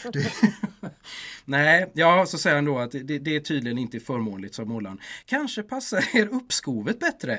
Nej, 1.44 1.90
ja 1.94 2.26
så 2.26 2.38
säger 2.38 2.56
han 2.56 2.64
då 2.64 2.78
att 2.78 2.92
det, 2.92 3.18
det 3.18 3.36
är 3.36 3.40
tydligen 3.40 3.78
inte 3.78 4.00
förmånligt 4.00 4.54
som 4.54 4.68
målaren. 4.68 5.00
Kanske 5.26 5.62
passar 5.62 6.04
er 6.16 6.26
uppskovet 6.26 7.00
bättre. 7.00 7.38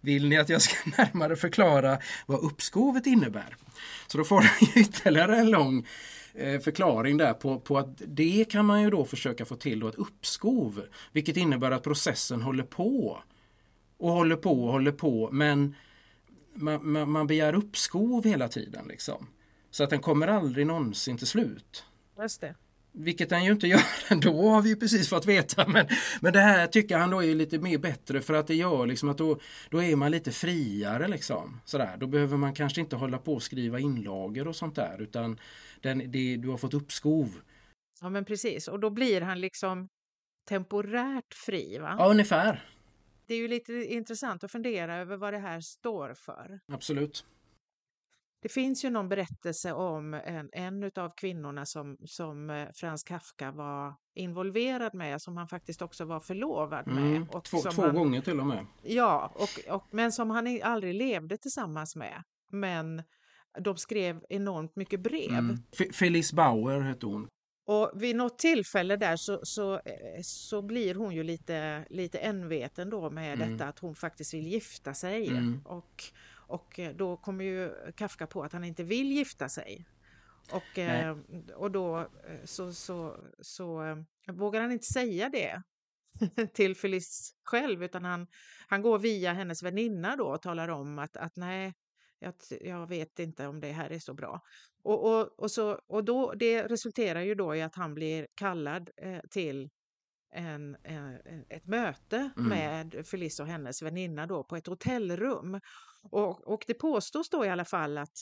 Vill 0.00 0.28
ni 0.28 0.38
att 0.38 0.48
jag 0.48 0.62
ska 0.62 0.90
närmare 0.96 1.36
förklara 1.36 1.98
vad 2.26 2.44
uppskovet 2.44 3.06
innebär? 3.06 3.56
Så 4.06 4.18
då 4.18 4.24
får 4.24 4.40
han 4.40 4.68
ytterligare 4.74 5.36
en 5.36 5.50
lång 5.50 5.86
förklaring 6.34 7.16
där 7.16 7.32
på, 7.32 7.60
på 7.60 7.78
att 7.78 8.02
det 8.06 8.44
kan 8.50 8.66
man 8.66 8.82
ju 8.82 8.90
då 8.90 9.04
försöka 9.04 9.44
få 9.44 9.56
till 9.56 9.80
då 9.80 9.88
ett 9.88 9.94
uppskov. 9.94 10.82
Vilket 11.12 11.36
innebär 11.36 11.70
att 11.70 11.82
processen 11.82 12.42
håller 12.42 12.64
på. 12.64 13.22
Och 13.98 14.12
håller 14.12 14.36
på 14.36 14.64
och 14.64 14.72
håller 14.72 14.92
på 14.92 15.28
men 15.32 15.74
man, 16.54 16.92
man, 16.92 17.10
man 17.10 17.26
begär 17.26 17.54
uppskov 17.54 18.24
hela 18.24 18.48
tiden. 18.48 18.84
Liksom. 18.88 19.26
Så 19.70 19.84
att 19.84 19.90
den 19.90 20.00
kommer 20.00 20.28
aldrig 20.28 20.66
någonsin 20.66 21.18
till 21.18 21.26
slut. 21.26 21.84
Just 22.20 22.40
det. 22.40 22.54
Vilket 22.92 23.28
den 23.28 23.44
ju 23.44 23.52
inte 23.52 23.66
gör 23.66 23.82
ändå 24.08 24.48
har 24.48 24.62
vi 24.62 24.68
ju 24.68 24.76
precis 24.76 25.08
fått 25.08 25.26
veta. 25.26 25.68
Men, 25.68 25.86
men 26.20 26.32
det 26.32 26.40
här 26.40 26.66
tycker 26.66 26.98
han 26.98 27.10
då 27.10 27.24
är 27.24 27.34
lite 27.34 27.58
mer 27.58 27.78
bättre 27.78 28.20
för 28.20 28.34
att 28.34 28.46
det 28.46 28.54
gör 28.54 28.86
liksom 28.86 29.08
att 29.08 29.18
då, 29.18 29.40
då 29.70 29.82
är 29.82 29.96
man 29.96 30.10
lite 30.10 30.32
friare 30.32 31.08
liksom. 31.08 31.60
Sådär. 31.64 31.96
Då 31.98 32.06
behöver 32.06 32.36
man 32.36 32.54
kanske 32.54 32.80
inte 32.80 32.96
hålla 32.96 33.18
på 33.18 33.34
och 33.34 33.42
skriva 33.42 33.78
inlagor 33.78 34.48
och 34.48 34.56
sånt 34.56 34.74
där 34.74 35.02
utan 35.02 35.38
den, 35.80 36.10
det, 36.10 36.36
du 36.36 36.48
har 36.48 36.56
fått 36.56 36.74
uppskov. 36.74 37.40
Ja 38.00 38.10
men 38.10 38.24
precis 38.24 38.68
och 38.68 38.80
då 38.80 38.90
blir 38.90 39.20
han 39.20 39.40
liksom 39.40 39.88
temporärt 40.48 41.34
fri 41.34 41.78
va? 41.78 41.96
Ja 41.98 42.10
ungefär. 42.10 42.68
Det 43.26 43.34
är 43.34 43.38
ju 43.38 43.48
lite 43.48 43.72
intressant 43.72 44.44
att 44.44 44.52
fundera 44.52 44.96
över 44.96 45.16
vad 45.16 45.32
det 45.32 45.38
här 45.38 45.60
står 45.60 46.14
för. 46.14 46.60
Absolut. 46.72 47.24
Det 48.42 48.48
finns 48.48 48.84
ju 48.84 48.90
någon 48.90 49.08
berättelse 49.08 49.72
om 49.72 50.14
en, 50.14 50.48
en 50.52 50.90
av 50.96 51.12
kvinnorna 51.16 51.66
som, 51.66 51.96
som 52.04 52.50
eh, 52.50 52.68
Frans 52.74 53.02
Kafka 53.02 53.52
var 53.52 53.94
involverad 54.14 54.94
med, 54.94 55.22
som 55.22 55.36
han 55.36 55.48
faktiskt 55.48 55.82
också 55.82 56.04
var 56.04 56.20
förlovad 56.20 56.86
med. 56.86 57.16
Mm, 57.16 57.28
och 57.28 57.44
två 57.44 57.58
två 57.58 57.82
han, 57.82 57.94
gånger 57.94 58.20
till 58.20 58.40
och 58.40 58.46
med. 58.46 58.66
Ja, 58.82 59.32
och, 59.34 59.74
och, 59.74 59.86
men 59.90 60.12
som 60.12 60.30
han 60.30 60.60
aldrig 60.62 60.94
levde 60.94 61.38
tillsammans 61.38 61.96
med. 61.96 62.22
Men 62.52 63.02
de 63.58 63.76
skrev 63.76 64.24
enormt 64.28 64.76
mycket 64.76 65.00
brev. 65.00 65.30
Mm. 65.30 65.58
Felice 65.92 66.32
Bauer 66.32 66.80
hette 66.80 67.06
hon. 67.06 67.28
Och 67.66 67.90
vid 67.94 68.16
något 68.16 68.38
tillfälle 68.38 68.96
där 68.96 69.16
så, 69.16 69.40
så, 69.42 69.74
eh, 69.74 70.22
så 70.22 70.62
blir 70.62 70.94
hon 70.94 71.14
ju 71.14 71.22
lite, 71.22 71.84
lite 71.90 72.18
enveten 72.18 72.90
då 72.90 73.10
med 73.10 73.34
Mm. 73.34 73.50
detta 73.50 73.68
att 73.68 73.78
hon 73.78 73.94
faktiskt 73.94 74.34
vill 74.34 74.46
gifta 74.46 74.94
sig. 74.94 75.28
Mm. 75.28 75.60
Och, 75.64 76.04
och 76.34 76.78
eh, 76.78 76.94
då 76.94 77.16
kommer 77.16 77.44
ju 77.44 77.70
Kafka 77.96 78.26
på 78.26 78.42
att 78.42 78.52
han 78.52 78.64
inte 78.64 78.82
vill 78.84 79.12
gifta 79.12 79.48
sig. 79.48 79.86
Och, 80.52 80.78
eh, 80.78 81.16
och 81.54 81.70
då 81.70 82.08
så, 82.44 82.72
så, 82.72 83.16
så 83.40 83.96
vågar 84.32 84.60
han 84.60 84.72
inte 84.72 84.86
säga 84.86 85.28
det 85.28 85.62
till 86.54 86.76
Felice 86.76 87.34
själv 87.44 87.82
utan 87.84 88.04
han, 88.04 88.26
han 88.68 88.82
går 88.82 88.98
via 88.98 89.32
hennes 89.32 89.62
väninna 89.62 90.16
då 90.16 90.24
och 90.26 90.42
talar 90.42 90.68
om 90.68 90.98
att, 90.98 91.16
att 91.16 91.36
nej, 91.36 91.74
jag, 92.20 92.34
jag 92.60 92.86
vet 92.88 93.18
inte 93.18 93.46
om 93.46 93.60
det 93.60 93.72
här 93.72 93.90
är 93.90 93.98
så 93.98 94.14
bra. 94.14 94.40
Och, 94.82 95.04
och, 95.04 95.28
och, 95.38 95.50
så, 95.50 95.80
och 95.86 96.04
då, 96.04 96.32
det 96.32 96.62
resulterar 96.62 97.20
ju 97.20 97.34
då 97.34 97.54
i 97.54 97.62
att 97.62 97.74
han 97.74 97.94
blir 97.94 98.26
kallad 98.34 98.90
eh, 99.02 99.20
till 99.30 99.70
en, 100.34 100.76
eh, 100.84 101.14
ett 101.48 101.66
möte 101.66 102.30
Mm. 102.36 102.48
med 102.48 103.06
Felice 103.06 103.40
och 103.40 103.46
hennes 103.46 103.82
väninna 103.82 104.26
då 104.26 104.44
på 104.44 104.56
ett 104.56 104.66
hotellrum. 104.66 105.60
Och, 106.10 106.48
och 106.48 106.64
det 106.66 106.74
påstås 106.74 107.30
då 107.30 107.44
i 107.44 107.48
alla 107.48 107.64
fall 107.64 107.98
att, 107.98 108.14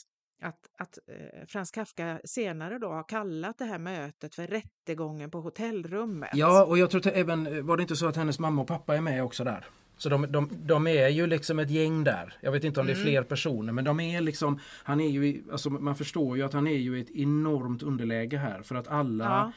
att, 0.42 0.58
att 0.78 0.98
eh, 1.08 1.46
Frans 1.48 1.70
Kafka 1.70 2.20
senare 2.24 2.78
då 2.78 2.88
har 2.88 3.08
kallat 3.08 3.58
det 3.58 3.64
här 3.64 3.78
mötet 3.78 4.34
för 4.34 4.46
rättegången 4.46 5.30
på 5.30 5.40
hotellrummet. 5.40 6.30
Ja, 6.32 6.64
och 6.64 6.78
jag 6.78 6.90
tror 6.90 7.08
att 7.08 7.14
även, 7.14 7.66
var 7.66 7.76
det 7.76 7.82
inte 7.82 7.96
så 7.96 8.06
att 8.06 8.16
hennes 8.16 8.38
mamma 8.38 8.62
och 8.62 8.68
pappa 8.68 8.96
är 8.96 9.00
med 9.00 9.24
också 9.24 9.44
där? 9.44 9.66
Så 9.98 10.08
de, 10.08 10.32
de, 10.32 10.50
de 10.66 10.86
är 10.86 11.08
ju 11.08 11.26
liksom 11.26 11.58
ett 11.58 11.70
gäng 11.70 12.04
där. 12.04 12.34
Jag 12.40 12.52
vet 12.52 12.64
inte 12.64 12.80
om 12.80 12.86
det 12.86 12.92
är 12.92 12.96
Mm. 12.96 13.06
fler 13.06 13.22
personer 13.22 13.72
men 13.72 13.84
de 13.84 14.00
är 14.00 14.20
liksom, 14.20 14.58
han 14.82 15.00
är 15.00 15.08
ju, 15.08 15.26
i- 15.26 15.42
alltså 15.52 15.70
man 15.70 15.94
förstår 15.96 16.36
ju 16.36 16.42
att 16.42 16.52
han 16.52 16.66
är 16.66 16.76
ju 16.76 16.98
i 16.98 17.00
ett 17.00 17.10
enormt 17.10 17.82
underläge 17.82 18.36
här 18.38 18.62
för 18.62 18.74
att 18.74 18.88
alla 18.88 19.24
Ja. 19.24 19.52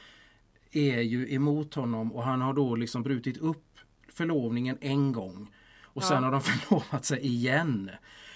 är 0.82 1.02
ju 1.02 1.34
emot 1.34 1.74
honom 1.74 2.12
och 2.14 2.24
han 2.24 2.42
har 2.42 2.54
då 2.54 2.76
liksom 2.76 3.04
brutit 3.04 3.38
upp 3.38 3.66
förlovningen 4.14 4.78
en 4.82 5.12
gång. 5.12 5.48
Och 5.84 6.04
sen 6.04 6.18
Ja. 6.18 6.24
har 6.24 6.32
de 6.32 6.42
förlovat 6.52 7.06
sig 7.06 7.20
igen. 7.20 7.92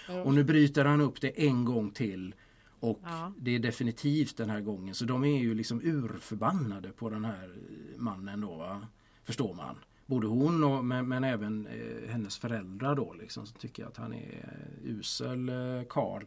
Ja. 0.07 0.21
Och 0.23 0.33
nu 0.33 0.43
bryter 0.43 0.85
han 0.85 1.01
upp 1.01 1.21
det 1.21 1.47
en 1.47 1.65
gång 1.65 1.91
till. 1.91 2.35
Och 2.79 2.99
Ja. 3.03 3.33
det 3.37 3.55
är 3.55 3.59
definitivt 3.59 4.37
den 4.37 4.49
här 4.49 4.61
gången. 4.61 4.93
Så 4.95 5.05
de 5.05 5.23
är 5.23 5.39
ju 5.39 5.53
liksom 5.53 5.81
urförbannade 5.83 6.89
på 6.89 7.09
den 7.09 7.25
här 7.25 7.55
mannen 7.97 8.41
då. 8.41 8.55
Va? 8.55 8.87
Förstår 9.23 9.53
man. 9.53 9.75
Både 10.05 10.27
hon 10.27 10.63
och 10.63 10.85
men, 10.85 11.07
men 11.07 11.23
även 11.23 11.67
eh, 11.67 12.09
hennes 12.09 12.37
föräldrar 12.37 12.95
då 12.95 13.13
liksom. 13.13 13.47
Så 13.47 13.53
tycker 13.53 13.85
att 13.85 13.97
han 13.97 14.13
är 14.13 14.67
eh, 14.83 14.89
usel 14.89 15.49
eh, 15.49 15.87
karl. 15.89 16.23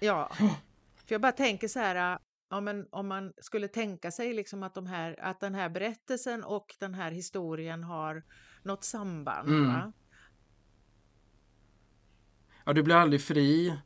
Ja, 0.00 0.30
för 1.06 1.14
jag 1.14 1.20
bara 1.20 1.32
tänker 1.32 1.68
så 1.68 1.78
här, 1.78 2.18
ja, 2.50 2.60
men 2.60 2.86
om 2.90 3.08
man 3.08 3.32
skulle 3.38 3.68
tänka 3.68 4.10
sig 4.10 4.34
liksom 4.34 4.62
att, 4.62 4.74
de 4.74 4.86
här, 4.86 5.16
att 5.20 5.40
den 5.40 5.54
här 5.54 5.68
berättelsen 5.68 6.44
och 6.44 6.74
den 6.78 6.94
här 6.94 7.10
historien 7.10 7.84
har 7.84 8.22
något 8.62 8.84
samband. 8.84 9.48
Mm. 9.48 9.92
Ja, 12.64 12.72
du 12.72 12.82
blir 12.82 12.94
aldrig 12.94 13.22
fri. 13.22 13.78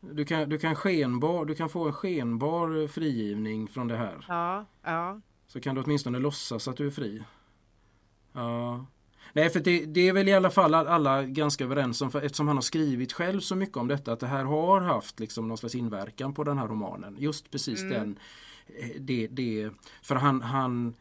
Du 0.00 0.24
kan, 0.24 0.48
du, 0.48 0.58
kan 0.58 0.74
skenbar, 0.74 1.44
du 1.44 1.54
kan 1.54 1.68
få 1.68 1.86
en 1.86 1.92
skenbar 1.92 2.88
frigivning 2.88 3.68
från 3.68 3.88
det 3.88 3.96
här. 3.96 4.24
Ja, 4.28 4.66
ja, 4.82 5.20
Så 5.46 5.60
kan 5.60 5.74
du 5.74 5.82
åtminstone 5.82 6.18
låtsas 6.18 6.68
att 6.68 6.76
du 6.76 6.86
är 6.86 6.90
fri. 6.90 7.22
Ja. 8.32 8.86
Nej, 9.32 9.50
för 9.50 9.60
det, 9.60 9.84
det 9.86 10.08
är 10.08 10.12
väl 10.12 10.28
i 10.28 10.32
alla 10.32 10.50
fall 10.50 10.74
alla 10.74 11.22
ganska 11.24 11.64
överens 11.64 12.02
om, 12.02 12.10
för 12.10 12.22
eftersom 12.22 12.46
han 12.48 12.56
har 12.56 12.62
skrivit 12.62 13.12
själv 13.12 13.40
så 13.40 13.56
mycket 13.56 13.76
om 13.76 13.88
detta, 13.88 14.12
att 14.12 14.20
det 14.20 14.26
här 14.26 14.44
har 14.44 14.80
haft 14.80 15.20
liksom 15.20 15.48
någon 15.48 15.58
slags 15.58 15.74
inverkan 15.74 16.34
på 16.34 16.44
den 16.44 16.58
här 16.58 16.68
romanen. 16.68 17.16
Just 17.18 17.50
precis 17.50 17.82
Mm. 17.82 17.92
den. 17.92 18.18
eh, 18.66 18.88
Det, 19.00 19.26
det, 19.26 19.70
för 20.02 20.14
han, 20.14 20.42
han, 20.42 20.94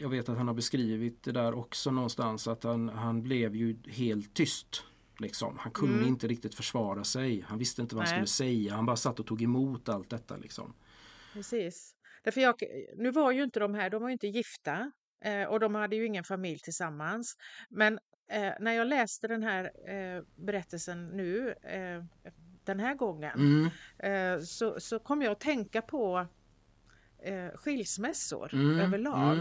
jag 0.00 0.08
vet 0.08 0.28
att 0.28 0.36
han 0.36 0.46
har 0.48 0.54
beskrivit 0.54 1.22
det 1.22 1.32
där 1.32 1.54
också 1.54 1.90
någonstans, 1.90 2.48
att 2.48 2.64
han, 2.64 2.88
han 2.88 3.22
blev 3.22 3.56
ju 3.56 3.76
helt 3.88 4.34
tyst. 4.34 4.84
Liksom. 5.18 5.56
Han 5.58 5.72
kunde 5.72 5.94
Mm. 5.94 6.08
inte 6.08 6.28
riktigt 6.28 6.54
försvara 6.54 7.04
sig. 7.04 7.44
Han 7.48 7.58
visste 7.58 7.82
inte 7.82 7.94
vad 7.94 8.04
han 8.08 8.10
Nej. 8.18 8.26
skulle 8.26 8.48
säga. 8.48 8.74
Han 8.74 8.86
bara 8.86 8.96
satt 8.96 9.20
och 9.20 9.26
tog 9.26 9.42
emot 9.42 9.88
allt 9.88 10.10
detta. 10.10 10.36
Liksom. 10.36 10.72
precis. 11.32 11.92
Därför 12.24 12.40
jag, 12.40 12.54
nu 12.96 13.10
var 13.10 13.32
ju 13.32 13.42
inte 13.44 13.60
de 13.60 13.74
här, 13.74 13.90
de 13.90 14.02
var 14.02 14.08
ju 14.08 14.12
inte 14.12 14.26
gifta 14.26 14.90
eh, 15.20 15.44
och 15.44 15.60
de 15.60 15.74
hade 15.74 15.96
ju 15.96 16.06
ingen 16.06 16.24
familj 16.24 16.58
tillsammans. 16.58 17.36
Men 17.70 17.98
eh, 18.30 18.52
när 18.60 18.72
jag 18.72 18.86
läste 18.86 19.28
den 19.28 19.42
här 19.42 19.64
eh, 19.90 20.22
berättelsen 20.34 21.08
nu, 21.08 21.50
eh, 21.62 22.04
den 22.64 22.80
här 22.80 22.94
gången, 22.94 23.38
Mm, 23.38 24.36
eh, 24.38 24.40
så, 24.44 24.80
så 24.80 24.98
kom 24.98 25.22
jag 25.22 25.32
att 25.32 25.40
tänka 25.40 25.82
på 25.82 26.26
eh, 27.18 27.48
skilsmässor 27.54 28.54
Mm, 28.54 28.80
överlag. 28.80 29.38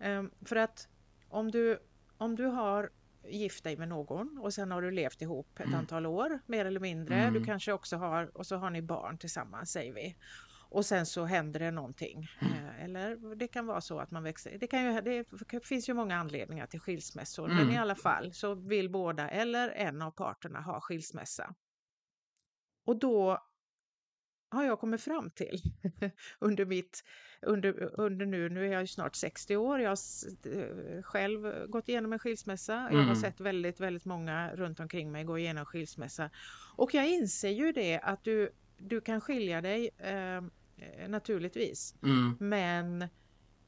mm. 0.00 0.26
Eh, 0.26 0.30
för 0.46 0.56
att 0.56 0.88
om 1.28 1.50
du, 1.50 1.78
om 2.18 2.36
du 2.36 2.44
har 2.46 2.90
gift 3.28 3.64
dig 3.64 3.76
med 3.76 3.88
någon 3.88 4.38
och 4.38 4.54
sen 4.54 4.70
har 4.70 4.82
du 4.82 4.90
levt 4.90 5.22
ihop 5.22 5.60
ett 5.60 5.66
Mm. 5.66 5.78
antal 5.78 6.06
år 6.06 6.40
mer 6.46 6.64
eller 6.64 6.80
mindre. 6.80 7.14
Mm. 7.16 7.34
Du 7.34 7.44
kanske 7.44 7.72
också 7.72 7.96
har 7.96 8.36
och 8.36 8.46
så 8.46 8.56
har 8.56 8.70
ni 8.70 8.82
barn 8.82 9.18
tillsammans 9.18 9.72
säger 9.72 9.92
vi. 9.94 10.16
Och 10.70 10.86
sen 10.86 11.06
så 11.06 11.24
händer 11.24 11.60
det 11.60 11.70
någonting. 11.70 12.28
Mm. 12.40 12.52
Eh, 12.52 12.84
eller 12.84 13.34
det 13.34 13.48
kan 13.48 13.66
vara 13.66 13.80
så 13.80 13.98
att 13.98 14.10
man 14.10 14.22
växer. 14.22 14.58
Det, 14.58 14.66
kan 14.66 14.84
ju, 14.84 15.00
det 15.00 15.66
finns 15.66 15.88
ju 15.88 15.94
många 15.94 16.16
anledningar 16.16 16.66
till 16.66 16.80
skilsmässor. 16.80 17.44
Mm. 17.50 17.56
Men 17.56 17.74
i 17.74 17.78
alla 17.78 17.94
fall 17.94 18.32
så 18.32 18.54
vill 18.54 18.90
båda 18.90 19.28
eller 19.28 19.68
en 19.68 20.02
av 20.02 20.10
parterna 20.10 20.60
ha 20.60 20.80
skilsmässa. 20.80 21.54
Och 22.86 22.98
då 22.98 23.38
har 24.50 24.64
jag 24.64 24.80
kommit 24.80 25.00
fram 25.00 25.30
till 25.30 25.60
under 26.38 26.64
mitt, 26.64 27.04
under, 27.42 28.00
under 28.00 28.26
nu, 28.26 28.48
nu 28.48 28.66
är 28.66 28.72
jag 28.72 28.80
ju 28.80 28.86
snart 28.86 29.14
60 29.16 29.56
år, 29.56 29.80
jag 29.80 29.90
har 29.90 29.96
eh, 30.58 31.02
själv 31.02 31.66
gått 31.66 31.88
igenom 31.88 32.12
en 32.12 32.18
skilsmässa, 32.18 32.74
jag 32.90 32.98
har 32.98 33.02
Mm. 33.04 33.16
sett 33.16 33.40
väldigt, 33.40 33.80
väldigt 33.80 34.04
många 34.04 34.56
runt 34.56 34.80
omkring 34.80 35.12
mig 35.12 35.24
gå 35.24 35.38
igenom 35.38 35.64
skilsmässa 35.66 36.30
och 36.76 36.94
jag 36.94 37.08
inser 37.08 37.48
ju 37.50 37.72
det 37.72 37.98
att 37.98 38.24
du, 38.24 38.50
du 38.76 39.00
kan 39.00 39.20
skilja 39.20 39.60
dig 39.60 39.90
eh, 39.98 40.40
naturligtvis, 41.08 41.94
mm, 42.02 42.36
men 42.40 43.08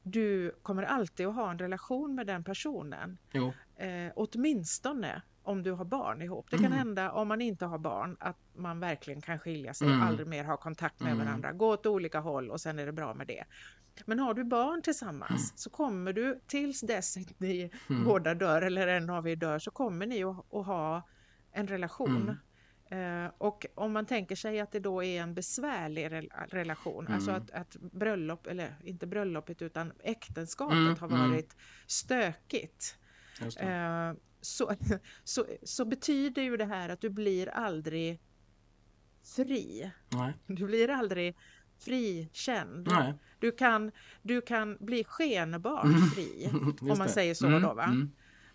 du 0.03 0.51
kommer 0.61 0.83
alltid 0.83 1.27
att 1.27 1.35
ha 1.35 1.51
en 1.51 1.59
relation 1.59 2.15
med 2.15 2.27
den 2.27 2.43
personen. 2.43 3.17
jo. 3.31 3.53
Eh, 3.75 4.11
åtminstone 4.15 5.21
om 5.43 5.63
du 5.63 5.71
har 5.71 5.85
barn 5.85 6.21
ihop. 6.21 6.47
Det 6.49 6.57
kan 6.57 6.65
Mm. 6.65 6.77
hända 6.77 7.11
om 7.11 7.27
man 7.27 7.41
inte 7.41 7.65
har 7.65 7.77
barn 7.77 8.17
att 8.19 8.37
man 8.55 8.79
verkligen 8.79 9.21
kan 9.21 9.39
skilja 9.39 9.73
sig, 9.73 9.87
Mm. 9.87 10.01
aldrig 10.01 10.27
mer 10.27 10.43
ha 10.43 10.57
kontakt 10.57 10.99
med 10.99 11.11
Mm. 11.13 11.25
varandra, 11.25 11.51
gå 11.51 11.67
åt 11.73 11.85
olika 11.85 12.19
håll 12.19 12.49
och 12.51 12.61
sen 12.61 12.79
är 12.79 12.85
det 12.85 12.91
bra 12.91 13.13
med 13.13 13.27
det. 13.27 13.43
Men 14.05 14.19
har 14.19 14.33
du 14.33 14.43
barn 14.43 14.81
tillsammans 14.81 15.53
så 15.55 15.69
kommer 15.69 16.13
du 16.13 16.39
tills 16.47 16.81
dess 16.81 17.17
att 17.17 17.23
ni 17.39 17.71
Mm. 17.89 18.03
båda 18.03 18.33
dör 18.33 18.61
eller 18.61 18.87
en 18.87 19.09
av 19.09 19.27
er 19.27 19.35
dör 19.35 19.59
så 19.59 19.71
kommer 19.71 20.05
ni 20.05 20.23
att, 20.23 20.53
att 20.53 20.65
ha 20.65 21.07
en 21.51 21.67
relation. 21.67 22.37
Eh, 22.93 23.31
och 23.37 23.65
om 23.75 23.93
man 23.93 24.05
tänker 24.05 24.35
sig 24.35 24.59
att 24.59 24.71
det 24.71 24.79
då 24.79 25.03
är 25.03 25.21
en 25.21 25.33
besvärlig 25.33 26.11
rel- 26.11 26.29
relation, 26.49 27.07
alltså 27.07 27.29
Mm. 27.31 27.41
att, 27.43 27.51
att 27.51 27.75
bröllop, 27.91 28.47
eller 28.47 28.75
inte 28.83 29.07
bröllopet 29.07 29.61
utan 29.61 29.91
äktenskapet 30.03 30.77
Mm, 30.77 30.95
har 30.99 31.07
mm. 31.07 31.29
varit 31.29 31.55
stökigt. 31.87 32.97
Eh, 33.59 34.13
så, 34.41 34.71
så, 35.23 35.45
så 35.63 35.85
betyder 35.85 36.41
ju 36.41 36.57
det 36.57 36.65
här 36.65 36.89
att 36.89 37.01
du 37.01 37.09
blir 37.09 37.49
aldrig 37.49 38.19
fri. 39.35 39.91
Nej. 40.09 40.33
Du 40.47 40.65
blir 40.65 40.89
aldrig 40.89 41.35
frikänd. 41.79 42.87
Nej. 42.91 43.13
Du 43.39 43.51
kan, 43.51 43.91
du 44.21 44.41
kan 44.41 44.77
bli 44.79 45.03
skenbart 45.03 45.87
fri, 46.15 46.43
Just 46.67 46.81
om 46.81 46.87
man 46.87 46.97
det. 47.07 47.09
säger 47.13 47.33
så 47.33 47.47
Mm, 47.47 47.61
då 47.61 47.73
va. 47.73 47.95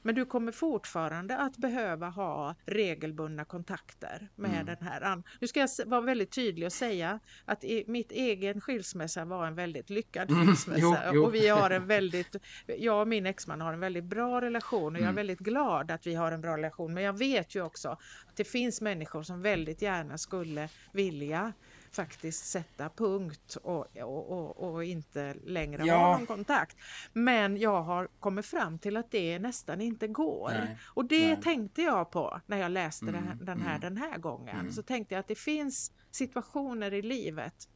Mm. 0.08 0.14
Men 0.14 0.24
du 0.24 0.30
kommer 0.30 0.52
fortfarande 0.52 1.36
att 1.38 1.56
behöva 1.56 2.08
ha 2.08 2.54
regelbundna 2.66 3.44
kontakter 3.44 4.28
med 4.36 4.50
Mm. 4.50 4.66
den 4.66 4.76
här. 4.88 5.22
Nu 5.40 5.46
ska 5.46 5.60
jag 5.60 5.68
vara 5.86 6.00
väldigt 6.00 6.30
tydlig 6.30 6.66
och 6.66 6.72
säga 6.72 7.20
att 7.44 7.64
i, 7.64 7.84
mitt 7.86 8.12
egen 8.12 8.60
skilsmässa 8.60 9.24
var 9.24 9.46
en 9.46 9.54
väldigt 9.54 9.90
lyckad 9.90 10.30
Mm, 10.30 10.46
skilsmässa. 10.46 10.80
jo, 10.80 10.96
jo. 11.14 11.24
Och 11.24 11.34
vi 11.34 11.48
har 11.48 11.70
en 11.70 11.86
väldigt, 11.86 12.36
jag 12.66 13.00
och 13.00 13.08
min 13.08 13.26
exman 13.26 13.60
har 13.60 13.72
en 13.72 13.80
väldigt 13.80 14.04
bra 14.04 14.40
relation 14.40 14.92
och 14.94 14.98
jag 15.00 15.04
är 15.04 15.08
Mm. 15.08 15.14
väldigt 15.14 15.38
glad 15.40 15.90
att 15.90 16.06
vi 16.06 16.14
har 16.14 16.32
en 16.32 16.40
bra 16.40 16.56
relation. 16.56 16.94
Men 16.94 17.02
jag 17.04 17.18
vet 17.18 17.54
ju 17.54 17.62
också 17.62 17.88
att 17.88 18.36
det 18.36 18.44
finns 18.44 18.80
människor 18.80 19.22
som 19.22 19.42
väldigt 19.42 19.82
gärna 19.82 20.18
skulle 20.18 20.68
vilja 20.92 21.52
faktiskt 21.94 22.46
sätta 22.46 22.88
punkt 22.88 23.56
och, 23.62 23.96
och, 23.96 24.30
och, 24.30 24.72
och 24.74 24.84
inte 24.84 25.34
längre 25.44 25.84
Ja. 25.86 25.96
ha 25.96 26.18
någon 26.18 26.26
kontakt. 26.26 26.76
Men 27.12 27.56
jag 27.56 27.82
har 27.82 28.08
kommit 28.20 28.46
fram 28.46 28.78
till 28.78 28.96
att 28.96 29.10
det 29.10 29.38
nästan 29.38 29.80
inte 29.80 30.08
går. 30.08 30.50
Nej, 30.50 30.78
Och 30.94 31.04
det 31.04 31.26
nej. 31.34 31.42
tänkte 31.42 31.82
jag 31.82 32.10
på 32.10 32.40
när 32.46 32.56
jag 32.56 32.70
läste 32.70 33.06
här, 33.06 33.14
Mm, 33.18 33.44
den 33.44 33.60
här 33.60 33.76
mm. 33.76 33.80
den 33.80 33.96
här 33.96 34.18
gången. 34.18 34.60
Mm. 34.60 34.72
Så 34.72 34.82
tänkte 34.82 35.14
jag 35.14 35.20
att 35.20 35.28
det 35.28 35.38
finns 35.38 35.92
situationer 36.10 36.94
i 36.94 37.02
livet 37.02 37.68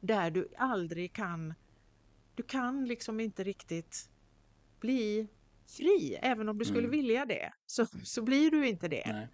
där 0.00 0.30
du 0.30 0.48
aldrig 0.58 1.12
kan, 1.12 1.54
du 2.34 2.42
kan 2.42 2.84
liksom 2.84 3.20
inte 3.20 3.44
riktigt 3.44 4.10
bli 4.80 5.28
fri, 5.76 6.18
även 6.22 6.48
om 6.48 6.58
du 6.58 6.64
skulle 6.64 6.78
Mm. 6.78 6.90
vilja 6.90 7.24
det. 7.26 7.52
Så, 7.66 7.86
så 8.04 8.22
blir 8.22 8.50
du 8.50 8.68
inte 8.68 8.88
det. 8.88 9.02
Nej. 9.06 9.28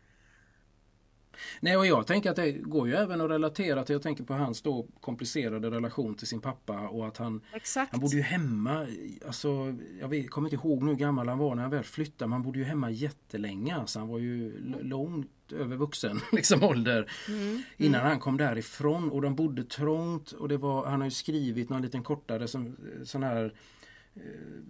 Nej, 1.60 1.76
och 1.76 1.86
jag 1.86 2.06
tänker 2.06 2.30
att 2.30 2.36
det 2.36 2.52
går 2.52 2.88
ju 2.88 2.94
även 2.94 3.20
att 3.20 3.30
relatera 3.30 3.84
till, 3.84 3.92
jag 3.92 4.02
tänker 4.02 4.24
på 4.24 4.34
hans 4.34 4.62
då 4.62 4.86
komplicerade 5.00 5.70
relation 5.70 6.14
till 6.14 6.26
sin 6.26 6.40
pappa 6.40 6.88
och 6.88 7.06
att 7.06 7.16
han, 7.16 7.40
Exakt. 7.54 7.92
han 7.92 8.00
bodde 8.00 8.16
ju 8.16 8.22
hemma, 8.22 8.86
alltså 9.26 9.74
jag 10.00 10.08
vet, 10.08 10.30
kommer 10.30 10.48
inte 10.52 10.66
ihåg 10.66 10.82
nu 10.82 10.90
hur 10.90 10.98
gammal 10.98 11.28
han 11.28 11.38
var 11.38 11.54
när 11.54 11.62
han 11.62 11.70
väl 11.70 11.84
flyttade, 11.84 12.28
men 12.28 12.32
han 12.32 12.42
bodde 12.42 12.58
ju 12.58 12.64
hemma 12.64 12.90
jättelänge, 12.90 13.76
alltså 13.76 13.98
han 13.98 14.08
var 14.08 14.18
ju 14.18 14.56
l- 14.56 14.76
långt 14.82 15.30
över 15.52 15.76
vuxen 15.76 16.20
liksom 16.32 16.62
ålder 16.62 17.10
Mm. 17.28 17.62
innan 17.76 18.00
han 18.00 18.18
kom 18.20 18.36
därifrån 18.36 19.10
och 19.10 19.22
de 19.22 19.34
bodde 19.34 19.64
trångt 19.64 20.32
och 20.32 20.48
det 20.48 20.56
var, 20.56 20.86
han 20.86 21.00
har 21.00 21.06
ju 21.06 21.10
skrivit 21.10 21.68
någon 21.70 21.82
liten 21.82 22.02
kortare 22.02 22.48
som, 22.48 22.76
sån 23.04 23.22
här 23.22 23.54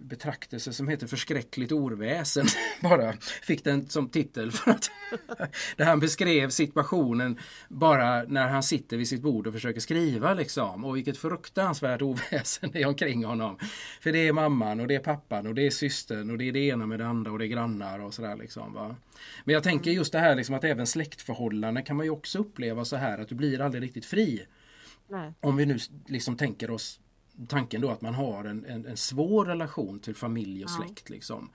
betraktelse 0.05 0.73
som 0.73 0.87
heter 0.87 1.07
Förskräckligt 1.07 1.71
orväsen. 1.71 2.45
Bara 2.81 3.13
fick 3.41 3.63
den 3.63 3.89
som 3.89 4.09
titel 4.09 4.51
för 4.51 4.71
att 4.71 4.91
där 5.77 5.85
han 5.85 5.99
beskrev 5.99 6.49
situationen 6.49 7.39
bara 7.67 8.23
när 8.23 8.47
han 8.47 8.63
sitter 8.63 8.97
vid 8.97 9.07
sitt 9.07 9.21
bord 9.21 9.47
och 9.47 9.53
försöker 9.53 9.79
skriva 9.79 10.33
liksom. 10.33 10.85
Och 10.85 10.95
vilket 10.95 11.17
fruktansvärt 11.17 12.01
oväsen 12.01 12.71
det 12.73 12.81
är 12.81 12.87
omkring 12.87 13.25
honom. 13.25 13.57
För 14.01 14.11
det 14.11 14.27
är 14.27 14.33
mamman 14.33 14.79
och 14.79 14.87
det 14.87 14.95
är 14.95 14.99
pappan 14.99 15.47
och 15.47 15.55
det 15.55 15.67
är 15.67 15.71
systern 15.71 16.29
och 16.29 16.37
det 16.37 16.47
är 16.47 16.51
det 16.51 16.59
ena 16.59 16.85
med 16.85 16.99
det 16.99 17.07
andra 17.07 17.31
och 17.31 17.39
det 17.39 17.45
är 17.45 17.49
grannar 17.49 17.99
och 17.99 18.13
sådär 18.13 18.35
liksom. 18.35 18.73
Va? 18.73 18.95
Men 19.43 19.53
jag 19.53 19.63
tänker 19.63 19.91
just 19.91 20.11
det 20.11 20.19
här 20.19 20.35
liksom 20.35 20.55
att 20.55 20.63
även 20.63 20.87
släktförhållanden 20.87 21.83
kan 21.83 21.95
man 21.95 22.05
ju 22.05 22.09
också 22.09 22.39
uppleva 22.39 22.85
så 22.85 22.95
här 22.95 23.17
att 23.17 23.29
du 23.29 23.35
blir 23.35 23.61
aldrig 23.61 23.83
riktigt 23.83 24.05
fri. 24.05 24.45
Nej. 25.07 25.33
Om 25.39 25.55
vi 25.57 25.65
nu 25.65 25.77
liksom 26.07 26.37
tänker 26.37 26.71
oss 26.71 26.99
tanken 27.47 27.81
då 27.81 27.89
att 27.89 28.01
man 28.01 28.13
har 28.13 28.43
en, 28.43 28.65
en, 28.65 28.85
en 28.85 28.97
svår 28.97 29.45
relation 29.45 29.99
till 29.99 30.15
familj 30.15 30.63
och 30.65 30.71
Ja. 30.71 30.85
släkt. 30.85 31.09
Liksom. 31.09 31.49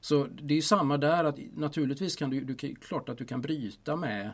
Så 0.00 0.26
det 0.26 0.54
är 0.54 0.56
ju 0.56 0.62
samma 0.62 0.96
där 0.98 1.24
att 1.24 1.38
naturligtvis 1.54 2.16
kan 2.16 2.30
du, 2.30 2.40
du 2.40 2.74
klart 2.74 3.08
att 3.08 3.18
du 3.18 3.24
kan 3.24 3.40
bryta 3.40 3.96
med 3.96 4.26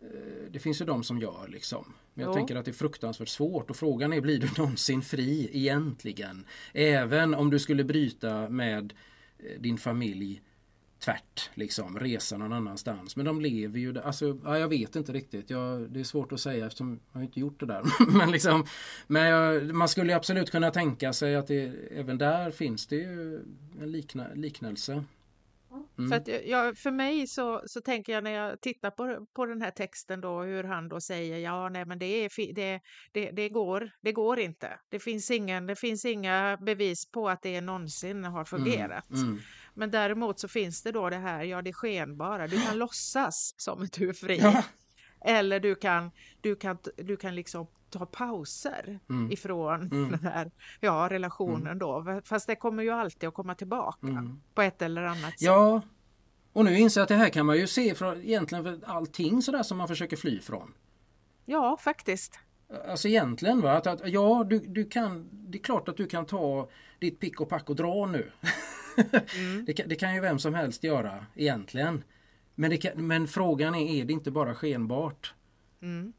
eh, 0.00 0.50
det 0.50 0.58
finns 0.58 0.80
ju 0.80 0.84
de 0.84 1.04
som 1.04 1.18
gör 1.18 1.48
liksom. 1.48 1.92
Men 2.14 2.22
jag 2.22 2.30
Jo. 2.30 2.34
tänker 2.34 2.56
att 2.56 2.64
det 2.64 2.70
är 2.70 2.72
fruktansvärt 2.72 3.28
svårt 3.28 3.70
och 3.70 3.76
frågan 3.76 4.12
är 4.12 4.20
blir 4.20 4.38
du 4.38 4.48
någonsin 4.58 5.02
fri 5.02 5.50
egentligen? 5.52 6.46
Även 6.72 7.34
om 7.34 7.50
du 7.50 7.58
skulle 7.58 7.84
bryta 7.84 8.48
med 8.48 8.92
eh, 9.38 9.60
din 9.60 9.78
familj 9.78 10.42
tvärt, 11.04 11.50
liksom 11.54 11.98
resa 11.98 12.36
någon 12.36 12.52
annanstans. 12.52 13.16
Men 13.16 13.26
de 13.26 13.40
lever 13.40 13.78
ju, 13.78 13.92
där- 13.92 14.02
alltså, 14.02 14.38
ja, 14.44 14.58
jag 14.58 14.68
vet 14.68 14.96
inte 14.96 15.12
riktigt. 15.12 15.50
Jag, 15.50 15.90
det 15.90 16.00
är 16.00 16.04
svårt 16.04 16.32
att 16.32 16.40
säga 16.40 16.66
eftersom 16.66 17.00
jag 17.12 17.18
har 17.18 17.24
inte 17.24 17.40
gjort 17.40 17.60
det 17.60 17.66
där. 17.66 17.82
men 18.18 18.30
liksom, 18.30 18.64
men 19.06 19.22
jag, 19.22 19.74
man 19.74 19.88
skulle 19.88 20.16
absolut 20.16 20.50
kunna 20.50 20.70
tänka 20.70 21.12
sig 21.12 21.36
att 21.36 21.46
det, 21.46 21.72
även 21.90 22.18
där 22.18 22.50
finns 22.50 22.86
det 22.86 22.96
ju 22.96 23.40
en 23.80 23.92
likna, 23.92 24.26
liknelse. 24.34 25.04
Mm. 25.98 26.10
För, 26.10 26.16
att 26.16 26.46
jag, 26.46 26.78
för 26.78 26.90
mig 26.90 27.26
så, 27.26 27.62
så 27.66 27.80
tänker 27.80 28.12
jag 28.12 28.24
när 28.24 28.30
jag 28.30 28.60
tittar 28.60 28.90
på, 28.90 29.26
på 29.34 29.46
den 29.46 29.62
här 29.62 29.70
texten 29.70 30.20
då 30.20 30.42
hur 30.42 30.64
han 30.64 30.88
då 30.88 31.00
säger 31.00 31.38
ja 31.38 31.68
nej 31.68 31.84
men 31.84 31.98
det, 31.98 32.06
är, 32.06 32.54
det, 32.54 32.80
det, 33.12 33.30
det, 33.30 33.48
går, 33.48 33.90
det 34.00 34.12
går 34.12 34.38
inte. 34.38 34.78
Det 34.88 34.98
finns, 34.98 35.30
ingen, 35.30 35.66
det 35.66 35.76
finns 35.76 36.04
inga 36.04 36.58
bevis 36.60 37.10
på 37.12 37.28
att 37.28 37.42
det 37.42 37.60
någonsin 37.60 38.24
har 38.24 38.44
fungerat. 38.44 39.10
Mm, 39.10 39.22
mm. 39.22 39.40
Men 39.74 39.90
däremot 39.90 40.38
så 40.40 40.48
finns 40.48 40.82
det 40.82 40.92
då 40.92 41.10
det 41.10 41.16
här, 41.16 41.42
ja 41.44 41.62
det 41.62 41.72
skenbara, 41.72 42.46
du 42.48 42.60
kan 42.60 42.78
låtsas 42.78 43.54
som 43.56 43.82
att 43.82 43.92
du 43.92 44.08
är 44.08 44.12
fri. 44.12 44.38
Ja. 44.38 44.64
Eller 45.24 45.60
du 45.60 45.74
kan, 45.74 46.10
du 46.40 46.56
kan, 46.56 46.78
du 46.96 47.16
kan 47.16 47.34
liksom 47.34 47.66
ta 47.90 48.06
pauser 48.06 49.00
Mm. 49.08 49.32
ifrån 49.32 49.80
Mm. 49.92 50.10
den 50.10 50.20
här 50.20 50.50
ja, 50.80 51.08
relationen 51.10 51.78
då. 51.78 52.20
Fast 52.24 52.46
det 52.46 52.56
kommer 52.56 52.82
ju 52.82 52.90
alltid 52.90 53.28
att 53.28 53.34
komma 53.34 53.54
tillbaka 53.54 54.06
Mm. 54.06 54.40
på 54.54 54.62
ett 54.62 54.82
eller 54.82 55.02
annat 55.02 55.30
sätt. 55.30 55.42
Ja, 55.42 55.82
och 56.52 56.64
nu 56.64 56.78
inser 56.78 57.00
jag 57.00 57.02
att 57.02 57.08
det 57.08 57.14
här 57.14 57.28
kan 57.28 57.46
man 57.46 57.56
ju 57.56 57.66
se 57.66 57.94
från 57.94 58.22
egentligen 58.22 58.64
för 58.64 58.80
allting 58.86 59.42
sådär 59.42 59.62
som 59.62 59.78
man 59.78 59.88
försöker 59.88 60.16
fly 60.16 60.40
från. 60.40 60.74
Ja, 61.44 61.76
faktiskt. 61.80 62.38
Alltså 62.88 63.08
egentligen 63.08 63.60
va, 63.60 63.72
att, 63.72 63.86
att 63.86 64.08
ja 64.08 64.44
du, 64.50 64.58
du 64.58 64.84
kan, 64.84 65.28
det 65.32 65.58
är 65.58 65.62
klart 65.62 65.88
att 65.88 65.96
du 65.96 66.06
kan 66.06 66.26
ta 66.26 66.68
ditt 67.00 67.20
pick 67.20 67.40
och 67.40 67.48
pack 67.48 67.70
och 67.70 67.76
dra 67.76 68.06
nu. 68.06 68.32
Mm. 69.36 69.64
det, 69.66 69.72
kan, 69.72 69.88
det 69.88 69.94
kan 69.94 70.14
ju 70.14 70.20
vem 70.20 70.38
som 70.38 70.54
helst 70.54 70.84
göra 70.84 71.26
egentligen. 71.34 72.04
Men, 72.54 72.78
kan, 72.78 73.06
men 73.06 73.28
frågan 73.28 73.74
är, 73.74 74.00
är 74.00 74.04
det 74.04 74.12
inte 74.12 74.30
bara 74.30 74.54
skenbart? 74.54 75.34
Mm. 75.82 76.12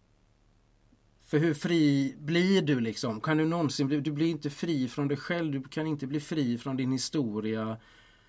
För 1.25 1.37
hur 1.37 1.53
fri 1.53 2.15
blir 2.19 2.61
du 2.61 2.79
liksom? 2.79 3.21
Kan 3.21 3.37
du 3.37 3.45
någonsin 3.45 3.87
bli, 3.87 3.99
du 3.99 4.11
blir 4.11 4.27
inte 4.27 4.49
fri 4.49 4.87
från 4.87 5.07
dig 5.07 5.17
själv, 5.17 5.51
du 5.51 5.63
kan 5.63 5.87
inte 5.87 6.07
bli 6.07 6.19
fri 6.19 6.57
från 6.57 6.77
din 6.77 6.91
historia. 6.91 7.77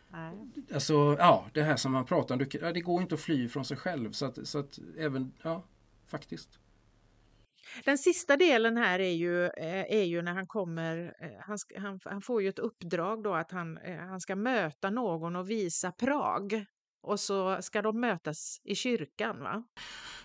Nej. 0.08 0.34
Alltså 0.74 1.16
ja, 1.18 1.46
det 1.52 1.62
här 1.62 1.76
som 1.76 1.92
man 1.92 2.04
pratar 2.04 2.34
om, 2.34 2.72
det 2.74 2.80
går 2.80 3.02
inte 3.02 3.14
att 3.14 3.20
fly 3.20 3.48
från 3.48 3.64
sig 3.64 3.76
själv 3.76 4.12
så 4.12 4.26
att, 4.26 4.38
så 4.48 4.58
att 4.58 4.78
även, 4.98 5.32
ja 5.42 5.64
faktiskt. 6.06 6.58
Den 7.84 7.98
sista 7.98 8.36
delen 8.36 8.76
här 8.76 8.98
är 8.98 9.12
ju, 9.12 9.44
eh, 9.44 9.92
är 9.98 10.04
ju 10.04 10.22
när 10.22 10.32
han 10.32 10.46
kommer, 10.46 11.14
eh, 11.20 11.28
han, 11.40 11.58
ska, 11.58 11.80
han, 11.80 12.00
han 12.04 12.22
får 12.22 12.42
ju 12.42 12.48
ett 12.48 12.58
uppdrag 12.58 13.22
då 13.22 13.34
att 13.34 13.50
han, 13.50 13.78
eh, 13.78 13.96
han 13.96 14.20
ska 14.20 14.36
möta 14.36 14.90
någon 14.90 15.36
och 15.36 15.50
visa 15.50 15.92
Prag. 15.92 16.64
Och 17.02 17.20
så 17.20 17.58
ska 17.62 17.82
de 17.82 18.00
mötas 18.00 18.60
i 18.64 18.74
kyrkan 18.74 19.40
va? 19.40 19.64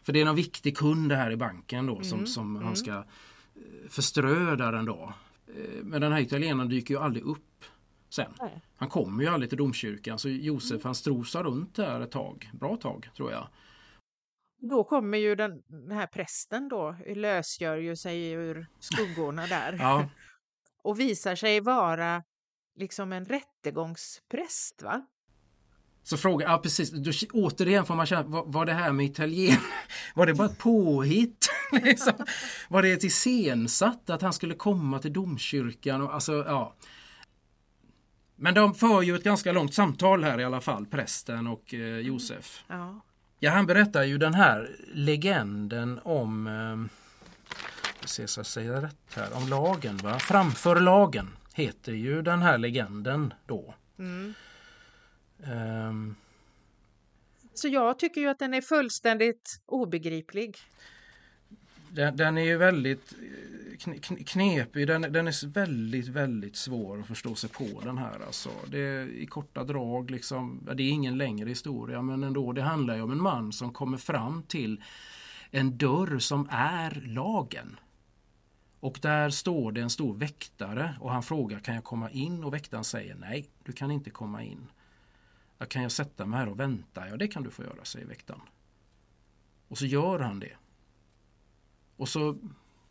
För 0.04 0.14
det 0.14 0.22
är 0.22 0.26
någon 0.26 0.36
viktig 0.36 0.78
kund 0.78 1.12
här 1.12 1.32
i 1.32 1.38
banken 1.38 1.86
då 1.86 2.02
som, 2.02 2.18
Mm, 2.18 2.28
som 2.28 2.56
mm. 2.56 2.68
han 2.68 2.76
ska 2.76 2.92
eh, 2.92 3.04
förströ 3.90 4.56
där 4.56 4.74
en 4.74 4.86
dag. 4.86 5.14
Men 5.84 6.02
den 6.02 6.12
här 6.12 6.20
italienaren 6.20 6.70
dyker 6.70 6.94
ju 6.94 7.00
aldrig 7.00 7.24
upp 7.24 7.66
sen. 8.10 8.32
Nej. 8.40 8.62
Han 8.76 8.90
kommer 8.90 9.24
ju 9.24 9.30
aldrig 9.30 9.50
till 9.50 9.58
domkyrkan 9.58 10.20
så 10.20 10.30
Josef 10.30 10.84
han 10.84 10.96
strosar 10.96 11.44
runt 11.44 11.76
där 11.76 12.02
ett 12.02 12.12
tag, 12.12 12.50
bra 12.54 12.78
tag 12.78 13.10
tror 13.16 13.32
jag. 13.32 13.48
Då 14.60 14.84
kommer 14.84 15.18
ju 15.18 15.36
den, 15.36 15.62
den 15.68 15.92
här 15.92 16.08
prästen 16.08 16.70
då, 16.70 16.96
lösgör 17.16 17.78
ju 17.78 17.96
sig 17.96 18.32
ur 18.32 18.68
skuggorna 18.80 19.48
där 19.48 19.76
Ja, 19.80 20.10
och 20.84 21.00
visar 21.00 21.36
sig 21.36 21.60
vara 21.60 22.24
liksom 22.76 23.14
en 23.14 23.26
rättegångspräst 23.26 24.82
va? 24.82 25.06
så 26.04 26.18
fråga, 26.18 26.46
ja 26.48 26.58
precis, 26.58 26.92
då, 26.92 27.12
återigen 27.34 27.86
får 27.86 27.96
man 27.96 28.06
känna, 28.06 28.24
var, 28.24 28.46
var 28.46 28.66
det 28.66 28.74
här 28.74 28.92
med 28.92 29.06
italien, 29.06 29.62
var 30.16 30.26
det 30.26 30.34
bara 30.34 30.48
ett 30.48 30.58
påhitt? 30.58 31.50
liksom? 31.72 32.14
Var 32.70 32.82
det 32.82 32.92
ett 32.92 33.04
iscensatt 33.04 34.10
att 34.10 34.22
han 34.22 34.34
skulle 34.34 34.56
komma 34.56 35.00
till 35.00 35.14
domkyrkan? 35.14 36.02
Och, 36.02 36.14
alltså, 36.14 36.34
ja. 36.48 36.76
Men 38.36 38.54
de 38.54 38.76
för 38.76 39.02
ju 39.02 39.16
ett 39.16 39.24
ganska 39.24 39.52
långt 39.52 39.74
samtal 39.74 40.24
här 40.24 40.40
i 40.40 40.44
alla 40.44 40.62
fall, 40.62 40.86
prästen 40.86 41.48
och 41.48 41.74
eh, 41.74 41.98
Josef. 41.98 42.64
Ja. 42.68 43.02
Ja, 43.40 43.52
han 43.52 43.66
berättar 43.66 44.04
ju 44.04 44.18
den 44.18 44.34
här 44.34 44.76
legenden 44.94 46.00
om, 46.04 46.48
eh, 46.48 48.06
säger 48.44 48.82
rätt 48.82 49.14
här, 49.16 49.34
om 49.38 49.50
lagen 49.50 49.98
va? 49.98 50.20
Framför 50.20 50.80
lagen 50.80 51.28
heter 51.54 51.92
ju 51.92 52.22
den 52.22 52.42
här 52.42 52.58
legenden 52.58 53.34
då. 53.46 53.74
Mm. 54.00 54.34
Ehm, 55.44 56.16
Så 57.54 57.68
jag 57.68 58.00
tycker 58.00 58.22
ju 58.22 58.28
att 58.28 58.40
den 58.40 58.54
är 58.54 58.62
fullständigt 58.62 59.62
obegriplig. 59.66 60.58
Den, 61.92 62.18
den 62.18 62.38
är 62.38 62.42
ju 62.42 62.58
väldigt 62.58 63.14
eh, 63.14 64.24
knepig. 64.26 64.88
Den, 64.88 65.02
den 65.02 65.28
är 65.28 65.48
väldigt, 65.48 66.08
väldigt 66.08 66.56
svår 66.56 67.00
att 67.00 67.08
förstå 67.08 67.36
sig 67.36 67.50
på 67.50 67.82
den 67.84 67.98
här. 67.98 68.20
Alltså. 68.26 68.50
Det 68.68 68.80
är 68.80 69.08
i 69.08 69.26
korta 69.26 69.64
drag, 69.64 70.12
liksom, 70.12 70.68
det 70.76 70.84
är 70.84 70.90
ingen 70.90 71.18
längre 71.18 71.50
historia 71.50 72.02
men 72.02 72.24
ändå. 72.24 72.54
Det 72.54 72.62
handlar 72.62 72.96
ju 72.96 73.02
om 73.02 73.12
en 73.12 73.22
man 73.22 73.52
som 73.52 73.74
kommer 73.74 73.98
fram 73.98 74.44
till 74.44 74.84
en 75.52 75.78
dörr 75.78 76.20
som 76.20 76.48
är 76.52 77.02
lagen. 77.06 77.80
Och 78.80 79.00
där 79.02 79.30
står 79.30 79.72
det 79.72 79.82
en 79.82 79.90
stor 79.90 80.16
väktare 80.16 80.96
och 81.00 81.12
han 81.12 81.24
frågar 81.24 81.60
kan 81.60 81.76
jag 81.76 81.84
komma 81.84 82.10
in 82.10 82.44
och 82.44 82.54
väktaren 82.54 82.84
säger 82.84 83.16
nej, 83.16 83.50
du 83.64 83.72
kan 83.72 83.92
inte 83.92 84.10
komma 84.10 84.44
in. 84.44 84.68
Kan 85.68 85.82
jag 85.82 85.92
sätta 85.92 86.26
mig 86.26 86.40
här 86.40 86.50
och 86.50 86.60
vänta? 86.60 87.10
Ja, 87.10 87.18
det 87.18 87.28
kan 87.28 87.44
du 87.44 87.50
få 87.50 87.64
göra, 87.64 87.86
säger 87.86 88.06
väktaren. 88.06 88.42
Och 89.68 89.78
så 89.78 89.86
gör 89.86 90.20
han 90.20 90.40
det. 90.40 90.54
Och 92.00 92.10
så 92.10 92.36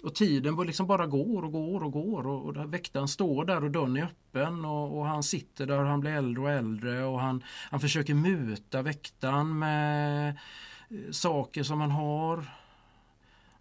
och 0.02 0.14
tiden 0.14 0.66
liksom 0.66 0.86
bara 0.86 1.06
går 1.06 1.44
och 1.44 1.52
går 1.52 1.84
och 1.84 1.92
går 1.92 2.26
och, 2.26 2.46
och 2.46 2.74
väktaren 2.74 3.08
står 3.08 3.44
där 3.44 3.64
och 3.64 3.70
dörren 3.70 3.96
är 3.96 4.02
öppen 4.02 4.64
och, 4.64 4.98
och, 4.98 5.06
han 5.06 5.22
sitter 5.22 5.66
där 5.66 5.78
och 5.78 5.88
han 5.88 6.00
blir 6.00 6.10
äldre 6.10 6.42
och 6.42 6.50
äldre 6.50 7.04
och 7.04 7.20
han, 7.20 7.44
han 7.70 7.80
försöker 7.80 8.14
muta 8.14 8.82
väktaren 8.82 9.58
med 9.58 10.28
eh, 10.90 11.10
saker 11.10 11.62
som 11.62 11.80
han 11.80 11.90
har. 11.90 12.44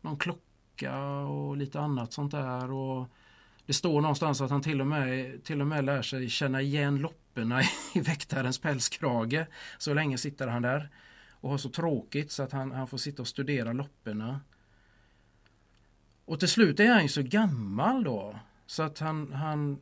Någon 0.02 0.18
klocka 0.18 0.99
och 1.07 1.57
lite 1.57 1.80
annat 1.80 2.14
sånt 2.14 2.32
där. 2.32 2.72
Och 2.72 3.07
det 3.65 3.74
står 3.74 4.02
någonstans 4.02 4.41
att 4.41 4.52
han 4.52 4.61
till 4.61 4.82
och 4.82 4.88
med, 4.88 5.44
till 5.44 5.61
och 5.61 5.68
med 5.68 5.86
lär 5.86 6.02
sig 6.02 6.30
känna 6.30 6.61
igen 6.61 6.98
lopporna 6.98 7.61
i 7.95 7.99
väktarens 7.99 8.60
pälskrage. 8.60 9.45
Så 9.78 9.94
länge 9.94 10.18
sitter 10.18 10.48
han 10.48 10.61
där 10.61 10.90
och 11.32 11.49
har 11.49 11.57
så 11.57 11.69
tråkigt 11.69 12.32
så 12.32 12.44
att 12.44 12.52
han, 12.52 12.72
han 12.72 12.88
får 12.88 12.98
sitta 12.98 13.22
och 13.22 13.28
studera 13.28 13.74
lopporna. 13.74 14.40
Och 16.28 16.40
till 16.40 16.48
slut 16.48 16.80
är 16.80 16.94
han 16.94 17.02
ju 17.02 17.10
så 17.10 17.22
gammal 17.22 18.04
då 18.04 18.36
så 18.66 18.84
att 18.84 18.99
han, 18.99 19.34
han 19.34 19.78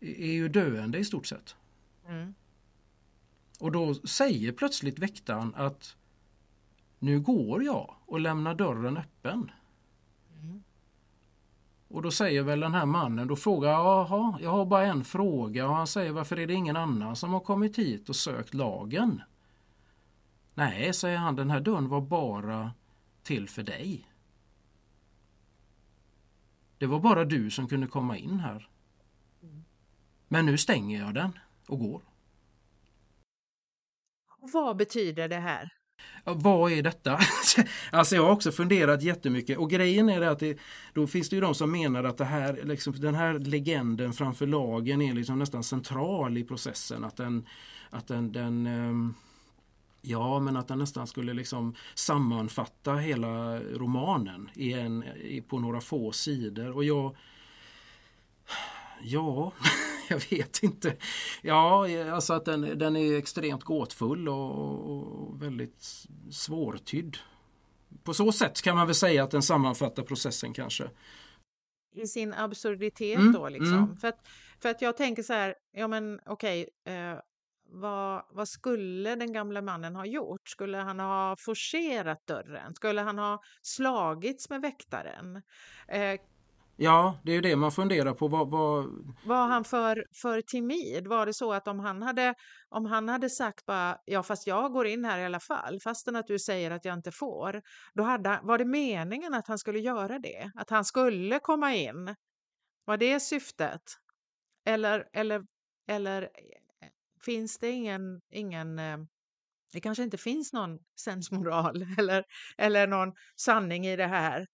är 0.00 0.32
ju 0.32 0.48
döende 0.48 0.98
i 0.98 1.04
stort 1.04 1.26
sett. 1.26 1.56
Mm. 2.08 2.34
Och 3.60 3.72
då 3.72 3.94
säger 3.94 4.52
plötsligt 4.52 4.98
väktaren 4.98 5.54
att 5.56 5.96
nu 6.98 7.20
går 7.20 7.64
jag 7.64 7.94
och 8.06 8.20
lämnar 8.20 8.54
dörren 8.54 8.96
öppen. 8.96 9.50
Mm. 10.42 10.62
Och 11.88 12.02
då 12.02 12.10
säger 12.10 12.42
väl 12.42 12.60
den 12.60 12.74
här 12.74 12.86
mannen, 12.86 13.28
då 13.28 13.36
frågar 13.36 13.70
jag, 13.70 13.84
jaha, 13.84 14.38
jag 14.40 14.50
har 14.50 14.66
bara 14.66 14.86
en 14.86 15.04
fråga 15.04 15.68
och 15.68 15.74
han 15.74 15.86
säger 15.86 16.12
varför 16.12 16.38
är 16.38 16.46
det 16.46 16.54
ingen 16.54 16.76
annan 16.76 17.16
som 17.16 17.32
har 17.32 17.40
kommit 17.40 17.78
hit 17.78 18.08
och 18.08 18.16
sökt 18.16 18.54
lagen? 18.54 19.22
Nej, 20.54 20.94
säger 20.94 21.18
han, 21.18 21.36
den 21.36 21.50
här 21.50 21.60
dörren 21.60 21.88
var 21.88 22.00
bara 22.00 22.72
till 23.22 23.48
för 23.48 23.62
dig. 23.62 24.09
Det 26.80 26.86
var 26.86 27.00
bara 27.00 27.24
du 27.24 27.50
som 27.50 27.68
kunde 27.68 27.86
komma 27.86 28.16
in 28.16 28.40
här. 28.40 28.68
Men 30.28 30.46
nu 30.46 30.58
stänger 30.58 31.00
jag 31.00 31.14
den 31.14 31.38
och 31.66 31.78
går. 31.78 32.02
Vad 34.52 34.76
betyder 34.76 35.28
det 35.28 35.40
här? 35.40 35.72
Vad 36.24 36.72
är 36.72 36.82
detta? 36.82 37.18
alltså 37.92 38.14
jag 38.14 38.22
har 38.22 38.30
också 38.30 38.52
funderat 38.52 39.02
jättemycket 39.02 39.58
och 39.58 39.70
grejen 39.70 40.08
är 40.08 40.20
att 40.20 40.38
det, 40.38 40.58
då 40.94 41.06
finns 41.06 41.28
det 41.28 41.36
ju 41.36 41.40
de 41.40 41.54
som 41.54 41.72
menar 41.72 42.04
att 42.04 42.18
det 42.18 42.24
här, 42.24 42.60
liksom, 42.64 42.92
den 43.00 43.14
här 43.14 43.38
legenden 43.38 44.12
framför 44.12 44.46
lagen 44.46 45.02
är 45.02 45.14
liksom 45.14 45.38
nästan 45.38 45.64
central 45.64 46.38
i 46.38 46.44
processen. 46.44 47.04
Att 47.04 47.16
den, 47.16 47.46
att 47.90 48.08
den, 48.08 48.32
den 48.32 48.66
um, 48.66 49.14
Ja, 50.02 50.40
men 50.40 50.56
att 50.56 50.68
den 50.68 50.78
nästan 50.78 51.06
skulle 51.06 51.32
liksom 51.32 51.74
sammanfatta 51.94 52.94
hela 52.94 53.60
romanen 53.60 54.50
i 54.54 54.72
en, 54.72 55.04
på 55.48 55.58
några 55.58 55.80
få 55.80 56.12
sidor. 56.12 56.76
Och 56.76 56.84
jag... 56.84 57.16
Ja, 59.02 59.52
jag 60.08 60.30
vet 60.30 60.62
inte. 60.62 60.96
Ja, 61.42 61.86
alltså 62.12 62.32
att 62.32 62.44
den, 62.44 62.78
den 62.78 62.96
är 62.96 63.18
extremt 63.18 63.64
gåtfull 63.64 64.28
och, 64.28 64.90
och 64.90 65.42
väldigt 65.42 66.06
svårtydd. 66.30 67.16
På 68.02 68.14
så 68.14 68.32
sätt 68.32 68.62
kan 68.62 68.76
man 68.76 68.86
väl 68.86 68.94
säga 68.94 69.24
att 69.24 69.30
den 69.30 69.42
sammanfattar 69.42 70.02
processen 70.02 70.52
kanske. 70.52 70.90
I 71.94 72.06
sin 72.06 72.34
absurditet 72.34 73.18
mm, 73.18 73.32
då 73.32 73.48
liksom. 73.48 73.74
Mm. 73.74 73.96
För, 73.96 74.08
att, 74.08 74.28
för 74.60 74.68
att 74.68 74.82
jag 74.82 74.96
tänker 74.96 75.22
så 75.22 75.32
här, 75.32 75.54
ja 75.72 75.88
men 75.88 76.20
okej, 76.26 76.68
okay, 76.84 76.94
eh, 76.94 77.18
vad, 77.72 78.24
vad 78.30 78.48
skulle 78.48 79.14
den 79.14 79.32
gamla 79.32 79.62
mannen 79.62 79.96
ha 79.96 80.06
gjort? 80.06 80.48
Skulle 80.48 80.78
han 80.78 81.00
ha 81.00 81.36
forcerat 81.38 82.26
dörren? 82.26 82.74
Skulle 82.74 83.00
han 83.00 83.18
ha 83.18 83.40
slagits 83.62 84.50
med 84.50 84.60
väktaren? 84.60 85.42
Eh, 85.88 86.20
ja, 86.76 87.20
det 87.24 87.32
är 87.32 87.42
det 87.42 87.56
man 87.56 87.72
funderar 87.72 88.14
på. 88.14 88.28
Vad, 88.28 88.50
vad... 88.50 88.86
Var 89.24 89.46
han 89.46 89.64
för, 89.64 90.04
för 90.22 90.42
timid? 90.42 91.06
Var 91.06 91.26
det 91.26 91.34
så 91.34 91.52
att 91.52 91.68
om 91.68 91.80
han 91.80 92.02
hade, 92.02 92.34
om 92.68 92.86
han 92.86 93.08
hade 93.08 93.30
sagt 93.30 93.66
bara 93.66 93.98
ja, 94.04 94.22
fast 94.22 94.46
jag 94.46 94.72
går 94.72 94.86
in 94.86 95.04
här 95.04 95.18
i 95.18 95.24
alla 95.24 95.40
fall, 95.40 95.80
fastän 95.84 96.16
att 96.16 96.26
du 96.26 96.38
säger 96.38 96.70
att 96.70 96.84
jag 96.84 96.94
inte 96.94 97.12
får, 97.12 97.62
då 97.94 98.02
hade, 98.02 98.40
var 98.42 98.58
det 98.58 98.64
meningen 98.64 99.34
att 99.34 99.48
han 99.48 99.58
skulle 99.58 99.78
göra 99.78 100.18
det? 100.18 100.50
Att 100.54 100.70
han 100.70 100.84
skulle 100.84 101.38
komma 101.38 101.74
in? 101.74 102.14
Var 102.84 102.96
det 102.96 103.20
syftet? 103.20 103.82
Eller, 104.66 105.04
eller, 105.12 105.42
eller 105.88 106.28
finns 107.24 107.58
det 107.58 107.70
ingen, 107.70 108.20
ingen 108.30 108.78
eh, 108.78 108.96
det 109.72 109.80
kanske 109.80 110.02
inte 110.02 110.18
finns 110.18 110.52
någon 110.52 110.78
sensmoral 111.00 111.86
eller, 111.98 112.24
eller 112.58 112.86
någon 112.86 113.12
sanning 113.36 113.86
i 113.86 113.96
det 113.96 114.06
här. 114.06 114.46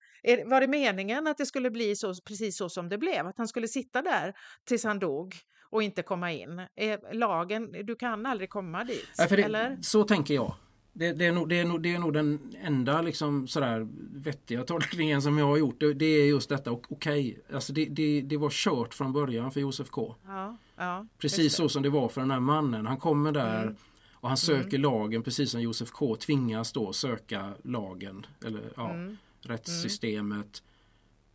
Var 0.47 0.61
det 0.61 0.67
meningen 0.67 1.27
att 1.27 1.39
det 1.39 1.47
skulle 1.47 1.71
bli 1.71 1.97
så, 1.97 2.15
precis 2.25 2.57
så 2.57 2.69
som 2.69 2.89
det 2.89 2.99
blev? 2.99 3.27
Att 3.27 3.39
han 3.39 3.49
skulle 3.49 3.69
sitta 3.69 4.03
där 4.03 4.35
tills 4.65 4.85
han 4.85 4.99
dog 4.99 5.35
och 5.71 5.83
inte 5.83 6.03
komma 6.03 6.33
in? 6.33 6.67
Lagen, 7.13 7.73
du 7.73 7.97
kan 7.97 8.27
aldrig 8.27 8.51
komma 8.51 8.85
dit? 8.85 9.11
Ja, 9.19 9.27
det, 9.31 9.43
eller? 9.43 9.79
Så 9.83 10.05
tänker 10.05 10.35
jag. 10.35 10.55
Det, 10.99 11.13
det, 11.13 11.27
är 11.27 11.33
nog, 11.33 11.49
det, 11.49 11.59
är 11.59 11.65
nog, 11.65 11.83
det 11.83 11.95
är 11.95 11.99
nog 11.99 12.13
den 12.13 12.55
enda 12.63 13.03
liksom 13.03 13.49
sådär 13.49 13.89
vettiga 14.15 14.65
tolkningen 14.65 15.23
som 15.23 15.39
jag 15.39 15.47
har 15.47 15.57
gjort. 15.57 15.81
Det, 15.81 15.95
det 15.95 16.07
är 16.07 16.27
just 16.27 16.49
detta. 16.49 16.71
Okej, 16.73 16.89
okay, 16.91 17.37
alltså 17.55 17.73
det, 17.73 17.85
det, 17.85 18.21
det 18.21 18.37
var 18.37 18.51
kört 18.51 18.95
från 18.95 19.13
början 19.13 19.51
för 19.51 19.61
Josef 19.61 19.91
K. 19.91 20.15
Ja, 20.27 20.57
ja, 20.77 21.07
precis 21.19 21.55
så 21.55 21.69
som 21.69 21.83
det 21.83 21.91
var 21.91 22.09
för 22.09 22.21
den 22.21 22.31
här 22.31 22.41
mannen. 22.41 22.87
Han 22.87 22.97
kommer 22.97 23.33
där 23.33 23.63
mm. 23.63 23.77
och 24.13 24.29
han 24.29 24.37
söker 24.37 24.79
mm. 24.79 24.83
lagen 24.83 25.23
precis 25.23 25.51
som 25.51 25.61
Josef 25.61 25.91
K 25.91 26.17
tvingas 26.17 26.73
då 26.73 26.93
söka 26.93 27.53
lagen. 27.63 28.27
Eller 28.45 28.73
ja, 28.77 28.91
mm. 28.91 29.17
rättssystemet. 29.41 30.63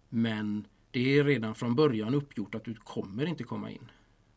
Men 0.10 0.68
det 0.92 1.18
är 1.18 1.24
redan 1.24 1.56
från 1.56 1.76
början 1.76 2.16
uppgjort 2.16 2.56
att 2.56 2.64
du 2.64 2.76
kommer 2.76 3.26
inte 3.26 3.44
komma 3.44 3.72
in. 3.72 3.92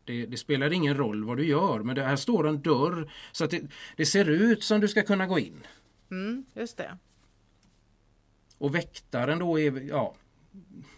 Det, 0.04 0.26
det, 0.26 0.36
spelar 0.36 0.72
ingen 0.72 0.96
roll 0.96 1.24
vad 1.24 1.36
du 1.36 1.46
gör 1.46 1.78
men 1.78 1.96
det 1.96 2.02
här 2.02 2.16
står 2.16 2.48
en 2.48 2.62
dörr 2.62 3.12
så 3.32 3.44
att 3.44 3.50
det, 3.50 3.62
det 3.96 4.06
ser 4.06 4.30
ut 4.30 4.64
som 4.64 4.80
du 4.80 4.88
ska 4.88 5.02
kunna 5.02 5.26
gå 5.26 5.38
in. 5.38 5.66
Mm, 6.10 6.44
just 6.54 6.76
det. 6.76 6.98
Och 8.58 8.74
väktaren 8.74 9.38
då 9.38 9.58
är, 9.60 9.80
ja, 9.80 10.14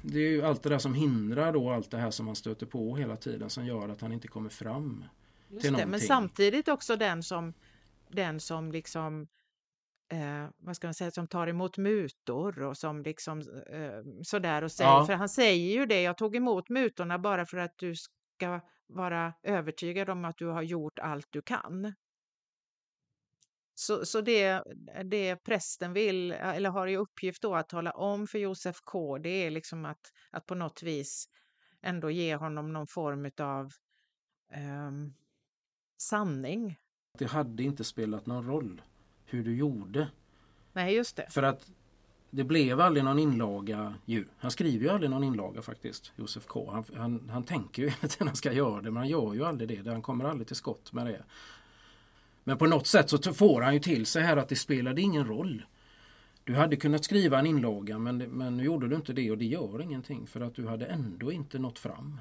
det 0.03 0.19
är 0.19 0.31
ju 0.31 0.43
allt 0.43 0.63
det 0.63 0.69
där 0.69 0.79
som 0.79 0.95
hindrar 0.95 1.53
då 1.53 1.71
allt 1.71 1.91
det 1.91 1.99
här 1.99 2.11
som 2.11 2.27
man 2.27 2.37
stöter 2.37 2.67
på 2.67 2.97
hela 2.97 3.17
tiden 3.17 3.51
som 3.51 3.67
gör 3.67 3.89
att 3.89 4.01
han 4.01 4.13
inte 4.13 4.29
kommer 4.29 4.51
fram. 4.51 5.05
Just 5.49 5.63
till 5.63 5.73
det, 5.73 5.87
men 5.87 6.01
samtidigt 6.01 6.69
också 6.69 6.97
den 6.97 7.23
som, 7.23 7.55
den 8.09 8.41
som 8.41 8.73
liksom 8.73 9.29
eh, 10.13 10.47
vad 10.57 10.77
ska 10.77 10.87
man 10.87 10.95
säga, 10.95 11.11
som 11.11 11.27
tar 11.27 11.47
emot 11.47 11.79
mutor 11.79 12.63
och 12.63 12.77
som 12.77 13.03
liksom 13.03 13.39
eh, 13.71 14.23
sådär 14.23 14.65
och 14.65 14.73
säger, 14.73 14.91
ja. 14.91 15.07
för 15.07 15.13
han 15.13 15.29
säger 15.29 15.79
ju 15.79 15.87
det, 15.87 16.03
jag 16.03 16.19
tog 16.19 16.37
emot 16.37 16.69
mutorna 16.69 17.19
bara 17.19 17.47
för 17.47 17.57
att 17.57 17.79
du 17.79 17.95
ska 17.97 18.61
vara 18.87 19.35
övertygad 19.43 20.11
om 20.11 20.25
att 20.25 20.39
du 20.39 20.47
har 20.47 20.63
gjort 20.63 20.99
allt 20.99 21.27
du 21.31 21.43
kan. 21.43 21.95
Så, 23.75 24.07
så 24.07 24.21
det, 24.21 24.63
det 25.05 25.37
prästen 25.37 25.93
vill, 25.93 26.33
eller 26.33 26.71
har 26.71 26.87
i 26.87 26.97
uppgift 26.97 27.43
då 27.43 27.55
att 27.55 27.69
tala 27.69 27.91
om 27.91 28.27
för 28.27 28.39
Josef 28.39 28.81
K, 28.81 29.19
det 29.19 29.29
är 29.29 29.51
liksom 29.51 29.85
att, 29.85 30.13
att 30.31 30.47
på 30.47 30.55
något 30.55 30.83
vis 30.83 31.29
ändå 31.83 32.11
ge 32.11 32.37
honom 32.37 32.73
någon 32.73 32.87
form 32.87 33.31
av 33.41 33.65
um, 33.65 33.73
ehm, 34.51 35.15
sanning. 35.97 36.79
Det 37.19 37.27
hade 37.27 37.63
inte 37.63 37.85
spelat 37.85 38.27
någon 38.27 38.47
roll 38.47 38.83
hur 39.25 39.45
du 39.45 39.57
gjorde. 39.57 40.11
Nej, 40.73 40.95
just 40.95 41.17
det. 41.17 41.27
För 41.31 41.43
att 41.43 41.71
det 42.37 42.45
blev 42.45 42.81
aldrig 42.81 43.05
någon 43.05 43.19
inlaga 43.19 43.95
ju. 44.05 44.25
Han 44.39 44.51
skriver 44.51 44.85
ju 44.85 44.91
aldrig 44.91 45.11
någon 45.11 45.25
inlaga 45.25 45.63
faktiskt, 45.63 46.13
Josef 46.17 46.47
K. 46.47 46.71
Han, 46.73 46.85
han, 46.97 47.29
han 47.33 47.45
tänker 47.45 47.83
ju 47.83 47.93
att 48.01 48.17
han 48.19 48.37
ska 48.37 48.53
göra 48.53 48.83
det 48.83 48.91
men 48.91 48.97
han 48.97 49.09
gör 49.09 49.35
ju 49.35 49.45
aldrig 49.45 49.85
det. 49.85 49.91
Han 49.91 50.03
kommer 50.03 50.25
aldrig 50.25 50.47
till 50.47 50.57
skott 50.57 50.93
med 50.93 51.07
det. 51.07 51.25
Men 52.45 52.59
på 52.59 52.67
något 52.67 52.87
sätt 52.87 53.11
så 53.11 53.19
får 53.19 53.63
han 53.63 53.75
ju 53.75 53.81
till 53.81 54.07
sig 54.07 54.23
här 54.23 54.37
att 54.37 54.49
det 54.49 54.57
spelade 54.57 55.01
ingen 55.01 55.27
roll. 55.27 55.67
Du 56.45 56.55
hade 56.55 56.77
kunnat 56.77 57.05
skriva 57.05 57.39
en 57.39 57.47
inlaga 57.47 57.99
men, 57.99 58.19
men 58.19 58.57
nu 58.57 58.65
gjorde 58.65 58.89
du 58.89 58.97
inte 58.97 59.13
det 59.13 59.31
och 59.31 59.39
det 59.39 59.45
gör 59.47 59.83
ingenting 59.83 60.27
för 60.27 60.41
att 60.41 60.55
du 60.55 60.67
hade 60.67 60.87
ändå 60.87 61.33
inte 61.33 61.59
nått 61.59 61.79
fram. 61.79 62.21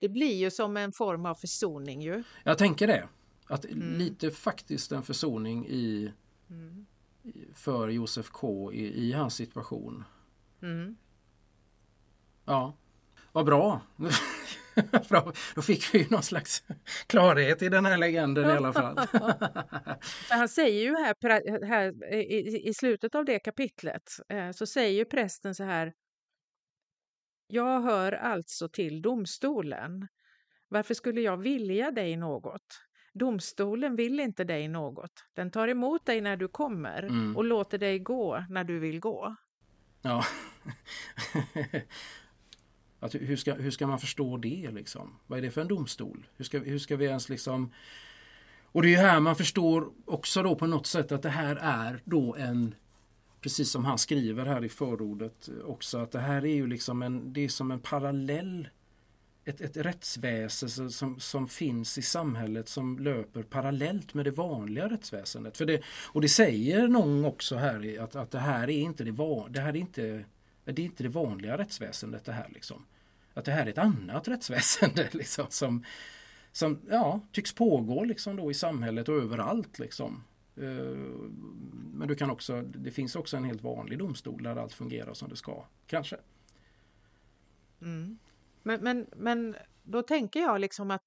Det 0.00 0.08
blir 0.08 0.34
ju 0.34 0.50
som 0.50 0.76
en 0.76 0.92
form 0.92 1.26
av 1.26 1.34
försoning 1.34 2.02
ju. 2.02 2.22
Jag 2.44 2.58
tänker 2.58 2.86
det. 2.86 3.08
Att 3.46 3.64
mm. 3.64 3.98
lite 3.98 4.30
faktiskt 4.30 4.92
en 4.92 5.02
försoning 5.02 5.66
i 5.66 6.12
mm 6.50 6.86
för 7.54 7.88
Josef 7.88 8.30
K 8.30 8.72
i, 8.72 9.08
i 9.08 9.12
hans 9.12 9.34
situation. 9.34 10.04
Mm. 10.62 10.96
Ja, 12.44 12.76
vad 13.32 13.46
bra. 13.46 13.80
bra. 15.08 15.32
Då 15.54 15.62
fick 15.62 15.94
vi 15.94 16.06
någon 16.10 16.22
slags 16.22 16.62
klarhet 17.06 17.62
i 17.62 17.68
den 17.68 17.86
här 17.86 17.98
legenden 17.98 18.50
i 18.50 18.52
alla 18.52 18.72
fall. 18.72 18.98
Han 20.30 20.48
säger 20.48 20.82
ju 20.82 20.96
här, 20.96 21.66
här 21.66 22.12
i, 22.14 22.68
i, 22.68 22.74
slutet 22.74 23.14
av 23.14 23.24
det 23.24 23.38
kapitlet 23.38 24.02
eh, 24.28 24.50
så 24.50 24.66
säger 24.66 25.04
prästen 25.04 25.54
så 25.54 25.64
här. 25.64 25.92
Jag 27.46 27.80
hör 27.80 28.12
alltså 28.12 28.68
till 28.68 29.02
domstolen. 29.02 30.08
Varför 30.68 30.94
skulle 30.94 31.20
jag 31.20 31.36
vilja 31.36 31.90
dig 31.90 32.16
något? 32.16 32.87
Domstolen 33.18 33.96
vill 33.96 34.20
inte 34.20 34.44
dig 34.44 34.68
något. 34.68 35.24
Den 35.34 35.50
tar 35.50 35.68
emot 35.68 36.06
dig 36.06 36.20
när 36.20 36.36
du 36.36 36.48
kommer 36.48 37.02
mm. 37.02 37.36
och 37.36 37.44
låter 37.44 37.78
dig 37.78 37.98
gå 37.98 38.44
när 38.48 38.64
du 38.64 38.78
vill 38.78 39.00
gå. 39.00 39.36
Ja. 40.02 40.24
Att 43.00 43.14
hur, 43.14 43.36
ska, 43.36 43.54
hur 43.54 43.70
ska 43.70 43.86
man 43.86 43.98
förstå 43.98 44.36
det 44.36 44.70
liksom? 44.70 45.18
Vad 45.26 45.38
är 45.38 45.42
det 45.42 45.50
för 45.50 45.60
en 45.60 45.68
domstol? 45.68 46.26
Hur 46.36 46.44
ska, 46.44 46.58
hur 46.58 46.78
ska 46.78 46.96
vi 46.96 47.04
ens 47.04 47.28
liksom... 47.28 47.72
Och 48.72 48.82
det 48.82 48.94
är 48.94 48.98
här 48.98 49.20
man 49.20 49.36
förstår 49.36 49.88
också 50.04 50.42
då 50.42 50.54
på 50.54 50.66
något 50.66 50.86
sätt 50.86 51.12
att 51.12 51.22
det 51.22 51.30
här 51.30 51.56
är 51.56 52.02
då 52.04 52.34
en 52.34 52.74
Precis 53.40 53.70
som 53.70 53.84
han 53.84 53.98
skriver 53.98 54.46
här 54.46 54.64
i 54.64 54.68
förordet 54.68 55.48
också 55.64 55.98
att 55.98 56.12
det 56.12 56.20
här 56.20 56.44
är 56.44 56.54
ju 56.54 56.66
liksom 56.66 57.02
en, 57.02 57.32
det 57.32 57.44
är 57.44 57.48
som 57.48 57.70
en 57.70 57.80
parallell 57.80 58.68
ett, 59.48 59.60
ett 59.60 59.76
rättsväsen 59.76 60.90
som, 60.90 61.20
som 61.20 61.48
finns 61.48 61.98
i 61.98 62.02
samhället 62.02 62.68
som 62.68 62.98
löper 62.98 63.42
parallellt 63.42 64.14
med 64.14 64.24
det 64.24 64.30
vanliga 64.30 64.88
rättsväsendet. 64.88 65.56
För 65.56 65.66
det, 65.66 65.82
och 66.06 66.20
det 66.20 66.28
säger 66.28 66.88
någon 66.88 67.24
också 67.24 67.56
här 67.56 68.00
att, 68.00 68.16
att 68.16 68.30
det 68.30 68.38
här 68.38 68.70
är 68.70 68.78
inte 68.78 69.04
det, 69.04 69.44
det 69.50 69.60
här 69.60 69.68
är 69.68 69.76
inte 69.76 70.24
det 70.64 70.82
är 70.82 70.84
inte 70.84 71.02
det 71.02 71.08
vanliga 71.08 71.58
rättsväsendet 71.58 72.24
det 72.24 72.32
här 72.32 72.48
liksom. 72.54 72.86
Att 73.34 73.44
det 73.44 73.52
här 73.52 73.66
är 73.66 73.70
ett 73.70 73.78
annat 73.78 74.28
rättsväsende 74.28 75.08
liksom 75.12 75.46
som, 75.50 75.84
som 76.52 76.80
ja, 76.90 77.20
tycks 77.32 77.54
pågå 77.54 78.04
liksom 78.04 78.36
då 78.36 78.50
i 78.50 78.54
samhället 78.54 79.08
och 79.08 79.14
överallt 79.14 79.78
liksom. 79.78 80.24
Eh, 80.56 80.96
men 81.92 82.08
du 82.08 82.14
kan 82.14 82.30
också, 82.30 82.62
det 82.62 82.90
finns 82.90 83.16
också 83.16 83.36
en 83.36 83.44
helt 83.44 83.62
vanlig 83.62 83.98
domstol 83.98 84.42
där 84.42 84.56
allt 84.56 84.72
fungerar 84.72 85.14
som 85.14 85.28
det 85.28 85.36
ska, 85.36 85.64
kanske. 85.86 86.16
Mm. 87.82 88.18
Men, 88.68 88.80
men, 88.80 89.06
men 89.16 89.56
då 89.82 90.02
tänker 90.02 90.40
jag 90.40 90.60
liksom 90.60 90.90
att 90.90 91.02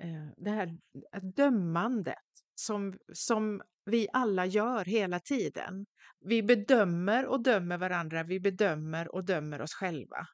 eh, 0.00 0.28
det 0.36 0.50
här 0.50 0.78
dömandet 1.22 2.18
som, 2.54 2.98
som 3.12 3.62
vi 3.84 4.08
alla 4.12 4.46
gör 4.46 4.84
hela 4.84 5.20
tiden. 5.20 5.86
Vi 6.20 6.42
bedömer 6.42 7.26
och 7.26 7.42
dömer 7.42 7.78
varandra, 7.78 8.22
vi 8.22 8.40
bedömer 8.40 9.14
och 9.14 9.24
dömer 9.24 9.60
oss 9.60 9.74
själva. 9.74 10.26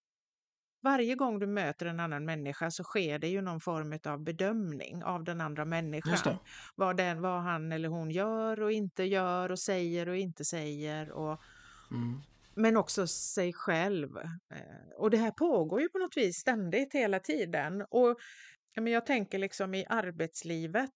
Varje 0.83 1.15
gång 1.15 1.39
du 1.39 1.47
möter 1.47 1.87
en 1.87 2.01
annan 2.01 2.25
människa 2.25 2.71
så 2.71 2.85
sker 2.85 3.19
det 3.19 3.29
ju 3.29 3.41
någon 3.41 3.61
form 3.61 3.99
av 4.05 4.21
bedömning 4.21 5.05
av 5.05 5.25
den 5.25 5.41
andra 5.41 5.65
människan. 5.65 6.37
Vad, 6.75 6.97
den, 6.97 7.21
vad 7.21 7.43
han 7.43 7.73
eller 7.73 7.89
hon 7.89 8.11
gör 8.11 8.63
och 8.63 8.73
inte 8.73 9.05
gör 9.05 9.53
och 9.53 9.59
säger 9.59 10.09
och 10.09 10.17
inte 10.17 10.45
säger. 10.45 11.11
Och, 11.11 11.41
mm. 11.91 12.21
Men 12.57 12.77
också 12.77 13.07
sig 13.07 13.53
själv. 13.53 14.17
Eh, 14.55 14.91
och 14.97 15.11
det 15.11 15.17
här 15.17 15.31
pågår 15.31 15.81
ju 15.81 15.89
på 15.89 15.99
något 15.99 16.17
vis 16.17 16.37
ständigt 16.37 16.95
hela 16.95 17.21
tiden. 17.21 17.85
Och 17.91 18.17
jag 18.75 19.07
tänker 19.07 19.39
liksom 19.39 19.75
i 19.75 19.87
arbetslivet 19.89 20.95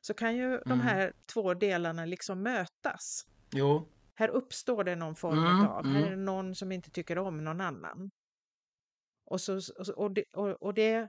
så 0.00 0.14
kan 0.14 0.36
ju 0.36 0.46
mm. 0.46 0.62
de 0.64 0.80
här 0.80 1.12
två 1.32 1.54
delarna 1.54 2.04
liksom 2.04 2.42
mötas. 2.42 3.26
Jo. 3.50 3.88
Här 4.14 4.28
uppstår 4.28 4.84
det 4.84 4.96
någon 4.96 5.16
form 5.16 5.38
mm, 5.38 5.66
av, 5.66 5.86
här 5.86 5.94
är 5.94 6.06
mm. 6.06 6.10
det 6.10 6.24
någon 6.24 6.54
som 6.54 6.72
inte 6.72 6.90
tycker 6.90 7.18
om 7.18 7.44
någon 7.44 7.60
annan. 7.60 8.10
Och, 9.24 9.40
så, 9.40 9.60
och, 9.96 10.14
det, 10.14 10.24
och, 10.32 10.62
och 10.62 10.74
det 10.74 11.08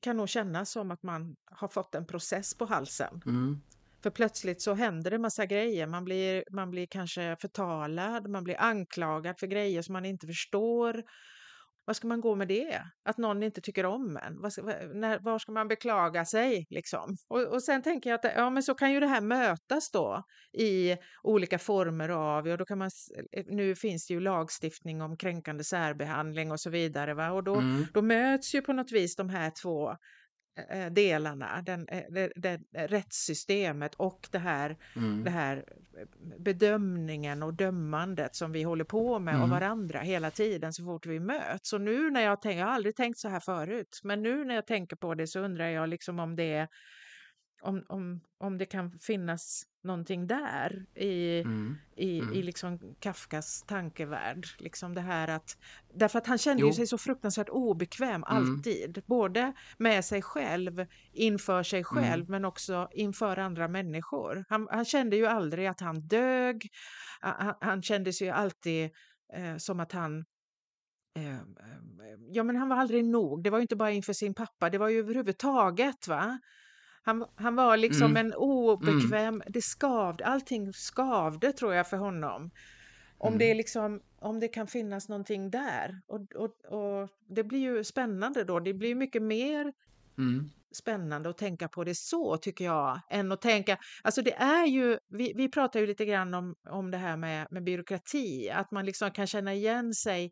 kan 0.00 0.16
nog 0.16 0.28
kännas 0.28 0.70
som 0.70 0.90
att 0.90 1.02
man 1.02 1.36
har 1.44 1.68
fått 1.68 1.94
en 1.94 2.06
process 2.06 2.54
på 2.54 2.64
halsen. 2.64 3.22
Mm. 3.26 3.60
För 4.02 4.10
plötsligt 4.10 4.62
så 4.62 4.74
händer 4.74 5.10
det 5.10 5.18
massa 5.18 5.46
grejer. 5.46 5.86
Man 5.86 6.04
blir, 6.04 6.44
man 6.50 6.70
blir 6.70 6.86
kanske 6.86 7.36
förtalad, 7.40 8.28
man 8.28 8.44
blir 8.44 8.60
anklagad 8.60 9.38
för 9.38 9.46
grejer 9.46 9.82
som 9.82 9.92
man 9.92 10.04
inte 10.04 10.26
förstår. 10.26 11.02
Vad 11.84 11.96
ska 11.96 12.08
man 12.08 12.20
gå 12.20 12.34
med 12.34 12.48
det? 12.48 12.82
Att 13.04 13.18
någon 13.18 13.42
inte 13.42 13.60
tycker 13.60 13.86
om 13.86 14.16
en? 14.16 14.40
Var 14.40 14.50
ska, 14.50 14.62
när, 14.62 15.18
var 15.18 15.38
ska 15.38 15.52
man 15.52 15.68
beklaga 15.68 16.24
sig? 16.24 16.66
Liksom? 16.70 17.16
Och, 17.28 17.42
och 17.42 17.62
sen 17.62 17.82
tänker 17.82 18.10
jag 18.10 18.14
att 18.24 18.32
ja, 18.36 18.50
men 18.50 18.62
så 18.62 18.74
kan 18.74 18.92
ju 18.92 19.00
det 19.00 19.06
här 19.06 19.20
mötas 19.20 19.90
då 19.90 20.22
i 20.58 20.96
olika 21.22 21.58
former 21.58 22.08
av, 22.08 22.46
och 22.46 22.58
då 22.58 22.64
kan 22.64 22.78
man, 22.78 22.90
eh, 23.32 23.44
nu 23.46 23.74
finns 23.74 24.06
det 24.06 24.14
ju 24.14 24.20
lagstiftning 24.20 25.02
om 25.02 25.16
kränkande 25.16 25.64
särbehandling 25.64 26.52
och 26.52 26.60
så 26.60 26.70
vidare. 26.70 27.14
Va? 27.14 27.30
Och 27.30 27.44
då, 27.44 27.54
mm. 27.54 27.86
då 27.94 28.02
möts 28.02 28.54
ju 28.54 28.62
på 28.62 28.72
något 28.72 28.92
vis 28.92 29.16
de 29.16 29.28
här 29.28 29.52
två 29.62 29.96
delarna, 30.90 31.62
den, 31.62 31.88
eh, 31.88 32.04
det, 32.10 32.32
det, 32.36 32.60
rättssystemet 32.72 33.94
och 33.94 34.28
det 34.30 34.38
här, 34.38 34.76
mm. 34.96 35.24
det 35.24 35.30
här 35.30 35.64
bedömningen 36.38 37.42
och 37.42 37.54
dömandet 37.54 38.36
som 38.36 38.52
vi 38.52 38.62
håller 38.62 38.84
på 38.84 39.18
med 39.18 39.34
mm. 39.34 39.42
och 39.42 39.48
varandra 39.48 40.00
hela 40.00 40.30
tiden 40.30 40.72
så 40.72 40.84
fort 40.84 41.06
vi 41.06 41.20
möts. 41.20 41.72
Och 41.72 41.80
nu 41.80 42.10
när 42.10 42.20
jag 42.20 42.42
tänker, 42.42 42.58
jag 42.58 42.66
har 42.66 42.74
aldrig 42.74 42.96
tänkt 42.96 43.18
så 43.18 43.28
här 43.28 43.40
förut, 43.40 44.00
men 44.04 44.22
nu 44.22 44.44
när 44.44 44.54
jag 44.54 44.66
tänker 44.66 44.96
på 44.96 45.14
det 45.14 45.26
så 45.26 45.40
undrar 45.40 45.68
jag 45.68 45.88
liksom 45.88 46.18
om 46.18 46.36
det 46.36 46.52
är 46.52 46.68
om, 47.62 47.84
om, 47.88 48.20
om 48.38 48.58
det 48.58 48.66
kan 48.66 48.98
finnas 49.00 49.62
någonting 49.88 50.26
där 50.26 50.86
i, 50.94 51.40
mm. 51.40 51.76
i, 51.96 52.18
mm. 52.18 52.34
i 52.34 52.42
liksom 52.42 52.94
Kafkas 53.00 53.62
tankevärld. 53.62 54.46
Liksom 54.58 54.94
det 54.94 55.00
här 55.00 55.28
att, 55.28 55.58
därför 55.94 56.18
att 56.18 56.26
han 56.26 56.38
kände 56.38 56.66
ju 56.66 56.72
sig 56.72 56.86
så 56.86 56.98
fruktansvärt 56.98 57.48
obekväm 57.48 58.10
mm. 58.10 58.24
alltid, 58.24 59.02
både 59.06 59.52
med 59.78 60.04
sig 60.04 60.22
själv, 60.22 60.86
inför 61.12 61.62
sig 61.62 61.78
mm. 61.78 61.84
själv, 61.84 62.30
men 62.30 62.44
också 62.44 62.88
inför 62.92 63.36
andra 63.36 63.68
människor. 63.68 64.44
Han, 64.48 64.68
han, 64.70 64.84
kände 64.84 65.16
ju 65.16 65.26
aldrig 65.26 65.66
att 65.66 65.80
han 65.80 66.00
dög, 66.00 66.68
han, 67.20 67.54
han 67.60 67.82
kände 67.82 68.12
sig 68.12 68.26
ju 68.26 68.32
alltid 68.32 68.90
eh, 69.34 69.56
som 69.56 69.80
att 69.80 69.92
han 69.92 70.18
eh, 71.16 71.38
Ja 72.30 72.42
men 72.42 72.56
han 72.56 72.68
var 72.68 72.76
aldrig 72.76 73.04
nog, 73.04 73.42
det 73.42 73.50
var 73.50 73.58
ju 73.58 73.62
inte 73.62 73.76
bara 73.76 73.90
inför 73.90 74.12
sin 74.12 74.34
pappa, 74.34 74.70
det 74.70 74.78
var 74.78 74.88
ju 74.88 74.98
överhuvudtaget. 74.98 76.08
va 76.08 76.38
han, 77.08 77.24
han 77.34 77.56
var 77.56 77.76
liksom 77.76 78.10
mm. 78.10 78.26
en 78.26 78.34
obekväm, 78.34 79.34
mm. 79.34 79.42
det 79.48 79.62
skavde, 79.62 80.26
allting 80.26 80.72
skavde 80.72 81.52
tror 81.52 81.74
jag 81.74 81.88
för 81.90 81.96
honom. 81.96 82.50
Om 83.18 83.28
mm. 83.28 83.38
det 83.38 83.54
liksom, 83.54 84.00
om 84.18 84.40
det 84.40 84.48
kan 84.48 84.66
finnas 84.66 85.08
någonting 85.08 85.50
där. 85.50 86.00
Och, 86.06 86.34
och, 86.34 86.64
och 86.64 87.08
det 87.26 87.44
blir 87.44 87.58
ju 87.58 87.84
spännande 87.84 88.44
då, 88.44 88.60
det 88.60 88.74
blir 88.74 88.94
mycket 88.94 89.22
mer 89.22 89.72
mm 90.18 90.50
spännande 90.72 91.30
att 91.30 91.38
tänka 91.38 91.68
på 91.68 91.84
det 91.84 91.94
så 91.94 92.36
tycker 92.36 92.64
jag, 92.64 93.00
än 93.10 93.32
att 93.32 93.40
tänka, 93.40 93.78
alltså 94.02 94.22
det 94.22 94.34
är 94.34 94.66
ju, 94.66 94.98
vi, 95.08 95.32
vi 95.36 95.48
pratar 95.48 95.80
ju 95.80 95.86
lite 95.86 96.04
grann 96.04 96.34
om, 96.34 96.54
om 96.70 96.90
det 96.90 96.98
här 96.98 97.16
med, 97.16 97.46
med 97.50 97.64
byråkrati, 97.64 98.50
att 98.50 98.70
man 98.70 98.86
liksom 98.86 99.10
kan 99.10 99.26
känna 99.26 99.54
igen 99.54 99.94
sig, 99.94 100.24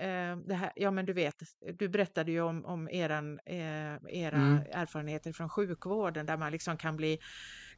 eh, 0.00 0.36
det 0.46 0.54
här, 0.54 0.72
ja 0.76 0.90
men 0.90 1.06
du 1.06 1.12
vet, 1.12 1.34
du 1.78 1.88
berättade 1.88 2.32
ju 2.32 2.40
om, 2.40 2.64
om 2.64 2.88
eran, 2.88 3.38
eh, 3.46 3.96
era 4.08 4.36
mm. 4.36 4.62
erfarenheter 4.72 5.32
från 5.32 5.48
sjukvården 5.48 6.26
där 6.26 6.36
man 6.36 6.52
liksom 6.52 6.76
kan 6.76 6.96
bli 6.96 7.18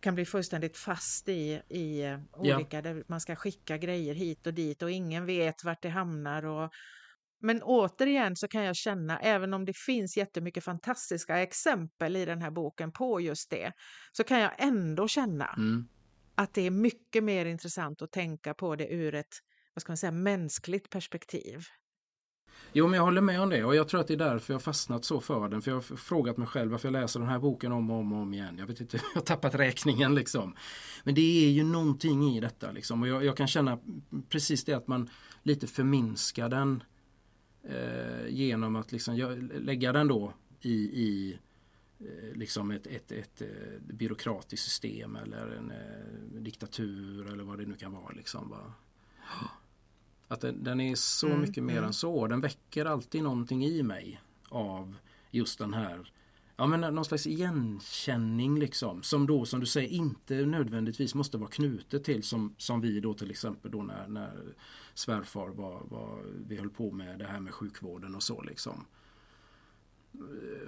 kan 0.00 0.14
bli 0.14 0.24
fullständigt 0.24 0.76
fast 0.76 1.28
i, 1.28 1.62
i 1.68 2.16
olika, 2.32 2.76
ja. 2.76 2.82
där 2.82 3.04
man 3.08 3.20
ska 3.20 3.36
skicka 3.36 3.78
grejer 3.78 4.14
hit 4.14 4.46
och 4.46 4.54
dit 4.54 4.82
och 4.82 4.90
ingen 4.90 5.26
vet 5.26 5.64
vart 5.64 5.82
det 5.82 5.88
hamnar 5.88 6.44
och 6.44 6.72
men 7.40 7.62
återigen 7.62 8.36
så 8.36 8.48
kan 8.48 8.64
jag 8.64 8.76
känna, 8.76 9.18
även 9.18 9.54
om 9.54 9.64
det 9.64 9.76
finns 9.76 10.16
jättemycket 10.16 10.64
fantastiska 10.64 11.38
exempel 11.38 12.16
i 12.16 12.24
den 12.24 12.42
här 12.42 12.50
boken 12.50 12.92
på 12.92 13.20
just 13.20 13.50
det, 13.50 13.72
så 14.12 14.24
kan 14.24 14.40
jag 14.40 14.52
ändå 14.58 15.08
känna 15.08 15.46
mm. 15.56 15.88
att 16.34 16.54
det 16.54 16.62
är 16.62 16.70
mycket 16.70 17.24
mer 17.24 17.46
intressant 17.46 18.02
att 18.02 18.12
tänka 18.12 18.54
på 18.54 18.76
det 18.76 18.88
ur 18.88 19.14
ett 19.14 19.34
vad 19.74 19.82
ska 19.82 19.90
man 19.90 19.96
säga, 19.96 20.12
mänskligt 20.12 20.90
perspektiv. 20.90 21.60
Jo, 22.72 22.86
men 22.86 22.96
jag 22.96 23.04
håller 23.04 23.20
med 23.20 23.40
om 23.40 23.50
det 23.50 23.64
och 23.64 23.76
jag 23.76 23.88
tror 23.88 24.00
att 24.00 24.06
det 24.06 24.14
är 24.14 24.18
därför 24.18 24.54
jag 24.54 24.62
fastnat 24.62 25.04
så 25.04 25.20
för 25.20 25.48
den. 25.48 25.62
För 25.62 25.70
jag 25.70 25.76
har 25.76 25.96
frågat 25.96 26.36
mig 26.36 26.46
själv 26.46 26.70
varför 26.70 26.88
jag 26.88 26.92
läser 26.92 27.20
den 27.20 27.28
här 27.28 27.38
boken 27.38 27.72
om 27.72 27.90
och 27.90 27.96
om, 27.96 28.12
och 28.12 28.18
om 28.18 28.34
igen. 28.34 28.58
Jag 28.58 28.66
vet 28.66 28.80
inte, 28.80 28.96
jag 29.14 29.20
har 29.20 29.26
tappat 29.26 29.54
räkningen 29.54 30.14
liksom. 30.14 30.56
Men 31.04 31.14
det 31.14 31.46
är 31.46 31.50
ju 31.50 31.64
någonting 31.64 32.36
i 32.36 32.40
detta 32.40 32.72
liksom 32.72 33.02
och 33.02 33.08
jag, 33.08 33.24
jag 33.24 33.36
kan 33.36 33.48
känna 33.48 33.78
precis 34.28 34.64
det 34.64 34.74
att 34.74 34.88
man 34.88 35.10
lite 35.42 35.66
förminskar 35.66 36.48
den 36.48 36.82
eh, 37.68 38.28
genom 38.28 38.76
att 38.76 38.92
liksom 38.92 39.16
lägga 39.54 39.92
den 39.92 40.08
då 40.08 40.32
i, 40.60 40.74
i 40.74 41.38
eh, 42.00 42.36
liksom 42.36 42.70
ett, 42.70 42.86
ett, 42.86 43.12
ett, 43.12 43.12
ett 43.12 43.42
eh, 43.42 43.94
byråkratiskt 43.94 44.64
system 44.64 45.16
eller 45.16 45.50
en 45.50 45.70
eh, 45.70 46.40
diktatur 46.40 47.32
eller 47.32 47.44
vad 47.44 47.58
det 47.58 47.66
nu 47.66 47.74
kan 47.74 47.92
vara. 47.92 48.12
Liksom, 48.12 48.50
va? 48.50 48.72
Att 50.28 50.40
den, 50.40 50.64
den, 50.64 50.80
är 50.80 50.94
så 50.94 51.26
mm, 51.26 51.40
mycket 51.40 51.64
mer 51.64 51.72
mm. 51.72 51.84
än 51.84 51.92
så. 51.92 52.26
Den 52.26 52.40
väcker 52.40 52.84
alltid 52.84 53.22
någonting 53.22 53.64
i 53.64 53.82
mig 53.82 54.20
av 54.48 54.94
just 55.30 55.58
den 55.58 55.74
här 55.74 56.12
ja, 56.58 56.66
men 56.66 56.94
någon 56.94 57.04
slags 57.04 57.26
igenkänning 57.26 58.58
liksom. 58.58 59.02
Som 59.02 59.26
då 59.26 59.44
som 59.44 59.60
du 59.60 59.66
säger 59.66 59.88
inte 59.88 60.34
nödvändigtvis 60.34 61.14
måste 61.14 61.38
vara 61.38 61.50
knutet 61.50 62.04
till 62.04 62.22
som, 62.22 62.54
som 62.58 62.80
vi 62.80 63.00
då 63.00 63.14
till 63.14 63.30
exempel 63.30 63.70
då 63.70 63.82
när, 63.82 64.08
när 64.08 64.54
svärfar 64.98 65.48
var, 65.48 65.82
var, 65.84 66.24
vi 66.46 66.56
höll 66.56 66.70
på 66.70 66.90
med 66.90 67.18
det 67.18 67.26
här 67.26 67.40
med 67.40 67.54
sjukvården 67.54 68.14
och 68.14 68.22
så 68.22 68.42
liksom. 68.42 68.86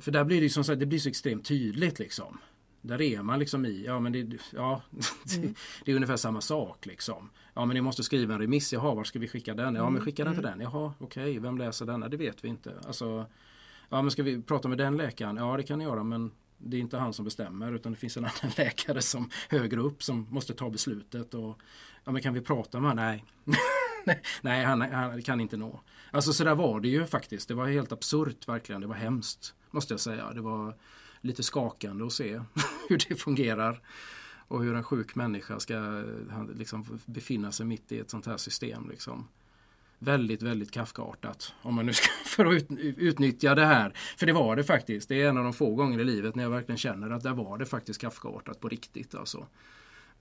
För 0.00 0.10
där 0.10 0.24
blir 0.24 0.40
det 0.40 0.50
som 0.50 0.64
sagt, 0.64 0.80
det 0.80 0.86
blir 0.86 0.98
så 0.98 1.08
extremt 1.08 1.44
tydligt 1.44 1.98
liksom. 1.98 2.38
Där 2.80 3.02
är 3.02 3.22
man 3.22 3.38
liksom 3.38 3.66
i, 3.66 3.84
ja 3.86 4.00
men 4.00 4.12
det, 4.12 4.38
ja, 4.52 4.82
mm. 5.36 5.54
det 5.84 5.92
är 5.92 5.96
ungefär 5.96 6.16
samma 6.16 6.40
sak 6.40 6.86
liksom. 6.86 7.30
Ja 7.54 7.64
men 7.64 7.74
ni 7.74 7.80
måste 7.80 8.02
skriva 8.02 8.34
en 8.34 8.40
remiss, 8.40 8.72
jaha 8.72 8.94
var 8.94 9.04
ska 9.04 9.18
vi 9.18 9.28
skicka 9.28 9.54
den? 9.54 9.74
Ja 9.74 9.84
men 9.84 9.92
mm, 9.92 10.04
skicka 10.04 10.24
den 10.24 10.34
till 10.34 10.44
mm. 10.44 10.58
den, 10.58 10.70
jaha 10.72 10.94
okej, 10.98 11.22
okay, 11.22 11.38
vem 11.38 11.58
läser 11.58 11.86
denna? 11.86 12.08
Det 12.08 12.16
vet 12.16 12.44
vi 12.44 12.48
inte. 12.48 12.74
Alltså, 12.86 13.26
ja 13.88 14.02
men 14.02 14.10
ska 14.10 14.22
vi 14.22 14.42
prata 14.42 14.68
med 14.68 14.78
den 14.78 14.96
läkaren? 14.96 15.36
Ja 15.36 15.56
det 15.56 15.62
kan 15.62 15.78
ni 15.78 15.84
göra 15.84 16.04
men 16.04 16.30
det 16.58 16.76
är 16.76 16.80
inte 16.80 16.98
han 16.98 17.12
som 17.12 17.24
bestämmer 17.24 17.72
utan 17.72 17.92
det 17.92 17.98
finns 17.98 18.16
en 18.16 18.24
annan 18.42 18.52
läkare 18.56 19.02
som 19.02 19.30
högre 19.48 19.80
upp 19.80 20.02
som 20.02 20.26
måste 20.30 20.54
ta 20.54 20.70
beslutet. 20.70 21.34
Och, 21.34 21.58
ja 22.04 22.12
men 22.12 22.22
kan 22.22 22.34
vi 22.34 22.40
prata 22.40 22.80
med 22.80 22.90
honom? 22.90 23.04
Nej. 23.04 23.24
Nej 24.40 24.64
han, 24.64 24.80
han, 24.80 25.22
kan 25.22 25.40
inte 25.40 25.56
nå. 25.56 25.80
Alltså 26.10 26.32
så 26.32 26.44
där 26.44 26.54
var 26.54 26.80
det 26.80 26.88
ju 26.88 27.06
faktiskt. 27.06 27.48
Det 27.48 27.54
var 27.54 27.66
helt 27.66 27.92
absurt 27.92 28.48
verkligen. 28.48 28.80
Det 28.80 28.86
var 28.86 28.94
hemskt 28.94 29.54
måste 29.70 29.92
jag 29.92 30.00
säga. 30.00 30.32
Det 30.32 30.40
var 30.40 30.74
lite 31.20 31.42
skakande 31.42 32.04
att 32.04 32.12
se 32.12 32.40
hur 32.88 32.98
det 33.08 33.16
fungerar. 33.16 33.80
Och 34.48 34.62
hur 34.62 34.74
en 34.74 34.84
sjuk 34.84 35.14
människa 35.14 35.60
ska 35.60 36.04
liksom, 36.54 37.00
befinna 37.06 37.52
sig 37.52 37.66
mitt 37.66 37.92
i 37.92 37.98
ett 37.98 38.10
sånt 38.10 38.26
här 38.26 38.36
system. 38.36 38.88
Liksom. 38.90 39.28
Väldigt, 39.98 40.42
väldigt 40.42 40.70
Kafkaartat. 40.70 41.54
Om 41.62 41.74
man 41.74 41.86
nu 41.86 41.92
ska 41.92 42.08
för 42.24 42.46
att 42.46 42.52
ut, 42.52 42.70
utnyttja 42.80 43.54
det 43.54 43.64
här. 43.64 43.92
För 44.16 44.26
det 44.26 44.32
var 44.32 44.56
det 44.56 44.64
faktiskt. 44.64 45.08
Det 45.08 45.22
är 45.22 45.28
en 45.28 45.38
av 45.38 45.44
de 45.44 45.52
få 45.52 45.74
gånger 45.74 45.98
i 45.98 46.04
livet 46.04 46.34
när 46.34 46.42
jag 46.42 46.50
verkligen 46.50 46.78
känner 46.78 47.10
att 47.10 47.22
där 47.22 47.32
var 47.32 47.58
det 47.58 47.66
faktiskt 47.66 48.00
Kafkaartat 48.00 48.60
på 48.60 48.68
riktigt. 48.68 49.14
Alltså. 49.14 49.46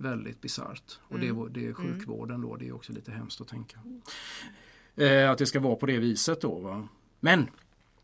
Väldigt 0.01 0.41
bisarrt. 0.41 0.99
Och 1.01 1.15
mm. 1.15 1.37
det, 1.37 1.49
det 1.59 1.65
är 1.65 1.69
mm. 1.69 1.75
sjukvården 1.75 2.41
då. 2.41 2.55
Det 2.55 2.67
är 2.67 2.75
också 2.75 2.93
lite 2.93 3.11
hemskt 3.11 3.41
att 3.41 3.47
tänka. 3.47 3.79
Eh, 4.95 5.31
att 5.31 5.37
det 5.37 5.45
ska 5.45 5.59
vara 5.59 5.75
på 5.75 5.85
det 5.85 5.97
viset 5.97 6.41
då. 6.41 6.59
Va? 6.59 6.87
Men 7.19 7.47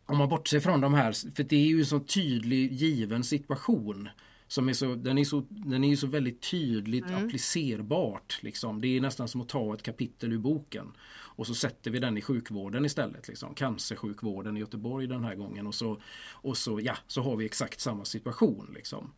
om 0.06 0.18
man 0.18 0.30
bortser 0.30 0.60
från 0.60 0.82
de 0.82 0.94
här, 0.94 1.36
för 1.36 1.44
det 1.44 1.56
är 1.56 1.68
ju 1.68 1.80
en 1.80 1.86
så 1.86 2.00
tydlig 2.00 2.72
given 2.72 3.24
situation. 3.24 4.10
Som 4.48 4.70
är 4.70 4.74
så, 4.74 4.96
den, 4.96 5.18
är 5.18 5.24
så, 5.24 5.44
den 5.50 5.84
är 5.84 5.90
ju 5.90 5.98
så 5.98 6.08
väldigt 6.08 6.42
tydligt 6.52 7.06
mm. 7.06 7.26
applicerbart. 7.26 8.40
Liksom. 8.42 8.82
Det 8.82 8.88
är 8.88 9.02
nästan 9.02 9.28
som 9.28 9.42
att 9.42 9.50
ta 9.50 9.74
ett 9.74 9.84
kapitel 9.84 10.34
ur 10.34 10.38
boken. 10.38 10.92
Och 11.08 11.48
så 11.48 11.56
sätter 11.56 11.92
vi 11.92 12.00
den 12.00 12.18
i 12.18 12.22
sjukvården 12.22 12.86
istället. 12.86 13.28
Liksom. 13.28 13.56
Cancersjukvården 13.56 14.58
i 14.58 14.60
Göteborg 14.60 15.08
den 15.08 15.24
här 15.24 15.36
gången. 15.36 15.68
Och 15.68 15.76
så, 15.76 16.02
och 16.32 16.58
så, 16.58 16.80
ja, 16.84 16.98
så 17.08 17.22
har 17.22 17.36
vi 17.36 17.46
exakt 17.46 17.80
samma 17.80 18.06
situation. 18.06 18.72
Liksom. 18.76 19.12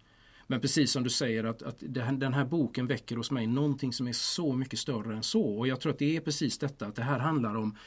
Men 0.47 0.61
precis 0.61 0.91
som 0.91 1.03
du 1.03 1.09
säger 1.09 1.43
att, 1.43 1.61
att 1.61 1.83
den 2.11 2.33
här 2.33 2.45
boken 2.45 2.87
väcker 2.87 3.15
hos 3.15 3.31
mig 3.31 3.47
någonting 3.47 3.93
som 3.93 4.07
är 4.07 4.13
så 4.13 4.53
mycket 4.53 4.79
större 4.79 5.15
än 5.15 5.23
så. 5.23 5.57
Och 5.57 5.67
jag 5.67 5.81
tror 5.81 5.91
att 5.91 5.99
det 5.99 6.15
är 6.15 6.21
precis 6.21 6.57
detta 6.57 6.85
att 6.85 6.95
det 6.95 7.03
här 7.03 7.19
handlar 7.19 7.55
om 7.55 7.77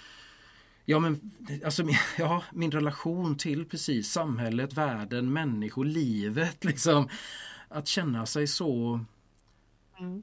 Ja 0.84 0.98
men 0.98 1.30
alltså 1.64 1.84
ja, 2.18 2.42
min 2.52 2.70
relation 2.70 3.36
till 3.36 3.64
precis 3.64 4.12
samhället, 4.12 4.72
världen, 4.72 5.32
människor, 5.32 5.84
livet 5.84 6.64
liksom. 6.64 7.08
Att 7.68 7.86
känna 7.86 8.26
sig 8.26 8.46
så 8.46 9.00
mm. 9.98 10.22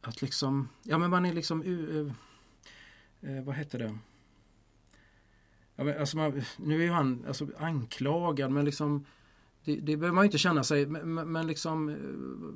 Att 0.00 0.22
liksom, 0.22 0.68
ja 0.82 0.98
men 0.98 1.10
man 1.10 1.26
är 1.26 1.32
liksom 1.32 1.62
uh, 1.62 2.12
uh, 3.24 3.42
vad 3.42 3.54
heter 3.54 3.78
det? 3.78 3.98
Ja, 5.76 5.84
men, 5.84 5.98
alltså 5.98 6.16
man, 6.16 6.42
nu 6.56 6.78
är 6.78 6.84
ju 6.84 6.90
han 6.90 7.24
alltså, 7.28 7.48
anklagad 7.58 8.50
men 8.50 8.64
liksom 8.64 9.06
det, 9.64 9.76
det 9.76 9.96
behöver 9.96 10.14
man 10.14 10.24
inte 10.24 10.38
känna 10.38 10.64
sig, 10.64 10.86
men, 10.86 11.32
men 11.32 11.46
liksom, 11.46 11.88
eh, 11.88 11.96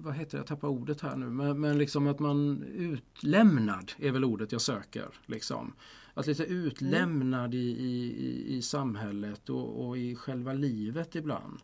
vad 0.05 0.15
heter 0.15 0.31
det, 0.31 0.37
jag 0.37 0.47
tappar 0.47 0.69
ordet 0.69 1.01
här 1.01 1.17
nu, 1.17 1.27
men, 1.27 1.61
men 1.61 1.79
liksom 1.79 2.07
att 2.07 2.19
man 2.19 2.63
utlämnad 2.63 3.93
är 3.99 4.11
väl 4.11 4.25
ordet 4.25 4.53
jag 4.53 4.61
söker. 4.61 5.09
Liksom. 5.27 5.73
Att 6.15 6.27
lite 6.27 6.45
utlämnad 6.45 7.55
i, 7.55 7.59
i, 7.69 8.57
i 8.57 8.63
samhället 8.63 9.49
och, 9.49 9.87
och, 9.87 9.99
i 9.99 10.15
själva 10.15 10.53
livet 10.53 11.15
ibland. 11.15 11.61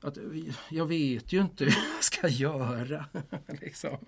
Att, 0.00 0.18
jag 0.70 0.86
vet 0.86 1.32
ju 1.32 1.40
inte 1.40 1.64
hur 1.64 1.76
jag 1.94 2.04
ska 2.04 2.28
göra. 2.28 3.04
liksom. 3.60 3.98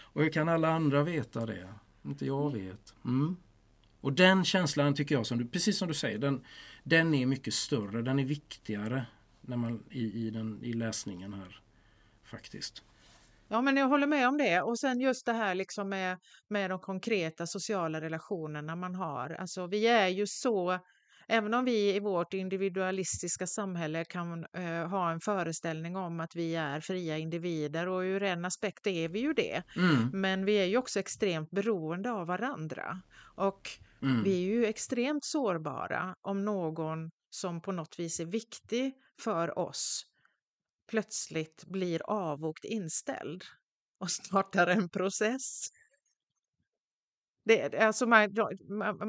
Och 0.00 0.22
hur 0.22 0.30
kan 0.30 0.48
alla 0.48 0.68
andra 0.68 1.02
veta 1.02 1.46
det? 1.46 1.68
Inte 2.02 2.26
jag 2.26 2.52
vet. 2.52 2.94
Mm. 3.04 3.36
Och 4.00 4.12
den 4.12 4.44
känslan 4.44 4.94
tycker 4.94 5.14
jag, 5.14 5.26
som 5.26 5.38
du, 5.38 5.46
precis 5.46 5.78
som 5.78 5.88
du 5.88 5.94
säger, 5.94 6.18
den, 6.18 6.44
den 6.82 7.14
är 7.14 7.26
mycket 7.26 7.54
större, 7.54 8.02
den 8.02 8.18
är 8.18 8.24
viktigare 8.24 9.06
när 9.46 9.56
man, 9.56 9.84
i, 9.90 10.26
i, 10.26 10.30
den, 10.30 10.60
i 10.62 10.72
läsningen 10.72 11.32
här 11.32 11.60
faktiskt. 12.24 12.82
Ja, 13.48 13.62
men 13.62 13.76
jag 13.76 13.88
håller 13.88 14.06
med 14.06 14.28
om 14.28 14.38
det. 14.38 14.62
Och 14.62 14.78
sen 14.78 15.00
just 15.00 15.26
det 15.26 15.32
här 15.32 15.54
liksom 15.54 15.88
med, 15.88 16.18
med 16.48 16.70
de 16.70 16.78
konkreta 16.78 17.46
sociala 17.46 18.00
relationerna 18.00 18.76
man 18.76 18.94
har. 18.94 19.30
Alltså, 19.30 19.66
vi 19.66 19.86
är 19.86 20.08
ju 20.08 20.26
så 20.26 20.80
Även 21.28 21.54
om 21.54 21.64
vi 21.64 21.96
i 21.96 22.00
vårt 22.00 22.34
individualistiska 22.34 23.46
samhälle 23.46 24.04
kan 24.04 24.46
eh, 24.52 24.88
ha 24.88 25.10
en 25.10 25.20
föreställning 25.20 25.96
om 25.96 26.20
att 26.20 26.36
vi 26.36 26.54
är 26.54 26.80
fria 26.80 27.18
individer 27.18 27.88
och 27.88 28.00
ur 28.00 28.22
en 28.22 28.44
aspekt 28.44 28.86
är 28.86 29.08
vi 29.08 29.20
ju 29.20 29.32
det. 29.32 29.62
Mm. 29.76 30.10
Men 30.12 30.44
vi 30.44 30.54
är 30.54 30.64
ju 30.64 30.76
också 30.76 30.98
extremt 30.98 31.50
beroende 31.50 32.10
av 32.10 32.26
varandra. 32.26 33.00
Och 33.34 33.70
mm. 34.02 34.22
vi 34.22 34.42
är 34.42 34.54
ju 34.54 34.66
extremt 34.66 35.24
sårbara 35.24 36.14
om 36.22 36.44
någon 36.44 37.10
som 37.30 37.60
på 37.60 37.72
något 37.72 37.98
vis 37.98 38.20
är 38.20 38.26
viktig 38.26 38.94
för 39.20 39.58
oss 39.58 40.06
plötsligt 40.90 41.64
blir 41.64 42.02
avvokt 42.10 42.64
inställd 42.64 43.44
och 44.00 44.10
startar 44.26 44.66
en 44.66 44.88
process. 44.88 45.68
Det, 47.44 47.74
alltså 47.74 48.06
man, 48.06 48.30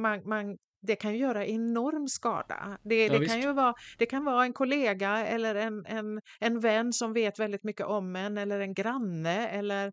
man, 0.01 0.27
man, 0.29 0.57
det 0.81 0.95
kan 0.95 1.13
ju 1.13 1.19
göra 1.19 1.45
enorm 1.45 2.07
skada. 2.07 2.77
Det, 2.83 3.05
ja, 3.05 3.19
det 3.19 3.25
kan 3.25 3.41
ju 3.41 3.53
vara, 3.53 3.73
det 3.97 4.05
kan 4.05 4.25
vara 4.25 4.45
en 4.45 4.53
kollega 4.53 5.25
eller 5.25 5.55
en, 5.55 5.85
en, 5.85 6.21
en 6.39 6.59
vän 6.59 6.93
som 6.93 7.13
vet 7.13 7.39
väldigt 7.39 7.63
mycket 7.63 7.85
om 7.85 8.15
en 8.15 8.37
eller 8.37 8.59
en 8.59 8.73
granne 8.73 9.47
eller, 9.47 9.91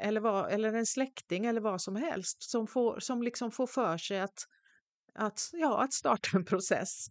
eller, 0.00 0.20
vad, 0.20 0.52
eller 0.52 0.72
en 0.72 0.86
släkting 0.86 1.46
eller 1.46 1.60
vad 1.60 1.82
som 1.82 1.96
helst 1.96 2.50
som, 2.50 2.66
får, 2.66 3.00
som 3.00 3.22
liksom 3.22 3.50
får 3.50 3.66
för 3.66 3.98
sig 3.98 4.20
att, 4.20 4.38
att, 5.14 5.50
ja, 5.52 5.84
att 5.84 5.92
starta 5.92 6.28
en 6.36 6.44
process. 6.44 7.06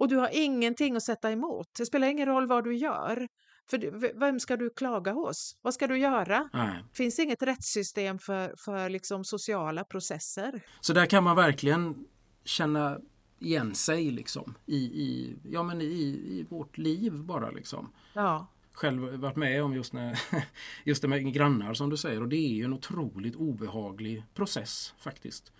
Och 0.00 0.08
du 0.08 0.16
har 0.16 0.30
ingenting 0.32 0.96
att 0.96 1.02
sätta 1.02 1.30
emot. 1.30 1.68
Det 1.78 1.86
spelar 1.86 2.08
ingen 2.08 2.26
roll 2.26 2.46
vad 2.46 2.64
du 2.64 2.74
gör. 2.74 3.28
För 3.70 4.18
vem 4.18 4.40
ska 4.40 4.56
du 4.56 4.70
klaga 4.70 5.12
hos? 5.12 5.56
Vad 5.62 5.74
ska 5.74 5.86
du 5.86 5.98
göra? 5.98 6.48
Nej. 6.52 6.84
Det 6.90 6.96
finns 6.96 7.18
inget 7.18 7.42
rättssystem 7.42 8.18
för, 8.18 8.54
för 8.56 8.88
liksom 8.88 9.24
sociala 9.24 9.84
processer. 9.84 10.62
Så 10.80 10.92
där 10.92 11.06
kan 11.06 11.24
man 11.24 11.36
verkligen 11.36 12.04
känna 12.44 12.98
igen 13.38 13.74
sig 13.74 14.10
liksom 14.10 14.54
i, 14.66 14.76
i, 14.76 15.36
ja, 15.44 15.62
men 15.62 15.80
i, 15.80 15.84
i 15.84 16.46
vårt 16.48 16.78
liv 16.78 17.12
bara. 17.12 17.50
Liksom. 17.50 17.92
Ja. 18.12 18.46
Själv 18.72 19.02
varit 19.02 19.36
med 19.36 19.64
om 19.64 19.74
just, 19.74 19.92
när, 19.92 20.20
just 20.84 21.02
det 21.02 21.08
med 21.08 21.32
grannar 21.32 21.74
som 21.74 21.90
du 21.90 21.96
säger 21.96 22.22
och 22.22 22.28
det 22.28 22.36
är 22.36 22.54
ju 22.54 22.64
en 22.64 22.72
otroligt 22.72 23.36
obehaglig 23.36 24.24
process 24.34 24.94
faktiskt. 24.98 25.52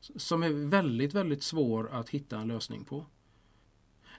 Som 0.00 0.42
är 0.42 0.68
väldigt, 0.68 1.14
väldigt 1.14 1.42
svår 1.42 1.90
att 1.92 2.08
hitta 2.08 2.38
en 2.38 2.48
lösning 2.48 2.84
på. 2.84 3.06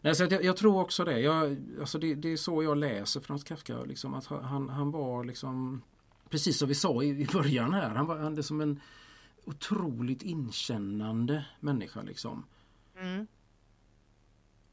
Nej, 0.03 0.15
så 0.15 0.23
jag, 0.23 0.43
jag, 0.43 0.57
tror 0.57 0.81
också 0.81 1.05
det. 1.05 1.19
Jag, 1.19 1.57
alltså 1.79 1.99
det. 1.99 2.15
Det 2.15 2.31
är 2.31 2.37
så 2.37 2.63
jag 2.63 2.77
läser 2.77 3.19
Frans 3.19 3.43
Kafka. 3.43 3.83
Liksom, 3.83 4.13
att 4.13 4.25
han, 4.25 4.69
han 4.69 4.91
var 4.91 5.23
liksom 5.23 5.81
Precis 6.33 6.57
som 6.57 6.67
vi 6.67 6.75
sa 6.75 7.03
i, 7.03 7.07
i 7.07 7.25
början 7.33 7.73
här. 7.73 7.89
Han 7.89 8.05
var 8.05 8.17
han 8.17 8.43
som 8.43 8.61
en 8.61 8.81
otroligt 9.45 10.21
inkännande 10.21 11.45
människa. 11.59 12.01
Liksom. 12.01 12.45
Mm. 12.99 13.27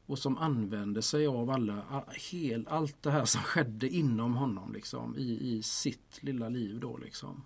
Och 0.05 0.19
som 0.19 0.37
använde 0.37 1.01
sig 1.01 1.27
av 1.27 1.49
alla, 1.49 2.05
hel, 2.31 2.67
allt 2.67 3.03
det 3.03 3.11
här 3.11 3.25
som 3.25 3.41
skedde 3.41 3.89
inom 3.89 4.33
honom 4.33 4.73
liksom, 4.73 5.17
i, 5.17 5.57
i 5.57 5.63
sitt 5.63 6.23
lilla 6.23 6.49
liv. 6.49 6.79
då 6.79 6.97
liksom. 6.97 7.43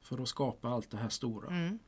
För 0.00 0.22
att 0.22 0.28
skapa 0.28 0.68
allt 0.68 0.90
det 0.90 0.96
här 0.96 1.08
stora. 1.08 1.48
Mm. 1.48 1.78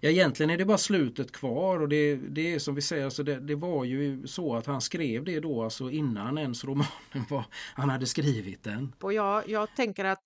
Ja, 0.00 0.10
egentligen 0.10 0.50
är 0.50 0.58
det 0.58 0.64
bara 0.64 0.78
slutet 0.78 1.32
kvar 1.32 1.80
och 1.80 1.88
det, 1.88 2.16
det 2.16 2.54
är 2.54 2.58
som 2.58 2.74
vi 2.74 2.82
säger, 2.82 3.04
alltså 3.04 3.22
det, 3.22 3.40
det, 3.40 3.54
var 3.54 3.84
ju 3.84 4.26
så 4.26 4.56
att 4.56 4.66
han 4.66 4.80
skrev 4.80 5.24
det 5.24 5.40
då 5.40 5.62
alltså 5.62 5.90
innan 5.90 6.38
ens 6.38 6.64
romanen 6.64 7.26
var, 7.30 7.44
han 7.74 7.90
hade 7.90 8.06
skrivit 8.06 8.64
den. 8.64 8.94
Och 9.00 9.12
jag, 9.12 9.48
jag 9.48 9.76
tänker 9.76 10.04
att 10.04 10.24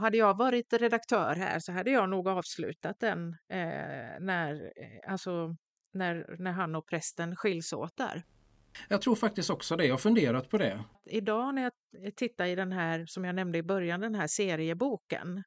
hade 0.00 0.16
jag 0.16 0.36
varit 0.36 0.72
redaktör 0.72 1.34
här 1.34 1.58
så 1.58 1.72
hade 1.72 1.90
jag 1.90 2.10
nog 2.10 2.28
avslutat 2.28 3.00
den 3.00 3.28
eh, 3.28 4.20
när, 4.20 4.54
eh, 4.54 5.12
alltså, 5.12 5.56
när, 5.92 6.36
när 6.38 6.52
han 6.52 6.74
och 6.74 6.86
prästen 6.86 7.36
skiljs 7.36 7.72
åt 7.72 7.96
där. 7.96 8.22
Jag 8.88 9.02
tror 9.02 9.14
faktiskt 9.14 9.50
också 9.50 9.76
det, 9.76 9.84
jag 9.84 9.92
har 9.92 9.98
funderat 9.98 10.48
på 10.48 10.58
det. 10.58 10.84
Idag 11.10 11.54
när 11.54 11.62
jag 11.62 11.72
tittar 12.16 12.46
i 12.46 12.54
den 12.54 12.72
här, 12.72 13.06
som 13.06 13.24
jag 13.24 13.34
nämnde 13.34 13.58
i 13.58 13.62
början, 13.62 14.00
den 14.00 14.14
här 14.14 14.26
serieboken 14.26 15.42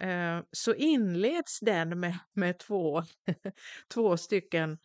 Eh, 0.00 0.40
så 0.52 0.74
inleds 0.74 1.60
den 1.60 2.00
med, 2.00 2.18
med 2.32 2.58
två, 2.58 3.02
två 3.94 4.16
stycken 4.16 4.72
eh, 4.72 4.78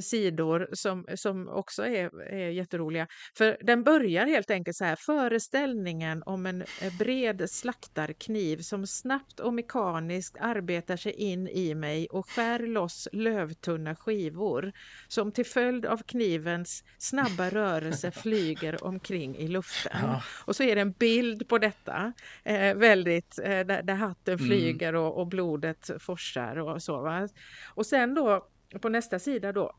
sidor 0.00 0.68
som, 0.72 1.06
som 1.14 1.48
också 1.48 1.86
är, 1.86 2.22
är 2.22 2.48
jätteroliga. 2.48 3.06
För 3.36 3.56
den 3.60 3.82
börjar 3.82 4.26
helt 4.26 4.50
enkelt 4.50 4.76
så 4.76 4.84
här. 4.84 4.96
Föreställningen 4.96 6.22
om 6.26 6.46
en 6.46 6.62
eh, 6.62 6.96
bred 6.98 7.50
slaktarkniv 7.50 8.58
som 8.58 8.86
snabbt 8.86 9.40
och 9.40 9.54
mekaniskt 9.54 10.36
arbetar 10.40 10.96
sig 10.96 11.12
in 11.12 11.48
i 11.48 11.74
mig 11.74 12.06
och 12.06 12.30
skär 12.30 12.58
loss 12.58 13.08
lövtunna 13.12 13.96
skivor 13.96 14.72
som 15.08 15.32
till 15.32 15.46
följd 15.46 15.86
av 15.86 16.02
knivens 16.06 16.84
snabba 16.98 17.50
rörelse 17.50 18.10
flyger 18.22 18.84
omkring 18.84 19.36
i 19.36 19.48
luften. 19.48 20.00
Ja. 20.02 20.22
Och 20.44 20.56
så 20.56 20.62
är 20.62 20.74
det 20.74 20.80
en 20.80 20.92
bild 20.92 21.48
på 21.48 21.58
detta, 21.58 22.12
eh, 22.44 22.74
väldigt, 22.74 23.38
eh, 23.38 23.44
där, 23.44 23.82
där, 23.82 23.94
hatten 23.94 24.34
mm. 24.34 24.46
flyger 24.46 24.94
och, 24.94 25.20
och 25.20 25.26
blodet 25.26 25.90
forsar 25.98 26.58
och 26.58 26.82
så. 26.82 27.00
Va? 27.00 27.28
Och 27.74 27.86
sen 27.86 28.14
då 28.14 28.48
på 28.80 28.88
nästa 28.88 29.18
sida 29.18 29.52
då 29.52 29.72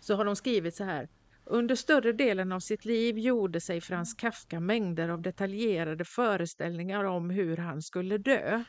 så 0.00 0.14
har 0.14 0.24
de 0.24 0.36
skrivit 0.36 0.74
så 0.74 0.84
här. 0.84 1.08
Under 1.44 1.74
större 1.74 2.12
delen 2.12 2.52
av 2.52 2.60
sitt 2.60 2.84
liv 2.84 3.18
gjorde 3.18 3.60
sig 3.60 3.80
Frans 3.80 4.14
Kafka 4.14 4.60
mängder 4.60 5.08
av 5.08 5.22
detaljerade 5.22 6.04
föreställningar 6.04 7.04
om 7.04 7.30
hur 7.30 7.56
han 7.56 7.82
skulle 7.82 8.18
dö. 8.18 8.64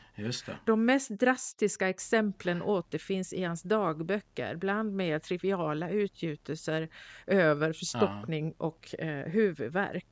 De 0.66 0.84
mest 0.84 1.10
drastiska 1.10 1.88
exemplen 1.88 2.62
återfinns 2.62 3.32
i 3.32 3.42
hans 3.42 3.62
dagböcker, 3.62 4.56
bland 4.56 4.92
mer 4.92 5.18
triviala 5.18 5.90
utgjutelser 5.90 6.88
över 7.26 7.72
förstoppning 7.72 8.54
ja. 8.58 8.66
och 8.66 8.94
eh, 8.98 9.28
huvudvärk. 9.28 10.06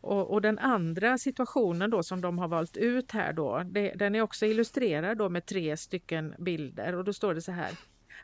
Och, 0.00 0.32
och, 0.32 0.42
den 0.42 0.58
andra 0.58 1.18
situationen 1.18 1.90
då 1.90 2.02
som 2.02 2.20
de 2.20 2.38
har 2.38 2.48
valt 2.48 2.76
ut 2.76 3.10
här 3.10 3.32
då, 3.32 3.62
det, 3.66 3.92
den 3.94 4.14
är 4.14 4.20
också 4.20 4.46
illustrerad 4.46 5.18
då 5.18 5.28
med 5.28 5.46
tre 5.46 5.76
stycken 5.76 6.34
bilder 6.38 6.94
och 6.94 7.04
då 7.04 7.12
står 7.12 7.34
det 7.34 7.42
så 7.42 7.52
här. 7.52 7.70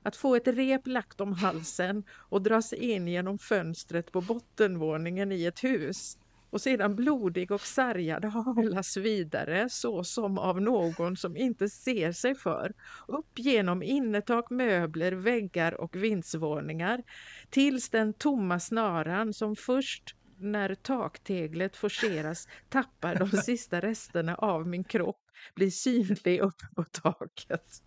Att 0.03 0.17
få 0.17 0.37
ett 0.37 0.49
rep 0.49 0.87
lagt 0.87 1.21
om 1.21 1.33
halsen 1.33 2.05
och 2.11 2.43
dras 2.43 2.73
in 2.73 3.09
genom 3.09 3.39
fönstret 3.39 4.13
på 4.13 4.21
bottenvåningen 4.21 5.33
i 5.33 5.45
ett 5.45 5.65
hus 5.65 6.19
och 6.53 6.61
sedan 6.61 6.97
blodig 6.97 7.51
och 7.51 7.61
sargad 7.61 8.25
halas 8.25 8.97
vidare 8.97 9.69
så 9.71 10.05
som 10.05 10.39
av 10.39 10.61
någon 10.61 11.17
som 11.17 11.37
inte 11.37 11.69
ser 11.69 12.13
sig 12.13 12.35
för, 12.35 12.73
upp 13.09 13.39
genom 13.39 13.83
innertak, 13.83 14.51
möbler, 14.51 15.13
väggar 15.13 15.75
och 15.75 15.97
vindsvåningar 15.97 17.03
tills 17.51 17.91
den 17.91 18.13
tomma 18.13 18.61
snaran 18.61 19.35
som 19.35 19.57
först 19.57 20.17
när 20.39 20.75
takteglet 20.75 21.77
forceras 21.77 22.49
tappar 22.69 23.15
de 23.15 23.31
sista 23.31 23.81
resterna 23.81 24.35
av 24.35 24.69
min 24.69 24.85
kropp 24.85 25.21
blir 25.55 25.71
synlig 25.71 26.41
uppe 26.41 26.67
på 26.75 26.85
taket. 26.85 27.83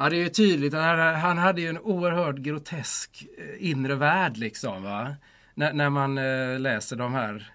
Ja, 0.00 0.08
det 0.08 0.16
är 0.16 0.22
ju 0.22 0.28
tydligt 0.28 0.74
att 0.74 1.18
han 1.18 1.38
hade 1.38 1.60
ju 1.60 1.68
en 1.68 1.78
oerhört 1.78 2.36
grotesk 2.36 3.26
eh, 3.38 3.70
inre 3.70 3.94
värld 3.94 4.36
liksom. 4.36 4.82
Va? 4.82 5.16
N 5.56 5.76
när 5.76 5.90
man 5.90 6.18
eh, 6.18 6.58
läser 6.60 6.96
de 6.96 7.14
här 7.14 7.52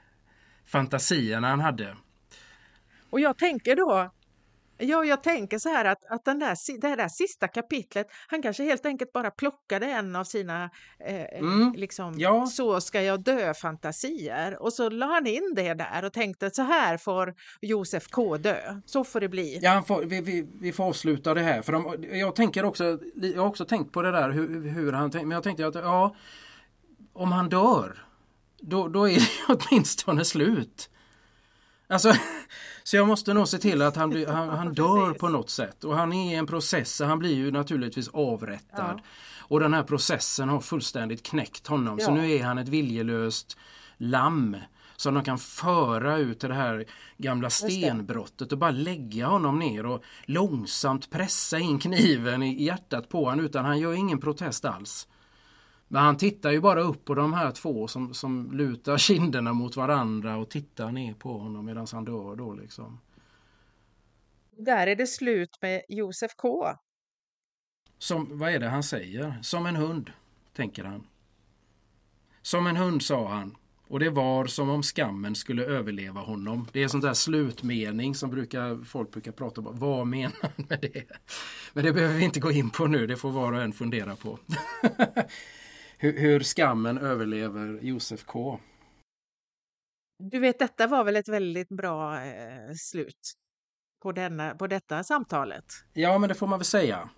fantasierna 0.66 1.48
han 1.48 1.60
hade. 1.60 1.96
Och 3.10 3.20
jag 3.20 3.38
tänker 3.38 3.76
då 3.76 4.12
Ja, 4.84 5.06
jag 5.06 5.24
tänker 5.24 5.60
så 5.60 5.70
här 5.70 5.86
att, 5.86 6.06
att 6.10 6.26
den 6.26 6.40
där, 6.40 6.80
det 6.82 6.96
där 6.96 7.08
sista 7.08 7.48
kapitlet, 7.48 8.08
han 8.28 8.42
kanske 8.42 8.64
helt 8.64 8.86
enkelt 8.86 9.14
bara 9.14 9.32
plockade 9.32 9.86
en 9.86 10.16
av 10.16 10.24
sina 10.24 10.70
eh, 11.00 11.40
mm, 11.40 11.74
liksom, 11.78 12.20
ja. 12.20 12.48
så 12.48 12.82
ska 12.82 13.02
jag 13.02 13.24
dö-fantasier 13.24 14.62
och 14.62 14.74
så 14.74 14.90
la 14.90 15.06
han 15.06 15.28
in 15.28 15.54
det 15.56 15.74
där 15.74 16.06
och 16.06 16.14
tänkte 16.14 16.52
så 16.52 16.62
här 16.62 16.98
får 16.98 17.34
Josef 17.62 18.08
K 18.08 18.38
dö, 18.38 18.82
så 18.86 19.04
får 19.04 19.20
det 19.20 19.30
bli. 19.30 19.60
Ja, 19.62 19.84
får, 19.88 20.04
vi, 20.04 20.22
vi, 20.22 20.48
vi 20.62 20.74
får 20.74 20.84
avsluta 20.84 21.34
det 21.34 21.42
här 21.42 21.62
för 21.62 21.74
de, 21.74 22.06
jag 22.12 22.36
tänker 22.36 22.66
också, 22.66 23.00
jag 23.16 23.42
har 23.42 23.48
också 23.48 23.66
tänkt 23.66 23.92
på 23.92 24.02
det 24.02 24.12
där 24.12 24.30
hur, 24.30 24.70
hur 24.70 24.94
han 24.94 25.12
tänkte, 25.12 25.28
men 25.28 25.36
jag 25.36 25.44
tänkte 25.44 25.68
att 25.68 25.76
ja, 25.76 26.16
om 27.14 27.32
han 27.32 27.50
dör, 27.50 28.06
då, 28.60 28.88
då 28.88 29.10
är 29.10 29.14
det 29.48 29.56
åtminstone 29.56 30.26
slut. 30.26 30.90
Alltså, 31.88 32.14
så 32.84 32.96
jag 32.96 33.08
måste 33.08 33.34
nog 33.34 33.48
se 33.48 33.58
till 33.58 33.82
att 33.82 33.96
han, 33.96 34.10
blir, 34.10 34.28
han, 34.28 34.50
han 34.50 34.74
dör 34.74 35.14
på 35.14 35.30
något 35.30 35.50
sätt 35.50 35.84
och 35.84 35.96
han 35.96 36.14
är 36.14 36.34
i 36.34 36.36
en 36.36 36.48
process, 36.48 37.02
han 37.02 37.20
blir 37.20 37.36
ju 37.36 37.52
naturligtvis 37.52 38.08
avrättad. 38.08 38.96
Ja. 38.98 39.00
Och 39.40 39.60
den 39.60 39.74
här 39.74 39.84
processen 39.84 40.50
har 40.50 40.60
fullständigt 40.60 41.24
knäckt 41.24 41.68
honom 41.68 42.00
ja. 42.00 42.06
så 42.06 42.12
nu 42.12 42.32
är 42.32 42.44
han 42.44 42.58
ett 42.58 42.68
viljelöst 42.68 43.58
lamm 43.98 44.58
som 44.96 45.14
de 45.14 45.24
kan 45.24 45.38
föra 45.38 46.18
ut 46.18 46.40
till 46.40 46.50
det 46.50 46.56
här 46.56 46.86
gamla 47.18 47.50
stenbrottet 47.50 48.52
och 48.52 48.58
bara 48.58 48.72
lägga 48.72 49.28
honom 49.28 49.60
ner 49.60 49.86
och 49.86 50.04
långsamt 50.26 51.10
pressa 51.10 51.60
in 51.60 51.80
kniven 51.80 52.44
i 52.44 52.64
hjärtat 52.64 53.10
på 53.10 53.26
honom 53.26 53.46
utan 53.46 53.66
han 53.66 53.80
gör 53.80 53.94
ingen 53.94 54.20
protest 54.20 54.66
alls. 54.66 55.08
Men 55.94 56.04
han 56.04 56.18
tittar 56.18 56.52
ju 56.52 56.62
bara 56.62 56.82
upp 56.82 57.06
på 57.06 57.16
de 57.16 57.34
här 57.34 57.52
två 57.52 57.88
som, 57.88 58.14
som 58.14 58.52
lutar 58.52 58.98
kinderna 58.98 59.54
mot 59.54 59.76
varandra 59.76 60.38
och 60.38 60.50
tittar 60.50 60.92
ner 60.92 61.14
på 61.14 61.38
honom 61.38 61.66
medan 61.66 61.88
han 61.92 62.06
dör 62.06 62.36
då 62.36 62.54
liksom. 62.54 63.00
Där 64.58 64.88
är 64.88 64.96
det 64.96 65.08
slut 65.08 65.58
med 65.62 65.82
Josef 65.90 66.32
K. 66.36 66.68
Som, 67.98 68.38
vad 68.38 68.52
är 68.52 68.60
det 68.60 68.70
han 68.70 68.84
säger? 68.84 69.40
Som 69.42 69.66
en 69.66 69.76
hund, 69.76 70.12
tänker 70.56 70.84
han. 70.84 71.08
Som 72.42 72.68
en 72.68 72.78
hund, 72.78 73.02
sa 73.02 73.28
han. 73.28 73.56
Och 73.88 74.00
det 74.00 74.10
var 74.10 74.46
som 74.46 74.70
om 74.70 74.84
skammen 74.84 75.36
skulle 75.36 75.66
överleva 75.66 76.22
honom. 76.22 76.68
Det 76.72 76.84
är 76.84 76.88
sån 76.88 77.02
där 77.02 77.14
slutmening 77.14 78.16
som 78.16 78.30
brukar, 78.30 78.86
folk 78.86 79.12
brukar 79.12 79.32
prata 79.32 79.62
om. 79.62 79.80
Vad 79.80 80.08
menar 80.08 80.36
han 80.42 80.66
med 80.70 80.80
det? 80.82 81.06
Men 81.74 81.86
det 81.86 81.94
behöver 81.94 82.16
vi 82.16 82.24
inte 82.24 82.40
gå 82.40 82.52
in 82.52 82.70
på 82.70 82.88
nu, 82.88 83.08
det 83.08 83.18
får 83.18 83.32
var 83.32 83.54
och 83.54 83.62
en 83.62 83.74
fundera 83.74 84.16
på. 84.16 84.40
hur, 86.04 86.20
hur 86.20 86.40
skammen 86.40 86.98
överlever 86.98 87.80
Josef 87.82 88.24
K. 88.24 88.60
Du 90.20 90.40
vet, 90.40 90.60
detta 90.60 90.88
var 90.88 91.04
väl 91.04 91.16
ett 91.16 91.28
väldigt 91.28 91.70
bra 91.70 92.26
eh, 92.26 92.74
slut 92.76 93.34
på, 94.02 94.12
denna, 94.12 94.56
på 94.56 94.68
detta 94.68 95.04
samtalet? 95.04 95.66
Ja, 95.94 96.18
men 96.18 96.30
det 96.30 96.36
får 96.36 96.48
man 96.48 96.60
väl 96.60 96.66
säga. 96.66 97.10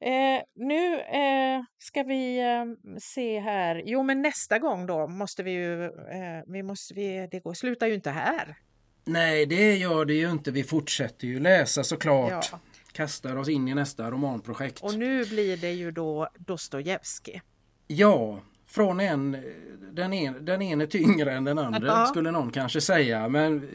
Eh, 0.00 0.42
nu 0.54 1.00
eh, 1.00 1.62
ska 1.78 2.02
vi 2.02 2.38
eh, 2.38 2.96
se 3.00 3.40
här. 3.40 3.82
Jo, 3.86 4.02
men 4.02 4.22
nästa 4.22 4.58
gång 4.58 4.86
då 4.86 5.06
måste 5.06 5.42
vi 5.42 5.50
ju... 5.50 5.84
Eh, 5.84 6.42
vi 6.46 6.62
måste, 6.62 6.94
vi, 6.94 7.28
det 7.30 7.40
går, 7.40 7.54
slutar 7.54 7.86
ju 7.86 7.94
inte 7.94 8.10
här. 8.10 8.56
Nej, 9.04 9.46
det 9.46 9.76
gör 9.76 10.04
det 10.04 10.14
ju 10.14 10.30
inte. 10.30 10.50
Vi 10.50 10.64
fortsätter 10.64 11.26
ju 11.26 11.40
läsa 11.40 11.84
såklart. 11.84 12.48
Ja 12.52 12.60
kastar 12.94 13.36
oss 13.36 13.48
in 13.48 13.68
i 13.68 13.74
nästa 13.74 14.10
romanprojekt. 14.10 14.80
Och 14.80 14.94
nu 14.94 15.24
blir 15.24 15.56
det 15.56 15.72
ju 15.72 15.90
då 15.90 16.28
Dostojevskij. 16.38 17.42
Ja, 17.86 18.40
från 18.66 19.00
en, 19.00 19.36
den, 19.92 20.12
en, 20.12 20.44
den 20.44 20.62
ene 20.62 20.86
tyngre 20.86 21.32
än 21.32 21.44
den 21.44 21.58
andra 21.58 21.86
ja. 21.86 22.06
skulle 22.06 22.30
någon 22.30 22.50
kanske 22.50 22.80
säga. 22.80 23.28
Men 23.28 23.68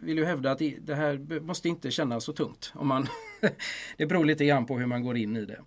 vill 0.00 0.18
ju 0.18 0.24
hävda 0.24 0.50
att 0.50 0.62
det 0.80 0.94
här 0.94 1.40
måste 1.40 1.68
inte 1.68 1.90
kännas 1.90 2.24
så 2.24 2.32
tungt. 2.32 2.72
Om 2.74 2.88
man 2.88 3.06
det 3.96 4.06
beror 4.06 4.24
lite 4.24 4.44
grann 4.44 4.66
på 4.66 4.78
hur 4.78 4.86
man 4.86 5.02
går 5.02 5.16
in 5.16 5.36
i 5.36 5.44
det. 5.44 5.60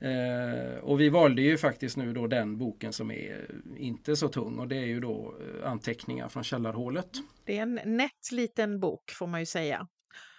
Eh, 0.00 0.78
och 0.78 1.00
vi 1.00 1.08
valde 1.08 1.42
ju 1.42 1.58
faktiskt 1.58 1.96
nu 1.96 2.12
då 2.12 2.26
den 2.26 2.58
boken 2.58 2.92
som 2.92 3.10
är 3.10 3.46
inte 3.76 4.16
så 4.16 4.28
tung 4.28 4.58
och 4.58 4.68
det 4.68 4.76
är 4.76 4.86
ju 4.86 5.00
då 5.00 5.34
eh, 5.40 5.70
anteckningar 5.70 6.28
från 6.28 6.44
källarhålet. 6.44 7.08
Det 7.44 7.58
är 7.58 7.62
en 7.62 7.80
nätt 7.84 8.32
liten 8.32 8.80
bok 8.80 9.10
får 9.10 9.26
man 9.26 9.40
ju 9.40 9.46
säga. 9.46 9.88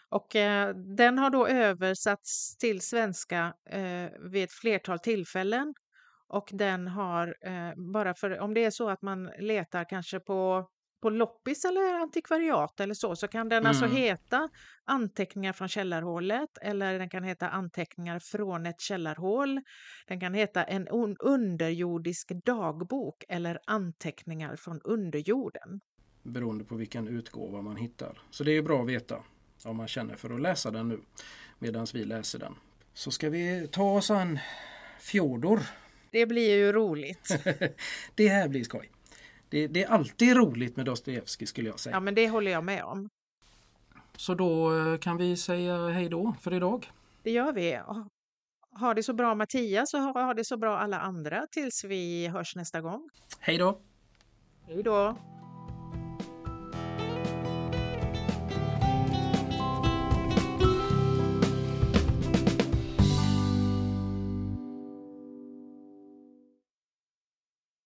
Och 0.10 0.36
eh, 0.36 0.76
den 0.76 1.18
har 1.18 1.30
då 1.30 1.48
översatts 1.48 2.57
till 2.57 2.81
svenska 2.81 3.53
eh, 3.69 4.10
vid 4.31 4.44
ett 4.44 4.52
flertal 4.52 4.99
tillfällen. 4.99 5.73
Och 6.27 6.49
den 6.52 6.88
har, 6.88 7.36
eh, 7.41 7.73
bara 7.94 8.14
för 8.14 8.40
om 8.40 8.53
det 8.53 8.65
är 8.65 8.72
så 8.72 8.90
att 8.90 9.02
man 9.02 9.30
letar 9.40 9.86
kanske 9.90 10.19
på, 10.19 10.69
på 11.02 11.10
loppis 11.10 11.65
eller 11.65 11.94
antikvariat 11.94 12.80
eller 12.80 12.94
så, 12.94 13.15
så 13.15 13.27
kan 13.27 13.49
den 13.49 13.65
alltså 13.65 13.86
mm. 13.86 13.95
alltså 13.95 14.03
heta 14.03 14.49
Anteckningar 14.86 15.53
från 15.53 15.68
källarhålet 15.68 16.57
eller 16.61 16.99
den 16.99 17.10
kan 17.10 17.23
heta 17.23 17.49
Anteckningar 17.49 18.19
från 18.19 18.65
ett 18.65 18.81
källarhål. 18.81 19.61
Den 20.07 20.19
kan 20.19 20.34
heta 20.34 20.64
En 20.64 20.88
underjordisk 21.19 22.31
dagbok 22.45 23.23
eller 23.30 23.60
Anteckningar 23.65 24.56
från 24.56 24.81
underjorden. 24.84 25.81
Beroende 26.23 26.64
på 26.64 26.76
vilken 26.76 27.07
utgåva 27.07 27.61
man 27.61 27.76
hittar. 27.77 28.22
Så 28.30 28.44
det 28.44 28.57
är 28.57 28.61
bra 28.61 28.81
att 28.81 28.90
veta 28.90 29.23
om 29.65 29.77
man 29.77 29.88
känner 29.88 30.15
för 30.15 30.30
att 30.30 30.41
läsa 30.41 30.72
den 30.72 30.88
nu 30.88 30.99
medan 31.60 31.88
vi 31.94 32.06
läser 32.06 32.40
den. 32.40 32.56
Så 32.94 33.11
ska 33.11 33.30
vi 33.30 33.68
ta 33.72 33.91
oss 33.91 34.11
an 34.11 34.40
Fjodor. 34.99 35.60
Det 36.11 36.26
blir 36.26 36.56
ju 36.56 36.72
roligt. 36.72 37.30
det 38.15 38.27
här 38.27 38.48
blir 38.48 38.64
skoj. 38.64 38.91
Det, 39.49 39.68
det, 39.68 39.84
är 39.84 39.88
alltid 39.88 40.36
roligt 40.36 40.76
med 40.76 40.86
Dostojevskij 40.86 41.48
skulle 41.48 41.69
jag 41.69 41.80
säga. 41.80 41.95
Ja 41.95 41.99
men 41.99 42.15
det 42.15 42.30
håller 42.30 42.52
jag 42.52 42.64
med 42.64 42.84
om. 42.84 43.10
Så 44.15 44.34
då 44.34 44.77
eh, 44.77 44.98
kan 44.98 45.18
vi 45.18 45.38
säga 45.38 45.88
hej 45.88 46.10
då 46.10 46.36
för 46.41 46.53
idag. 46.53 46.91
Det 47.23 47.31
gör 47.31 47.53
vi. 47.53 47.80
Ha 48.80 48.94
det 48.94 49.03
så 49.03 49.14
bra 49.14 49.36
Mattias 49.36 49.94
och 49.94 49.99
ha 49.99 50.34
det 50.34 50.45
så 50.45 50.57
bra 50.57 50.77
alla 50.77 50.99
andra 50.99 51.48
tills 51.52 51.84
vi 51.84 52.27
hörs 52.27 52.56
nästa 52.56 52.81
gång. 52.81 53.10
Hej 53.40 53.57
då! 53.57 53.81
Hej 54.68 54.84
då! 54.84 55.18